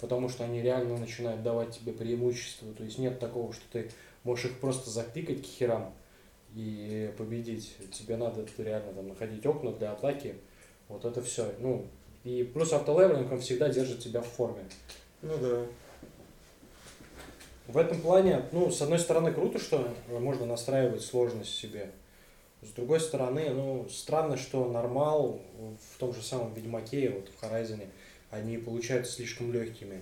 [0.01, 2.73] потому что они реально начинают давать тебе преимущество.
[2.73, 3.91] То есть нет такого, что ты
[4.25, 5.93] можешь их просто затыкать к херам
[6.55, 7.77] и победить.
[7.93, 10.37] Тебе надо реально там находить окна для атаки.
[10.89, 11.53] Вот это все.
[11.59, 11.85] Ну,
[12.25, 14.65] и плюс автолевелинг, он всегда держит тебя в форме.
[15.21, 15.67] ну да.
[17.67, 21.91] В этом плане, ну, с одной стороны, круто, что можно настраивать сложность себе.
[22.63, 27.87] С другой стороны, ну, странно, что нормал в том же самом Ведьмаке, вот в Horizon,
[28.31, 30.01] они получаются слишком легкими.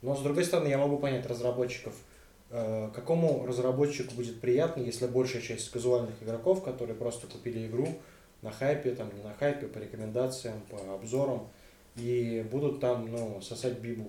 [0.00, 1.94] Но с другой стороны, я могу понять разработчиков.
[2.50, 7.88] Э, Какому разработчику будет приятно, если большая часть казуальных игроков, которые просто купили игру
[8.40, 11.48] на хайпе, там не на хайпе, по рекомендациям, по обзорам,
[11.96, 14.06] и будут там, ну, сосать бибу.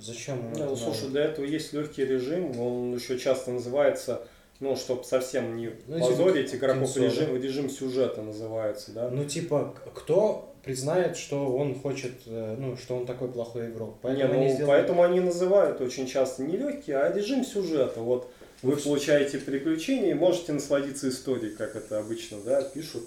[0.00, 0.76] Зачем Ну, это надо?
[0.76, 4.22] слушай, для этого есть легкий режим, он еще часто называется,
[4.60, 9.08] ну, чтобы совсем не Ну, позорить типа игроков, кинцо, режим, режим сюжета называется, да?
[9.10, 13.94] Ну, типа, кто признает, что он хочет, э, ну, что он такой плохой игрок?
[13.94, 18.00] Не, Поэтому ну, они сделали- поэтому они называют очень часто не легкий, а режим сюжета.
[18.00, 18.30] Вот
[18.62, 23.04] вы получаете приключения и можете насладиться историей, как это обычно, да, пишут.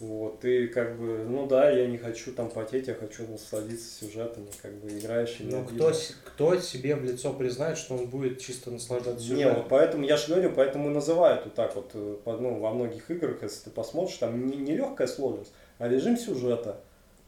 [0.00, 4.44] Вот, и как бы, ну да, я не хочу там потеть, я хочу насладиться сюжетом,
[4.44, 5.92] и как бы играешь и не Ну, кто,
[6.24, 9.56] кто себе в лицо признает, что он будет чисто наслаждаться Не, сюжетом?
[9.56, 12.72] вот поэтому я же говорю, поэтому и называют вот так вот, э, по- ну, во
[12.72, 16.80] многих играх, если ты посмотришь, там не, не легкая сложность, а режим сюжета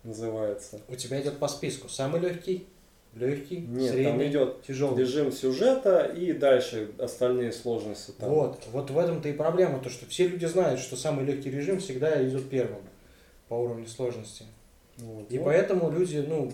[0.02, 0.80] называется.
[0.88, 1.90] У тебя идет по списку.
[1.90, 2.66] Самый легкий,
[3.14, 5.00] легкий, Нет, там средний, идет тяжелый.
[5.00, 8.12] режим сюжета и дальше остальные сложности.
[8.18, 8.30] Там.
[8.30, 11.78] Вот, вот в этом-то и проблема, то что все люди знают, что самый легкий режим
[11.78, 12.80] всегда идет первым.
[13.48, 14.44] по уровню сложности.
[14.98, 15.26] Вот.
[15.30, 16.50] И Ну, поэтому люди, ну,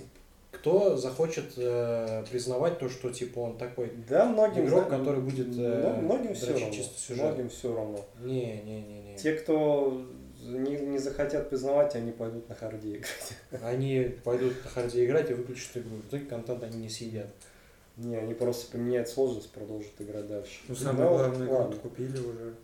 [0.51, 4.65] кто захочет э, признавать то, что типа он такой Да, многим...
[4.67, 6.71] игрок, за- который будет э, многим все равно.
[6.73, 7.25] чисто сюжет.
[7.25, 8.01] Многим все равно.
[8.25, 9.17] Не, не, не, не.
[9.17, 10.03] Те, кто
[10.49, 13.33] не, не захотят признавать, они пойдут на харде играть.
[13.63, 15.97] Они пойдут на харде играть и выключат игру.
[15.97, 17.29] В итоге контент они не съедят.
[17.97, 20.61] Не, они просто поменяют сложность, продолжат играть дальше.
[20.69, 21.77] Ну, самое главное, игру ладно.
[21.77, 22.55] купили уже.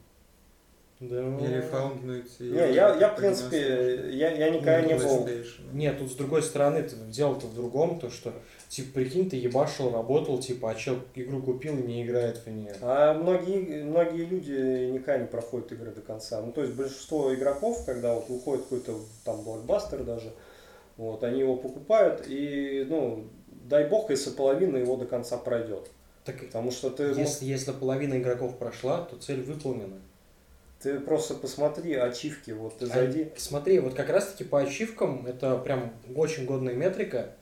[1.01, 1.20] Да.
[1.20, 2.31] Или фаунднуть.
[2.39, 5.28] и, Не, я, я в принципе, я, я никогда не Ну, был...
[5.73, 8.32] Нет, тут с другой стороны, дело-то в другом, то что,
[8.74, 12.74] типа, прикинь, ты ебашил, работал, типа, а чел игру купил и не играет в нее.
[12.80, 16.40] А многие, многие люди никогда не проходят игры до конца.
[16.40, 20.32] Ну, то есть большинство игроков, когда вот выходит какой-то там блокбастер даже,
[20.96, 23.24] вот, они его покупают, и, ну,
[23.68, 25.88] дай бог, если половина его до конца пройдет.
[26.24, 30.01] Так, Потому что ты, если, если половина игроков прошла, то цель выполнена.
[30.82, 33.28] ты просто посмотри ачивки, вот ты А, зайди.
[33.36, 37.34] смотри, вот как раз-таки по ачивкам, это прям очень годная метрика.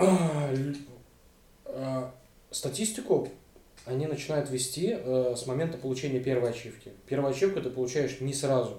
[0.00, 0.54] А,
[1.66, 2.14] а,
[2.50, 3.28] Статистику
[3.86, 6.92] они начинают вести э, с момента получения первой ачивки.
[7.06, 8.70] Первую ачивку ты получаешь не сразу.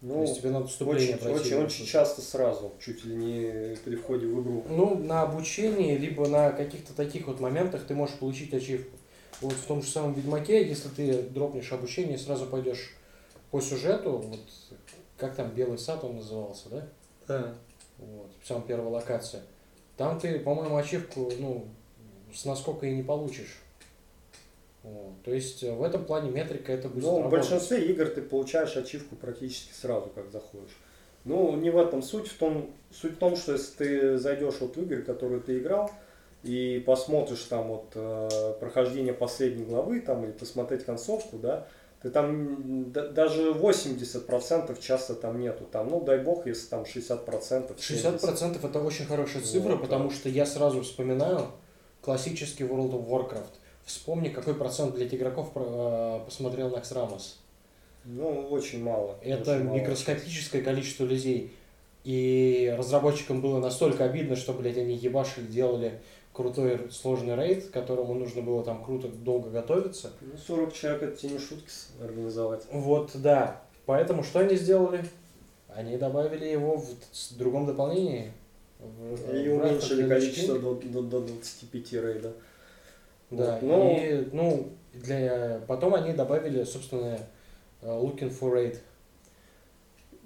[0.00, 1.54] То Ну, есть тебе надо вступление очень, пройти.
[1.54, 4.64] очень, очень часто сразу, чуть ли не при входе в игру.
[4.68, 8.96] Ну, на обучении, либо на каких-то таких вот моментах ты можешь получить ачивку.
[9.40, 12.94] Вот в том же самом Ведьмаке, если ты дропнешь обучение, сразу пойдешь
[13.50, 14.40] по сюжету, вот
[15.16, 16.88] как там Белый сад он назывался, да?
[17.26, 17.54] Да.
[17.98, 19.42] Вот, самая первая локация.
[19.98, 21.66] Там ты, по-моему, ачивку, ну,
[22.32, 23.58] с насколько и не получишь.
[24.84, 25.22] Вот.
[25.24, 27.40] То есть э, в этом плане метрика это будет Ну, в работать.
[27.50, 30.76] большинстве игр ты получаешь ачивку практически сразу, как заходишь.
[31.24, 32.28] Ну, не в этом суть.
[32.28, 35.90] В том, суть в том, что если ты зайдешь вот в игры, которые ты играл,
[36.44, 41.66] и посмотришь там вот э, прохождение последней главы, там, или посмотреть концовку, да,
[42.02, 45.64] ты там да- даже 80% часто там нету.
[45.70, 47.76] Там, ну, дай бог, если там 60%.
[47.78, 50.14] 60% это очень хорошая цифра, Вот, потому да.
[50.14, 51.46] что я сразу вспоминаю
[52.00, 53.52] классический World of Warcraft.
[53.84, 57.38] Вспомни, какой процент блядь, игроков э, посмотрел Накс Рамос.
[58.04, 59.18] Ну, очень мало.
[59.22, 59.76] Это очень мало.
[59.76, 61.52] микроскопическое количество людей.
[62.04, 66.00] И разработчикам было настолько обидно, что, блядь, они ебашили, делали
[66.38, 70.12] крутой сложный рейд, к которому нужно было там круто долго готовиться.
[70.20, 71.68] Ну, 40 человек это тебе не шутки
[72.00, 72.64] организовать.
[72.72, 73.60] Вот, да.
[73.86, 75.04] Поэтому что они сделали?
[75.68, 78.32] Они добавили его в с- другом дополнении.
[78.78, 82.32] В- И в уменьшили количество до, до, до 25 рейда.
[83.30, 85.60] Да, Вот, но- и, ну, для...
[85.66, 87.18] потом они добавили, собственно,
[87.82, 88.78] э, Looking for Raid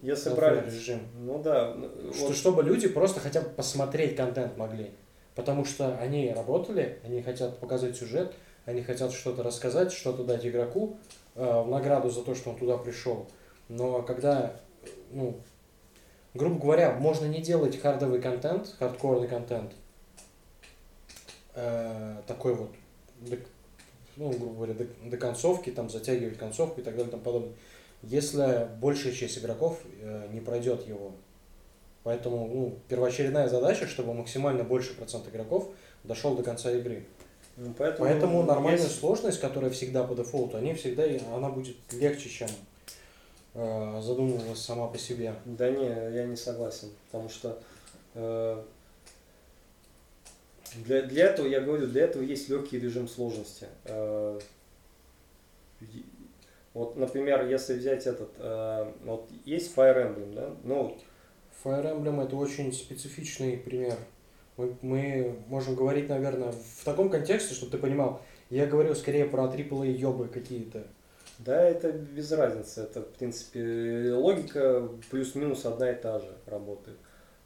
[0.03, 0.67] Если брать...
[0.67, 1.01] режим.
[1.21, 1.75] Ну да.
[1.75, 4.91] ну, Что, вот чтобы люди просто хотя бы посмотреть контент могли.
[5.35, 8.35] Потому что они работали, они хотят показать сюжет,
[8.67, 10.99] они хотят что-то рассказать, что-то дать игроку
[11.35, 13.27] э, в награду за то, что он туда пришел.
[13.69, 14.61] Но когда,
[15.11, 15.41] ну,
[16.35, 19.73] грубо говоря, можно не делать хардовый контент, хардкорный контент,
[21.55, 22.71] э, такой вот,
[24.17, 27.55] ну, грубо говоря, до, до концовки, там, затягивать концовку и так далее и тому подобное,
[28.03, 31.13] если большая часть игроков э, не пройдет его.
[32.05, 35.69] Поэтому ну, первоочередная задача, чтобы максимально больший процент игроков
[36.05, 37.05] дошел до конца игры.
[37.57, 41.05] ну, поэтому Поэтому нормальная есть- сложность, которая всегда по дефолту, они всегда,
[41.35, 42.49] она будет легче, чем
[43.55, 45.35] э, задумывалась сама по себе.
[45.45, 46.89] Да не, я не согласен.
[47.11, 47.59] Потому что
[48.15, 48.63] э,
[50.77, 53.67] для, для этого, я говорю, для этого есть легкий режим сложности.
[53.85, 54.41] Э,
[56.75, 60.97] вот, например, если взять этот, э, вот есть Fire Emblem, да, ну,
[61.63, 63.97] Fire Emblem это очень специфичный пример.
[64.57, 68.21] Мы, мы можем говорить, наверное, в таком контексте, чтобы ты понимал,
[68.51, 70.85] я говорю скорее про AAA ёбы какие-то.
[71.39, 72.83] Да, это без разницы.
[72.83, 76.99] Это, в принципе, логика плюс-минус одна и та же работает.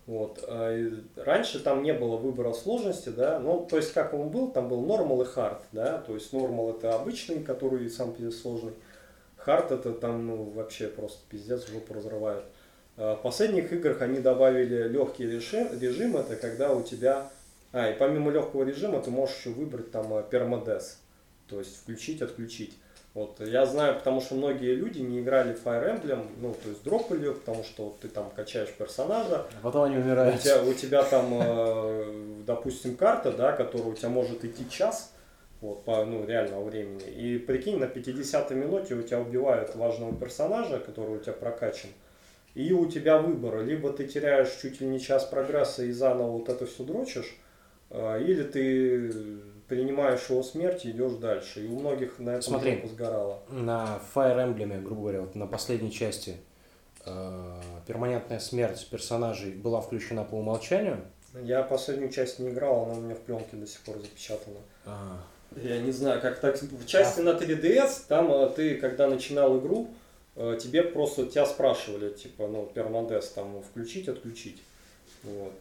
[0.07, 0.45] Вот.
[0.49, 4.53] А и Раньше там не было выбора сложности, да, ну, то есть как он был,
[4.53, 8.73] там был normal и hard, да, то есть normal это обычный, который сам по сложный,
[9.45, 12.45] hard это там, ну, вообще просто пиздец, жопу разрывают.
[12.97, 17.31] А В последних играх они добавили легкий режим, режим, это когда у тебя,
[17.73, 20.99] а, и помимо легкого режима ты можешь еще выбрать там э, пермодес,
[21.47, 22.75] то есть включить, отключить.
[23.13, 26.83] Вот, я знаю, потому что многие люди не играли в Fire Emblem, ну, то есть
[26.83, 30.41] дропали потому что вот ты там качаешь персонажа, А потом они у умирают.
[30.41, 35.13] тебя, у тебя там, э, допустим, карта, да, которая у тебя может идти час,
[35.63, 40.79] вот, по, ну, реального времени, и прикинь, на 50 минуте у тебя убивают важного персонажа,
[40.79, 41.91] который у тебя прокачан,
[42.57, 46.49] и у тебя выбор, либо ты теряешь чуть ли не час прогресса и заново вот
[46.49, 47.37] это все дрочишь,
[47.91, 49.13] э, или ты
[49.69, 51.67] принимаешь его смерть и идешь дальше.
[51.67, 52.77] И у многих на этом Смотри.
[52.77, 53.43] жопа сгорала.
[53.51, 56.37] На Fire Emblem, грубо говоря, вот на последней части,
[57.05, 61.03] э, перманентная смерть персонажей была включена по умолчанию.
[61.43, 64.61] Я последнюю часть не играл, она у меня в пленке до сих пор запечатана.
[64.87, 65.19] А,
[65.57, 66.57] Я не знаю, как так.
[66.57, 69.91] В части на 3DS, там э, ты, когда начинал игру,
[70.37, 74.63] тебе просто тебя спрашивали, типа, ну, пермодес там включить, отключить.
[75.23, 75.53] Вот.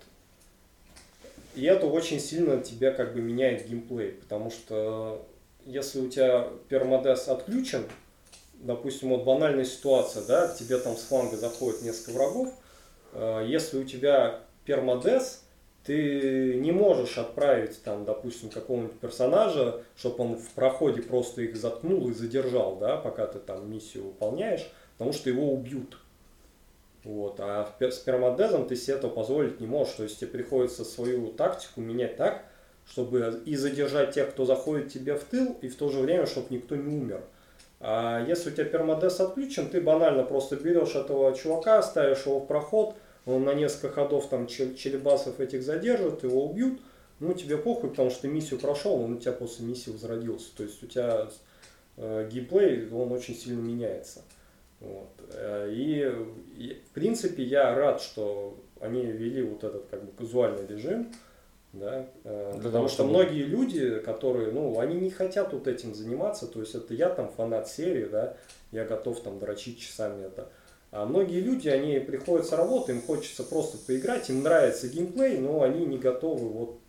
[1.55, 5.25] И это очень сильно тебя как бы меняет геймплей, потому что
[5.65, 7.85] если у тебя пермодес отключен,
[8.55, 12.53] допустим, вот банальная ситуация, да, к тебе там с фланга заходит несколько врагов,
[13.13, 15.44] э, если у тебя пермодес,
[15.85, 22.09] ты не можешь отправить там, допустим, какого-нибудь персонажа, чтобы он в проходе просто их заткнул
[22.09, 24.67] и задержал, да, пока ты там миссию выполняешь,
[24.97, 25.97] потому что его убьют.
[27.03, 27.39] Вот.
[27.39, 29.93] А с пермодезом ты себе этого позволить не можешь.
[29.93, 32.45] То есть тебе приходится свою тактику менять так,
[32.89, 36.47] чтобы и задержать тех, кто заходит тебе в тыл, и в то же время, чтобы
[36.49, 37.21] никто не умер.
[37.79, 42.47] А если у тебя пермодес отключен, ты банально просто берешь этого чувака, ставишь его в
[42.47, 42.95] проход,
[43.25, 46.79] он на несколько ходов там чел- челебасов этих задержит, его убьют,
[47.19, 50.55] ну тебе похуй, потому что ты миссию прошел, он у тебя после миссии возродился.
[50.55, 51.27] То есть у тебя
[51.97, 54.21] э, геймплей, он очень сильно меняется.
[54.79, 55.09] Вот.
[55.33, 56.11] Э, И,
[56.57, 61.11] и, в принципе я рад, что они ввели вот этот как бы казуальный режим,
[61.73, 66.47] да, э, Для потому что многие люди, которые, ну, они не хотят вот этим заниматься,
[66.47, 68.37] то есть это я там фанат серии, да,
[68.71, 70.49] я готов там дрочить часами это.
[70.91, 75.61] А многие люди, они приходят с работы, им хочется просто поиграть, им нравится геймплей, но
[75.61, 76.79] они не готовы вот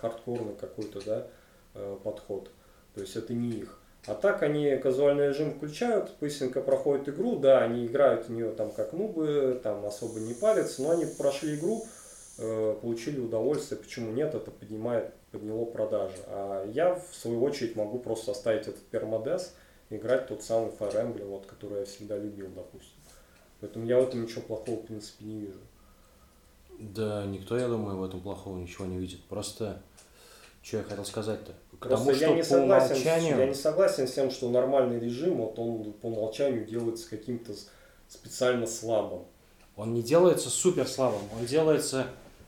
[0.00, 1.26] хардкорный какой-то, да,
[1.74, 2.50] э, подход.
[2.94, 3.78] То есть это не их.
[4.06, 8.70] А так они казуальный режим включают, быстренько проходят игру, да, они играют в нее там
[8.70, 11.84] как нубы, там особо не парятся, но они прошли игру,
[12.38, 16.16] э, получили удовольствие, почему нет, это поднимает, подняло продажи.
[16.28, 19.52] А я, в свою очередь, могу просто оставить этот пермодес,
[19.90, 22.97] играть тот самый Fire Emblem, вот, который я всегда любил, допустим.
[23.60, 25.60] Поэтому я в этом ничего плохого, в принципе, не вижу.
[26.78, 29.22] да, никто, я думаю, в этом плохого ничего не видит.
[29.24, 29.82] Просто,
[30.62, 31.52] что я хотел сказать-то?
[31.78, 33.38] К Просто тому, я что не, согласен, умолчанию...
[33.38, 37.52] я не согласен с тем, что нормальный режим, вот он по умолчанию делается каким-то
[38.08, 39.24] специально слабым.
[39.76, 42.06] Он не делается супер слабым, он делается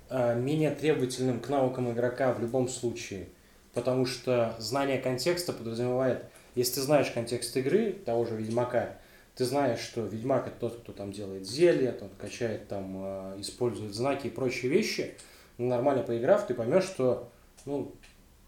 [0.09, 3.29] э, менее требовательным к навыкам игрока в любом случае.
[3.73, 6.25] Потому что знание контекста подразумевает,
[6.57, 8.97] если ты знаешь контекст игры, того же Ведьмака,
[9.37, 13.95] ты знаешь, что Ведьмак это тот, кто там делает зелья, тот качает там, э, использует
[13.95, 15.15] знаки и прочие вещи,
[15.59, 17.29] ну, нормально поиграв, ты поймешь, что
[17.67, 17.93] ну,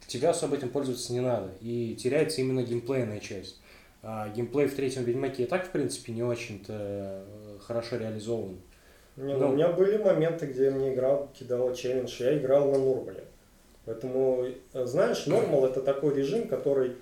[0.07, 1.51] тебе особо этим пользоваться не надо.
[1.61, 3.61] И теряется именно геймплейная часть.
[4.03, 8.59] А геймплей в третьем Ведьмаке и так, в принципе, не очень-то э, хорошо реализован.
[9.17, 9.51] Не, ну, Ну.
[9.51, 13.25] у меня были моменты, где мне игра кидала челлендж, я играл на нормале.
[13.85, 16.97] Поэтому, э, знаешь, нормал это такой режим, который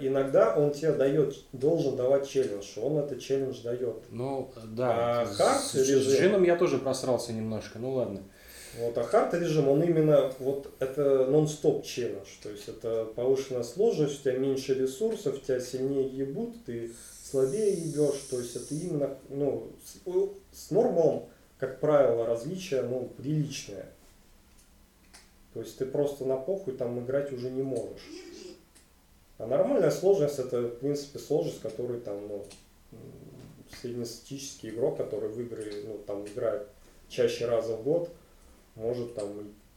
[0.00, 3.96] иногда он тебе дает, должен давать челлендж, он этот челлендж дает.
[4.10, 5.22] Ну, да.
[5.22, 6.00] А хард режим?
[6.00, 8.22] с джином я тоже просрался немножко, ну ладно.
[8.78, 14.20] Вот, а хард режим, он именно, вот это нон-стоп челлендж, то есть это повышенная сложность,
[14.20, 16.92] у тебя меньше ресурсов, тебя сильнее ебут, ты
[17.22, 21.28] слабее ебешь, то есть это именно, ну, с, с нормалом,
[21.58, 23.86] как правило, различие, ну, приличное.
[25.52, 28.02] То есть ты просто на похуй там играть уже не можешь.
[29.38, 32.44] А нормальная сложность это, в принципе, сложность, которую там, ну,
[33.80, 36.68] среднестатистический игрок, который в игры, ну, там играет
[37.08, 38.10] чаще раза в год,
[38.76, 39.28] может там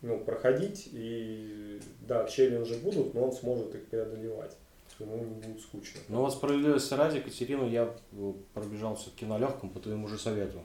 [0.01, 4.55] ну, проходить, и да, челленджи будут, но он сможет их преодолевать.
[4.99, 5.99] Ему не будет скучно.
[6.07, 10.59] Ну вот справедливости ради, Катерину я э, пробежал все-таки на легком по твоему же совету.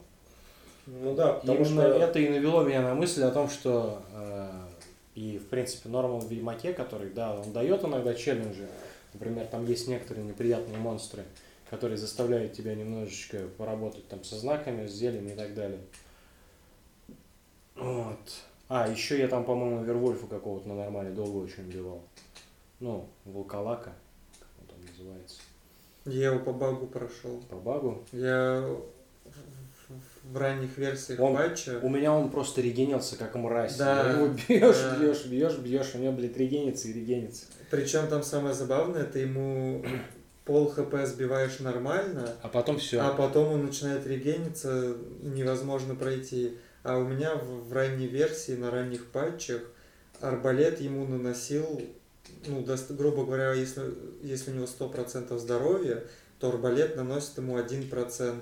[0.87, 4.49] Ну да, потому Именно что это и навело меня на мысль о том, что э,
[5.15, 8.67] и в принципе нормал в Ведьмаке, который, да, он дает иногда челленджи.
[9.13, 11.23] Например, там есть некоторые неприятные монстры,
[11.69, 15.79] которые заставляют тебя немножечко поработать там со знаками, с зельями и так далее.
[17.75, 18.17] Вот.
[18.69, 22.01] А, еще я там, по-моему, Вервольфа какого-то на нормале долго очень убивал.
[22.79, 23.93] Ну, волколака,
[24.39, 25.41] как он там называется.
[26.05, 27.41] Я его по багу прошел.
[27.49, 28.03] По багу.
[28.11, 28.67] Я
[30.23, 33.75] в- ранних версиях Он- патча У меня он просто регенился, как мразь.
[33.77, 34.97] Да, Его бьешь, да.
[34.99, 37.45] бьешь, бьешь, бьешь, у него, блядь, регенится и регенится.
[37.69, 39.83] Причем там самое забавное, ты ему
[40.45, 42.99] пол хп сбиваешь нормально, А потом все.
[43.01, 46.57] а потом он начинает регениться, невозможно пройти.
[46.83, 49.61] А у меня в, в ранней версии, на ранних патчах,
[50.19, 51.81] арбалет ему наносил,
[52.45, 53.83] ну, дост- грубо говоря, если,
[54.21, 56.03] если у него 100% здоровья,
[56.39, 58.35] то арбалет наносит ему 1%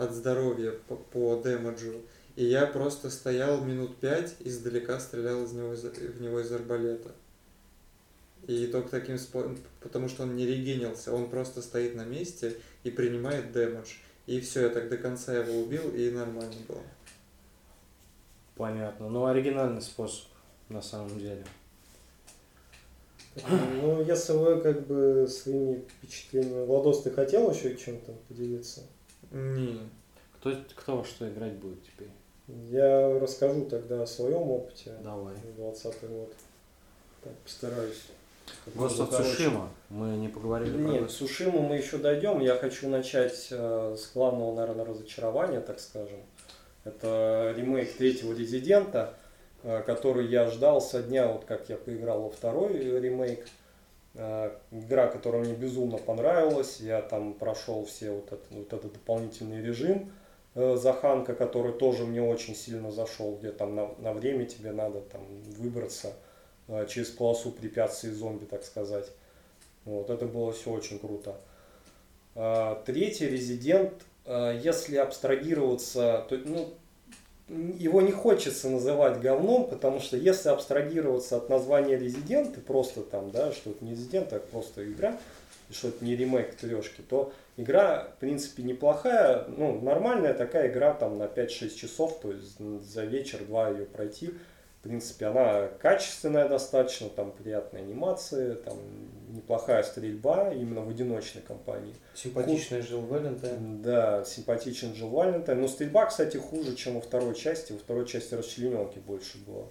[0.00, 2.00] от здоровья по, по дэмэджу.
[2.36, 7.10] И я просто стоял минут 5, издалека стрелял из него, из, в него из арбалета.
[8.46, 12.90] И только таким способом, потому что он не регенился, он просто стоит на месте и
[12.90, 13.90] принимает дэмэдж.
[14.26, 16.82] И все, я так до конца его убил, и нормально было.
[18.56, 19.10] Понятно.
[19.10, 20.26] Ну, оригинальный способ,
[20.68, 21.44] на самом деле.
[23.82, 26.64] Ну, если вы как бы своими впечатлениями...
[26.64, 28.82] Владос, ты хотел еще чем-то поделиться?
[29.30, 29.80] Не.
[30.38, 32.10] Кто, кто во что играть будет теперь?
[32.68, 34.92] Я расскажу тогда о своем опыте.
[35.02, 35.34] Давай.
[35.56, 36.32] 20 год.
[37.22, 38.02] Так, постараюсь.
[38.74, 39.68] Короче, Tsushima.
[39.88, 41.10] Мы не поговорили про Нет.
[41.10, 42.40] Сушиму мы еще дойдем.
[42.40, 46.18] Я хочу начать э, с главного, наверное, разочарования, так скажем.
[46.84, 49.14] Это ремейк третьего Резидента,
[49.62, 53.46] э, который я ждал со дня, вот как я поиграл во второй ремейк.
[54.14, 56.80] Э, игра, которая мне безумно понравилась.
[56.80, 60.10] Я там прошел все вот, это, вот этот дополнительный режим
[60.54, 65.00] э, Заханка, который тоже мне очень сильно зашел, где там на, на время тебе надо
[65.00, 65.22] там
[65.56, 66.12] выбраться
[66.66, 69.06] э, через полосу препятствий зомби, так сказать.
[69.84, 71.36] Вот, это было все очень круто.
[72.34, 73.94] А, Третий резидент,
[74.26, 76.68] если абстрагироваться, то ну,
[77.50, 83.30] его не хочется называть говном, потому что если абстрагироваться от названия резидент, и просто там,
[83.30, 85.18] да, что это не резидент, а просто игра,
[85.68, 90.94] и что это не ремейк трешки, то игра, в принципе, неплохая, ну, нормальная такая игра
[90.94, 94.30] там на 5-6 часов, то есть за вечер-два ее пройти.
[94.78, 98.78] В принципе, она качественная достаточно, там приятные анимации, там
[99.34, 101.94] неплохая стрельба именно в одиночной кампании.
[102.14, 103.82] Симпатичная Джилл Валентайн.
[103.82, 105.60] Да, симпатичная Джилл Валентайн.
[105.60, 107.72] Но стрельба, кстати, хуже, чем во второй части.
[107.72, 109.68] Во второй части расчлененки больше было.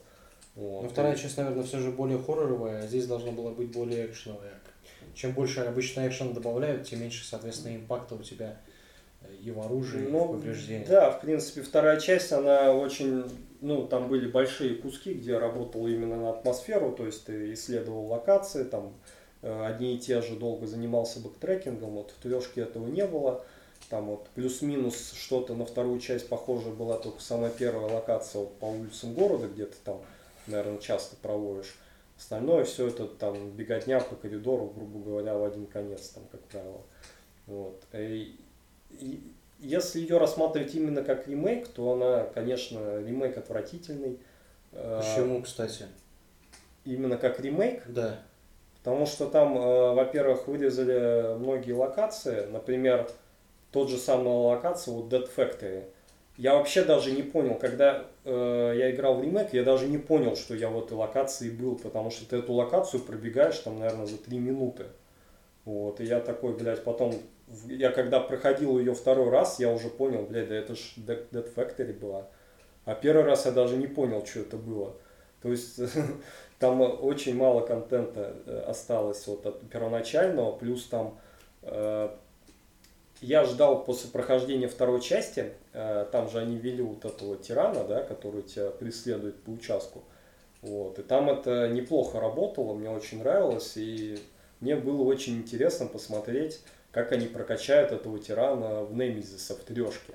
[0.55, 0.83] Вот.
[0.83, 4.53] Но вторая часть, наверное, все же более хорроровая, а здесь должна была быть более экшеновая.
[5.13, 8.57] Чем больше обычно экшен добавляют, тем меньше, соответственно, импакта у тебя
[9.21, 10.87] э, и в оружии, и в Ну, повреждениях.
[10.87, 13.23] да, в принципе, вторая часть, она очень,
[13.61, 18.63] ну, там были большие куски, где работал именно на атмосферу, то есть ты исследовал локации,
[18.63, 23.43] там э, одни и те же долго занимался бэктрекингом, вот в трешке этого не было,
[23.89, 28.65] там вот плюс-минус что-то на вторую часть похоже была только самая первая локация вот по
[28.65, 30.01] улицам города, где ты там,
[30.47, 31.75] наверное, часто проводишь.
[32.17, 36.81] Остальное все это там беготня по коридору, грубо говоря, в один конец, там, как правило.
[37.47, 37.81] Вот.
[37.93, 38.37] И-
[38.91, 39.21] и
[39.59, 44.19] если ее рассматривать именно как ремейк, то она, конечно, ремейк отвратительный.
[44.73, 45.85] Э, Почему, кстати?
[46.85, 48.21] Именно как ремейк, Да.
[48.89, 53.07] Потому что там, э, во-первых, вырезали многие локации, например,
[53.71, 55.83] тот же самый локация, вот Dead Factory.
[56.37, 60.35] Я вообще даже не понял, когда э, я играл в ремейк, я даже не понял,
[60.35, 64.17] что я в этой локации был, потому что ты эту локацию пробегаешь там, наверное, за
[64.17, 64.85] три минуты.
[65.65, 67.13] Вот, и я такой, блядь, потом,
[67.67, 71.93] я когда проходил ее второй раз, я уже понял, блядь, да это ж Dead Factory
[71.93, 72.25] была.
[72.85, 74.95] А первый раз я даже не понял, что это было.
[75.43, 75.79] То есть
[76.59, 81.17] там очень мало контента э, осталось вот от первоначального, плюс там
[81.61, 82.09] э,
[83.21, 88.03] я ждал после прохождения второй части, э, там же они вели вот этого тирана, да,
[88.03, 90.03] который тебя преследует по участку.
[90.61, 90.99] Вот.
[90.99, 94.19] И там это неплохо работало, мне очень нравилось, и
[94.59, 96.59] мне было очень интересно посмотреть,
[96.91, 100.13] как они прокачают этого тирана в Немезиса в трешке.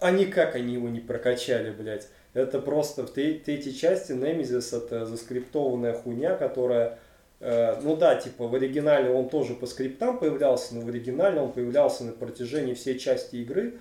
[0.00, 2.08] А никак они его не прокачали, блядь.
[2.34, 6.98] Это просто в тре- третьей части Немезис это заскриптованная хуйня, которая
[7.40, 11.52] Э, ну да, типа в оригинале он тоже по скриптам появлялся, но в оригинале он
[11.52, 13.74] появлялся на протяжении всей части игры.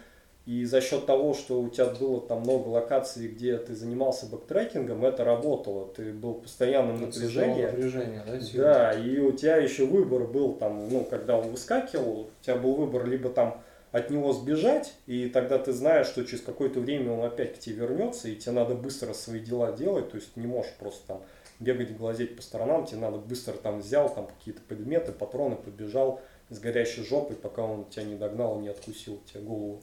[0.45, 5.03] И за счет того, что у тебя было там много локаций, где ты занимался бэктрекингом,
[5.03, 5.89] это работало.
[5.93, 7.65] Ты был в постоянном создавало напряжении.
[7.65, 8.39] напряжение, да?
[8.39, 8.63] сильно?
[8.63, 12.75] Да, и у тебя еще выбор был там, ну, когда он выскакивал, у тебя был
[12.75, 13.61] выбор либо там
[13.91, 17.77] от него сбежать, и тогда ты знаешь, что через какое-то время он опять к тебе
[17.77, 21.23] вернется, и тебе надо быстро свои дела делать, то есть не можешь просто там
[21.59, 26.59] бегать, глазеть по сторонам, тебе надо быстро там взял там какие-то предметы, патроны, побежал с
[26.59, 29.81] горящей жопой, пока он тебя не догнал, не откусил тебе голову.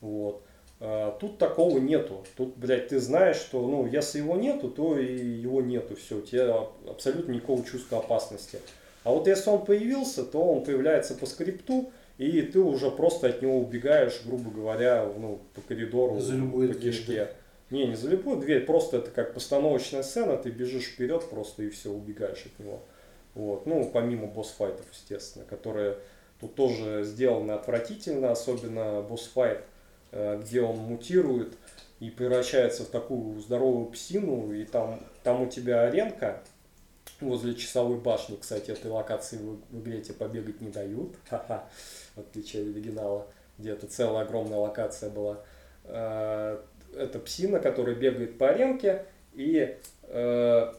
[0.00, 0.42] Вот.
[0.80, 2.24] А, Тут такого нету.
[2.36, 5.96] Тут, блядь, ты знаешь, что, ну, если его нету, то и его нету.
[5.96, 8.58] Все, у тебя абсолютно никакого чувства опасности.
[9.02, 13.42] А вот если он появился, то он появляется по скрипту, и ты уже просто от
[13.42, 17.28] него убегаешь, грубо говоря, ну, по коридору, За любую по дверь, кишке.
[17.70, 21.70] Не, не за любую дверь, просто это как постановочная сцена, ты бежишь вперед просто и
[21.70, 22.80] все, убегаешь от него.
[23.34, 23.66] Вот.
[23.66, 25.96] Ну, помимо босс-файтов, естественно, которые
[26.40, 29.62] тут тоже сделаны отвратительно, особенно босс-файт,
[30.12, 31.54] э, где он мутирует
[31.98, 36.42] и превращается в такую здоровую псину, и там, там у тебя аренка
[37.20, 41.68] возле часовой башни, кстати, этой локации в, игре тебе побегать не дают, ха-ха,
[42.16, 43.26] в отличие от оригинала,
[43.58, 45.38] где это целая огромная локация была.
[45.84, 46.60] Э,
[46.96, 50.72] Это псина, которая бегает по аренке, и э,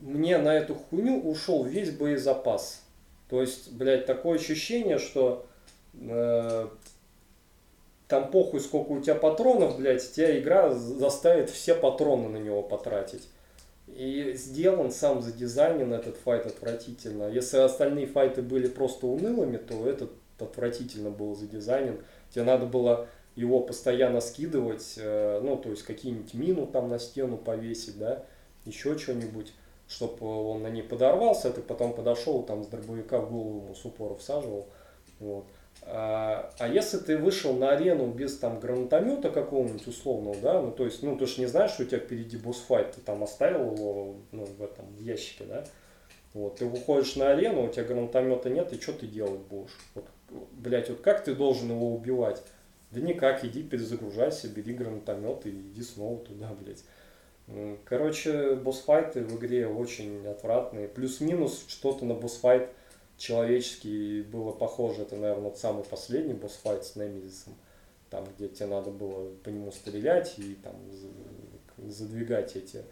[0.00, 2.82] мне на эту хуйню ушел весь боезапас.
[3.28, 5.46] То есть, блядь, такое ощущение, что
[5.94, 6.68] э,
[8.06, 13.28] там похуй, сколько у тебя патронов, блядь, тебя игра заставит все патроны на него потратить.
[13.94, 17.28] И сделан сам задизайнен этот файт отвратительно.
[17.28, 22.00] Если остальные файты были просто унылыми, то этот отвратительно был задизайнен.
[22.30, 27.36] Тебе надо было его постоянно скидывать, э, ну, то есть какие-нибудь мину там на стену
[27.36, 28.24] повесить, да,
[28.64, 29.52] еще что-нибудь,
[29.86, 34.16] чтобы он на ней подорвался, ты потом подошел, там с дробовика в голову ему упора
[34.16, 34.66] всаживал,
[35.20, 35.44] вот.
[35.82, 40.84] А, а если ты вышел на арену без там гранатомета какого-нибудь условного, да, ну то
[40.84, 44.16] есть, ну ты же не знаешь, что у тебя впереди босс-файт, ты там оставил его
[44.32, 45.64] ну, в этом ящике, да,
[46.34, 49.76] вот, ты выходишь на арену, у тебя гранатомета нет, и что ты делать будешь?
[49.94, 50.04] Вот,
[50.52, 52.42] блять, вот как ты должен его убивать?
[52.90, 56.84] Да никак, иди перезагружайся, бери гранатомет и иди снова туда, блядь.
[57.84, 60.86] Короче, босс-файты в игре очень отвратные.
[60.86, 62.68] Плюс-минус что-то на босс-файт
[63.18, 65.02] человеческий было похоже.
[65.02, 67.54] Это, наверное, самый последний босс-файт с Немезисом.
[68.08, 70.74] Там, где тебе надо было по нему стрелять и там
[71.76, 72.82] задвигать эти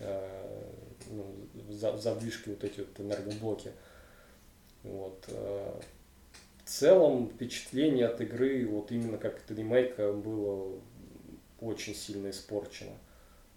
[0.00, 0.62] э,
[1.10, 1.24] ну,
[1.70, 3.70] задвижки, вот эти вот энергоблоки.
[4.82, 5.24] Вот.
[5.28, 5.80] Э,
[6.64, 10.72] в целом впечатление от игры, вот именно как от ремейка, было
[11.60, 12.92] очень сильно испорчено.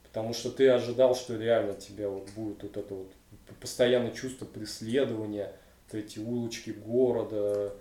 [0.03, 3.11] Потому что ты ожидал, что реально тебе вот будет вот это вот
[3.59, 5.53] постоянное чувство преследования,
[5.93, 7.73] эти улочки города,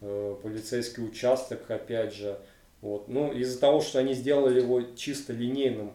[0.00, 2.38] э, полицейский участок, опять же.
[2.80, 3.08] Вот.
[3.08, 5.92] Ну, из-за того, что они сделали его чисто линейным,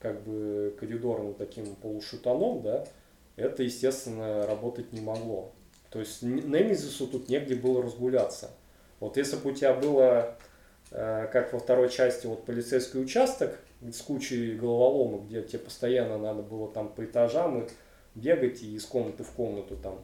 [0.00, 2.84] как бы коридорным таким полушутаном, да,
[3.36, 5.52] это, естественно, работать не могло.
[5.90, 8.50] То есть Немезису тут негде было разгуляться.
[8.98, 10.36] Вот если бы у тебя было,
[10.90, 16.42] э, как во второй части, вот полицейский участок с кучей головоломок, где тебе постоянно надо
[16.42, 17.68] было там по этажам
[18.14, 20.02] бегать и из комнаты в комнату там,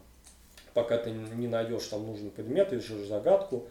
[0.82, 3.66] пока ты не найдешь там нужный предмет, решишь загадку,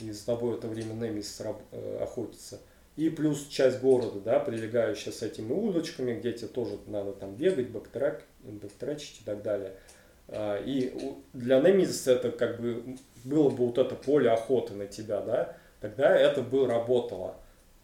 [0.00, 1.40] и с тобой это время Немезис
[1.72, 2.60] э, охотится.
[2.96, 7.68] И плюс часть города, да, прилегающая с этими улочками, где тебе тоже надо там бегать,
[7.68, 9.74] бэктрек, бэктречить и так далее–
[10.28, 10.92] а, и
[11.32, 16.14] для Немезиса это как бы было бы вот это поле охоты на тебя, да, тогда
[16.14, 17.36] это бы работало.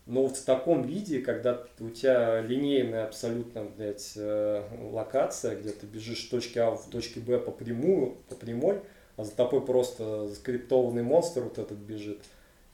[0.06, 4.62] Но вот в таком виде, когда у тебя линейная абсолютно, блядь, э,
[4.92, 8.80] локация, где ты бежишь с точки А в точке Б по прямую, по прямой,
[9.16, 12.20] а за тобой просто скриптованный монстр вот этот бежит,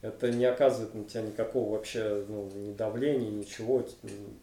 [0.01, 3.85] это не оказывает на тебя никакого вообще ну, ни давления, ничего.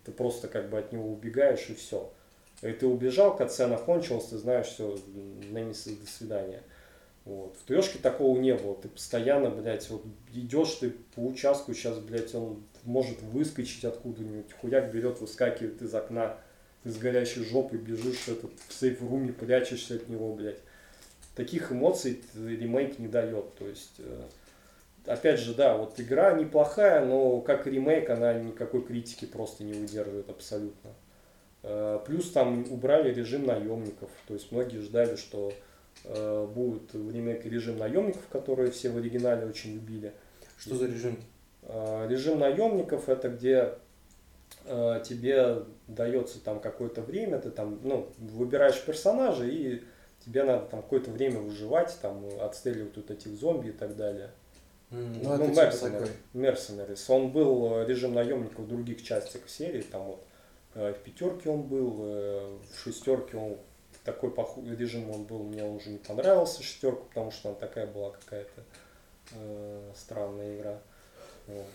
[0.05, 2.11] Ты просто как бы от него убегаешь и все.
[2.63, 4.97] И ты убежал, катсцена кончилась, ты знаешь, все,
[5.51, 6.63] Немесис, до свидания.
[7.25, 7.57] Вот.
[7.61, 8.75] В трешке такого не было.
[8.75, 10.03] Ты постоянно, блядь, вот
[10.33, 16.37] идешь ты по участку, сейчас, блядь, он может выскочить откуда-нибудь, хуяк берет, выскакивает из окна,
[16.83, 20.61] ты с горящей жопой бежишь этот, в сейф-руме, прячешься от него, блядь.
[21.35, 23.55] Таких эмоций ремейк не дает.
[23.55, 24.23] То есть, э,
[25.07, 30.31] опять же, да, вот игра неплохая, но как ремейк она никакой критики просто не выдерживает
[30.31, 30.91] абсолютно.
[31.63, 34.11] Э, плюс там убрали режим наемников.
[34.27, 35.53] То есть многие ждали, что
[36.05, 40.13] э, будет в ремейке режим наемников, который все в оригинале очень любили.
[40.59, 41.19] Что за режим?
[41.63, 43.75] Э, режим наемников это где
[44.65, 49.83] тебе дается там какое-то время, ты там ну, выбираешь персонажа и
[50.25, 54.31] тебе надо там какое-то время выживать, там отстреливать вот этих зомби и так далее.
[54.91, 55.45] Mm, ну, ну
[56.35, 57.05] Mercenaries.
[57.09, 60.21] Он был режим наемников в других частях серии, там вот
[60.79, 63.57] Э, в пятерке он был, э, в шестерке он
[64.05, 64.33] такой
[64.77, 68.63] режим он был, мне он уже не понравился шестерку, потому что она такая была какая-то
[69.33, 70.79] э, странная игра.
[71.49, 71.67] Вот.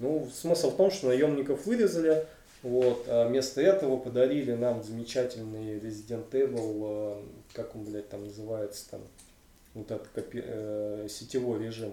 [0.00, 2.26] Ну, смысл в том, что наемников вырезали,
[2.62, 7.22] вот, а вместо этого подарили нам замечательный Resident Evil, э,
[7.52, 9.00] как он, блядь, там называется, там,
[9.74, 11.92] вот этот копи, э, сетевой режим.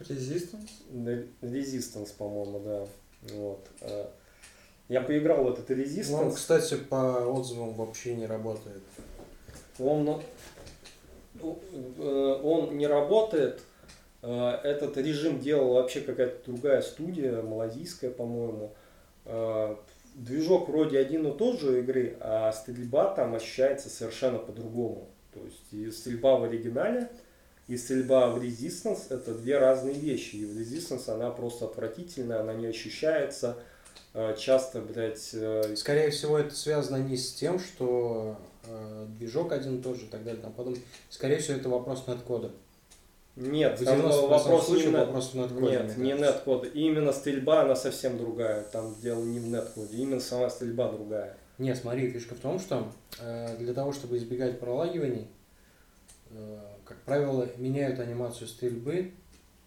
[0.00, 1.28] Resistance?
[1.40, 2.86] Resistance, по-моему, да.
[3.34, 3.66] Вот.
[4.88, 6.20] Я поиграл в этот Resistance.
[6.20, 8.82] Он, кстати, по отзывам вообще не работает.
[9.78, 10.20] Он,
[11.40, 13.62] э, он не работает.
[14.22, 18.72] Э, этот режим делала вообще какая-то другая студия, малазийская, по-моему.
[19.24, 19.76] Э,
[20.14, 25.08] движок вроде один и тот же игры, а стрельба там ощущается совершенно по-другому.
[25.34, 27.10] То есть и стрельба в оригинале,
[27.66, 30.36] и стрельба в Resistance это две разные вещи.
[30.36, 33.56] И в Resistance она просто отвратительная, она не ощущается.
[34.14, 35.34] Э, часто, блядь...
[35.76, 38.36] Скорее всего, это связано не с тем, что
[39.18, 40.40] движок один и тот же и так далее.
[40.40, 40.76] Там потом,
[41.10, 42.52] скорее всего, это вопрос надкода.
[43.34, 45.06] Нет, в там вопрос случае именно...
[45.06, 45.70] вопрос в надкоде.
[45.70, 46.74] Нет, не неткод.
[46.74, 48.62] Именно стрельба, она совсем другая.
[48.64, 51.36] Там дело не в неткоде, именно сама стрельба другая.
[51.58, 55.28] Нет, смотри, фишка в том, что э, для того, чтобы избегать пролагиваний,
[56.30, 59.12] э, как правило, меняют анимацию стрельбы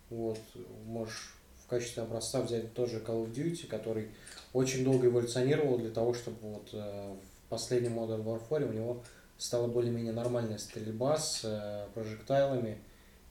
[0.09, 0.39] Вот,
[0.85, 1.35] можешь
[1.65, 4.09] в качестве образца взять тоже Call of Duty, который
[4.53, 7.15] очень долго эволюционировал для того, чтобы вот э,
[7.45, 9.03] в последнем Modern Warfare у него
[9.37, 12.77] стала более-менее нормальная стрельба с э, прожектайлами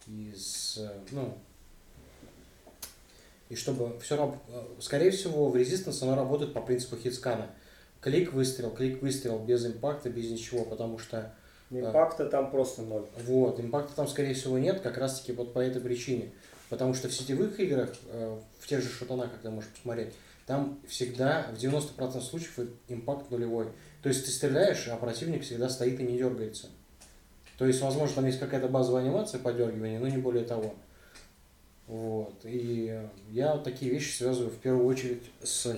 [0.07, 1.37] и с, э, ну,
[3.49, 4.41] и чтобы все равно,
[4.81, 7.51] скорее всего, в Resistance она работает по принципу хитскана.
[8.01, 11.33] Клик выстрел, клик выстрел без импакта, без ничего, потому что
[11.71, 13.07] Импакта там просто ноль.
[13.25, 16.31] Вот, импакта там, скорее всего, нет, как раз таки вот по этой причине.
[16.69, 20.15] Потому что в сетевых играх, э, в тех же шутанах, как ты можешь посмотреть,
[20.47, 23.69] там всегда, в 90% случаев, импакт нулевой.
[24.03, 26.69] То есть ты стреляешь, а противник всегда стоит и не дергается.
[27.59, 30.75] То есть, возможно, там есть какая-то базовая анимация подергивания, но не более того.
[31.87, 32.35] Вот.
[32.45, 32.99] И
[33.31, 35.77] я такие вещи связываю в первую очередь с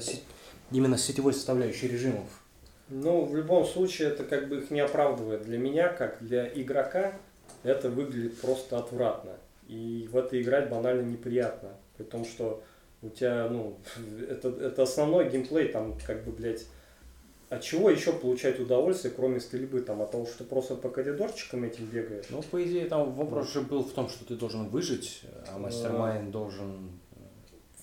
[0.70, 2.27] именно с сетевой составляющей режимов.
[2.89, 5.43] Ну, в любом случае, это как бы их не оправдывает.
[5.43, 7.15] Для меня, как для игрока,
[7.65, 9.32] это выглядит просто отвратно.
[9.66, 11.70] И в это играть банально неприятно.
[11.97, 12.62] При том, что
[13.03, 13.77] у тебя, ну,
[14.31, 16.65] это, это основной геймплей, там, как бы, блядь,
[17.48, 21.64] от чего еще получать удовольствие, кроме стрельбы, там, от того, что ты просто по коридорчикам
[21.64, 22.27] этим бегаешь?
[22.31, 26.31] Ну, по идее, там вопрос же был в том, что ты должен выжить, а mastermind
[26.31, 26.90] должен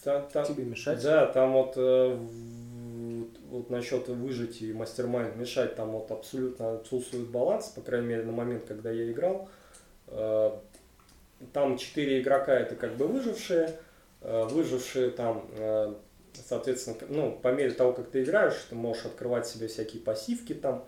[0.03, 1.01] там, там, тебе мешать.
[1.01, 2.17] Да, там вот э,
[3.49, 8.31] вот насчет выжить и mastermind мешать, там вот абсолютно отсутствует баланс, по крайней мере, на
[8.31, 9.47] момент, когда я играл.
[10.07, 10.51] Э,
[11.53, 13.77] там четыре игрока это как бы выжившие,
[14.21, 15.93] э, выжившие там, э,
[16.47, 20.85] соответственно, ну, по мере того, как ты играешь, ты можешь открывать себе всякие пассивки там,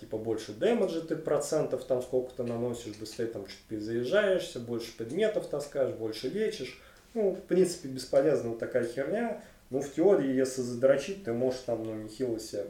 [0.00, 5.46] типа больше дэмэджа ты процентов там сколько ты наносишь, быстрее там чуть заезжаешься, больше предметов
[5.48, 6.80] таскаешь, больше лечишь.
[7.14, 9.42] Ну, в принципе, бесполезная вот такая херня.
[9.70, 12.66] Ну, в теории, если задрочить, ты можешь там, ну, нехило себе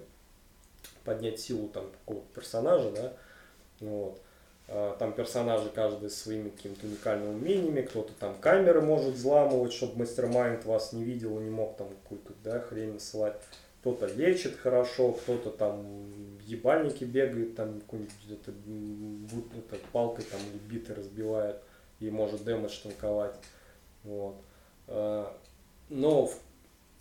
[1.04, 3.12] поднять силу там какого-то персонажа, да,
[3.80, 4.20] вот.
[4.68, 10.64] А, там персонажи каждый своими какими-то уникальными умениями, кто-то там камеры может взламывать, чтобы мастер-майнд
[10.64, 13.34] вас не видел и не мог там какую-то, да, хрень насылать.
[13.80, 15.84] Кто-то лечит хорошо, кто-то там
[16.44, 18.52] ебальники бегает, там какой-нибудь это,
[19.92, 21.56] палкой там или битой разбивает
[22.00, 23.36] и может дэмэдж танковать.
[24.04, 24.36] Вот.
[24.88, 25.32] А,
[25.88, 26.38] но в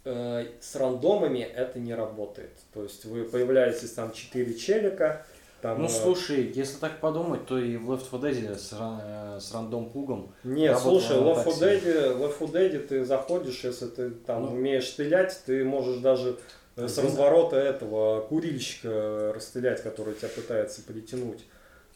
[0.10, 2.52] Э, с рандомами это не работает.
[2.74, 5.26] То есть вы появляетесь там 4 челика.
[5.62, 9.40] Там, ну э, слушай, если так подумать, то и в Left 4 Dead с, э,
[9.40, 10.32] с рандом пугом.
[10.44, 14.88] Нет, слушай, Left 4 Dead, Left 4 Dead ты заходишь, если ты там ну, умеешь
[14.88, 16.38] стрелять, ты можешь даже
[16.76, 21.44] с разворота этого курильщика расстрелять, который тебя пытается притянуть.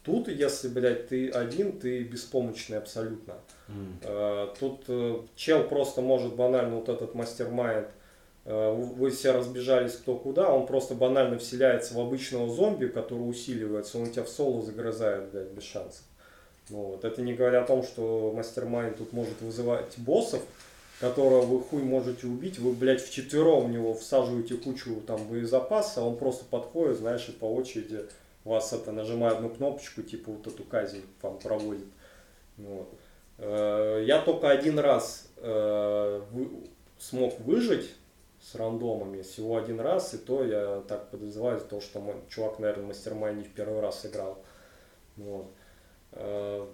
[0.04, 3.34] Тут, если, блядь, ты один, ты беспомощный абсолютно.
[3.68, 4.56] Mm.
[4.58, 8.01] Тут чел просто может банально вот этот mastermind Э,
[8.44, 14.10] вы все разбежались кто куда, он просто банально вселяется в обычного зомби, который усиливается, он
[14.10, 16.02] тебя в соло загрызает, блядь, без шансов.
[16.70, 17.04] Ну, вот.
[17.04, 20.42] Это не говоря о том, что mastermind тут может вызывать боссов,
[21.00, 26.16] которого вы хуй можете убить, вы, блядь, вчетвером в него всаживаете кучу там боезапаса, он
[26.16, 28.06] просто подходит, знаешь, и по очереди
[28.44, 31.86] вас это нажимает одну кнопочку, типа вот эту казнь вам проводит.
[32.56, 32.88] Вот.
[33.38, 36.22] Э, я только один раз э,
[36.98, 37.90] смог выжить
[38.42, 42.86] с рандомами всего один раз, и то я так подозреваю, то, что мой чувак, наверное,
[42.86, 44.42] мастер не в первый раз играл.
[45.16, 45.46] Вот.
[46.12, 46.66] Э,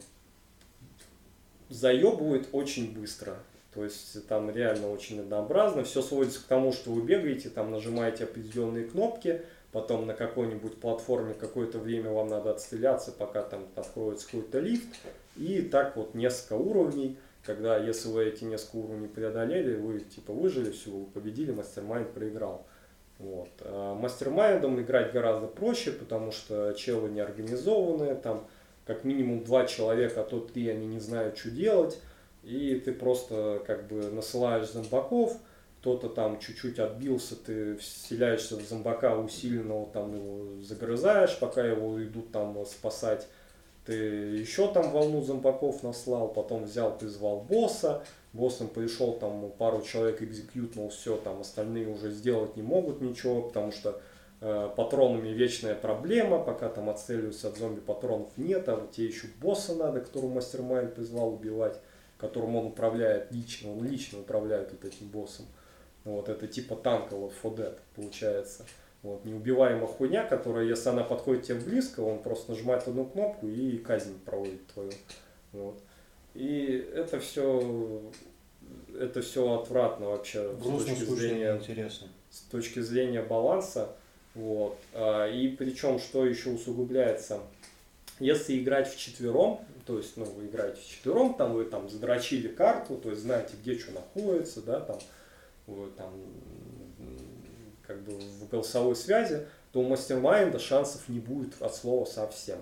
[1.68, 3.36] заебывает очень быстро.
[3.74, 5.84] То есть там реально очень однообразно.
[5.84, 11.34] Все сводится к тому, что вы бегаете, там нажимаете определенные кнопки, потом на какой-нибудь платформе
[11.34, 14.88] какое-то время вам надо отстреляться, пока там откроется какой-то лифт.
[15.36, 20.70] И так вот несколько уровней когда если вы эти несколько уровней преодолели, вы типа выжили,
[20.70, 22.66] все, вы победили, мастер-майнд проиграл.
[23.18, 23.48] Вот.
[23.60, 28.46] А мастер-майндом играть гораздо проще, потому что челы не организованные, там
[28.86, 31.98] как минимум два человека, а то три, они не знают, что делать,
[32.42, 35.38] и ты просто как бы насылаешь зомбаков,
[35.80, 42.30] кто-то там чуть-чуть отбился, ты вселяешься в зомбака усиленного, там его загрызаешь, пока его идут
[42.30, 43.26] там спасать
[43.88, 50.20] ты еще там волну зомбаков наслал, потом взял, призвал босса, боссом пришел, там пару человек
[50.20, 53.98] экзекьютнул, все, там остальные уже сделать не могут ничего, потому что
[54.42, 59.26] э, патронами вечная проблема, пока там отстреливаются от зомби патронов нет, а вот тебе еще
[59.40, 60.60] босса надо, которого мастер
[60.94, 61.80] призвал убивать,
[62.18, 65.46] которым он управляет лично, он лично управляет вот этим боссом.
[66.04, 68.66] Вот это типа танка вот Dead получается.
[69.02, 73.78] Вот, неубиваемая хуйня, которая, если она подходит тебе близко, он просто нажимает одну кнопку и
[73.78, 74.90] казнь проводит твою.
[75.52, 75.80] Вот.
[76.34, 78.02] И это все
[78.98, 82.08] это все отвратно вообще Грустно, с точки зрения интересно.
[82.30, 83.96] с точки зрения баланса.
[84.34, 84.78] Вот.
[84.92, 87.40] А, и причем, что еще усугубляется
[88.20, 92.48] Если играть в четвером, то есть, ну, вы играете в четвером, там вы там задрочили
[92.48, 94.98] карту, то есть знаете, где что находится, да, там,
[95.66, 96.12] вы там,
[97.88, 102.58] как бы в голосовой связи, то у мастермайнда шансов не будет от слова совсем.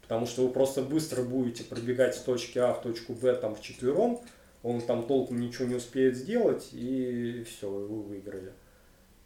[0.00, 3.60] Потому что вы просто быстро будете пробегать с точки А в точку Б там в
[3.60, 4.20] четвером,
[4.62, 8.52] он там толком ничего не успеет сделать, и все, вы выиграли.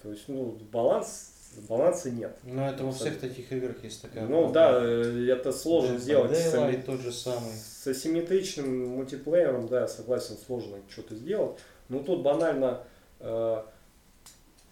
[0.03, 1.33] То есть, ну, баланс,
[1.69, 2.37] баланса нет.
[2.45, 6.37] Но это во всех таких играх есть такая Ну да, э, это сложно Dead сделать
[6.37, 7.53] с, Daylight тот же самый.
[7.53, 11.59] с асимметричным мультиплеером, да, согласен, сложно что-то сделать.
[11.89, 12.85] Но тут банально
[13.19, 13.63] э,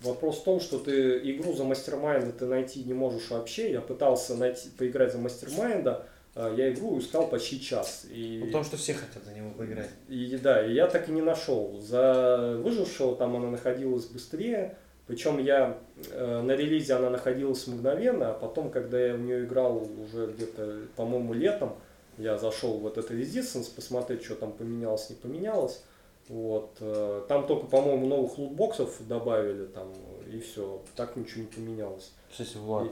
[0.02, 3.72] вопрос в том, что ты игру за mastermind а ты найти не можешь вообще.
[3.72, 8.06] Я пытался найти, поиграть за mastermind а, э, я игру искал почти час.
[8.10, 8.38] И...
[8.40, 9.90] Ну, Потому что все хотят за него поиграть.
[10.08, 11.78] И да, и я так и не нашел.
[11.80, 14.76] За выжившего там она находилась быстрее.
[15.06, 15.78] Причем я
[16.10, 20.82] э, на релизе она находилась мгновенно, а потом, когда я в нее играл уже где-то,
[20.96, 21.74] по-моему, летом,
[22.18, 25.82] я зашел в этот Resistance посмотреть, что там поменялось, не поменялось.
[26.28, 26.76] Вот.
[26.80, 29.92] э, Там только, по-моему, новых лутбоксов добавили там,
[30.30, 30.82] и все.
[30.94, 32.12] Так ничего не поменялось.
[32.30, 32.88] Кстати, Влад,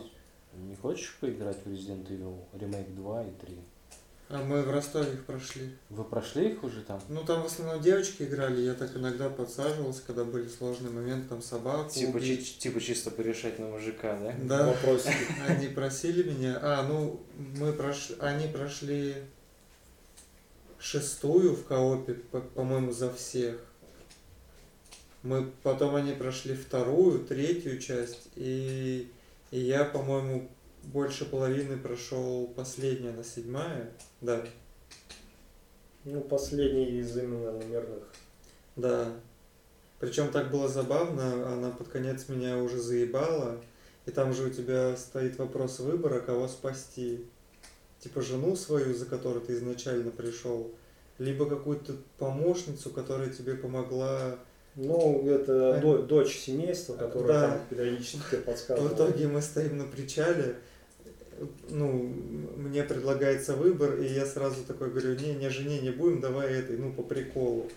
[0.55, 3.59] не хочешь поиграть в Resident Evil Remake 2 и 3?
[4.29, 5.71] А мы в Ростове их прошли.
[5.89, 7.01] Вы прошли их уже там?
[7.09, 11.41] Ну там в основном девочки играли, я так иногда подсаживался, когда были сложные моменты, там
[11.41, 14.35] собаку Типа, чи- типа чисто порешать на мужика, да?
[14.43, 15.15] Да, Вопросики.
[15.47, 16.59] они просили меня.
[16.61, 17.21] А, ну
[17.57, 19.15] мы прошли, они прошли
[20.87, 23.59] шестую в коопе, по- по-моему, за всех.
[25.25, 29.11] Мы потом они прошли вторую, третью часть, и,
[29.51, 30.49] и я, по-моему,
[30.85, 33.91] больше половины прошел последняя, на седьмая.
[34.21, 34.47] Да,
[36.05, 38.05] Ну, последний из именно номерных.
[38.77, 39.13] Да.
[39.99, 43.61] Причем так было забавно, она под конец меня уже заебала,
[44.05, 47.25] и там же у тебя стоит вопрос выбора, кого спасти.
[48.07, 50.70] Типа жену свою, за которой ты изначально пришел,
[51.18, 54.36] либо какую-то помощницу, которая тебе помогла.
[54.76, 57.49] Ну, это А- до- дочь семейства, которая Да.
[57.49, 58.93] там периодически тебе В подсказывает.
[58.93, 60.55] итоге мы стоим на причале,
[61.68, 61.91] ну,
[62.57, 66.76] мне предлагается выбор, и я сразу такой говорю, не, не жене не будем, давай этой,
[66.76, 67.68] ну, по приколу.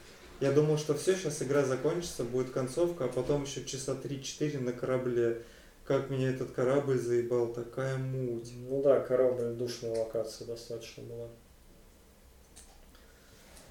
[0.42, 4.74] Я думал, что все, сейчас игра закончится, будет концовка, а потом еще часа 3-4 на
[4.74, 5.42] корабле.
[5.90, 8.54] Как меня этот корабль заебал, такая муть.
[8.70, 11.26] Ну да, корабль душная локация достаточно была.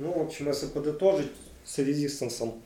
[0.01, 1.31] Ну, в общем, если подытожить
[1.65, 2.61] с резистансом,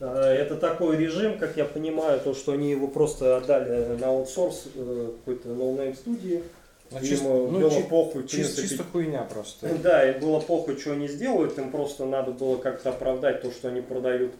[0.00, 4.68] э, это такой режим, как я понимаю, то, что они его просто отдали на аутсорс
[4.74, 6.42] э, какой-то no-name студии.
[6.90, 9.68] Ну, Им чисто- э, ну, было чи- похуй, в Чисто, принципе, чисто хуйня просто.
[9.82, 13.68] Да, им было похуй, что они сделают, им просто надо было как-то оправдать то, что
[13.68, 14.32] они продают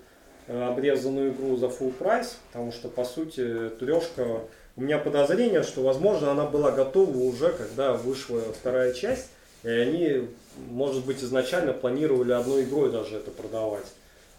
[0.50, 4.42] обрезанную игру за full прайс, потому что, по сути, трешка,
[4.76, 9.28] у меня подозрение, что, возможно, она была готова уже, когда вышла вторая часть,
[9.62, 10.28] и они,
[10.70, 13.86] может быть, изначально планировали одной игрой даже это продавать.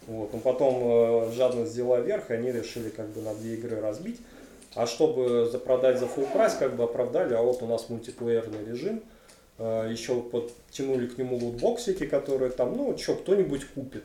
[0.08, 0.34] Вот.
[0.34, 4.20] Но потом э, жадность взяла верх, и они решили как бы на две игры разбить.
[4.74, 9.04] А чтобы запродать за full прайс, как бы оправдали, а вот у нас мультиплеерный режим,
[9.64, 14.04] Э, еще подтянули к нему лутбоксики, которые там, ну, что, кто-нибудь купит.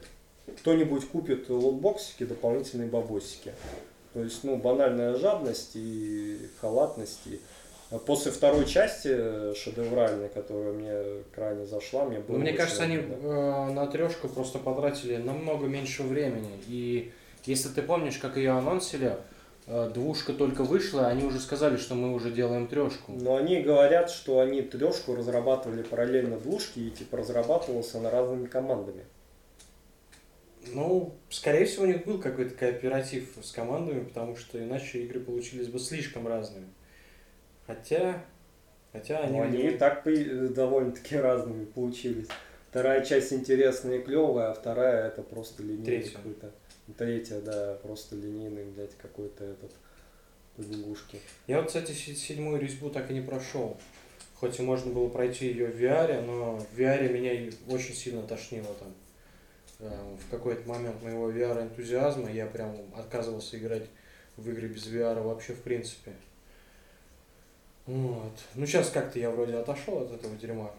[0.61, 3.53] Кто-нибудь купит лутбоксики, дополнительные бабосики.
[4.15, 7.21] То есть, ну, банальная жадность и халатность.
[7.27, 7.41] И
[8.07, 12.97] после второй части э, шедевральной, которая мне крайне зашла, мне было Ну, мне кажется, они
[12.97, 13.15] обидно.
[13.15, 16.61] э, на трешку просто потратили намного меньше времени.
[16.69, 17.13] И
[17.45, 19.17] если ты помнишь, как ее анонсили,
[19.67, 23.13] э, двушка только вышла, они уже сказали, что мы уже делаем трешку.
[23.13, 29.05] Но они говорят, что они трешку разрабатывали параллельно двушки и типа разрабатывалась она разными командами.
[30.75, 35.69] Ну, скорее всего, у них был какой-то кооператив с командами, потому что иначе игры получились
[35.69, 36.67] бы слишком разными.
[37.67, 38.25] Хотя,
[38.93, 42.29] хотя они, Ну, они и так э, довольно-таки разными получились.
[42.71, 45.85] Вторая часть интересная и клевая, а вторая это просто линейный
[46.17, 46.51] какой-то.
[46.97, 49.73] Третья, да, просто линейный, блядь, какой-то этот
[50.57, 51.19] побегушки.
[51.47, 53.77] Я вот, кстати, се- седьмую резьбу так и не прошел.
[54.35, 58.69] Хоть и можно было пройти ее в VR, но в VR меня очень сильно тошнило
[58.79, 58.95] там.
[59.79, 63.85] Э, В какой-то момент моего VR-энтузиазма я прям отказывался играть
[64.37, 66.13] в игры без VR вообще в принципе.
[67.87, 68.33] Вот.
[68.55, 70.73] Ну, сейчас как-то я вроде отошел от этого дерьма.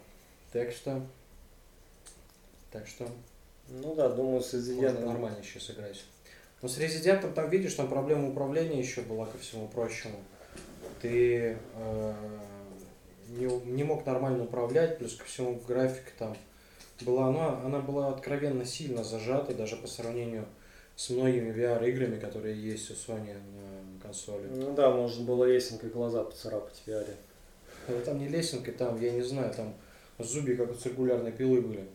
[0.52, 1.02] Так что...
[2.72, 3.08] Так что
[3.70, 6.04] Ну да, думаю, с можно Resident нормально сейчас играть.
[6.62, 10.18] Но с Резидентом там, видишь, там проблема управления еще была ко всему прочему.
[11.02, 12.14] Ты э,
[13.30, 16.36] не, не мог нормально управлять, плюс ко всему графика там
[17.04, 20.46] была, она, она была откровенно сильно зажата, даже по сравнению
[20.96, 24.48] с многими VR-играми, которые есть у Sony на консоли.
[24.48, 27.08] Ну да, можно было лесенкой глаза поцарапать в VR.
[27.88, 29.74] Ну, там не лесенка, там, я не знаю, там
[30.20, 31.86] зубья как у циркулярной пилы были.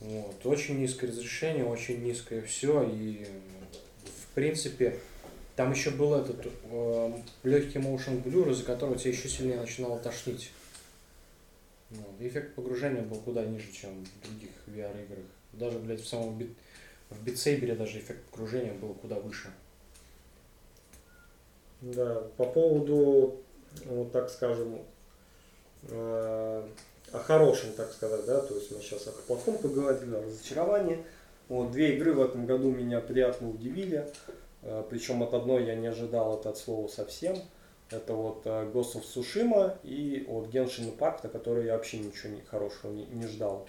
[0.00, 0.34] Вот.
[0.44, 2.82] Очень низкое разрешение, очень низкое все.
[2.82, 3.26] И
[4.04, 4.98] в принципе,
[5.56, 7.12] там еще был этот э,
[7.42, 10.50] легкий motion blur, из-за которого тебя еще сильнее начинало тошнить.
[11.94, 12.20] Вот.
[12.20, 15.24] Эффект погружения был куда ниже, чем в других VR-играх.
[15.52, 16.50] Даже, блядь, в самом бит...
[17.10, 19.50] в битсейбере даже эффект погружения был куда выше.
[21.80, 23.36] Да, по поводу,
[23.84, 24.80] вот так скажем,
[25.88, 26.68] э,
[27.12, 31.04] о хорошем, так сказать, да, то есть мы сейчас о плохом поговорили, о разочаровании.
[31.48, 34.10] Вот, две игры в этом году меня приятно удивили,
[34.62, 37.36] э, причем от одной я не ожидал это от слова совсем.
[37.90, 42.36] Это вот э, Ghost of Tsushima и вот Genshin Impact, о которой я вообще ничего
[42.50, 43.66] хорошего не, не ждал.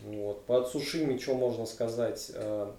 [0.00, 0.44] Вот.
[0.46, 2.32] По Тсушиме что можно сказать?
[2.34, 2.70] Э,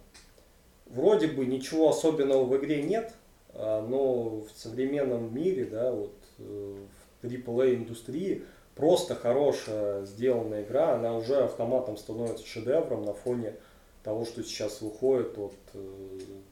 [0.88, 3.14] вроде бы ничего особенного в игре нет,
[3.54, 6.76] э, но в современном мире, да, вот э,
[7.22, 8.44] в AAA индустрии
[8.76, 13.56] просто хорошая сделанная игра, она уже автоматом становится шедевром на фоне
[14.04, 15.54] того, что сейчас выходит, вот,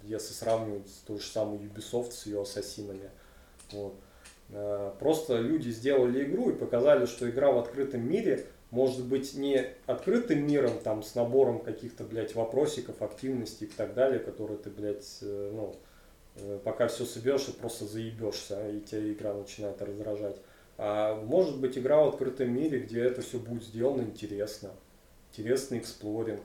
[0.04, 3.10] если сравнивать с той же самой Ubisoft с ее ассасинами.
[3.74, 3.96] Вот.
[5.00, 10.46] Просто люди сделали игру и показали, что игра в открытом мире может быть не открытым
[10.46, 15.76] миром, там, с набором каких-то, блядь, вопросиков, активностей и так далее, которые ты, блядь, ну,
[16.64, 20.38] пока все соберешь и просто заебешься, и тебя игра начинает раздражать.
[20.78, 24.72] А может быть игра в открытом мире, где это все будет сделано интересно,
[25.32, 26.42] интересный эксплоринг,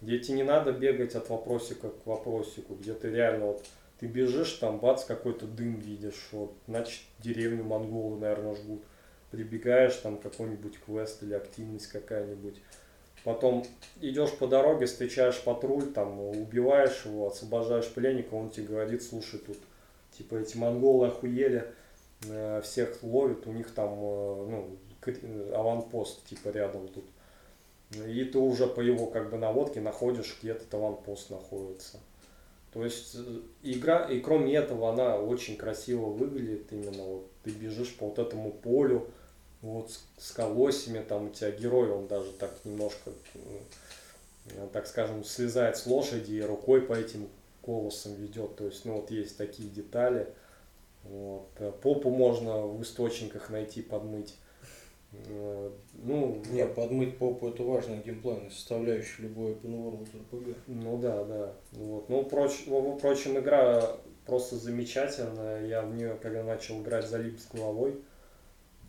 [0.00, 3.64] где тебе не надо бегать от вопросика к вопросику, где ты реально вот
[4.00, 8.82] ты бежишь, там бац, какой-то дым видишь, вот, значит, деревню монголы, наверное, жгут.
[9.30, 12.60] Прибегаешь, там какой-нибудь квест или активность какая-нибудь.
[13.24, 13.64] Потом
[14.00, 19.58] идешь по дороге, встречаешь патруль, там убиваешь его, освобождаешь пленника, он тебе говорит, слушай, тут
[20.12, 21.74] типа эти монголы охуели,
[22.26, 24.78] Э, всех ловит, у них там э, ну,
[25.54, 27.04] аванпост типа рядом тут.
[28.06, 31.98] И ты уже по его как бы наводке находишь, где этот аванпост находится.
[32.78, 36.72] То есть э, игра, и кроме этого, она очень красиво выглядит.
[36.72, 39.08] Именно вот ты бежишь по вот этому полю,
[39.62, 43.10] вот с, с колосьями, там у тебя герой, он даже так немножко,
[44.72, 47.28] так скажем, слезает с лошади и рукой по этим
[47.64, 48.54] колосам ведет.
[48.54, 50.28] То есть, ну вот есть такие детали.
[51.02, 51.48] Вот.
[51.58, 54.36] Э, попу можно в источниках найти, подмыть.
[55.10, 60.56] Ну, не, подмыть попу это важная геймплейная составляющая любой open RPG.
[60.66, 61.54] Ну да, да.
[61.72, 62.08] Вот.
[62.08, 63.96] Ну, проч, впрочем, игра
[64.26, 65.66] просто замечательная.
[65.66, 68.02] Я в нее, когда начал играть, залип с головой.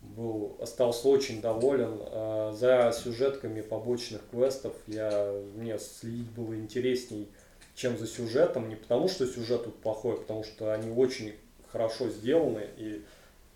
[0.02, 1.98] Был, остался очень доволен.
[2.02, 7.28] А за сюжетками побочных квестов я, мне следить было интересней,
[7.74, 8.68] чем за сюжетом.
[8.68, 11.34] Не потому, что сюжет тут плохой, а потому что они очень
[11.72, 13.02] хорошо сделаны, и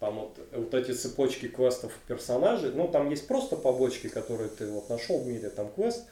[0.00, 4.88] там вот, вот эти цепочки квестов персонажей, ну там есть просто побочки, которые ты вот
[4.88, 6.04] нашел в мире, там квест,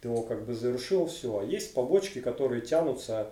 [0.00, 3.30] ты его как бы завершил, все, а есть побочки, которые тянутся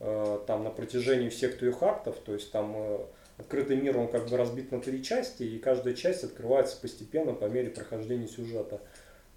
[0.00, 2.98] э, там на протяжении всех твоих актов, то есть там э,
[3.38, 7.46] открытый мир, он как бы разбит на три части, и каждая часть открывается постепенно по
[7.46, 8.80] мере прохождения сюжета.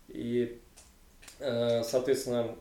[0.08, 0.60] И,
[1.40, 2.56] э, соответственно,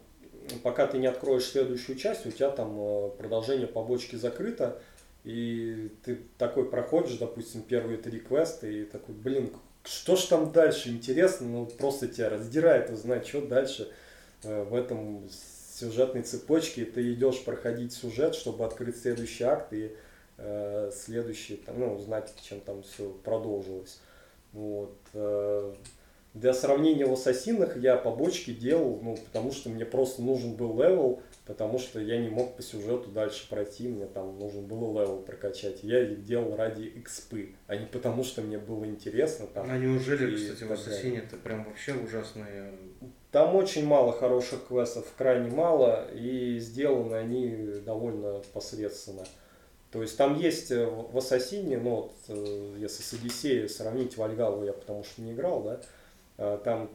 [0.62, 4.80] пока ты не откроешь следующую часть, у тебя там э, продолжение побочки закрыто,
[5.28, 9.52] и ты такой проходишь, допустим, первые три квеста, и такой, блин,
[9.84, 13.92] что ж там дальше, интересно, ну просто тебя раздирает узнать, что дальше
[14.42, 15.28] э, в этом
[15.74, 16.86] сюжетной цепочке.
[16.86, 19.94] Ты идешь проходить сюжет, чтобы открыть следующий акт и
[20.38, 24.00] э, следующий, там, ну, узнать, чем там все продолжилось.
[24.54, 24.96] Вот.
[25.12, 25.74] Э,
[26.32, 31.20] для сравнения в ассасинах я побочки делал, ну, потому что мне просто нужен был level,
[31.48, 35.82] потому что я не мог по сюжету дальше пройти, мне там нужен был level прокачать.
[35.82, 39.46] Я их делал ради экспы, а не потому что мне было интересно.
[39.46, 42.70] Там, а неужели, кстати, в Ассасине это прям вообще ужасные...
[43.32, 49.24] Там очень мало хороших квестов, крайне мало, и сделаны они довольно посредственно.
[49.90, 54.64] То есть там есть э, в Ассасине, ну вот, э, если с Одиссеей сравнить Вальгалу,
[54.64, 55.80] я потому что не играл, да,
[56.36, 56.90] э, там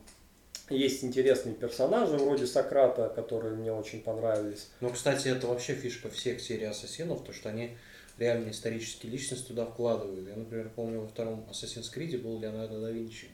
[0.69, 4.69] есть интересные персонажи вроде Сократа, которые мне очень понравились.
[4.80, 7.77] Ну, кстати, это вообще фишка всех серий Ассасинов, то что они
[8.17, 10.27] реально исторические личности туда вкладывают.
[10.27, 13.30] Я, например, помню, во втором Assassin's Creed был Леонардо да Винчи.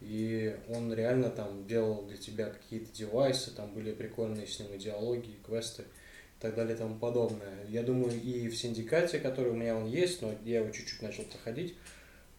[0.00, 5.36] И он реально там делал для тебя какие-то девайсы, там были прикольные с ним диалоги,
[5.44, 7.64] квесты и так далее и тому подобное.
[7.68, 11.24] Я думаю, и в Синдикате, который у меня он есть, но я его чуть-чуть начал
[11.24, 11.74] проходить,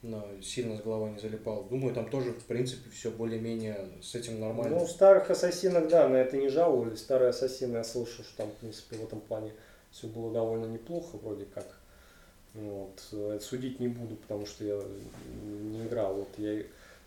[0.02, 1.64] но сильно с головой не залипал.
[1.64, 4.78] Думаю, там тоже, в принципе, все более-менее с этим нормально.
[4.78, 7.00] Ну, в старых ассасинах, да, на это не жаловались.
[7.00, 9.52] Старые ассасины, я слышал, что там, в принципе, в этом плане
[9.92, 11.66] все было довольно неплохо, вроде как.
[12.54, 13.42] Вот.
[13.42, 14.80] Судить не буду, потому что я
[15.44, 16.16] не играл.
[16.16, 16.64] Вот я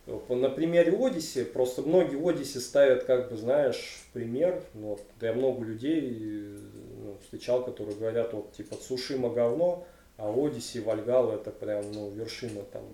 [0.07, 4.63] на примере Одиссе, просто многие Одиссе ставят, как бы, знаешь, пример.
[4.75, 6.59] Ну, вот, я много людей
[7.05, 9.87] ну, встречал, которые говорят, вот, типа, Цушима говно,
[10.21, 12.85] а Одиссе, Вальгал это прям, ну, вершина там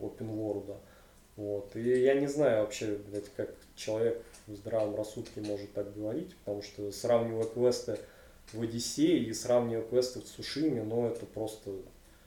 [0.00, 0.76] open world.
[1.36, 1.74] Вот.
[1.76, 6.62] И я не знаю вообще, блядь, как человек в здравом рассудке может так говорить, потому
[6.62, 7.98] что сравнивая квесты
[8.52, 11.70] в Одиссее и сравнивая квесты в Сушиме, ну, это просто...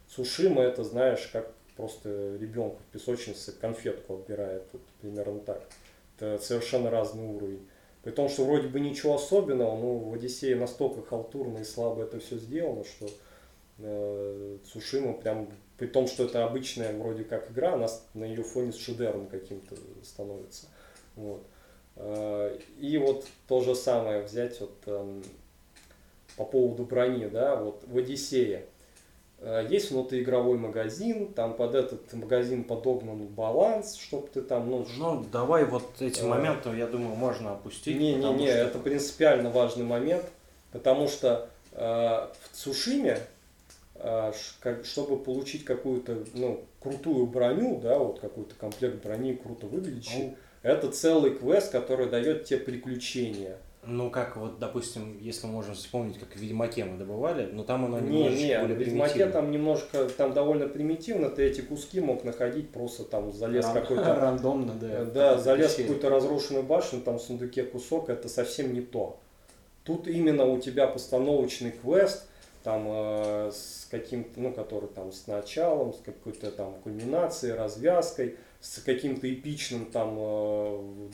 [0.08, 5.62] Сушима это, знаешь, как просто ребенку в песочнице конфетку отбирает, вот примерно так.
[6.16, 7.68] Это совершенно разный уровень.
[8.02, 12.20] При том, что вроде бы ничего особенного, но в Одиссее настолько халтурно и слабо это
[12.20, 13.08] все сделано, что
[13.80, 18.72] э, Цушима прям, при том, что это обычная вроде как игра, она на ее фоне
[18.72, 20.68] с шедевром каким-то становится.
[21.16, 21.44] Вот.
[21.96, 25.22] Э, и вот то же самое взять вот э,
[26.36, 28.66] по поводу брони, да, вот в Одиссее–
[29.40, 34.86] Э, есть внутриигровой магазин, там под этот магазин подогнан баланс, чтобы ты там, ну...
[34.98, 36.26] Ну, давай вот эти э...
[36.26, 37.98] моменты, я думаю, можно опустить.
[37.98, 38.58] Не-не-не, что...
[38.58, 40.26] это принципиально важный момент,
[40.72, 43.20] потому что э, в Цушиме, э,
[44.84, 50.36] чтобы получить какую-то, ну, крутую броню, да, вот какой-то комплект брони, круто выглядящий, ну...
[50.64, 53.58] это целый квест, который дает тебе приключения.
[53.90, 57.86] Ну, как вот, допустим, если мы можем вспомнить, как в Ведьмаке мы добывали, но там
[57.86, 62.02] оно не, немножечко не, более в Ведьмаке там немножко, там довольно примитивно, ты эти куски
[62.02, 64.16] мог находить, просто там залез Ран, какой-то...
[64.20, 65.06] Рандомно, да.
[65.14, 69.20] Да, залез в какую-то разрушенную башню, там в сундуке кусок, это совсем не то.
[69.86, 72.27] Тут именно у тебя постановочный квест,
[72.68, 78.80] там э, с каким-то, ну, который там с началом, с какой-то там кульминацией, развязкой, с
[78.80, 81.10] каким-то эпичным там, э,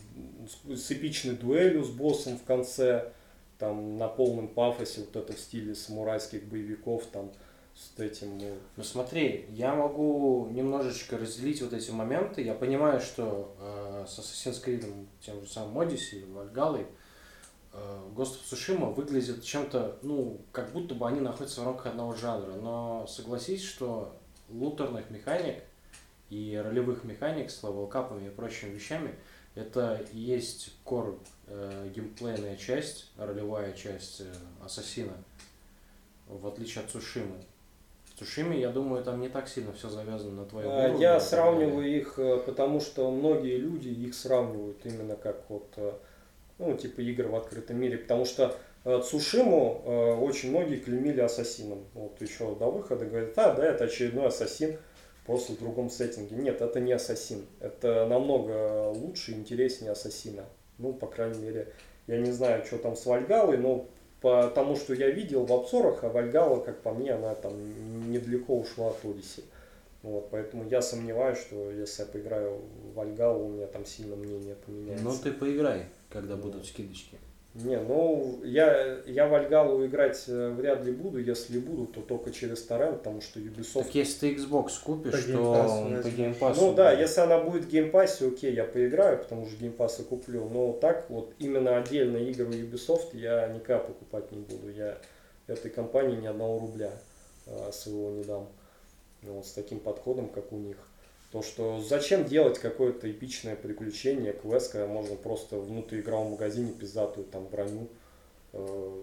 [0.76, 3.12] с эпичной дуэлью с боссом в конце,
[3.60, 7.32] там на полном пафосе, вот это в стиле самурайских боевиков, там
[7.76, 8.40] с этим.
[8.40, 12.42] Ну, ну смотри, я могу немножечко разделить вот эти моменты.
[12.42, 16.88] Я понимаю, что э, с Assassin's Creed, тем же самым Odyssey, Вальгалой,
[18.16, 22.54] Ghost of Tsushima выглядит чем-то, ну, как будто бы они находятся в рамках одного жанра.
[22.54, 24.16] Но согласись, что
[24.50, 25.64] лутерных механик–
[26.34, 29.16] и ролевых механик с level cap ами и прочими вещами,
[29.56, 34.26] это и есть core э, геймплейная часть, ролевая часть э,
[34.66, 35.14] Ассасина,
[36.28, 37.38] в отличие от Сушимы.
[38.16, 41.02] В Сушиме, я думаю, там не так сильно все завязано на твоем уровне.
[41.02, 45.94] Я сравниваю их, э, потому что многие люди их сравнивают именно как вот, э,
[46.58, 51.86] ну, типа игр в открытом мире, потому что Цушиму э, очень многие клеймили ассасином.
[51.94, 54.78] Вот еще до выхода говорят, а, да, это очередной ассасин
[55.26, 56.36] просто в другом сеттинге.
[56.36, 57.46] Нет, это не Ассасин.
[57.60, 60.46] Это намного лучше и интереснее Ассасина.
[60.78, 61.72] Ну, по крайней мере,
[62.08, 63.88] я не знаю, что там с Вальгалой, но
[64.22, 68.58] по тому, что я видел в обзорах, а Вальгала, как по мне, она там недалеко
[68.58, 69.44] ушла от Одиссе.
[70.04, 74.56] Вот, поэтому я сомневаюсь, что если я поиграю в Вальгалу, у меня там сильно мнение
[74.56, 75.04] поменяется.
[75.04, 77.18] Ну ты поиграй, когда будут скидочки.
[77.54, 82.32] Не, ну я, я в Вальгаллу играть э, вряд ли буду, если буду, то только
[82.32, 83.84] через торрент, потому что Ubisoft...
[83.84, 86.62] Так если ты Xbox купишь, по то он по геймпасу...
[86.62, 90.74] Ну да, если она будет в геймпассе, окей, я поиграю, потому что геймпассы куплю, но
[90.74, 94.98] так вот именно отдельно игры Ubisoft я никогда покупать не буду, я
[95.46, 96.92] этой компании ни одного рубля
[97.46, 98.50] а, своего не дам.
[99.24, 100.78] Вот, с таким подходом, как у них.
[101.32, 107.26] То, что зачем делать какое-то эпичное приключение, квест, когда можно просто в внутриигровом магазине пиздатую
[107.26, 107.88] там броню
[108.54, 109.02] э,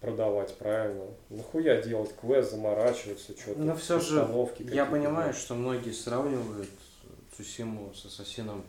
[0.00, 1.04] продавать, правильно?
[1.30, 4.26] Нахуя делать квест, заморачиваться, что-то, Но все же,
[4.72, 6.68] я понимаю, что многие сравнивают
[7.36, 8.64] Цусиму с Ассасином,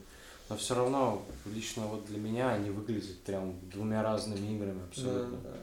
[0.49, 5.37] но все равно, лично вот для меня они выглядят прям двумя разными играми абсолютно.
[5.43, 5.57] Да, да.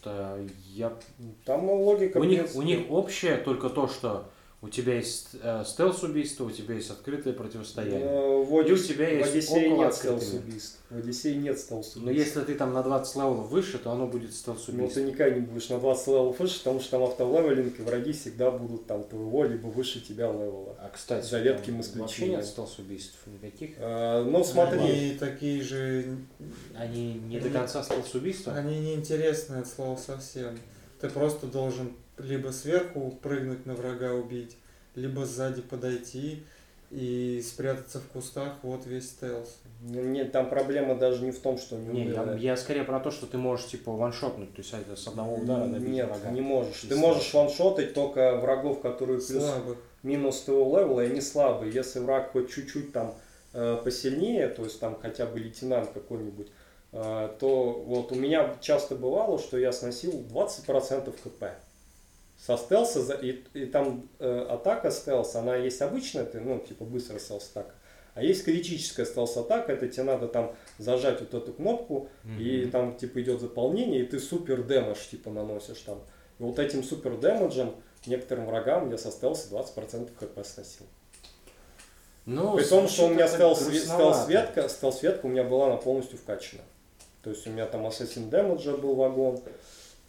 [0.00, 0.92] Это я...
[1.44, 2.18] Там логика...
[2.18, 4.28] У них, у них общее только то, что
[4.62, 8.04] у тебя есть э, стелс-убийство, у тебя есть открытое противостояние.
[8.04, 10.78] Но в Одиссе, у тебя есть в Одиссее нет стелс-убийств.
[10.90, 12.02] В Одиссее нет стелс-убийств.
[12.02, 15.00] Но если ты там на 20 level ов выше, то оно будет стелс-убийство.
[15.00, 17.80] Ну ты никогда не будешь на 20 level ов выше, потому что там авто leveling,
[17.80, 20.76] и враги всегда будут там твоего, либо выше тебя level а.
[20.78, 22.02] А, кстати, за редким исключением.
[22.02, 23.76] Вообще нет стелс-убийств никаких?
[23.78, 24.78] А, ну смотри.
[24.78, 26.18] Они такие же...
[26.76, 27.48] Они не они...
[27.48, 28.52] до конца стелс-убийства?
[28.52, 30.58] Они неинтересные от слова совсем.
[31.00, 31.92] Ты просто должен
[32.22, 34.56] либо сверху прыгнуть на врага убить,
[34.94, 36.42] либо сзади подойти
[36.90, 39.60] и спрятаться в кустах, вот весь стелс.
[39.82, 43.12] Нет, там проблема даже не в том, что не, не я, я скорее про то,
[43.12, 46.30] что ты можешь типа ваншотнуть, то есть это с одного удара добить Нет, врага.
[46.30, 46.80] не можешь.
[46.80, 49.78] Ты можешь ваншотать только врагов, которые плюс Слабых.
[50.02, 51.72] минус твоего левела, и они слабые.
[51.72, 53.14] Если враг хоть чуть-чуть там
[53.52, 56.48] э, посильнее, то есть там хотя бы лейтенант какой-нибудь,
[56.92, 61.44] э, то вот у меня часто бывало, что я сносил 20% КП
[62.46, 66.84] со стелса, за- и, и там э, атака стелс, она есть обычная, ты, ну, типа
[66.84, 67.74] быстрая стелс-атака,
[68.14, 72.70] а есть критическая стелс-атака, это тебе надо там зажать вот эту кнопку, и Мгм.
[72.70, 75.98] там типа идет заполнение, и ты супер дэмэдж типа наносишь там.
[76.38, 77.74] И вот этим супер дэмэджем
[78.06, 80.86] некоторым врагам я со стелса 20% хп сносил.
[82.26, 86.62] Ну, При том, что у меня стелс-ветка, стелс-ветка у меня была она полностью вкачана.
[87.22, 89.40] То есть у меня там ассасин дэмэджа был вагон.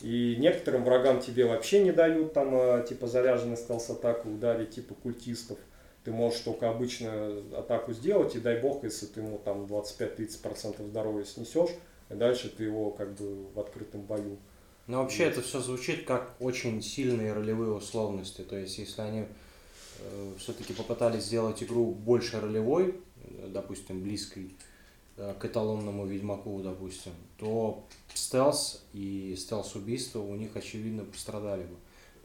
[0.01, 5.57] И некоторым врагам тебе вообще не дают там э, типа заряженный стелс-атаку ударить, типа культистов.
[6.03, 11.25] Ты можешь только обычную атаку сделать, и дай бог, если ты ему там 25-30% здоровья
[11.25, 11.69] снесешь,
[12.09, 14.37] и дальше ты его как бы в открытом бою.
[14.87, 18.41] Но вообще это все звучит как очень сильные ролевые условности.
[18.41, 19.25] То есть, если они
[20.37, 24.51] все-таки попытались сделать игру больше ролевой, э, допустим, близкой
[25.17, 31.75] э, к эталонному Ведьмаку, допустим, то стелс и стелс-убийства у них, очевидно, пострадали бы.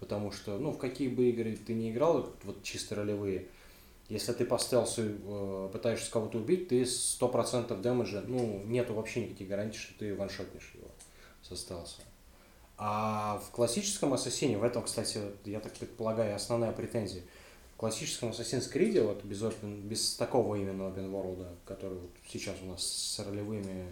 [0.00, 3.46] Потому что, ну, в какие бы игры ты не играл, вот чисто ролевые,
[4.08, 9.48] если ты по стелсу э, пытаешься кого-то убить, ты 100% дэмэджа, ну, нету вообще никаких
[9.48, 10.88] гарантий, что ты ваншотнешь его
[11.42, 12.02] со стелса.
[12.78, 17.22] А в классическом Ассасине, в этом, кстати, я так предполагаю, основная претензия.
[17.76, 22.66] Классическом Assassin's Creed, вот без, open- без такого именно open world, который вот сейчас у
[22.66, 23.86] нас с ролевыми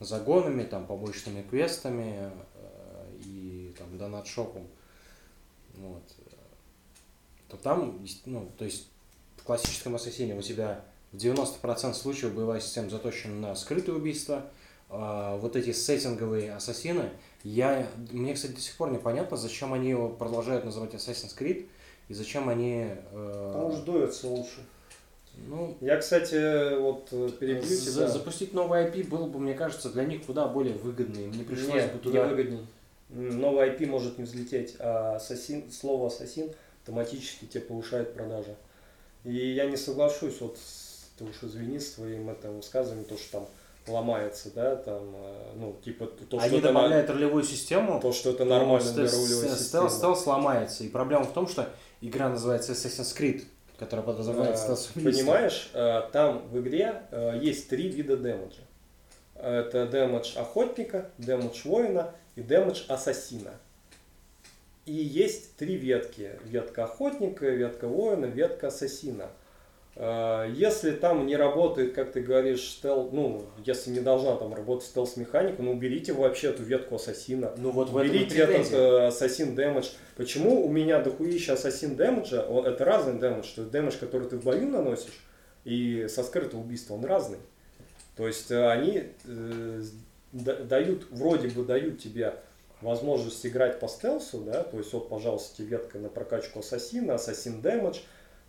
[0.00, 4.66] загонами, там, побочными квестами э, и там донат-шопом,
[5.76, 6.02] вот,
[7.48, 8.88] то там, ну, то есть
[9.38, 14.44] в классическом Ассасине у тебя в 90% случаев боевая система заточена на скрытые убийства,
[14.90, 17.10] а вот эти сеттинговые ассасины,
[17.42, 21.68] я, мне, кстати, до сих пор непонятно, зачем они его продолжают называть Assassin's Creed,
[22.08, 22.86] и зачем они...
[23.12, 24.60] э, Потому что дуется лучше.
[25.46, 28.08] ну, Я, кстати, вот э, перебью за- тебя.
[28.08, 31.18] запустить новый IP было бы, мне кажется, для них куда более выгодно.
[31.18, 32.24] Им не пришлось Нет, бы туда...
[32.24, 32.66] не выгодней.
[33.10, 36.50] М, Новый IP может не взлететь, а ассасин, слово ассасин
[36.82, 38.54] автоматически тебе повышает продажи.
[39.24, 43.32] И я не соглашусь, вот с- ты уж извини с твоим этим высказыванием, то, что
[43.40, 43.46] там
[43.86, 48.12] ломается, да, там, э, ну, типа, то, что Они это, на- добавляют ролевую систему, то,
[48.12, 49.90] что это то нормально для стелс- рулевой стелс- системы.
[49.90, 50.84] Стелс сломается.
[50.84, 51.68] И проблема в том, что
[52.00, 53.44] игра называется Assassin's Creed,
[53.78, 58.62] которая подразумевает А, стелс Понимаешь, э, там в игре э, есть три вида дэмэджа.
[59.34, 63.52] Это дэмэдж охотника, дэмэдж воина и дэмэдж ассасина.
[64.84, 66.40] И есть три ветки.
[66.44, 69.28] Ветка охотника, ветка воина, ветка ассасина.
[70.00, 74.86] Э, Если там не работает, как ты говоришь, стел, ну, если не должна там работать
[74.86, 77.52] стелс-механика, ну, уберите вообще эту ветку ассасина.
[77.56, 79.88] Ну вот Уберите этот э, ассасин дэмэдж.
[80.16, 82.46] Почему у меня дохуища ассасин дэмэджа?
[82.48, 83.46] Он- Это разный дэмэдж.
[83.56, 85.24] То есть дэмэдж, который ты в бою наносишь,
[85.64, 87.38] и со скрытого убийства он разный.
[88.16, 89.82] То есть э, они э,
[90.32, 92.34] дают, вроде бы дают тебе
[92.82, 97.60] возможность играть по стелсу, да, то есть вот, пожалуйста, тебе ветка на прокачку ассасина, ассасин
[97.60, 97.98] дэмэдж,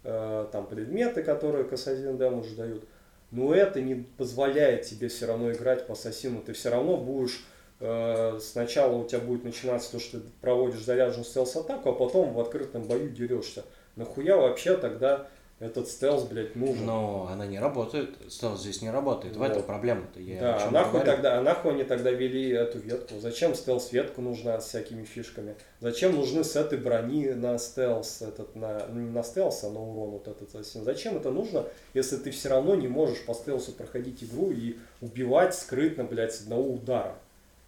[0.04, 2.84] э, там предметы, которые к ассасин дэмэдж дают.
[3.32, 6.42] Но это не позволяет тебе все равно играть по ассасину.
[6.42, 7.46] Ты все равно будешь
[7.80, 12.40] э, сначала у тебя будет начинаться то, что ты проводишь заряженную стелс-атаку, а потом в
[12.40, 13.64] открытом бою дерешься.
[13.96, 15.28] Нахуя вообще тогда
[15.60, 16.86] этот стелс, блядь, нужен?
[16.86, 19.36] Но она не работает, стелс здесь не работает.
[19.36, 19.68] В этом Вот.
[19.68, 20.22] проблема-то.
[20.22, 21.12] Я да, а нахуй, говорю.
[21.12, 23.20] тогда, а нахуй они тогда вели эту ветку?
[23.20, 25.56] Зачем стелс-ветка нужна с всякими фишками?
[25.82, 30.12] Зачем нужны сеты брони на стелс, этот, на, ну, не на стелс, а на урон
[30.12, 30.84] вот этот ассасин?
[30.86, 35.56] Зачем это нужно, если ты все равно не можешь по стелсу проходить игру и убивать
[35.56, 37.16] скрытно, блядь, с одного удара?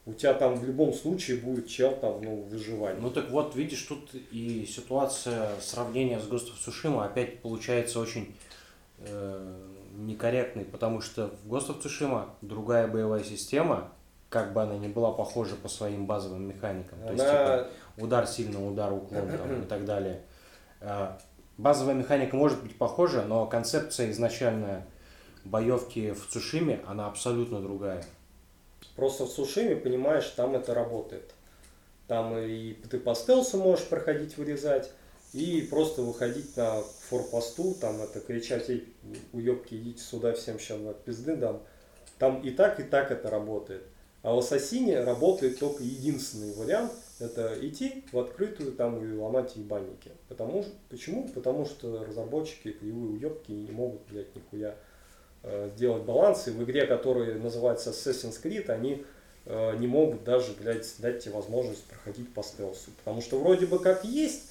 [0.06, 3.00] У тебя там в любом случае будет чел там, ну, выживание.
[3.00, 8.36] Ну так вот, видишь, тут и ситуация сравнения с of Tsushima опять получается очень
[8.98, 9.56] э,
[9.96, 13.92] некорректной, потому что в of Tsushima другая боевая система,
[14.30, 16.98] как бы она ни была похожа по своим базовым механикам.
[17.06, 20.24] То есть, Она- типа, удар сильно, удар уклон там, и так далее.
[20.80, 21.20] А,
[21.58, 24.88] Базовая механика может быть похожа, но концепция изначальная
[25.46, 28.04] боевки в Цушиме, она абсолютно другая.
[28.96, 31.34] Просто в Сушиме, понимаешь, там это работает.
[32.08, 34.92] Там и ты по стелсу можешь проходить, вырезать,
[35.34, 38.94] и просто выходить на форпосту, там это кричать, эй,
[39.32, 41.62] уебки, идите сюда, всем сейчас на пизды дам.
[42.20, 43.84] Там и так, и так это работает.
[44.24, 50.12] А в Ассасине работает только единственный вариант, это идти в открытую там и ломать ебальники.
[50.28, 51.28] Потому, почему?
[51.30, 54.76] Потому что разработчики, кривые уебки, не могут, блядь, нихуя
[55.76, 56.48] сделать баланс.
[56.48, 59.04] И в игре, которая называется Assassin's Creed, они
[59.46, 62.92] э, не могут даже, блядь, дать тебе возможность проходить по стелсу.
[63.04, 64.44] Потому что вроде бы как есть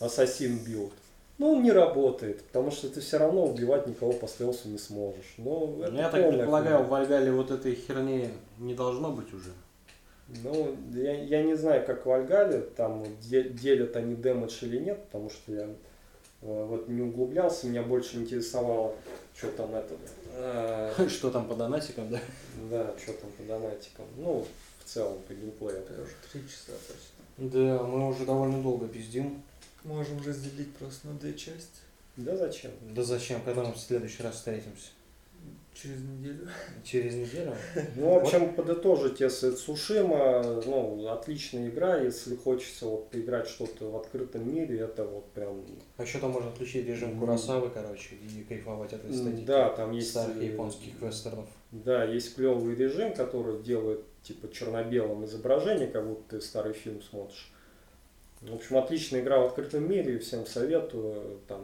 [0.00, 0.92] Assassin build,
[1.38, 5.34] но он не работает, потому что ты все равно убивать никого по стелсу не сможешь.
[5.38, 6.86] Но это Ну, я так предполагаю, хуйня.
[6.86, 8.28] в Вальгалле вот этой херни
[8.58, 9.50] не должно быть уже.
[10.44, 15.02] Ну, я, я не знаю, как в Вальгалле, там де- делят они damage или нет,
[15.06, 15.66] потому что я э,
[16.42, 18.94] вот не углублялся, меня больше интересовало,
[19.36, 20.19] что там это, э,
[21.08, 22.20] Что там по донатикам, да?
[22.70, 24.46] да, что там по донатикам, ну,
[24.84, 25.78] в целом по геймплею.
[25.78, 27.20] Это уже три часа почти.
[27.36, 29.42] Да, мы уже довольно долго пиздим.
[29.84, 31.80] Можем разделить просто на две части.
[32.16, 32.70] Да зачем?
[32.90, 34.88] Да зачем, когда мы в следующий раз встретимся?
[35.74, 36.48] Через неделю.
[36.84, 37.54] Через неделю?
[37.96, 43.96] Ну, в общем, подытожить, если Цушима, ну, отличная игра, если хочется вот поиграть что-то в
[43.96, 45.64] открытом мире, это вот прям...
[45.96, 47.18] А еще там можно включить режим.
[47.18, 49.44] Курасавы, короче, и кайфовать от эстетики.
[49.44, 50.10] Да, там есть...
[50.10, 51.48] старых э, японских вестернов.
[51.70, 57.52] Да, есть клевый режим, который делает типа черно-белым изображение, как будто ты старый фильм смотришь.
[58.40, 61.40] В общем, отличная игра в открытом мире, всем советую.
[61.46, 61.60] Там,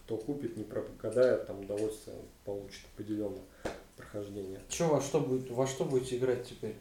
[0.00, 2.16] кто купит, не прогадает, там удовольствие
[2.50, 3.42] получит определенное
[3.96, 4.60] прохождение.
[4.68, 6.74] Че, во что, будет, во что будете играть теперь?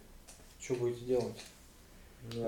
[0.59, 1.37] Что будете делать?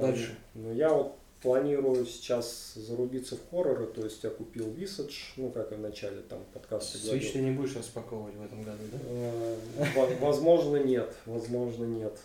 [0.01, 0.35] Дальше.
[0.55, 5.71] Ну, я вот планирую сейчас зарубиться в хорроры, то есть я купил Visage, ну, как
[5.71, 7.21] и в начале там подкаста говорил.
[7.21, 8.97] Switch ты не будешь распаковывать в этом году, да?
[9.07, 9.55] Э,
[9.95, 12.17] во- Возможно, нет, возможно, нет.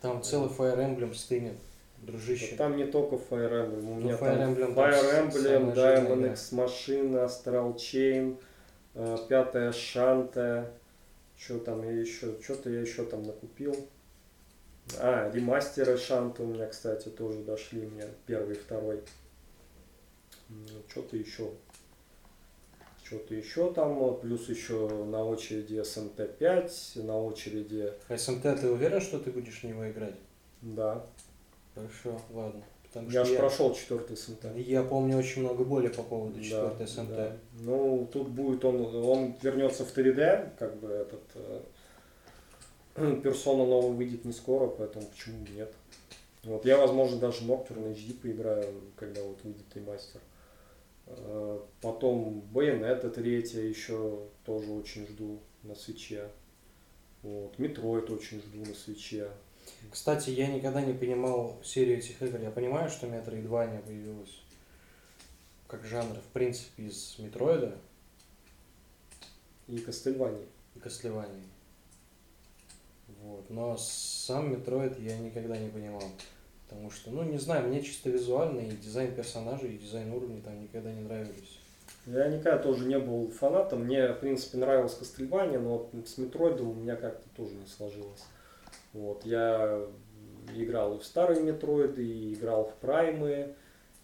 [0.00, 1.54] Там целый Fire Emblem стынет,
[2.02, 2.54] дружище.
[2.56, 6.30] Там не только Fire Emblem, у Ну, меня Fire там Emblem там Fire Emblem, Diamond.
[6.32, 8.36] X Machine, Astral Chain,
[8.96, 10.72] э, пятая Шанта,
[11.38, 13.74] что там я еще, что-то я еще там накупил.
[14.98, 19.00] А, ремастеры Шанта у меня, кстати, тоже дошли, меня первый второй.
[20.88, 21.50] Что-то еще.
[23.04, 29.30] Что-то еще там, плюс еще на очереди SMT5, на очереди, СМТ, ты уверен, что ты
[29.30, 30.16] будешь в него играть?
[30.62, 31.06] да.
[31.74, 32.64] Хорошо, ладно.
[32.96, 34.60] Потому Я же прошел четвертый SMT.
[34.62, 37.08] я помню очень много боли по поводу Да, 4 СМТ.
[37.10, 37.36] да.
[37.60, 41.60] Ну, тут будет он, он вернется в 3D, как бы этот э,
[43.22, 45.72] персона новый выйдет не скоро, поэтому почему нет.
[46.44, 50.20] Вот я, возможно, даже Nocturne HD поиграю, когда вот выйдет ремастер.
[51.06, 56.28] Э, Потом Bayonetta третья еще тоже очень жду на Switch е.
[57.22, 57.56] Вот.
[57.58, 59.28] Metroid очень жду на Switch е.
[59.90, 62.40] Кстати, я никогда не понимал серию этих игр.
[62.40, 64.42] Я понимаю, что Metroidvania появилась
[65.68, 67.76] как жанр, в принципе, из Метроида
[69.68, 70.46] И Castlevania.
[70.74, 71.42] и Castlevania.
[73.22, 73.50] Вот.
[73.50, 76.04] Но сам Метроид я никогда не понимал.
[76.68, 80.60] Потому что, ну, не знаю, мне чисто визуально и дизайн персонажей, и дизайн уровней там
[80.60, 81.58] никогда не нравились.
[82.06, 83.84] Я никогда тоже не был фанатом.
[83.84, 88.22] Мне, в принципе, нравилось Кастельвания, но вот с Метроидом у меня как-то тоже не сложилось.
[88.96, 89.86] Вот, я
[90.54, 93.54] играл и в старые Метроиды, и играл в Праймы.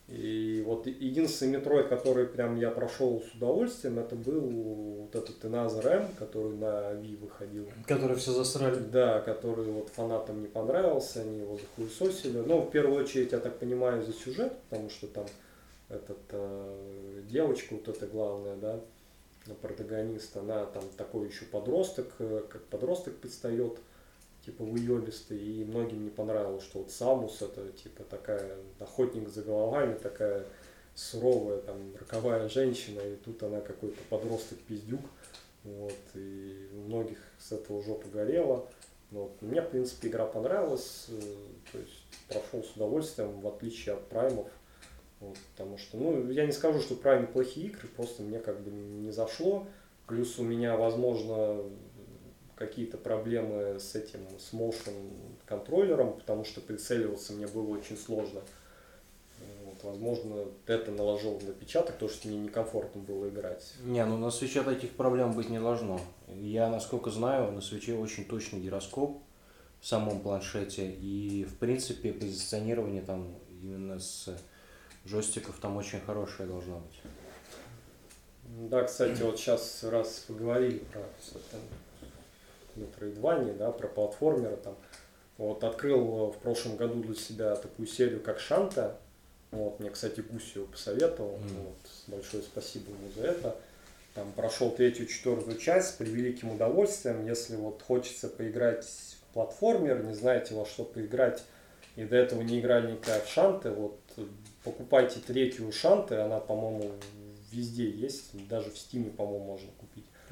[0.09, 5.87] И вот единственный Метроид, который прям я прошел с удовольствием, это был вот этот Another
[5.87, 7.67] M, который на Wii выходил.
[7.87, 8.79] Которые все засрали.
[8.79, 12.39] Да, который вот фанатам не понравился, они его захуесосили.
[12.39, 15.25] Ну, в первую очередь, я так понимаю, за сюжет, потому что там
[15.89, 18.81] этот э, девочка, вот эта главная, да,
[19.63, 23.79] протагонист, она там такой еще подросток, э, как подросток предстает,
[24.45, 29.95] типа выебистый, и многим не понравилось, что вот Самус это типа такая охотник за головами,
[29.95, 30.45] такая
[30.95, 35.01] суровая там роковая женщина, и тут она какой-то подросток-пиздюк,
[35.65, 38.69] вот, и у многих с этого жопа горела.
[39.11, 39.31] Вот.
[39.43, 41.21] Мне, в принципе, игра понравилась, э,
[41.71, 44.49] то есть прошел с удовольствием, в отличие от праймов.
[45.21, 48.71] Вот, потому что, ну, я не скажу, что прайм плохие игры, просто мне как бы
[48.71, 49.67] не зашло.
[50.09, 51.63] Плюс у меня, возможно,
[52.67, 55.11] какие-то проблемы с этим, с motion
[55.47, 58.41] контроллером, потому что прицеливаться мне было очень сложно.
[59.65, 63.75] Вот, возможно, это наложило на отпечаток, то, что мне некомфортно было играть.
[63.85, 66.01] Не, ну на свече таких проблем быть не должно.
[66.29, 69.21] Я, насколько знаю, на свече очень точный гироскоп
[69.81, 70.93] в самом планшете.
[70.93, 74.29] И, в принципе, позиционирование там именно с
[75.05, 77.03] джойстиков там очень хорошее должно быть.
[78.45, 81.57] Да, кстати, вот сейчас раз поговорили про всё это
[82.77, 84.77] Metroidvania, да, про платформеры там.
[85.39, 88.99] Вот открыл в прошлом году для себя такую серию, как Шанта.
[89.51, 91.37] Вот, мне, кстати, Гусь его посоветовал.
[91.39, 91.63] Мгм.
[91.65, 91.77] Вот,
[92.07, 93.57] большое спасибо ему за это.
[94.15, 97.27] Там прошел третью, четвертую часть с превеликим удовольствием.
[97.27, 101.43] Если вот хочется поиграть в платформер, не знаете во что поиграть,
[101.97, 103.99] и до этого не играли никогда в Шанты, вот
[104.65, 106.93] покупайте третью Шанты, она, по-моему,
[107.51, 109.69] везде есть, даже в Стиме, по-моему, можно.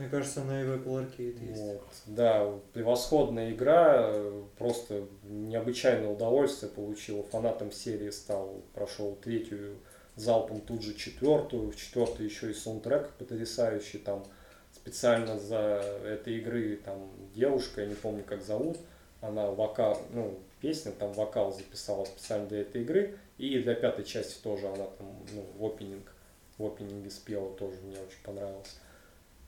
[0.01, 2.03] Мне кажется, в Apple Arcade есть.
[2.07, 4.11] Да, превосходная игра,
[4.57, 7.23] просто необычайное удовольствие получил.
[7.25, 9.77] Фанатом серии стал, прошел третью
[10.17, 14.25] залпом тут же четвертую, в четвертой еще и саундтрек потрясающий, там
[14.73, 18.79] специально за этой игры там девушка, я не помню как зовут,
[19.21, 24.43] она вокал, ну, песня, там вокал записала специально для этой игры, и для пятой части
[24.43, 26.11] тоже она там, ну, в опенинг,
[26.57, 28.79] в опенинге спела, тоже мне очень понравилось.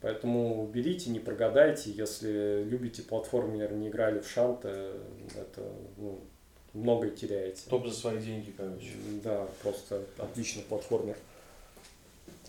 [0.03, 5.63] Поэтому берите, не прогадайте, если любите платформер, не играли в шант, это
[5.97, 6.19] ну,
[6.75, 7.63] многое теряете.
[7.69, 8.91] Топ за свои деньги, короче.
[9.23, 11.17] Да, просто отличный платформер.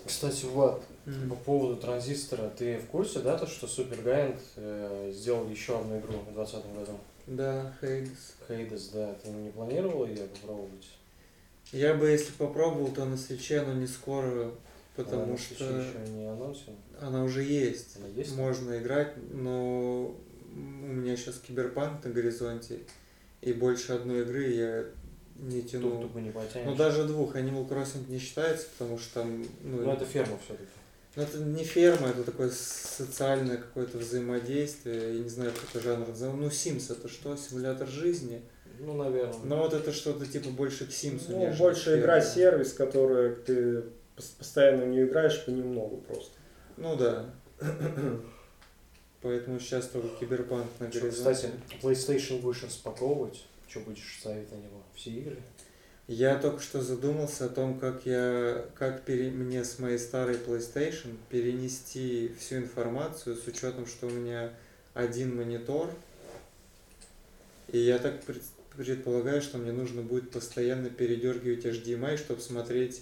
[0.06, 1.30] Кстати, Влад, mm.
[1.30, 6.00] по поводу транзистора, ты в курсе, да, то, что Super Giant э, сделал еще одну
[6.00, 6.98] игру в 2020 году?
[7.28, 8.36] Да, Хейдес.
[8.48, 9.16] Хейдес, да.
[9.24, 10.90] Ты не планировал ее попробовать?
[11.72, 14.52] Я бы, если попробовал, то на свече, но не скоро,
[14.96, 15.66] потому она что...
[15.66, 16.76] еще не анонсен?
[17.00, 17.98] Она уже есть.
[17.98, 18.36] Она есть?
[18.36, 20.16] Можно играть, но
[20.56, 22.80] у меня сейчас киберпанк на горизонте,
[23.42, 24.86] и больше одной игры я
[25.36, 26.02] не тяну.
[26.02, 26.68] Тут, тут не потянешь.
[26.68, 27.36] Ну даже двух.
[27.36, 29.42] Animal Crossing не считается, потому что там...
[29.64, 30.70] Ну, ну это ферма все-таки.
[31.16, 35.18] Ну это не ферма, это такое социальное какое-то взаимодействие.
[35.18, 36.08] Я не знаю, как это жанр.
[36.38, 37.36] Ну, Sims это что?
[37.36, 38.42] Симулятор жизни?
[38.80, 39.44] Ну, наверное.
[39.44, 41.26] Но вот это что-то типа больше к Sims.
[41.30, 43.84] Ну, больше игра-сервис, которую ты
[44.16, 46.32] постоянно не играешь понемногу просто.
[46.78, 47.34] Ну да.
[49.22, 51.12] Поэтому сейчас только киберпанк на горизонте.
[51.12, 51.52] Кстати,
[51.82, 53.46] PlayStation будешь распаковывать?
[53.68, 54.84] Что будешь ставить на него?
[54.94, 55.38] Все игры?
[56.08, 61.16] Я только что задумался о том, как я, как пере, мне с моей старой PlayStation
[61.30, 64.52] перенести всю информацию с учетом, что у меня
[64.94, 65.90] один монитор.
[67.70, 68.16] И я так
[68.76, 73.02] предполагаю, что мне нужно будет постоянно передергивать HDMI, чтобы смотреть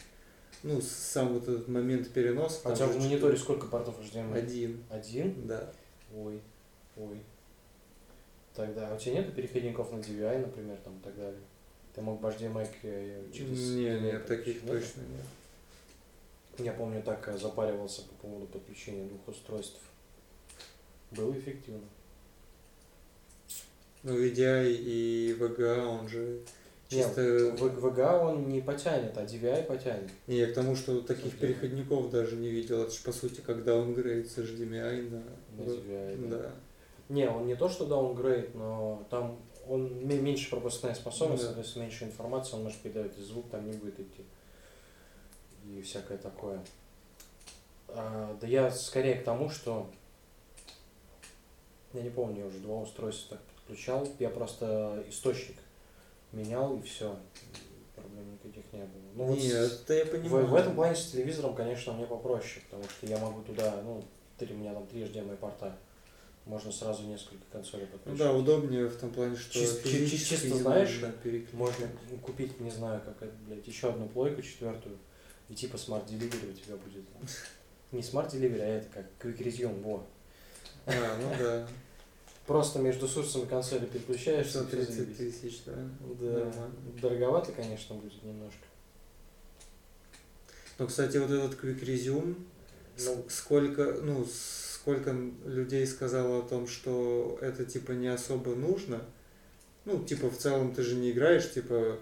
[0.64, 2.62] ну, сам вот этот момент переноса.
[2.64, 4.38] А у тебя в мониторе сколько портов HDMI?
[4.38, 4.84] Один.
[4.90, 5.48] Один?
[5.48, 5.72] Да.
[6.16, 6.40] Ой,
[6.98, 7.20] ой.
[8.54, 11.40] Тогда, а у тебя нет переходников на DVI, например, там и так далее?
[11.96, 13.72] Ты мог бы HDMI э, через...
[13.72, 14.72] Нет, нет, таких нет?
[14.72, 15.26] точно нет.
[16.58, 19.80] Я помню, так э, запаривался по поводу подключения двух устройств.
[21.12, 21.88] Было эффективно.
[24.04, 26.42] Ну, VDI и VGA, он же
[26.92, 27.22] чисто...
[27.22, 30.12] Нет, VGA он не потянет, а DVI потянет.
[30.28, 32.82] Не, я к тому, что таких переходников даже не видел.
[32.82, 35.24] Это же, по сути, как downgrade с HDMI на...
[35.58, 36.38] На DVI, да.
[36.38, 36.52] да.
[37.10, 39.38] Не, он не то, что downgrade, но там
[39.68, 41.54] он меньше пропускная способность, да.
[41.54, 44.26] то есть меньше информации, он может передавать, и звук там не будет идти.
[45.66, 46.62] И всякое такое.
[47.88, 49.90] А, да я скорее к тому, что
[51.94, 54.08] я не помню, я уже два устройства так подключал.
[54.20, 55.58] Я просто источник
[56.32, 57.18] менял и все.
[57.96, 59.02] Проблем никаких не было.
[59.16, 60.46] Ну, Нет, вот это я понимаю.
[60.46, 64.04] В, в этом плане с телевизором, конечно, мне попроще, потому что я могу туда, ну,
[64.38, 65.78] три, у меня там три HDMI порта.
[66.46, 68.20] Можно сразу несколько консолей подключить.
[68.20, 71.12] Ну да, удобнее в том плане, что чисто, чисто знаешь, да,
[71.54, 71.88] можно
[72.24, 74.98] купить, не знаю, как это, блядь, еще одну плойку четвертую,
[75.50, 77.04] и типа Smart Delivery у тебя будет.
[77.92, 80.04] Не Smart Delivery, а это как Quick Resume, во.
[80.88, 81.68] А, ну да.
[82.48, 84.50] Просто между сурсами консоли переключаешь.
[84.50, 85.74] 130 тысяч, да?
[86.20, 86.46] Да.
[86.46, 86.76] Нормально.
[87.02, 88.66] Дороговато, конечно, будет немножко.
[90.80, 92.36] Но, кстати, вот этот Quick Resume,
[93.06, 99.02] ну, сколько, ну, сколько людей сказало о том, что это типа не особо нужно.
[99.86, 102.00] Ну, типа в целом ты же не играешь, типа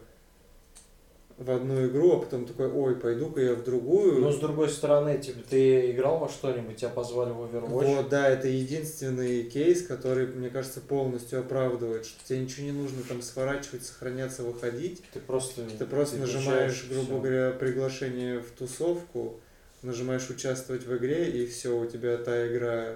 [1.40, 4.20] в одну игру, а потом такой, ой, пойду-ка я в другую.
[4.20, 7.70] Но с другой стороны, типа, ты играл во что-нибудь, тебя позвали в Overwatch?
[7.70, 13.04] Вот, да, это единственный кейс, который, мне кажется, полностью оправдывает, что тебе ничего не нужно
[13.08, 15.02] там сворачивать, сохраняться, выходить.
[15.14, 17.20] Ты просто, ты просто нажимаешь, грубо все.
[17.20, 19.40] говоря, приглашение в тусовку,
[19.82, 22.96] нажимаешь участвовать в игре, и все, у тебя та игра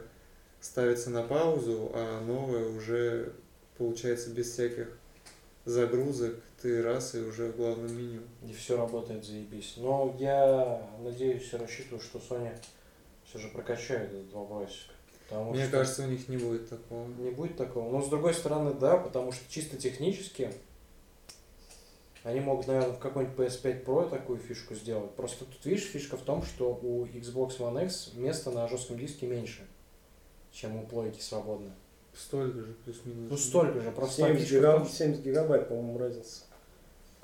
[0.59, 3.31] ставится на паузу, а новая уже
[3.77, 4.87] получается без всяких
[5.63, 8.21] загрузок, ты раз и уже в главном меню.
[8.47, 9.73] И все работает заебись.
[9.75, 12.57] Но я надеюсь и рассчитываю, что Sony
[13.25, 14.89] все же прокачает этот вопросик.
[15.29, 17.05] Мне что кажется, у них не будет такого.
[17.19, 17.91] Не будет такого.
[17.91, 20.53] Но с другой стороны, да, потому что чисто технически
[22.23, 25.11] они могут, наверное, в какой-нибудь PS5 Pro такую фишку сделать.
[25.15, 29.27] Просто тут, видишь, фишка в том, что у Xbox One X места на жестком диске
[29.27, 29.67] меньше,
[30.53, 31.75] чем у плойки свободно.
[32.15, 33.31] Столько же, плюс-минус.
[33.31, 33.91] Ну, столько же.
[33.91, 34.77] Просто 70, гигаб...
[34.77, 36.43] том, 70 гигабайт, по-моему, разница.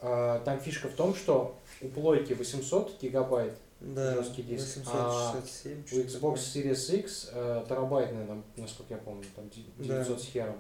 [0.01, 5.95] А, там фишка в том, что у плойки 800 гигабайт да, жесткий диск, 867, а
[5.95, 10.21] у Xbox Series X э, терабайтный, там, насколько я помню, там 900 да.
[10.21, 10.55] с хером.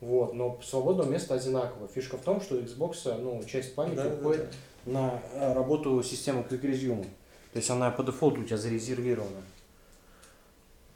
[0.00, 1.88] Вот, но свободного места одинаково.
[1.88, 4.50] Фишка в том, что у Xbox ну, часть памяти да, уходит
[4.84, 4.92] да, да.
[4.92, 7.06] на э, работу системы Quick Resume.
[7.52, 9.42] То есть она по дефолту у тебя зарезервирована.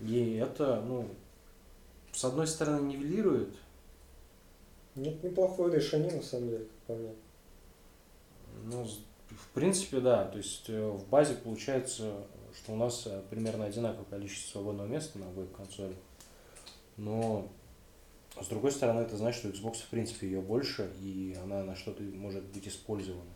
[0.01, 1.09] И это, ну,
[2.13, 3.55] с одной стороны, нивелирует.
[4.97, 7.15] Нет, неплохое решение, на самом деле, как по мне.
[8.65, 8.87] Ну,
[9.31, 10.25] в принципе, да.
[10.25, 15.19] То есть э, в базе получается, что у нас э, примерно одинаковое количество свободного места
[15.19, 15.97] на обоих консолях.
[16.97, 17.49] Но
[18.41, 22.03] С другой стороны, это значит, что Xbox в принципе ее больше, и она на что-то
[22.03, 23.31] может быть использована.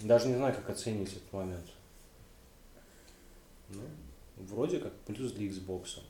[0.00, 1.66] Даже не знаю, как оценить этот момент.
[3.68, 3.82] Ну,
[4.36, 6.00] вроде как плюс для Xbox.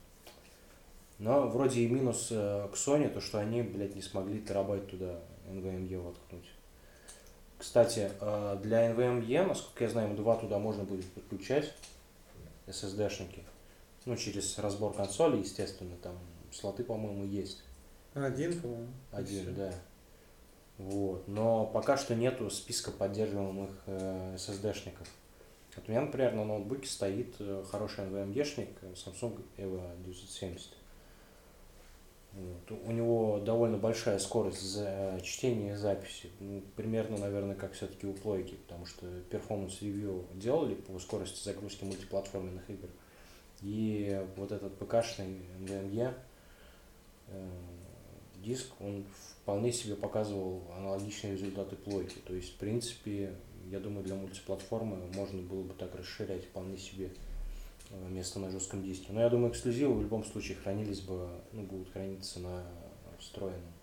[1.17, 5.19] Но вроде и минус э, к Sony, то что они, блядь, не смогли терабайт туда
[5.49, 6.45] NVMe воткнуть.
[7.59, 11.73] Кстати, э, для NVMe, насколько я знаю, M2 туда можно будет подключать
[12.67, 13.43] SSD-шники.
[14.05, 16.17] Ну, через разбор консоли, естественно, там
[16.53, 17.61] слоты, по-моему, есть.
[18.13, 18.87] Один, по-моему.
[19.11, 19.73] Один, да.
[20.77, 21.27] Вот.
[21.27, 25.09] Но пока что нету списка поддерживаемых э, SSD-шников.
[25.75, 30.78] Вот у меня, например, на ноутбуке стоит э, хороший NVMe-шник Samsung EVO 970.
[32.33, 36.29] У него довольно большая скорость за чтения и записи.
[36.75, 42.69] Примерно, наверное, как все-таки у плойки, потому что performance review делали по скорости загрузки мультиплатформенных
[42.69, 42.87] игр.
[43.61, 46.13] И вот этот ПК-шный NVMe
[47.27, 47.49] э,
[48.37, 49.03] диск, он
[49.41, 52.19] вполне себе показывал аналогичные результаты плойки.
[52.25, 53.33] То есть, в принципе,
[53.69, 57.11] я думаю, для мультиплатформы можно было бы так расширять вполне себе
[58.09, 59.11] место на жестком диске.
[59.11, 62.63] Но я думаю, эксклюзивы в любом случае хранились бы, ну, будут храниться на
[63.19, 63.73] встроенном.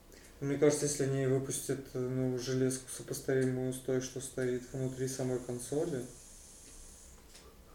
[0.40, 6.02] Мне кажется, если они выпустят ну, железку сопоставимую с той, что стоит внутри самой консоли,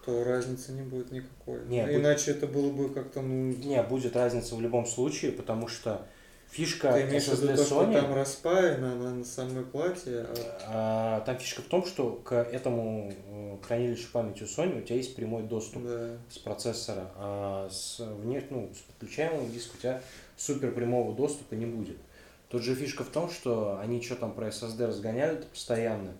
[0.05, 1.65] то разницы не будет никакой.
[1.65, 2.43] Не, Иначе будет...
[2.43, 3.53] это было бы как-то, ну...
[3.53, 6.05] Не, будет разница в любом случае, потому что
[6.51, 10.25] фишка Ты имеешь в виду то, что там распаяна она на самой плате?
[10.67, 11.21] А...
[11.21, 14.97] А, там фишка в том, что к этому э, хранилищу памяти у Sony у тебя
[14.97, 16.17] есть прямой доступ да.
[16.29, 20.01] с процессора, а с, вне, ну, с подключаемого диска у тебя
[20.37, 21.97] супер прямого доступа не будет.
[22.49, 26.11] Тут же фишка в том, что они что там про SSD разгоняют постоянно,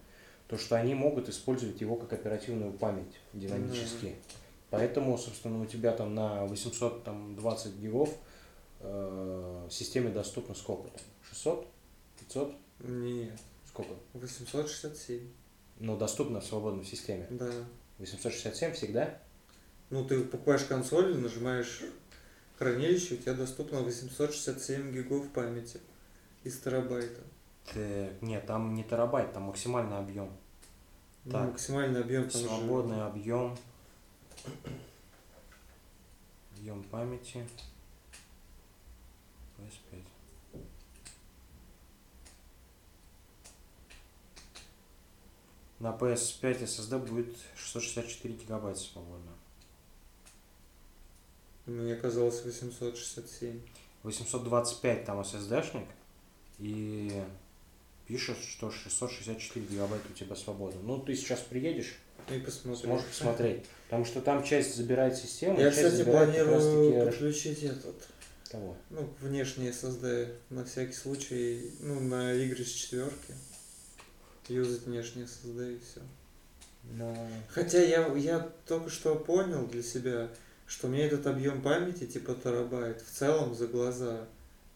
[0.47, 4.05] то что они могут использовать его как оперативную память динамически.
[4.05, 4.35] Mm-hmm.
[4.69, 8.09] Поэтому, собственно, у тебя там на 820 гигов
[8.81, 11.01] э, системе доступно сколько там?
[11.29, 11.67] 600?
[12.19, 12.55] 500?
[12.79, 13.39] Нет.
[13.67, 13.93] Сколько?
[14.13, 15.27] 867.
[15.79, 17.27] Но доступно в свободной системе?
[17.29, 17.51] Да.
[17.99, 19.19] 867 всегда?
[19.89, 21.83] Ну, ты покупаешь консоль, нажимаешь
[22.57, 25.79] хранилище, у тебя доступно 867 гигов памяти
[26.43, 27.21] из терабайта.
[27.65, 30.31] Так, нет, там не терабайт, там максимальный объем.
[31.25, 33.03] Ну, так, максимальный объем там Свободный же...
[33.03, 33.57] объем.
[36.57, 37.47] Объем памяти.
[39.57, 40.03] PS5.
[45.81, 49.31] На PS5 SSD будет 664 гигабайта свободно.
[51.65, 53.59] Мне казалось 867.
[54.03, 55.87] 825 там SSD-шник.
[56.59, 57.23] И
[58.07, 60.79] пишет, что 664 гигабайта у тебя свободно.
[60.83, 61.97] Ну, ты сейчас приедешь,
[62.29, 62.83] и посмотришь.
[62.83, 63.65] сможешь посмотреть.
[63.85, 67.95] Потому что там часть забирает система, Я, часть кстати, планирую подключить этот.
[68.51, 68.77] Кого?
[68.91, 73.33] Ну, внешний SSD на всякий случай, ну, на игры с четверки.
[74.51, 76.01] Юзать внешний SSD и все.
[76.97, 77.15] Но...
[77.49, 80.29] Хотя я, я только что понял для себя,
[80.67, 84.25] что мне этот объем памяти типа терабайт в целом за глаза.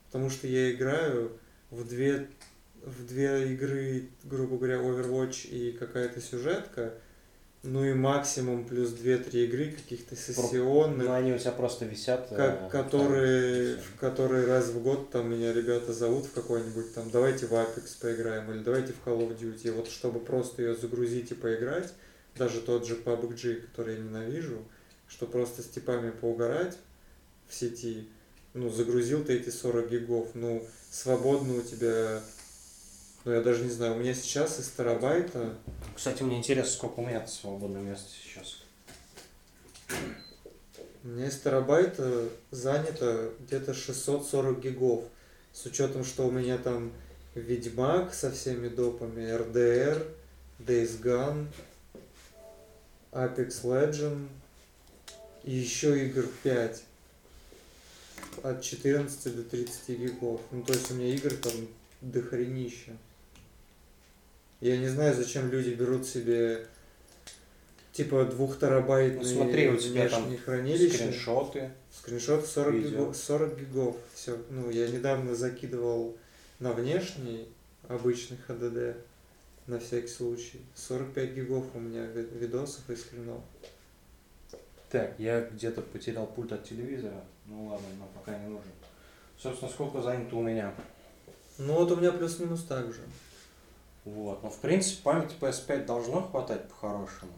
[0.07, 1.31] Потому что я играю
[1.71, 2.27] в две,
[2.83, 6.93] в две игры, грубо говоря, Overwatch и какая-то сюжетка,
[7.66, 11.08] ну и максимум плюс 2-3 игры каких-то сессионных.
[11.08, 12.30] Ну они у тебя просто висят.
[12.30, 17.10] Как, э, которые, в которые раз в год там меня ребята зовут в какой-нибудь там,
[17.10, 19.72] давайте в Apex поиграем, или давайте в Call of Duty.
[19.72, 21.92] Вот чтобы просто ее загрузить и поиграть,
[22.38, 24.60] даже тот же PUBG, который я ненавижу,
[25.08, 26.77] что просто с типами поугарать
[27.48, 28.08] в сети,
[28.53, 32.22] ну, загрузил ты эти 40 гигов, ну, свободно у тебя,
[33.25, 35.55] ну, я даже не знаю, у меня сейчас из терабайта...
[35.95, 38.61] Кстати, мне интересно, сколько у меня свободного места сейчас.
[41.03, 45.05] У меня из терабайта занято где-то 640 гигов.
[45.53, 46.91] С учетом, что у меня там
[47.33, 50.05] Ведьмак со всеми допами, RDR,
[50.59, 51.47] Days Gone,
[53.11, 54.27] Apex Legend
[55.43, 56.83] и еще игр 5
[58.43, 60.41] от 14 до 30 гигов.
[60.51, 61.53] Ну, то есть у меня игр там
[62.01, 62.95] дохренища.
[64.61, 66.67] Я не знаю, зачем люди берут себе
[67.92, 70.98] типа двухтерабайтные ну, смотри, у тебя там хранилища.
[70.98, 71.72] Скриншоты.
[71.92, 73.95] Скриншоты 40 гигов, 40 гигов.
[74.14, 74.38] Все.
[74.50, 76.17] Ну, я недавно закидывал
[76.59, 77.48] на внешний
[77.88, 78.95] обычный HDD
[79.67, 80.61] на всякий случай.
[80.75, 83.42] 45 гигов у меня видосов и скринов.
[84.90, 87.24] Так, я где-то потерял пульт от телевизора.
[87.45, 88.72] Ну ладно, но пока не нужен.
[89.38, 90.74] Собственно, сколько занято у меня?
[91.58, 93.01] Ну вот у меня плюс-минус так же.
[94.06, 94.43] Вот.
[94.43, 97.34] Но в принципе памяти PS5 должно хватать по-хорошему.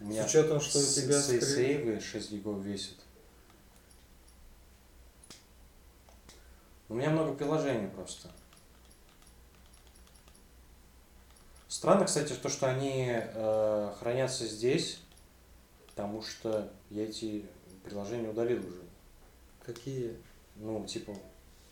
[0.00, 1.42] С учетом, что у тебя скрин...
[1.42, 2.96] сейвы 6 гигов весит.
[6.88, 8.30] У меня много приложений просто.
[11.66, 15.00] Странно, кстати, то, что они э, хранятся здесь,
[15.88, 17.44] потому что я эти
[17.84, 18.82] приложения удалил уже.
[19.64, 20.16] Какие?
[20.56, 21.14] Ну, типа,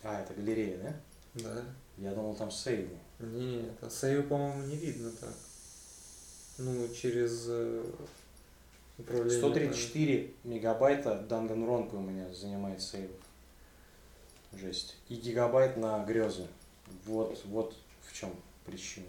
[0.03, 1.43] а, это галерея, да?
[1.43, 1.65] Да.
[1.99, 2.99] Я думал, там сейвы.
[3.19, 5.35] Нет, а сейвы, по-моему, не видно так.
[6.59, 7.85] Ну, через э,
[8.99, 9.39] управление.
[9.39, 13.17] 134 мегабайта Danganronpa у меня занимает сейвов.
[14.53, 14.97] Жесть.
[15.09, 16.47] И гигабайт на грезы.
[17.05, 18.35] Вот, вот в чем
[18.65, 19.07] причина.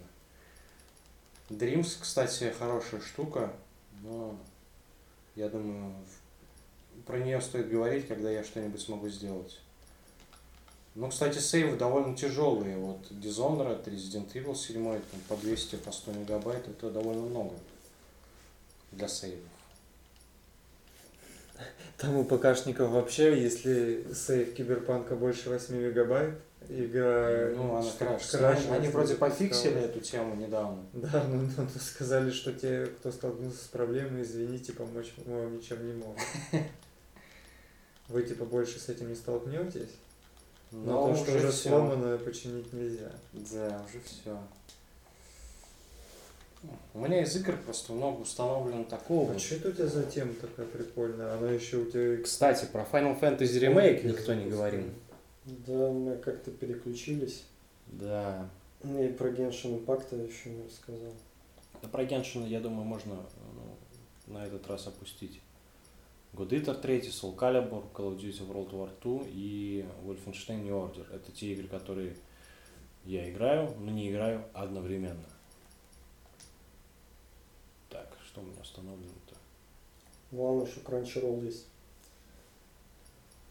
[1.48, 3.52] Dreams, кстати, хорошая штука,
[4.02, 4.38] но
[5.34, 5.94] я думаю,
[7.06, 9.60] про нее стоит говорить, когда я что-нибудь смогу сделать.
[10.98, 12.76] Ну, кстати, сейвы довольно тяжелые.
[12.76, 17.54] Вот Dishonored, Resident Evil 7, там, по 200, по 100 мегабайт, это довольно много
[18.90, 19.38] для сейвов.
[21.98, 26.34] Там у ПКшников вообще, если сейв киберпанка больше 8 мегабайт,
[26.68, 27.50] игра...
[27.54, 28.38] Ну, она крашится.
[28.38, 30.84] крашится, Они, они вроде пофиксили эту тему недавно.
[30.94, 35.58] Да, ну, ну, ну, сказали, что те, кто столкнулся с проблемой, извините, помочь мы вам
[35.58, 36.20] ничем не можем.
[38.08, 39.90] Вы типа больше с этим не столкнетесь,
[40.70, 41.70] но, то, что уже всё.
[41.70, 43.10] сломано, починить нельзя.
[43.32, 44.38] Да, уже все.
[46.92, 49.34] У меня из игр просто много установлено такого.
[49.34, 51.34] А что это у тебя за тема такая прикольная?
[51.34, 52.22] Она еще у тебя...
[52.22, 54.84] Кстати, про Final Fantasy Remake никто не говорил.
[55.44, 57.44] Да, мы как-то переключились.
[57.86, 58.48] Да.
[58.82, 61.12] И про Genshin Impact я еще не рассказал.
[61.82, 65.40] Да про Геншина, я думаю, можно ну, на этот раз опустить.
[66.32, 71.12] God Eater 3, Soul Calibur, Call of Duty World War 2 и Wolfenstein New Order.
[71.14, 72.16] Это те игры, которые
[73.04, 75.24] я играю, но не играю одновременно.
[77.88, 79.34] Так, что у меня установлено-то?
[80.30, 81.66] Главное, что Crunchyroll есть.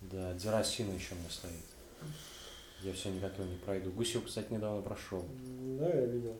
[0.02, 1.54] Да, Дерасина еще у меня стоит.
[2.84, 3.92] Я все никак его не пройду.
[3.92, 5.26] Гусев, кстати, недавно прошел.
[5.80, 6.40] Да, я видел.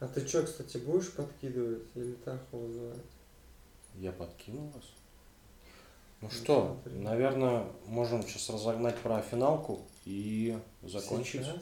[0.00, 3.00] А ты что, кстати, будешь подкидывать или Тахо вызывать?
[3.94, 4.84] Я подкинул вас.
[6.20, 11.42] Ну Ну, что, наверное, можем сейчас разогнать про финалку и закончить.
[11.44, 11.56] Сейчас?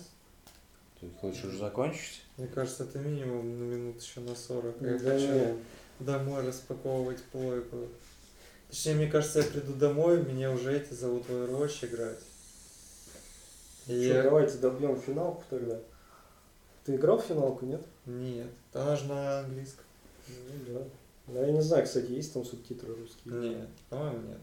[1.00, 2.22] Ты хочешь уже закончить?
[2.38, 4.80] Мне кажется, это минимум на минут еще на 40.
[4.80, 5.58] Я Да хочу не.
[6.00, 7.88] домой распаковывать плойку.
[8.70, 12.18] Точнее, мне кажется, я приду домой, меня уже эти зовут в Overwatch играть.
[13.88, 15.78] И я- давайте добьем финалку тогда.
[16.84, 17.82] Ты играл в финалку, нет?
[18.06, 19.84] Нет, она же на английском.
[20.28, 20.80] Ну да.
[21.26, 23.34] Да, я не знаю, кстати, есть там субтитры русские?
[23.34, 24.40] Нет, по-моему, нет.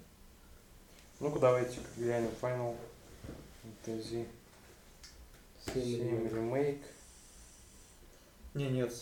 [1.19, 2.75] Ну-ка, давайте глянем Final
[3.85, 4.27] Fantasy
[5.65, 6.33] Семь 7 ремейк.
[6.33, 6.81] ремейк.
[8.53, 8.93] Не, нет.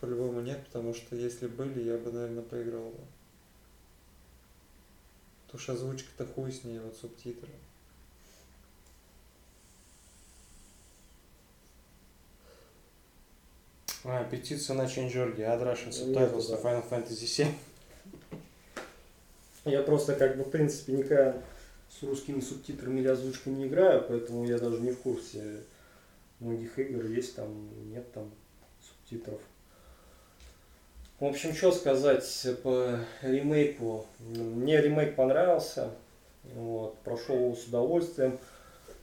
[0.00, 3.00] По-любому нет, потому что если были, я бы, наверное, поиграл бы.
[5.46, 7.50] Потому что озвучка-то хуй с ней, вот субтитры.
[14.04, 15.36] А, петиция на Change.org.
[15.38, 16.56] Add Russian subtitles да.
[16.56, 17.48] Final Fantasy 7.
[19.66, 21.36] Я просто как бы в принципе никогда
[21.90, 25.60] с русскими субтитрами или озвучкой не играю, поэтому я даже не в курсе
[26.38, 28.30] многих игр, есть там, нет там
[28.80, 29.40] субтитров.
[31.18, 32.24] В общем, что сказать
[32.62, 34.06] по ремейку.
[34.20, 35.90] Мне ремейк понравился,
[36.54, 38.38] вот, прошел его с удовольствием.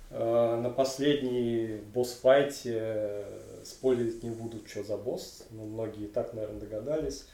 [0.10, 3.26] Э, На последней босс-файте
[3.68, 7.28] спойлерить не буду, что за босс, но многие и так, наверное, догадались.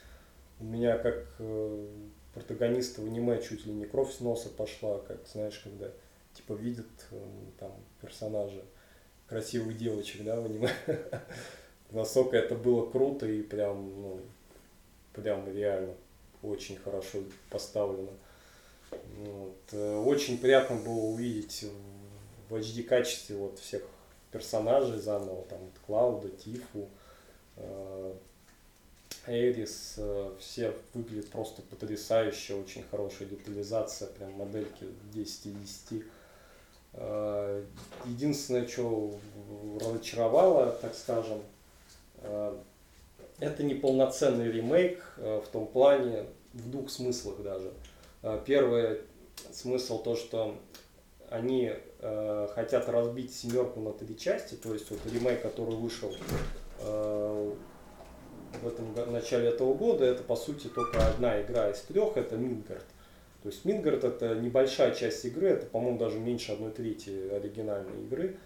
[0.60, 1.86] У меня как э,
[2.32, 5.90] протагониста в аниме чуть ли не кровь с носа пошла, как знаешь, когда
[6.34, 7.20] типа видят э,
[7.58, 8.62] там персонажа
[9.28, 10.70] красивых девочек, да, в аниме.
[11.90, 14.20] Насколько это было круто и прям, ну,
[15.12, 15.94] прям реально
[16.42, 17.18] очень хорошо
[17.50, 18.10] поставлено.
[18.90, 19.58] Вот.
[19.72, 21.66] Э, Очень приятно было увидеть
[22.48, 23.82] в HD качестве вот всех
[24.34, 26.88] персонажей заново, там Клауда, Тифу,
[27.56, 28.14] э,
[29.28, 35.54] Эрис, э, все выглядят просто потрясающе, очень хорошая детализация, прям модельки 10 из
[35.88, 36.04] 10.
[36.94, 37.64] Э,
[38.06, 39.14] Единственное, что
[39.80, 41.40] разочаровало, так скажем,
[43.40, 47.72] это не полноценный ремейк в том плане, в двух смыслах даже.
[48.46, 49.00] Первый
[49.52, 50.56] смысл то, что
[51.30, 56.12] они э, хотят разбить семерку на три части, то есть вот ремейк, который вышел
[56.80, 57.54] э,
[58.62, 62.36] в этом го- начале этого года, это по сути только одна игра из трех, это
[62.36, 62.84] Мидгард.
[63.42, 68.36] То есть Мидгард это небольшая часть игры, это, по-моему, даже меньше одной трети оригинальной игры.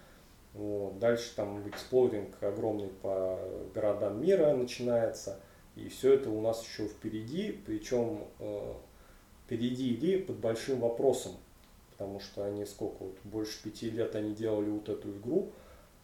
[0.53, 0.99] Вот.
[0.99, 3.39] Дальше там эксплоринг огромный по
[3.73, 5.39] городам мира начинается.
[5.75, 8.73] И все это у нас еще впереди, причем э,
[9.45, 11.33] впереди или под большим вопросом.
[11.99, 15.51] Потому что они сколько, вот больше пяти лет они делали вот эту игру,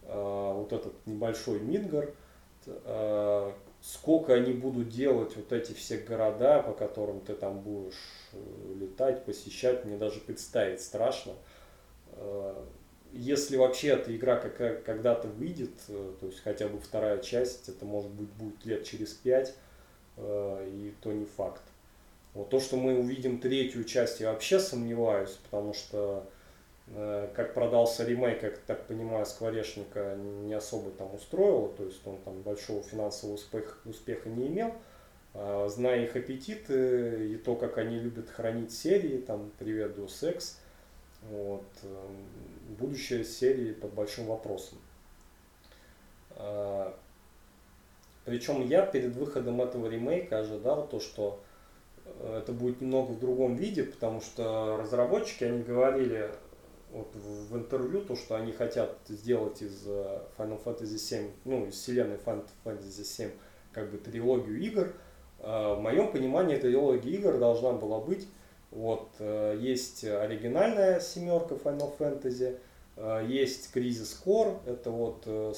[0.02, 2.10] а, вот этот небольшой Мидгар,
[2.84, 7.94] а, сколько они будут делать вот эти все города, по которым ты там будешь
[8.32, 11.32] э, летать, посещать, мне даже представить страшно.
[12.12, 12.62] А,
[13.12, 18.10] если вообще эта игра когда-то выйдет, э, то есть хотя бы вторая часть, это может
[18.10, 19.54] быть будет лет через пять,
[20.18, 21.62] э, и то не факт.
[22.36, 26.28] Вот то, что мы увидим третью часть, я вообще сомневаюсь, потому что
[26.88, 32.18] э, как продался ремейк, я так понимаю, Скворечника не особо там устроило, то есть он
[32.18, 34.74] там большого финансового успеха, успеха не имел.
[35.32, 40.58] А, зная их аппетиты и то, как они любят хранить серии, там «Привет, Deus Ex»,
[41.30, 41.64] вот,
[42.78, 44.76] будущее серии под большим вопросом.
[46.32, 46.94] А,
[48.26, 51.45] Причем я перед выходом этого ремейка ожидал то, что э,
[52.22, 56.30] это будет немного в другом виде, потому что разработчики, они говорили
[56.92, 61.74] вот в интервью, то, что они хотят сделать из э, Final Fantasy VII, ну, из
[61.74, 63.30] вселенной Final Fantasy VII,
[63.72, 64.92] как бы трилогию игр.
[65.40, 68.26] А, в моем понимании трилогия игр должна была быть
[68.70, 72.58] вот, э, есть оригинальная семерка Final Fantasy,
[72.96, 75.52] Э, есть Кризис Core, это вот э,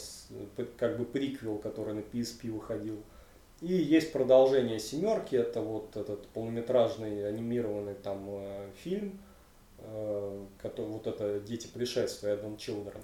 [0.77, 3.03] как бы приквел, который на PSP выходил.
[3.61, 9.19] И есть продолжение семерки, это вот этот полнометражный анимированный там э, фильм,
[10.61, 13.01] который, вот это «Дети пришествия» Adam Children.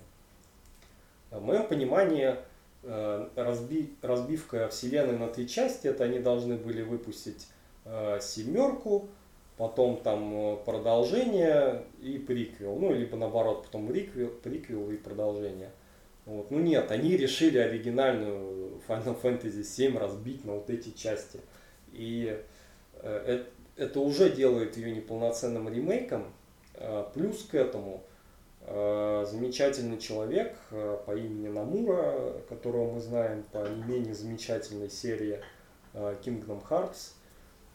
[1.30, 2.34] В моем понимании
[2.82, 7.46] разби, разбивка вселенной на три части, это они должны были выпустить
[8.20, 9.08] семерку,
[9.56, 15.70] потом там э, продолжение и приквел, ну, либо наоборот, потом приквел, приквел и продолжение.
[16.26, 16.50] Вот.
[16.50, 21.40] Ну нет, они решили оригинальную Final Fantasy VII разбить на вот эти части.
[21.92, 22.40] И
[23.02, 23.44] э,
[23.76, 26.32] это уже делает ее неполноценным ремейком.
[26.74, 28.02] Э, плюс к этому
[28.62, 35.40] э, замечательный человек по имени Намура, которого мы знаем по не менее замечательной серии
[35.92, 37.12] Kingdom Hearts,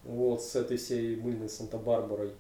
[0.04, 2.34] вот, с этой всей мыльной Санта-Барбарой.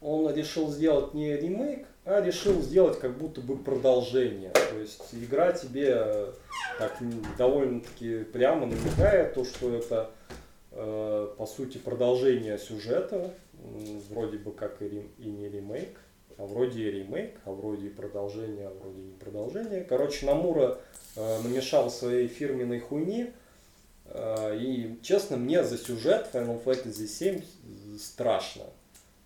[0.00, 4.50] Он решил сделать не ремейк, а решил сделать как будто бы продолжение.
[4.50, 6.32] То есть игра тебе
[6.78, 6.98] так
[7.38, 10.10] довольно-таки прямо намекает то, что это
[10.72, 13.32] э, по сути продолжение сюжета,
[14.10, 15.96] вроде бы как и, и не ремейк,
[16.38, 19.84] а вроде и ремейк, а вроде и продолжение, а вроде и не продолжение.
[19.84, 20.78] Короче, Намура
[21.16, 23.32] э, намешал своей фирменной хуйни,
[24.06, 27.42] а, и, честно, мне за сюжет Final Fantasy 7
[27.98, 28.64] страшно,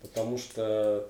[0.01, 1.09] потому что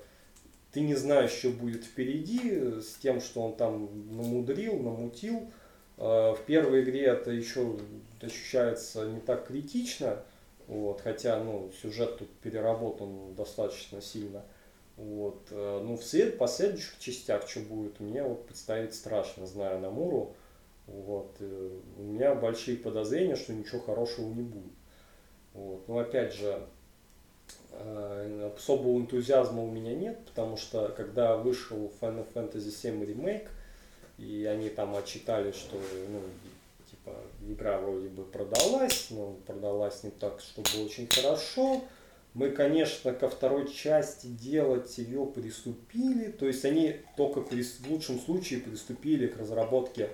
[0.72, 5.50] ты не знаешь, что будет впереди, с тем, что он там намудрил, намутил.
[5.96, 7.78] А, в первой игре это еще
[8.20, 10.22] ощущается не так критично,
[10.66, 14.44] вот, хотя ну, сюжет тут переработан достаточно сильно.
[14.96, 15.48] Вот.
[15.50, 20.34] А, ну, в след, последующих частях, что будет, мне вот представить страшно, зная Намуру.
[20.88, 21.36] Вот.
[21.40, 24.72] Э, у меня большие подозрения, что ничего хорошего не будет.
[25.52, 25.86] Вот.
[25.86, 26.66] Но опять же, э,
[28.56, 33.48] особого энтузиазма у меня нет, потому что когда вышел Final Fantasy VII ремейк,
[34.18, 35.76] и они там отчитали, что
[36.08, 36.20] ну,
[36.90, 37.14] типа,
[37.46, 41.82] игра вроде бы продалась, но продалась не так, чтобы очень хорошо.
[42.34, 47.50] Мы, конечно, ко второй части делать ее приступили, то есть они только в
[47.88, 50.10] лучшем случае приступили к разработке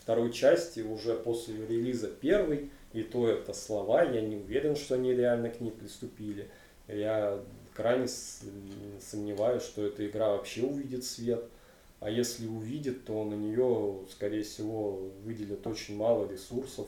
[0.00, 5.12] второй части уже после релиза первой, и то это слова, я не уверен, что они
[5.12, 6.48] реально к ней приступили.
[6.88, 7.40] Я
[7.74, 11.44] крайне сомневаюсь, что эта игра вообще увидит свет.
[12.00, 16.86] А если увидит, то на нее, скорее всего, выделят очень мало ресурсов.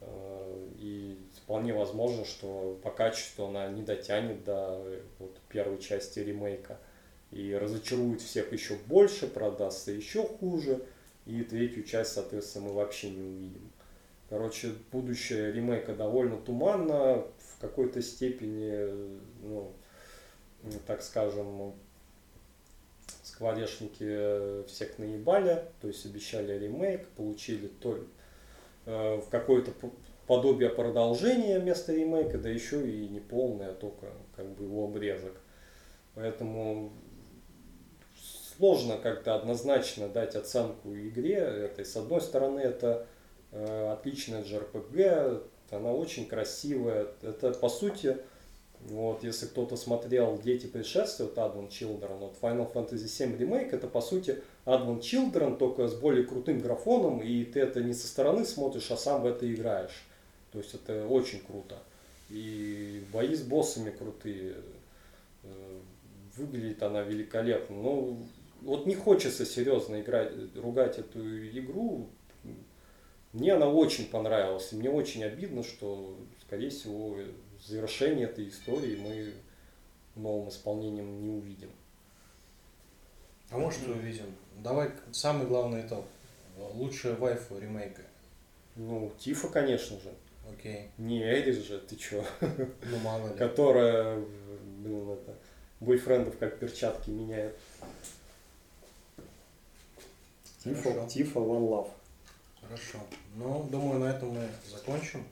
[0.00, 4.82] Э, и вполне возможно, что по качеству она не дотянет до
[5.18, 6.78] вот, первой части ремейка.
[7.32, 10.80] И разочарует всех еще больше, продастся еще хуже.
[11.24, 13.70] И третью часть, соответственно, мы вообще не увидим.
[14.28, 17.24] Короче, будущее ремейка довольно туманно,
[17.56, 18.90] в какой-то степени,
[19.42, 19.72] ну,
[20.86, 21.74] так скажем,
[23.22, 27.98] скворечники всех наебали, то есть обещали ремейк, получили то,
[28.86, 29.72] э, в какое-то
[30.26, 35.34] подобие продолжения вместо ремейка, да еще и не полное, а только как бы его обрезок.
[36.14, 36.92] Поэтому
[38.56, 41.84] сложно как-то однозначно дать оценку игре этой.
[41.84, 43.06] С одной стороны, это
[43.52, 47.08] э, отличная JRPG, она очень красивая.
[47.22, 48.16] Это, по сути,
[48.88, 53.88] вот, если кто-то смотрел «Дети пришествия», вот Advent Children, вот Final Fantasy VII Remake, это,
[53.88, 58.44] по сути, Advent Children, только с более крутым графоном, и ты это не со стороны
[58.44, 60.04] смотришь, а сам в это играешь.
[60.52, 61.76] То есть это очень круто.
[62.30, 64.56] И бои с боссами крутые.
[66.36, 67.76] выглядит она великолепно.
[67.76, 68.18] Ну,
[68.62, 72.08] вот не хочется серьезно играть, ругать эту игру.
[73.36, 74.72] Мне она очень понравилась.
[74.72, 77.18] И мне очень обидно, что, скорее всего,
[77.66, 79.34] завершение этой истории мы
[80.14, 81.68] новым исполнением не увидим.
[83.50, 84.34] А может увидим.
[84.56, 86.06] Давай самый главный этап.
[86.72, 88.00] Лучшая вайфу ремейка.
[88.74, 90.14] Ну, Тифа, конечно же.
[90.50, 90.88] Окей.
[90.96, 92.24] Не Эрис же, ты чё?
[92.40, 93.36] Ну мало ли.
[93.36, 94.16] Которая,
[94.78, 95.34] блин, это,
[95.80, 97.54] бойфрендов как перчатки меняет.
[100.64, 101.06] Тифа.
[101.06, 101.90] Тифа, One Love.
[102.66, 102.98] Хорошо.
[103.36, 105.24] Ну, думаю, на этом мы закончим.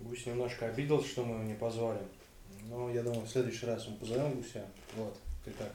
[0.00, 2.00] Гусь немножко обиделся, что мы его не позвали.
[2.64, 4.66] Но я думаю, в следующий раз мы позовем гуся.
[4.96, 5.72] Вот, ты как?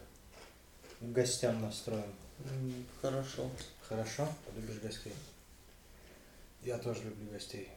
[0.99, 2.03] К гостям настроен.
[3.01, 3.49] Хорошо.
[3.87, 4.27] Хорошо?
[4.55, 5.13] Любишь гостей?
[6.63, 7.69] Я тоже люблю гостей.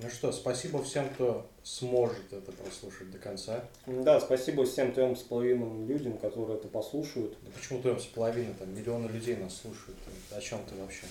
[0.00, 3.64] Ну что, спасибо всем, кто сможет это прослушать до конца.
[3.86, 7.36] Да, спасибо всем трем с половиной людям, которые это послушают.
[7.42, 9.98] Да почему трем с половиной, там миллионы людей нас слушают.
[10.30, 11.04] О чем ты вообще?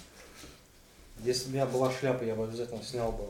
[1.19, 3.25] Если бы у меня была шляпа, я бы обязательно снял бы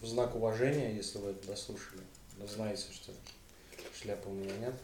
[0.00, 2.02] в знак уважения, если вы это дослушали.
[2.38, 3.10] Но знаете, что
[4.00, 4.74] шляпы у меня нет.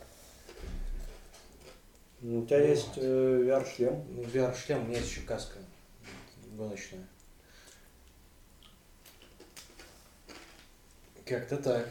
[2.22, 4.04] У тебя есть э, VR-шлем.
[4.10, 5.58] Ну, VR-шлем, у меня есть еще каска
[6.56, 7.06] гоночная.
[11.30, 11.88] Как-то так.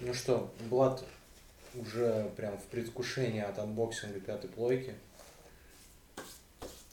[0.00, 1.04] Ну что, Влад
[1.76, 4.96] уже прям в предвкушении от unboxing а пятой плойки.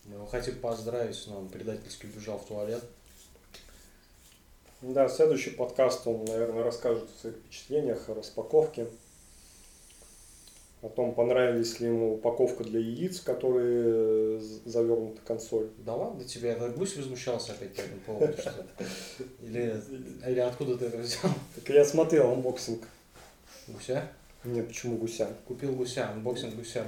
[0.06, 2.84] Мы его хотим поздравить, но он предательски убежал в туалет.
[4.84, 8.88] Да, следующий подкаст он, наверное, расскажет о своих впечатлениях, о распаковке.
[10.82, 15.70] О том, понравились ли ему упаковка для яиц, которые завернуты в консоль.
[15.80, 18.66] Да ладно тебе, это гусь возмущался опять по этому поводу, что?
[19.42, 19.82] Или,
[20.26, 21.32] или откуда ты это взял?
[21.56, 22.88] Так я смотрел unboxing.
[23.68, 24.08] Гуся?
[24.46, 25.28] Нет, почему гуся?
[25.46, 26.86] Купил гуся, unboxing гуся.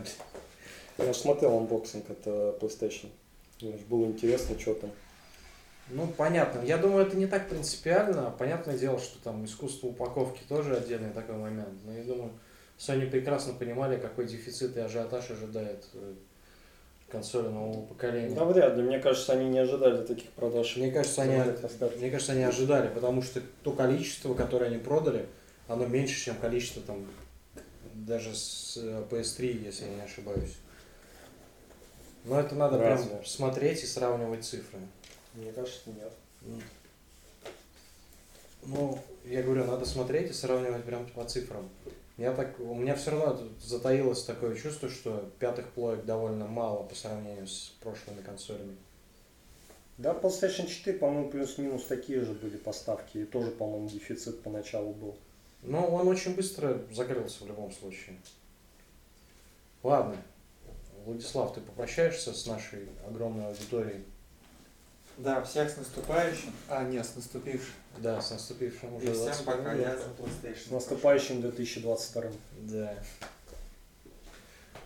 [0.97, 3.09] Я же смотрел unboxing это PlayStation.
[3.61, 4.91] Мне же было интересно, что там.
[5.89, 6.61] Ну, понятно.
[6.65, 8.33] Я думаю, это не так принципиально.
[8.39, 11.73] Понятное дело, что там искусство упаковки тоже отдельный такой момент.
[11.85, 12.31] Но я думаю,
[12.81, 16.15] Sony прекрасно понимали, какой дефицит и ажиотаж ожидает э,
[17.11, 18.33] консоли нового поколения.
[18.33, 20.77] Да вряд ли, мне кажется, они не ожидали таких продаж.
[20.77, 21.35] Мне кажется, они,
[21.97, 25.27] мне кажется, они ожидали, потому что то количество, которое они продали,
[25.67, 27.05] оно меньше, чем количество там
[27.93, 30.57] даже с э, PS3, если я не ошибаюсь.
[32.25, 33.09] Но это надо Разве?
[33.09, 34.79] прям смотреть и сравнивать цифры.
[35.35, 36.13] Мне кажется, нет.
[38.63, 41.69] Ну, я говорю, надо смотреть и сравнивать прям по цифрам.
[42.17, 46.93] Я так, у меня все равно затаилось такое чувство, что пятых плоек довольно мало по
[46.93, 48.75] сравнению с прошлыми консолями.
[49.97, 53.19] Да, PlayStation 4, по-моему, плюс-минус такие же были поставки.
[53.19, 55.15] И тоже, по-моему, дефицит поначалу был.
[55.63, 58.17] Но он очень быстро закрылся в любом случае.
[59.83, 60.17] Ладно.
[61.05, 64.03] Владислав, ты попрощаешься с нашей огромной аудиторией?
[65.21, 66.51] Да, всех с наступающим.
[66.67, 67.73] А, нет, с наступившим.
[67.99, 70.73] Да, с наступившим уже И всем 21 пока, я за С PlayStation.
[70.73, 72.23] наступающим 2022.
[72.61, 72.95] Да.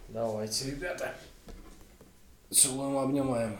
[0.09, 1.13] Давайте, ребята.
[2.51, 3.57] Целуем, обнимаем.